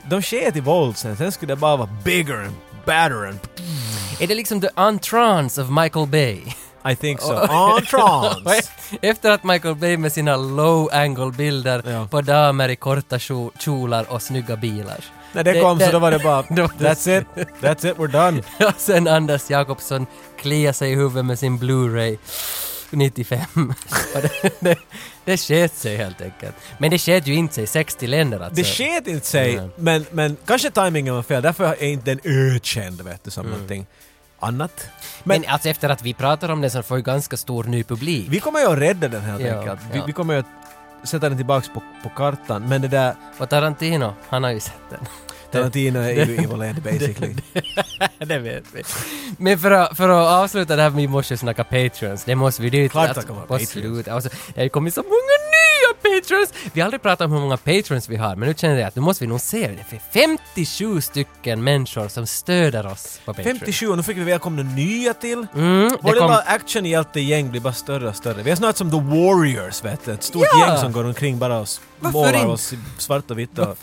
De 0.10 0.22
sket 0.22 0.56
i 0.56 0.60
våld 0.60 0.98
sen, 0.98 1.18
sen 1.18 1.32
skulle 1.32 1.52
det 1.52 1.60
bara 1.60 1.76
vara 1.78 1.90
bigger 2.04 2.36
and 2.38 2.54
badder 2.86 3.26
and... 3.28 3.40
Är 4.20 4.28
det 4.28 4.36
liksom 4.36 4.62
the 4.62 4.70
entrance 4.76 5.62
of 5.62 5.70
Michael 5.70 6.08
Bay? 6.08 6.38
I 6.92 6.96
think 6.96 7.22
so. 7.22 7.34
On 7.50 7.86
trance! 7.86 8.70
Efter 9.02 9.32
att 9.32 9.44
Michael 9.44 9.76
Bay 9.76 9.98
med 9.98 10.12
sina 10.14 10.38
low 10.38 10.90
angle 10.94 11.32
bilder 11.32 11.84
Ja. 11.86 12.08
på 12.12 12.22
damer 12.22 12.70
i 12.70 12.76
korta 12.76 13.18
kjo- 13.18 13.52
kjolar 13.60 14.12
och 14.12 14.22
snygga 14.22 14.56
bilar. 14.56 15.06
När 15.34 15.44
det 15.44 15.52
Det- 15.54 15.62
kom 15.62 15.78
det- 15.78 15.86
så 15.86 15.92
då 15.92 16.00
var 16.00 16.12
det 16.12 16.20
bara 16.20 16.42
That's 16.44 17.20
it, 17.20 17.28
that's 17.62 17.92
it, 17.92 17.98
we're 17.98 18.08
done. 18.26 18.44
Och 18.68 18.74
sen 18.78 19.08
Anders 19.08 19.50
Jakobsson 19.50 20.06
kliar 20.42 20.74
sig 20.74 20.92
i 20.92 20.96
huvudet 20.96 21.26
med 21.26 21.40
sin 21.40 21.60
Blu-ray 21.60 22.18
95. 22.98 23.40
Och 24.16 24.22
det, 24.22 24.54
det, 24.60 24.78
det 25.26 25.38
sket 25.38 25.74
sig 25.76 25.98
helt 25.98 26.22
enkelt. 26.22 26.56
Men 26.78 26.92
det 26.92 27.00
sket 27.00 27.28
ju 27.28 27.34
inte 27.34 27.54
sig 27.54 27.68
60 27.68 28.08
länder 28.08 28.40
alltså. 28.40 28.56
Det 28.56 28.64
sket 28.64 29.08
inte 29.08 29.28
sig, 29.28 29.54
Ja. 29.54 29.68
men, 29.76 30.06
men 30.12 30.38
kanske 30.46 30.72
timingen 30.72 31.16
var 31.16 31.24
fel. 31.24 31.42
Därför 31.44 31.64
är 31.66 31.84
inte 31.84 32.16
den 32.16 32.20
ökänd 32.24 33.02
vet 33.02 33.24
du 33.24 33.32
som 33.32 33.42
Mm. 33.46 33.52
någonting 33.52 33.86
annat. 34.40 34.88
Men, 35.24 35.42
Men, 35.42 35.50
alltså 35.50 35.70
efter 35.70 35.90
att 35.90 36.02
vi 36.04 36.14
pratar 36.14 36.50
om 36.50 36.62
det 36.62 36.70
så 36.70 36.84
får 36.84 36.98
ju 36.98 37.04
ganska 37.04 37.38
stor 37.38 37.64
ny 37.64 37.84
publik. 37.84 38.26
vi 38.30 38.40
kommer 38.40 38.60
ju 38.60 38.66
att 38.72 38.78
rädda 38.78 39.08
den 39.08 39.22
helt 39.22 39.42
Ja, 39.42 39.60
enkelt. 39.60 39.80
Vi, 39.92 39.98
ja. 40.00 40.06
vi 40.06 40.14
kommer 40.14 40.34
ju 40.34 40.40
att 40.40 41.08
sätta 41.10 41.30
den 41.30 41.38
tillbaks 41.38 41.68
på, 41.70 41.82
på 42.04 42.10
kartan. 42.10 42.62
Men 42.70 42.82
det 42.82 42.88
där 42.88 43.16
Och 43.38 43.50
Tarantino, 43.50 44.14
han 44.30 44.44
har 44.44 44.52
ju 44.52 44.60
sett 44.60 44.90
den. 44.90 45.00
Tarantino 45.52 46.00
är 46.00 46.10
ju 46.12 46.22
Evil 46.22 46.62
Ed 46.62 46.82
basically. 46.84 47.36
det 48.20 48.40
vet 48.40 48.64
vi. 48.74 48.84
Men 49.38 49.60
för 49.60 49.72
att, 49.72 49.98
för 49.98 50.10
att 50.10 50.44
avsluta 50.44 50.76
det 50.76 50.82
här, 50.82 50.90
vi 50.90 51.08
måste 51.08 51.38
snacka 51.38 51.64
Patreons. 51.64 52.24
Det 52.24 52.36
måste 52.36 52.62
vi. 52.62 52.70
Det 52.70 52.78
ju 52.78 52.90
Klart 52.90 53.18
att- 53.18 53.28
på 53.28 53.34
Patreons. 53.36 54.08
Alltså, 54.08 54.30
det 54.48 54.56
har 54.60 54.64
ju 54.64 54.70
kommit 54.70 54.94
så 54.94 55.02
många 55.04 55.38
nya 55.52 56.22
Patreons! 56.22 56.50
Vi 56.74 56.82
har 56.82 56.86
aldrig 56.86 57.02
pratat 57.02 57.26
om 57.26 57.32
hur 57.32 57.40
många 57.40 57.58
Patreons 57.58 58.10
vi 58.10 58.16
har, 58.16 58.36
men 58.36 58.48
nu 58.50 58.56
känner 58.58 58.76
jag 58.80 58.88
att 58.88 58.96
nu 58.96 59.02
måste 59.02 59.24
vi 59.24 59.28
nog 59.28 59.42
se 59.42 59.68
det. 59.68 59.84
För 59.90 60.00
57 60.14 61.02
stycken 61.02 61.64
människor 61.64 62.08
som 62.08 62.28
stöder 62.28 62.86
oss 62.86 63.20
på 63.26 63.34
Patreon. 63.34 63.58
57 63.60 63.88
och 63.88 63.98
nu 63.98 64.04
fick 64.04 64.18
vi 64.18 64.24
välkomna 64.24 64.64
nya 64.64 65.14
till. 65.14 65.48
Mm, 65.56 65.90
Vår 66.02 66.12
det 66.14 66.20
kom, 66.20 66.28
lilla 66.28 66.44
actionhjältegäng 66.48 67.52
blir 67.52 67.62
bara 67.62 67.74
större 67.74 68.10
och 68.10 68.16
större. 68.16 68.44
Vi 68.44 68.52
är 68.52 68.56
snart 68.56 68.78
som 68.78 68.92
The 68.92 68.98
Warriors 69.00 69.84
vet 69.84 70.06
du. 70.06 70.12
Ett 70.12 70.24
stort 70.24 70.46
Ja! 70.52 70.68
gäng 70.68 70.78
som 70.78 70.92
går 70.92 71.04
omkring 71.06 71.40
bara 71.40 71.58
och 71.58 71.64
s- 71.64 71.82
Varför 72.04 72.18
målar 72.20 72.34
inte? 72.34 72.48
oss 72.48 72.74
i 72.74 72.78
svart 72.98 73.32
och 73.32 73.40
vitt. 73.40 73.60
Och... 73.60 73.78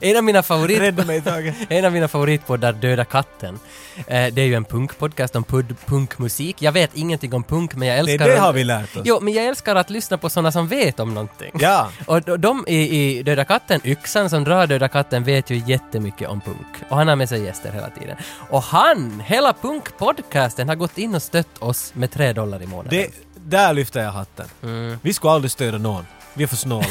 en 0.00 0.16
av 0.16 0.24
mina 0.24 0.42
favorit... 0.42 0.80
Rädda 0.80 1.04
mig 1.04 1.20
Tage. 1.22 1.52
En 1.68 1.84
av 1.84 1.92
mina 1.92 2.08
favoritpoddar, 2.08 2.72
Döda 2.72 3.04
katten. 3.04 3.58
Eh, 3.96 4.32
det 4.34 4.42
är 4.42 4.46
ju 4.46 4.54
en 4.54 4.64
punkpodcast 4.64 5.36
om 5.36 5.44
pud- 5.44 5.76
punkmusik. 5.86 6.62
Jag 6.62 6.72
vet 6.72 6.90
ingenting 6.96 7.34
om 7.34 7.44
punk, 7.44 7.74
men 7.74 7.88
jag 7.88 8.04
Nej, 8.04 8.14
älskar... 8.14 8.28
det 8.28 8.38
har 8.38 8.52
vi 8.52 8.64
lärt 8.64 8.96
oss. 8.96 9.02
Jo, 9.04 9.18
men 9.20 9.32
jag 9.34 9.44
älskar 9.46 9.76
att 9.76 9.90
lyssna 9.90 10.18
på 10.18 10.30
sådana 10.30 10.52
som 10.52 10.68
vet 10.68 11.00
om 11.00 11.14
någonting. 11.14 11.50
Ja. 11.54 11.90
Och 12.06 12.22
de- 12.22 12.36
de 12.40 12.64
i, 12.68 13.18
i 13.18 13.22
Döda 13.22 13.44
katten, 13.44 13.80
Yxan 13.84 14.30
som 14.30 14.44
drar 14.44 14.66
Döda 14.66 14.88
katten, 14.88 15.24
vet 15.24 15.50
ju 15.50 15.62
jättemycket 15.66 16.28
om 16.28 16.40
punk. 16.40 16.66
Och 16.88 16.96
han 16.96 17.08
har 17.08 17.16
med 17.16 17.28
sig 17.28 17.44
gäster 17.44 17.72
hela 17.72 17.90
tiden. 17.90 18.16
Och 18.50 18.62
han, 18.62 19.20
hela 19.26 19.52
punkpodcasten, 19.52 20.68
har 20.68 20.76
gått 20.76 20.98
in 20.98 21.14
och 21.14 21.22
stött 21.22 21.58
oss 21.58 21.92
med 21.94 22.10
tre 22.10 22.32
dollar 22.32 22.62
i 22.62 22.66
månaden. 22.66 22.90
Det, 22.98 23.10
där 23.34 23.72
lyfter 23.72 24.02
jag 24.02 24.10
hatten. 24.12 24.46
Mm. 24.62 24.98
Vi 25.02 25.12
skulle 25.14 25.30
aldrig 25.32 25.50
stödja 25.50 25.78
någon. 25.78 26.06
Vi 26.34 26.42
är 26.42 26.46
för 26.48 26.56
snåla. 26.56 26.86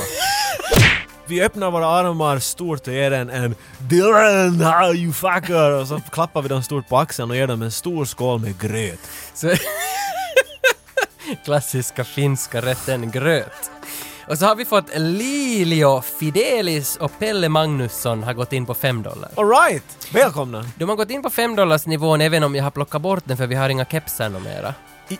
vi 1.26 1.41
öppnar 1.43 1.72
våra 1.72 1.88
armar 1.88 2.39
stort 2.39 2.88
och 2.88 2.93
ger 2.93 3.11
en 3.11 3.30
en 3.30 3.55
Dylan 3.80 4.61
how 4.61 4.93
you 4.93 5.13
fucker 5.13 5.72
och 5.72 5.88
så 5.88 5.99
klappar 6.11 6.41
vi 6.41 6.47
dem 6.49 6.63
stort 6.63 6.89
på 6.89 6.97
axeln 6.97 7.31
och 7.31 7.38
ger 7.38 7.47
dem 7.47 7.61
en 7.61 7.72
stor 7.72 8.05
skål 8.05 8.39
med 8.39 8.59
gröt. 8.59 8.99
Så 9.34 9.55
klassiska 11.45 12.03
finska 12.03 12.61
rätten 12.61 13.11
gröt. 13.11 13.72
Och 14.27 14.38
så 14.38 14.45
har 14.45 14.55
vi 14.55 14.65
fått 14.65 14.85
Lilio, 14.95 16.01
Fidelis 16.01 16.95
och 16.97 17.19
Pelle 17.19 17.49
Magnusson 17.49 18.23
har 18.23 18.34
gått 18.34 18.53
in 18.53 18.65
på 18.65 18.73
5 18.73 19.03
dollar. 19.03 19.30
Alright! 19.35 20.07
Välkomna! 20.13 20.65
De 20.76 20.89
har 20.89 20.95
gått 20.95 21.09
in 21.09 21.23
på 21.23 21.30
5 21.30 21.55
dollars 21.55 21.85
nivån 21.85 22.22
även 22.22 22.43
om 22.43 22.55
jag 22.55 22.63
har 22.63 22.72
plockat 22.72 23.01
bort 23.01 23.23
den 23.26 23.38
för 23.38 23.47
vi 23.47 23.55
har 23.55 23.69
inga 23.69 23.85
kepsar 23.85 24.30
något 24.30 24.43
mera. 24.43 24.69
I- 24.69 24.73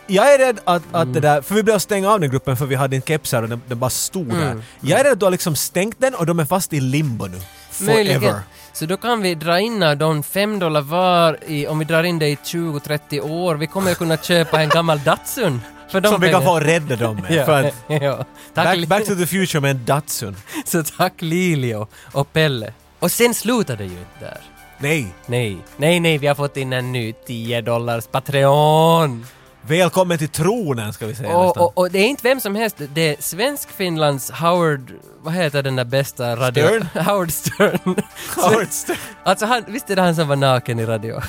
Jag 0.06 0.34
är 0.34 0.38
rädd 0.38 0.60
att, 0.64 0.82
att 0.92 1.02
Mm. 1.02 1.12
det 1.12 1.20
där, 1.20 1.42
för 1.42 1.54
vi 1.54 1.62
blev 1.62 1.78
stänga 1.78 2.10
av 2.10 2.20
den 2.20 2.30
gruppen 2.30 2.56
för 2.56 2.66
vi 2.66 2.74
hade 2.74 2.96
en 2.96 3.02
kepsar 3.02 3.42
och 3.42 3.48
den, 3.48 3.62
den 3.68 3.78
bara 3.78 3.90
stod 3.90 4.28
där. 4.28 4.42
Mm. 4.50 4.62
Jag 4.80 5.00
är 5.00 5.04
rädd 5.04 5.12
att 5.12 5.20
du 5.20 5.26
har 5.26 5.30
liksom 5.30 5.56
stängt 5.56 5.96
den 6.00 6.14
och 6.14 6.26
de 6.26 6.40
är 6.40 6.44
fast 6.44 6.72
i 6.72 6.80
limbo 6.80 7.26
nu. 7.26 7.40
Möjligen. 7.80 8.20
Forever. 8.20 8.40
Så 8.72 8.86
då 8.86 8.96
kan 8.96 9.22
vi 9.22 9.34
dra 9.34 9.60
in 9.60 9.82
av 9.82 9.96
de 9.96 10.22
5 10.22 10.58
dollar 10.58 10.80
var 10.80 11.38
i, 11.46 11.66
om 11.66 11.78
vi 11.78 11.84
drar 11.84 12.02
in 12.02 12.18
det 12.18 12.28
i 12.28 12.34
20-30 12.34 13.20
år, 13.20 13.54
vi 13.54 13.66
kommer 13.66 13.88
ju 13.88 13.94
kunna 13.94 14.16
köpa 14.16 14.60
en 14.62 14.68
gammal 14.68 15.00
Datsun 15.04 15.60
för 15.90 16.00
de 16.00 16.08
Som 16.12 16.20
vi 16.20 16.30
kan 16.30 16.42
få 16.44 16.60
rädda 16.60 16.96
dem 16.96 17.16
med. 17.16 17.32
Ja, 17.34 17.44
För 17.46 17.62
att 17.64 17.74
ja. 18.02 18.24
Back, 18.54 18.86
back 18.86 19.06
to 19.06 19.14
the 19.14 19.26
future 19.26 19.60
med 19.60 19.70
en 19.70 19.84
Datsun. 19.84 20.36
Så 20.64 20.82
tack 20.82 21.12
Lilio 21.18 21.86
och 22.12 22.32
Pelle. 22.32 22.72
Och 22.98 23.10
sen 23.12 23.34
slutar 23.34 23.76
det 23.76 23.84
ju 23.84 23.90
inte 23.90 24.20
där. 24.20 24.40
Nej. 24.78 25.06
Nej, 25.26 25.56
nej, 25.76 26.00
nej, 26.00 26.18
vi 26.18 26.26
har 26.26 26.34
fått 26.34 26.56
in 26.56 26.72
en 26.72 26.92
ny 26.92 27.12
10 27.26 27.60
dollars 27.60 28.06
Patreon. 28.06 29.26
Välkommen 29.66 30.18
till 30.18 30.28
tronen 30.28 30.92
ska 30.92 31.06
vi 31.06 31.14
säga 31.14 31.36
Och, 31.36 31.44
nästan. 31.46 31.62
och, 31.62 31.78
och 31.78 31.90
det 31.90 31.98
är 31.98 32.06
inte 32.06 32.22
vem 32.22 32.40
som 32.40 32.54
helst, 32.54 32.76
det 32.94 33.08
är 33.08 33.16
Svensk-Finlands 33.20 34.30
Howard, 34.30 34.92
vad 35.22 35.34
heter 35.34 35.62
den 35.62 35.76
där 35.76 35.84
bästa 35.84 36.36
radio... 36.36 36.66
Stern? 36.66 36.86
Howard 37.04 37.30
Stern. 37.32 37.78
Howard 38.36 38.68
Stern. 38.70 38.96
Alltså 39.24 39.46
han, 39.46 39.64
visst 39.68 39.90
är 39.90 39.96
det 39.96 40.02
han 40.02 40.14
som 40.14 40.28
var 40.28 40.36
naken 40.36 40.78
i 40.78 40.86
radio? 40.86 41.20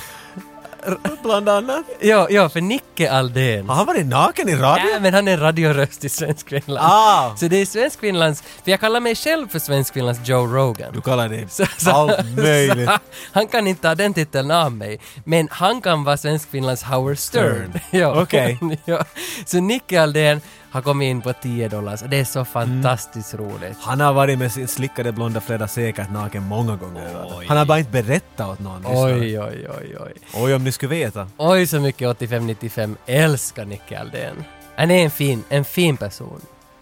Bland 1.23 1.49
annat. 1.49 1.84
Ja, 1.99 2.27
ja, 2.30 2.49
för 2.49 2.61
Nicke 2.61 3.11
Aldén. 3.11 3.69
Har 3.69 3.76
han 3.76 3.85
varit 3.85 4.05
naken 4.05 4.49
i 4.49 4.55
radio? 4.55 4.84
Nej, 4.91 4.99
men 5.01 5.14
han 5.14 5.27
är 5.27 5.38
radioröst 5.38 6.03
i 6.05 6.10
Svenskfinland. 6.10 6.88
Ah! 6.91 7.35
Så 7.35 7.47
det 7.47 7.57
är 7.61 7.65
Svenskfinlands, 7.65 8.41
för 8.64 8.72
jag 8.72 8.80
kallar 8.80 8.99
mig 8.99 9.15
själv 9.15 9.47
för 9.47 9.60
Svenskfinlands 9.60 10.19
Joe 10.30 10.45
Rogan. 10.47 10.93
Du 10.93 11.01
kallar 11.01 11.30
det 11.30 11.51
Så- 11.51 11.65
så- 11.77 11.91
allt 11.91 12.38
möjligt. 12.38 12.89
så 12.89 12.97
han 13.31 13.47
kan 13.47 13.68
inte 13.68 13.88
ha 13.88 13.95
den 13.95 14.14
titeln 14.14 14.51
av 14.51 14.72
mig, 14.72 14.99
men 15.26 15.47
han 15.51 15.81
kan 15.81 16.03
vara 16.03 16.18
Svenskfinlands 16.18 16.84
Howard 16.84 17.18
Stern. 17.18 17.69
Stern. 17.73 17.81
ja. 18.01 18.22
Okej. 18.22 18.60
ja. 18.85 19.03
Så 19.45 19.60
Nicke 19.60 20.01
Aldén 20.01 20.41
har 20.74 20.82
kommit 20.82 21.06
in 21.06 21.22
på 21.22 21.34
10 21.34 21.68
dollars 21.68 22.02
och 22.02 22.10
det 22.10 22.20
är 22.20 22.26
så 22.26 22.45
fantastiskt 22.45 23.34
roligt. 23.34 23.78
Han 23.80 24.00
har 24.00 24.14
varit 24.14 24.40
med 24.40 24.52
sin 24.52 24.68
slickade 24.68 25.12
blonda 25.12 25.41
Freda 25.41 25.68
säkert 25.68 26.12
naken 26.12 26.44
många 26.44 26.76
gånger. 26.76 27.45
Han 27.48 27.58
har 27.58 27.66
bara 27.66 27.80
inte 27.80 27.91
berättat 27.91 28.50
åt 28.50 28.60
någon. 28.60 28.86
Oj, 28.86 29.40
oj, 29.40 29.68
oj, 29.70 29.98
oj. 30.00 30.14
Oj, 30.34 30.54
om 30.54 30.64
ni 30.64 30.72
skulle 30.72 30.90
veta. 30.90 31.28
Oj, 31.38 31.68
så 31.68 31.80
mycket 31.80 32.08
85-95 32.20 32.95
älskar 33.06 33.66
Nicke 33.66 34.00
Aldén. 34.00 34.44
Han 34.76 34.91
är 34.91 35.04
en 35.04 35.12
fin, 35.12 35.44
en 35.50 35.66
fin 35.66 35.98
person. 35.98 36.41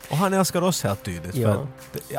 Och 0.09 0.17
han 0.17 0.33
älskar 0.33 0.61
oss 0.61 0.83
helt 0.83 1.03
tydligt. 1.03 1.35
Ja. 1.35 1.67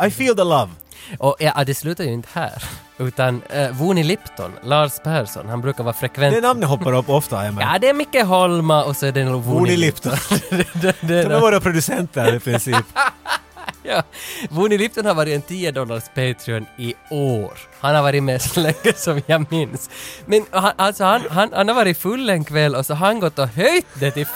I 0.07 0.11
feel 0.11 0.37
the 0.37 0.45
love. 0.45 0.71
Och 1.19 1.37
ja, 1.39 1.65
det 1.65 1.75
slutar 1.75 2.05
ju 2.05 2.13
inte 2.13 2.29
här. 2.33 2.63
Utan 2.99 3.43
uh, 3.57 3.71
Voni 3.71 4.05
Lipton, 4.05 4.53
Lars 4.63 4.93
Persson, 5.05 5.49
han 5.49 5.61
brukar 5.61 5.85
vara 5.85 5.95
frekvent. 5.95 6.35
Det 6.35 6.41
namnet 6.41 6.69
hoppar 6.69 6.93
upp 6.93 7.09
ofta. 7.09 7.45
Jag 7.45 7.55
Ja, 7.61 7.79
det 7.81 7.89
är 7.89 7.95
Micke 7.95 8.23
Holma 8.25 8.85
och 8.85 8.97
så 8.97 9.07
är 9.07 9.13
det 9.13 9.25
nog 9.25 9.43
Voni 9.43 9.59
Voni 9.59 9.77
Lipton. 9.77 10.13
det, 10.51 10.67
det, 10.73 10.97
det, 11.01 11.23
De 11.23 11.35
är 11.35 11.41
våra 11.41 11.61
producenter 11.61 12.35
i 12.35 12.41
princip. 12.41 12.87
ja. 13.83 14.03
Voni 14.51 14.79
Lipton 14.79 15.07
har 15.07 15.15
varit 15.15 15.35
en 15.35 15.43
10 15.43 15.71
dollars 15.71 16.05
Patreon 16.15 16.67
i 16.79 16.95
år. 17.11 17.53
Han 17.81 17.95
har 17.95 18.03
varit 18.03 18.23
med 18.23 18.43
så 18.43 18.61
länge 18.61 18.93
som 18.97 19.21
jag 19.27 19.53
minns. 19.53 19.91
Men 20.27 20.45
han, 20.51 20.73
alltså 20.77 21.05
han, 21.05 21.23
han, 21.31 21.51
han 21.53 21.69
har 21.69 21.75
varit 21.75 21.99
full 21.99 22.31
en 22.31 22.45
kväll 22.45 22.75
och 22.75 22.87
så 22.87 22.95
har 22.95 23.07
han 23.07 23.21
gått 23.21 23.39
och 23.39 23.49
höjt 23.49 23.87
det 23.95 24.11
till 24.11 24.27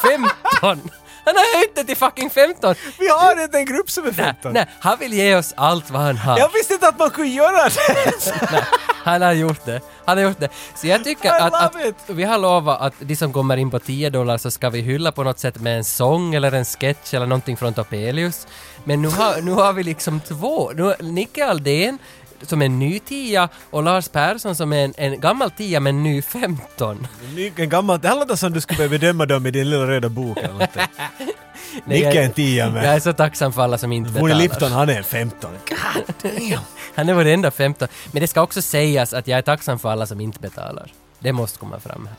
15. 0.60 0.90
Han 1.26 1.34
har 1.36 1.58
höjt 1.58 1.74
det 1.74 1.84
till 1.84 1.96
fucking 1.96 2.30
15! 2.30 2.74
Vi 2.98 3.08
har 3.08 3.42
inte 3.42 3.58
en 3.58 3.64
grupp 3.64 3.90
som 3.90 4.04
är 4.04 4.08
Nej, 4.08 4.16
15. 4.16 4.52
nej, 4.52 4.66
han 4.80 4.98
vill 4.98 5.12
ge 5.12 5.36
oss 5.36 5.54
allt 5.56 5.90
vad 5.90 6.02
han 6.02 6.16
har. 6.16 6.38
Jag 6.38 6.52
visste 6.52 6.74
inte 6.74 6.88
att 6.88 6.98
man 6.98 7.10
kunde 7.10 7.30
göra 7.30 7.64
det! 7.68 8.32
Nej, 8.52 8.64
han 9.04 9.22
har 9.22 9.32
gjort 9.32 9.64
det. 9.64 9.80
Han 10.04 10.18
har 10.18 10.24
gjort 10.24 10.40
det. 10.40 10.48
Så 10.74 10.86
jag 10.86 11.04
tycker 11.04 11.32
att, 11.32 11.54
att 11.54 11.74
vi 12.06 12.24
har 12.24 12.38
lovat 12.38 12.80
att 12.80 12.94
de 12.98 13.16
som 13.16 13.32
kommer 13.32 13.56
in 13.56 13.70
på 13.70 13.78
10 13.78 14.10
dollar 14.10 14.38
så 14.38 14.50
ska 14.50 14.70
vi 14.70 14.80
hylla 14.80 15.12
på 15.12 15.24
något 15.24 15.38
sätt 15.38 15.56
med 15.60 15.76
en 15.76 15.84
sång 15.84 16.34
eller 16.34 16.52
en 16.52 16.64
sketch 16.64 17.14
eller 17.14 17.26
någonting 17.26 17.56
från 17.56 17.74
Topelius. 17.74 18.46
Men 18.84 19.02
nu 19.02 19.08
har, 19.08 19.42
nu 19.42 19.50
har 19.50 19.72
vi 19.72 19.82
liksom 19.82 20.20
två. 20.20 20.72
Nu, 20.74 20.94
Nicke 21.00 21.46
Aldén 21.46 21.98
som 22.42 22.62
en 22.62 22.78
ny 22.78 22.98
tia 22.98 23.48
och 23.70 23.82
Lars 23.82 24.08
Persson 24.08 24.56
som 24.56 24.72
är 24.72 24.84
en, 24.84 24.94
en 24.96 25.20
gammal 25.20 25.50
tia 25.50 25.80
men 25.80 26.02
ny 26.02 26.22
15. 26.22 27.06
Ny- 27.34 27.52
En 27.56 27.68
gammal, 27.68 28.00
det 28.00 28.08
här 28.08 28.16
låter 28.16 28.36
som 28.36 28.52
du 28.52 28.60
skulle 28.60 28.76
börja 28.76 28.90
bedöma 28.90 29.26
dem 29.26 29.46
i 29.46 29.50
din 29.50 29.70
lilla 29.70 29.86
röda 29.86 30.08
bok 30.08 30.38
eller. 30.38 30.68
Nej, 31.84 31.98
Nicke 31.98 32.08
är 32.10 32.14
jag- 32.14 32.24
en 32.24 32.32
tia 32.32 32.64
Jag 32.64 32.72
med. 32.72 32.84
är 32.84 33.00
så 33.00 33.12
tacksam 33.12 33.52
för 33.52 33.62
alla 33.62 33.78
som 33.78 33.92
inte 33.92 34.10
betalar. 34.10 34.34
Lipton, 34.34 34.72
han 34.72 34.88
är 34.88 34.96
en 34.96 35.04
15. 35.04 35.50
Han 36.94 37.08
är 37.08 37.14
vår 37.14 37.24
enda 37.26 37.50
15. 37.50 37.88
Men 38.12 38.20
det 38.20 38.26
ska 38.28 38.42
också 38.42 38.62
sägas 38.62 39.14
att 39.14 39.28
jag 39.28 39.38
är 39.38 39.42
tacksam 39.42 39.78
för 39.78 39.90
alla 39.90 40.06
som 40.06 40.20
inte 40.20 40.40
betalar. 40.40 40.92
Det 41.18 41.32
måste 41.32 41.58
komma 41.58 41.80
fram 41.80 42.06
här. 42.06 42.16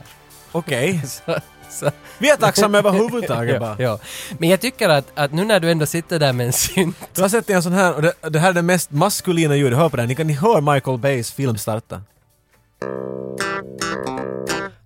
Okej. 0.52 1.02
Så, 1.07 1.38
så. 1.69 1.91
Vi 2.18 2.30
är 2.30 2.35
tacksamma 2.35 2.77
överhuvudtaget 2.77 3.60
bara. 3.60 3.76
ja. 3.80 3.99
Men 4.39 4.49
jag 4.49 4.61
tycker 4.61 4.89
att, 4.89 5.06
att 5.15 5.34
nu 5.34 5.45
när 5.45 5.60
du 5.60 5.72
ändå 5.72 5.85
sitter 5.85 6.19
där 6.19 6.34
med 6.34 6.45
en 6.45 6.53
synt. 6.53 6.98
Du 7.14 7.22
har 7.22 7.30
sett 7.30 7.49
en 7.49 7.64
sån 7.64 7.73
här, 7.73 7.94
och 7.95 8.02
det, 8.02 8.14
det 8.30 8.39
här 8.39 8.49
är 8.49 8.53
det 8.53 8.61
mest 8.61 8.91
maskulina 8.91 9.56
ljudet, 9.56 9.80
hör 9.80 9.89
på 9.89 9.98
den. 9.98 10.07
Ni 10.07 10.15
kan 10.15 10.27
ni 10.27 10.34
hör 10.34 10.73
Michael 10.73 10.98
Bays 10.98 11.31
film 11.31 11.57
starta. 11.57 12.02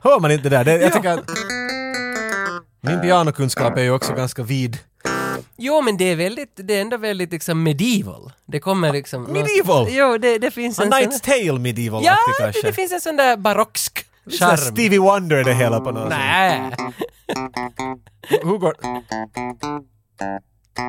Hör 0.04 0.20
man 0.20 0.32
inte 0.32 0.50
det 0.50 0.58
där? 0.58 0.64
Det, 0.64 0.82
jag 0.82 0.94
tycker 0.94 1.10
att... 1.10 1.20
Min 2.82 3.02
pianokunskap 3.02 3.78
är 3.78 3.82
ju 3.82 3.92
också 3.92 4.14
ganska 4.14 4.44
vid. 4.44 4.78
Jo 5.58 5.82
men 5.82 5.98
det 5.98 6.04
är 6.06 6.16
väldigt, 6.16 6.50
det 6.56 6.78
är 6.78 6.82
ändå 6.82 6.98
väldigt 6.98 7.32
liksom 7.32 7.64
medieval. 7.64 8.32
Det 8.46 8.60
kommer 8.60 8.92
liksom... 8.92 9.24
något- 9.24 9.32
Medieval? 9.32 9.88
Jo, 9.90 10.18
det, 10.18 10.38
det 10.38 10.52
finns 10.52 10.80
A 10.80 10.84
en 10.84 10.92
Knight's 10.92 11.12
sån... 11.12 11.20
Tale 11.20 11.60
medieval 11.60 12.04
Ja, 12.06 12.18
det, 12.40 12.62
det 12.64 12.74
finns 12.74 12.92
en 12.92 13.02
sån 13.02 13.16
där 13.16 13.38
barocksk 13.38 14.06
charm. 14.30 14.58
Stevie 14.58 15.00
Wonder 15.00 15.44
det 15.44 15.54
hela 15.54 15.80
på 15.80 15.92
något 15.92 16.12
sätt. 16.12 16.20
Nej. 16.20 16.72
Hur 18.44 18.58
går... 18.58 18.74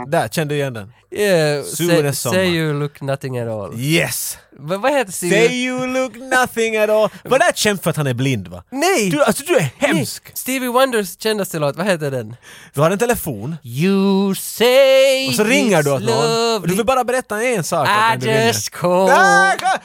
Där, 0.06 0.28
kände 0.28 0.54
du 0.54 0.59
igen 0.59 0.74
den? 0.74 0.92
Yeah, 1.10 1.64
say, 1.64 2.12
say 2.12 2.46
you 2.48 2.72
look 2.80 3.00
nothing 3.00 3.38
at 3.38 3.48
all. 3.48 3.80
Yes! 3.80 4.38
Va, 4.59 4.76
vad 4.76 4.92
heter 4.92 5.12
Say 5.12 5.28
Stevie? 5.30 5.54
you 5.64 5.86
look 5.86 6.12
nothing 6.16 6.76
at 6.76 6.90
all. 6.90 7.09
Var 7.24 7.38
det 7.38 7.52
skämt 7.56 7.82
för 7.82 7.90
att 7.90 7.96
han 7.96 8.06
är 8.06 8.14
blind 8.14 8.48
va? 8.48 8.64
Nej! 8.70 9.10
Du, 9.10 9.22
alltså 9.24 9.42
du 9.46 9.56
är 9.56 9.68
hemsk! 9.78 10.22
Stevie 10.34 10.68
Wonders 10.68 11.16
kändaste 11.22 11.59
låt, 11.59 11.76
vad 11.76 11.86
heter 11.86 12.10
den? 12.10 12.36
Du 12.74 12.80
har 12.80 12.90
en 12.90 12.98
telefon 12.98 13.56
You 13.62 14.34
say 14.34 15.28
och 15.28 15.34
så 15.34 15.44
ringer 15.44 15.82
du 15.82 15.90
åt 15.90 16.02
någon. 16.02 16.62
Du 16.68 16.74
vill 16.76 16.86
bara 16.86 17.04
berätta 17.04 17.42
en 17.42 17.64
sak. 17.64 17.88
I 18.22 18.26
just 18.28 18.70
called 18.70 19.14
Ah, 19.14 19.54
ka- 19.56 19.80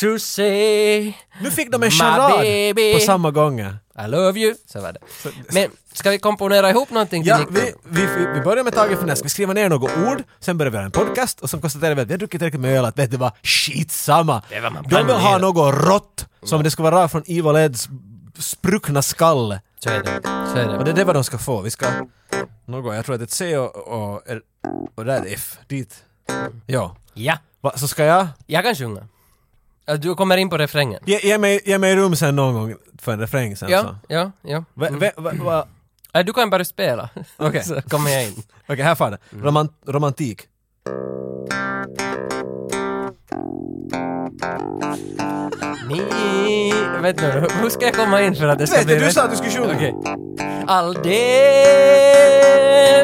to 0.00 0.18
say 0.18 1.12
Nu 1.40 1.50
fick 1.50 1.72
de 1.72 1.82
en 1.82 1.90
charad 1.90 2.74
på 2.94 3.00
samma 3.00 3.30
gång. 3.30 3.66
I 3.98 4.08
love 4.08 4.40
you. 4.40 4.54
Så 4.66 4.80
var 4.80 4.92
det. 4.92 5.00
Men 5.52 5.70
ska 5.92 6.10
vi 6.10 6.18
komponera 6.18 6.70
ihop 6.70 6.90
någonting 6.90 7.22
till 7.22 7.28
Ja, 7.28 7.46
vi, 7.50 7.74
vi, 7.84 8.06
vi, 8.34 8.40
börjar 8.40 8.64
med 8.64 8.74
Tage 8.74 8.98
Finess. 9.00 9.24
Vi 9.24 9.28
skriver 9.28 9.54
ner 9.54 9.68
några 9.68 10.12
ord, 10.12 10.22
sen 10.40 10.58
börjar 10.58 10.70
vi 10.70 10.76
göra 10.76 10.84
en 10.84 10.90
podcast 10.90 11.40
och 11.40 11.50
sen 11.50 11.60
konstaterar 11.60 11.94
vi 11.94 12.02
att 12.02 12.08
vi 12.08 12.12
har 12.12 12.18
druckit 12.18 12.40
tillräckligt 12.40 12.60
med 12.60 12.78
öl 12.78 12.84
att 12.84 12.98
vet 12.98 13.10
du 13.10 13.16
vad, 13.16 13.32
skitsamma. 13.42 14.42
Det 14.48 14.54
är 14.54 14.60
vad 14.60 14.72
man 14.72 14.82
De 14.88 15.06
vill 15.06 15.16
ha 15.16 15.38
något 15.38 15.74
rått, 15.74 16.26
som 16.42 16.62
det 16.62 16.70
ska 16.70 16.82
vara 16.82 17.08
från 17.08 17.22
Evil 17.26 17.56
Eds 17.56 17.88
spruckna 18.38 19.02
skalle. 19.02 19.60
Så 19.78 19.90
är 19.90 20.02
det. 20.02 20.20
Så 20.24 20.58
är 20.58 20.78
Och 20.78 20.78
det. 20.78 20.84
det 20.84 20.90
är 20.90 20.94
det 20.94 21.04
vad 21.04 21.16
de 21.16 21.24
ska 21.24 21.38
få. 21.38 21.60
Vi 21.60 21.70
ska... 21.70 21.86
Något, 22.64 22.94
jag 22.94 23.04
tror 23.04 23.14
att 23.14 23.22
ett 23.22 23.30
C 23.30 23.58
och, 23.58 23.76
och, 23.76 24.22
och 24.94 25.04
där 25.04 25.20
är 25.20 25.26
ett 25.26 25.32
F. 25.32 25.58
Dit. 25.66 26.04
Ja. 26.66 26.96
Ja, 27.14 27.38
Va, 27.60 27.72
så 27.76 27.88
ska 27.88 28.04
jag... 28.04 28.26
jag 28.46 28.64
kan 28.64 28.74
sjunga. 28.74 29.06
Ja, 29.92 29.96
Du 29.98 30.14
kommer 30.14 30.36
in 30.36 30.50
på 30.50 30.58
refrängen. 30.58 31.00
Ge, 31.06 31.18
ge, 31.22 31.38
mig, 31.38 31.60
ge 31.64 31.78
mig 31.78 31.96
rum 31.96 32.16
sen 32.16 32.36
någon 32.36 32.54
gång 32.54 32.74
för 32.98 33.12
en 33.12 33.20
refräng 33.20 33.56
sen 33.56 33.68
så. 33.68 33.72
Ja, 33.72 33.98
ja, 34.08 34.32
ja. 34.42 34.64
Va, 34.74 34.88
va, 34.90 35.10
va, 35.16 35.32
va, 35.44 35.66
Nej, 36.14 36.24
du 36.24 36.32
kan 36.32 36.50
bara 36.50 36.64
spela. 36.64 37.08
Okej. 37.36 37.64
Så 37.64 37.82
kommer 37.82 38.10
jag 38.10 38.24
in. 38.26 38.42
Okej, 38.68 38.84
här 38.84 38.94
får 38.94 39.10
det. 39.10 39.18
Roman, 39.30 39.68
romantik. 39.86 40.40
Ni... 45.88 46.72
Vet 47.02 47.18
du, 47.18 47.24
hur 47.62 47.70
ska 47.70 47.84
jag 47.84 47.94
komma 47.94 48.22
in 48.22 48.34
för 48.34 48.48
att 48.48 48.58
det 48.58 48.66
ska 48.66 48.76
Vet 48.76 48.86
bli 48.86 48.94
du, 48.94 49.04
du 49.04 49.12
sa 49.12 49.22
att 49.22 49.30
du 49.30 49.36
skulle 49.36 49.50
sjunga. 49.50 49.74
Okej. 49.74 49.94
Aldén 50.66 51.12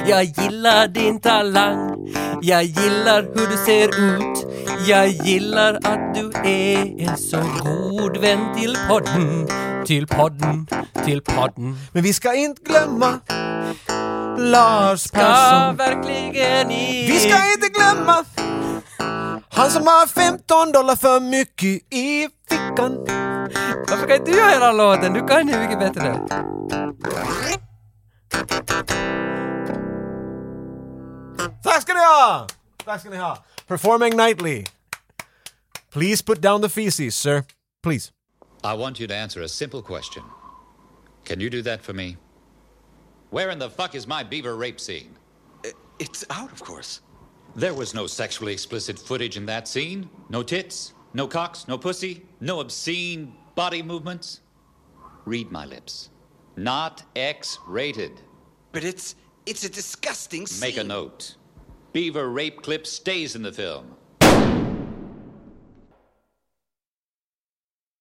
Jag 0.06 0.24
gillar 0.24 0.88
din 0.88 1.20
talang, 1.20 2.08
jag 2.42 2.64
gillar 2.64 3.22
hur 3.22 3.46
du 3.46 3.56
ser 3.56 3.88
ut. 3.88 4.46
Jag 4.88 5.08
gillar 5.08 5.74
att 5.74 6.14
du 6.14 6.32
är 6.44 7.08
en 7.08 7.16
så 7.16 7.36
god 7.36 8.16
vän 8.16 8.54
till 8.56 8.76
podden, 8.88 9.46
till 9.86 10.06
podden, 10.06 10.66
till 11.04 11.22
podden. 11.22 11.76
Men 11.92 12.02
vi 12.02 12.12
ska 12.12 12.34
inte 12.34 12.62
glömma 12.62 13.20
Lars 14.40 15.00
Ska 15.00 15.18
Persson. 15.18 15.76
verkligen 15.76 16.70
i... 16.70 17.06
Vi 17.06 17.18
ska 17.20 17.52
inte 17.52 17.68
glömma 17.68 18.24
han 19.52 19.70
som 19.70 19.82
har 19.86 20.06
15 20.06 20.72
dollar 20.72 20.96
för 20.96 21.20
mycket 21.20 21.94
i 21.94 22.28
fickan. 22.48 22.96
Varför 23.88 24.06
kan 24.06 24.16
inte 24.16 24.30
du 24.30 24.36
göra 24.36 24.50
hela 24.50 24.72
låten? 24.72 25.12
Du 25.12 25.26
kan 25.26 25.48
ju 25.48 25.58
mycket 25.58 25.78
bättre. 25.78 26.20
Tack 31.62 31.82
ska 31.82 31.94
ni 31.94 32.00
ha! 32.00 32.46
Tack 32.84 33.00
ska 33.00 33.10
ni 33.10 33.16
ha. 33.16 33.44
Performing 33.68 34.16
nightly. 34.16 34.64
Please 35.92 36.24
put 36.24 36.40
down 36.40 36.62
the 36.62 36.68
feces, 36.68 37.16
sir. 37.16 37.44
Please. 37.82 38.12
I 38.64 38.76
want 38.76 39.00
you 39.00 39.08
to 39.08 39.14
answer 39.14 39.42
a 39.42 39.48
simple 39.48 39.82
question. 39.82 40.22
Can 41.24 41.40
you 41.40 41.50
do 41.50 41.62
that 41.62 41.82
for 41.82 41.92
me? 41.92 42.16
Where 43.30 43.50
in 43.50 43.58
the 43.58 43.70
fuck 43.70 43.94
is 43.94 44.06
my 44.06 44.22
beaver 44.22 44.56
rape 44.56 44.80
scene? 44.80 45.16
It's 45.98 46.24
out, 46.30 46.50
of 46.50 46.62
course. 46.62 47.00
There 47.54 47.74
was 47.74 47.94
no 47.94 48.06
sexually 48.06 48.52
explicit 48.52 48.98
footage 48.98 49.36
in 49.36 49.46
that 49.46 49.68
scene. 49.68 50.08
No 50.28 50.42
tits, 50.42 50.94
no 51.14 51.26
cocks, 51.26 51.68
no 51.68 51.78
pussy, 51.78 52.26
no 52.40 52.60
obscene 52.60 53.34
body 53.54 53.82
movements. 53.82 54.40
Read 55.24 55.50
my 55.50 55.64
lips. 55.64 56.10
Not 56.56 57.02
X 57.14 57.58
rated. 57.66 58.20
But 58.72 58.84
it's 58.84 59.14
it's 59.46 59.64
a 59.64 59.68
disgusting 59.68 60.46
scene. 60.46 60.60
Make 60.60 60.78
a 60.78 60.84
note. 60.84 61.36
Beaver 61.92 62.30
rape 62.30 62.62
clip 62.62 62.86
stays 62.86 63.36
in 63.36 63.42
the 63.42 63.52
film. 63.52 63.96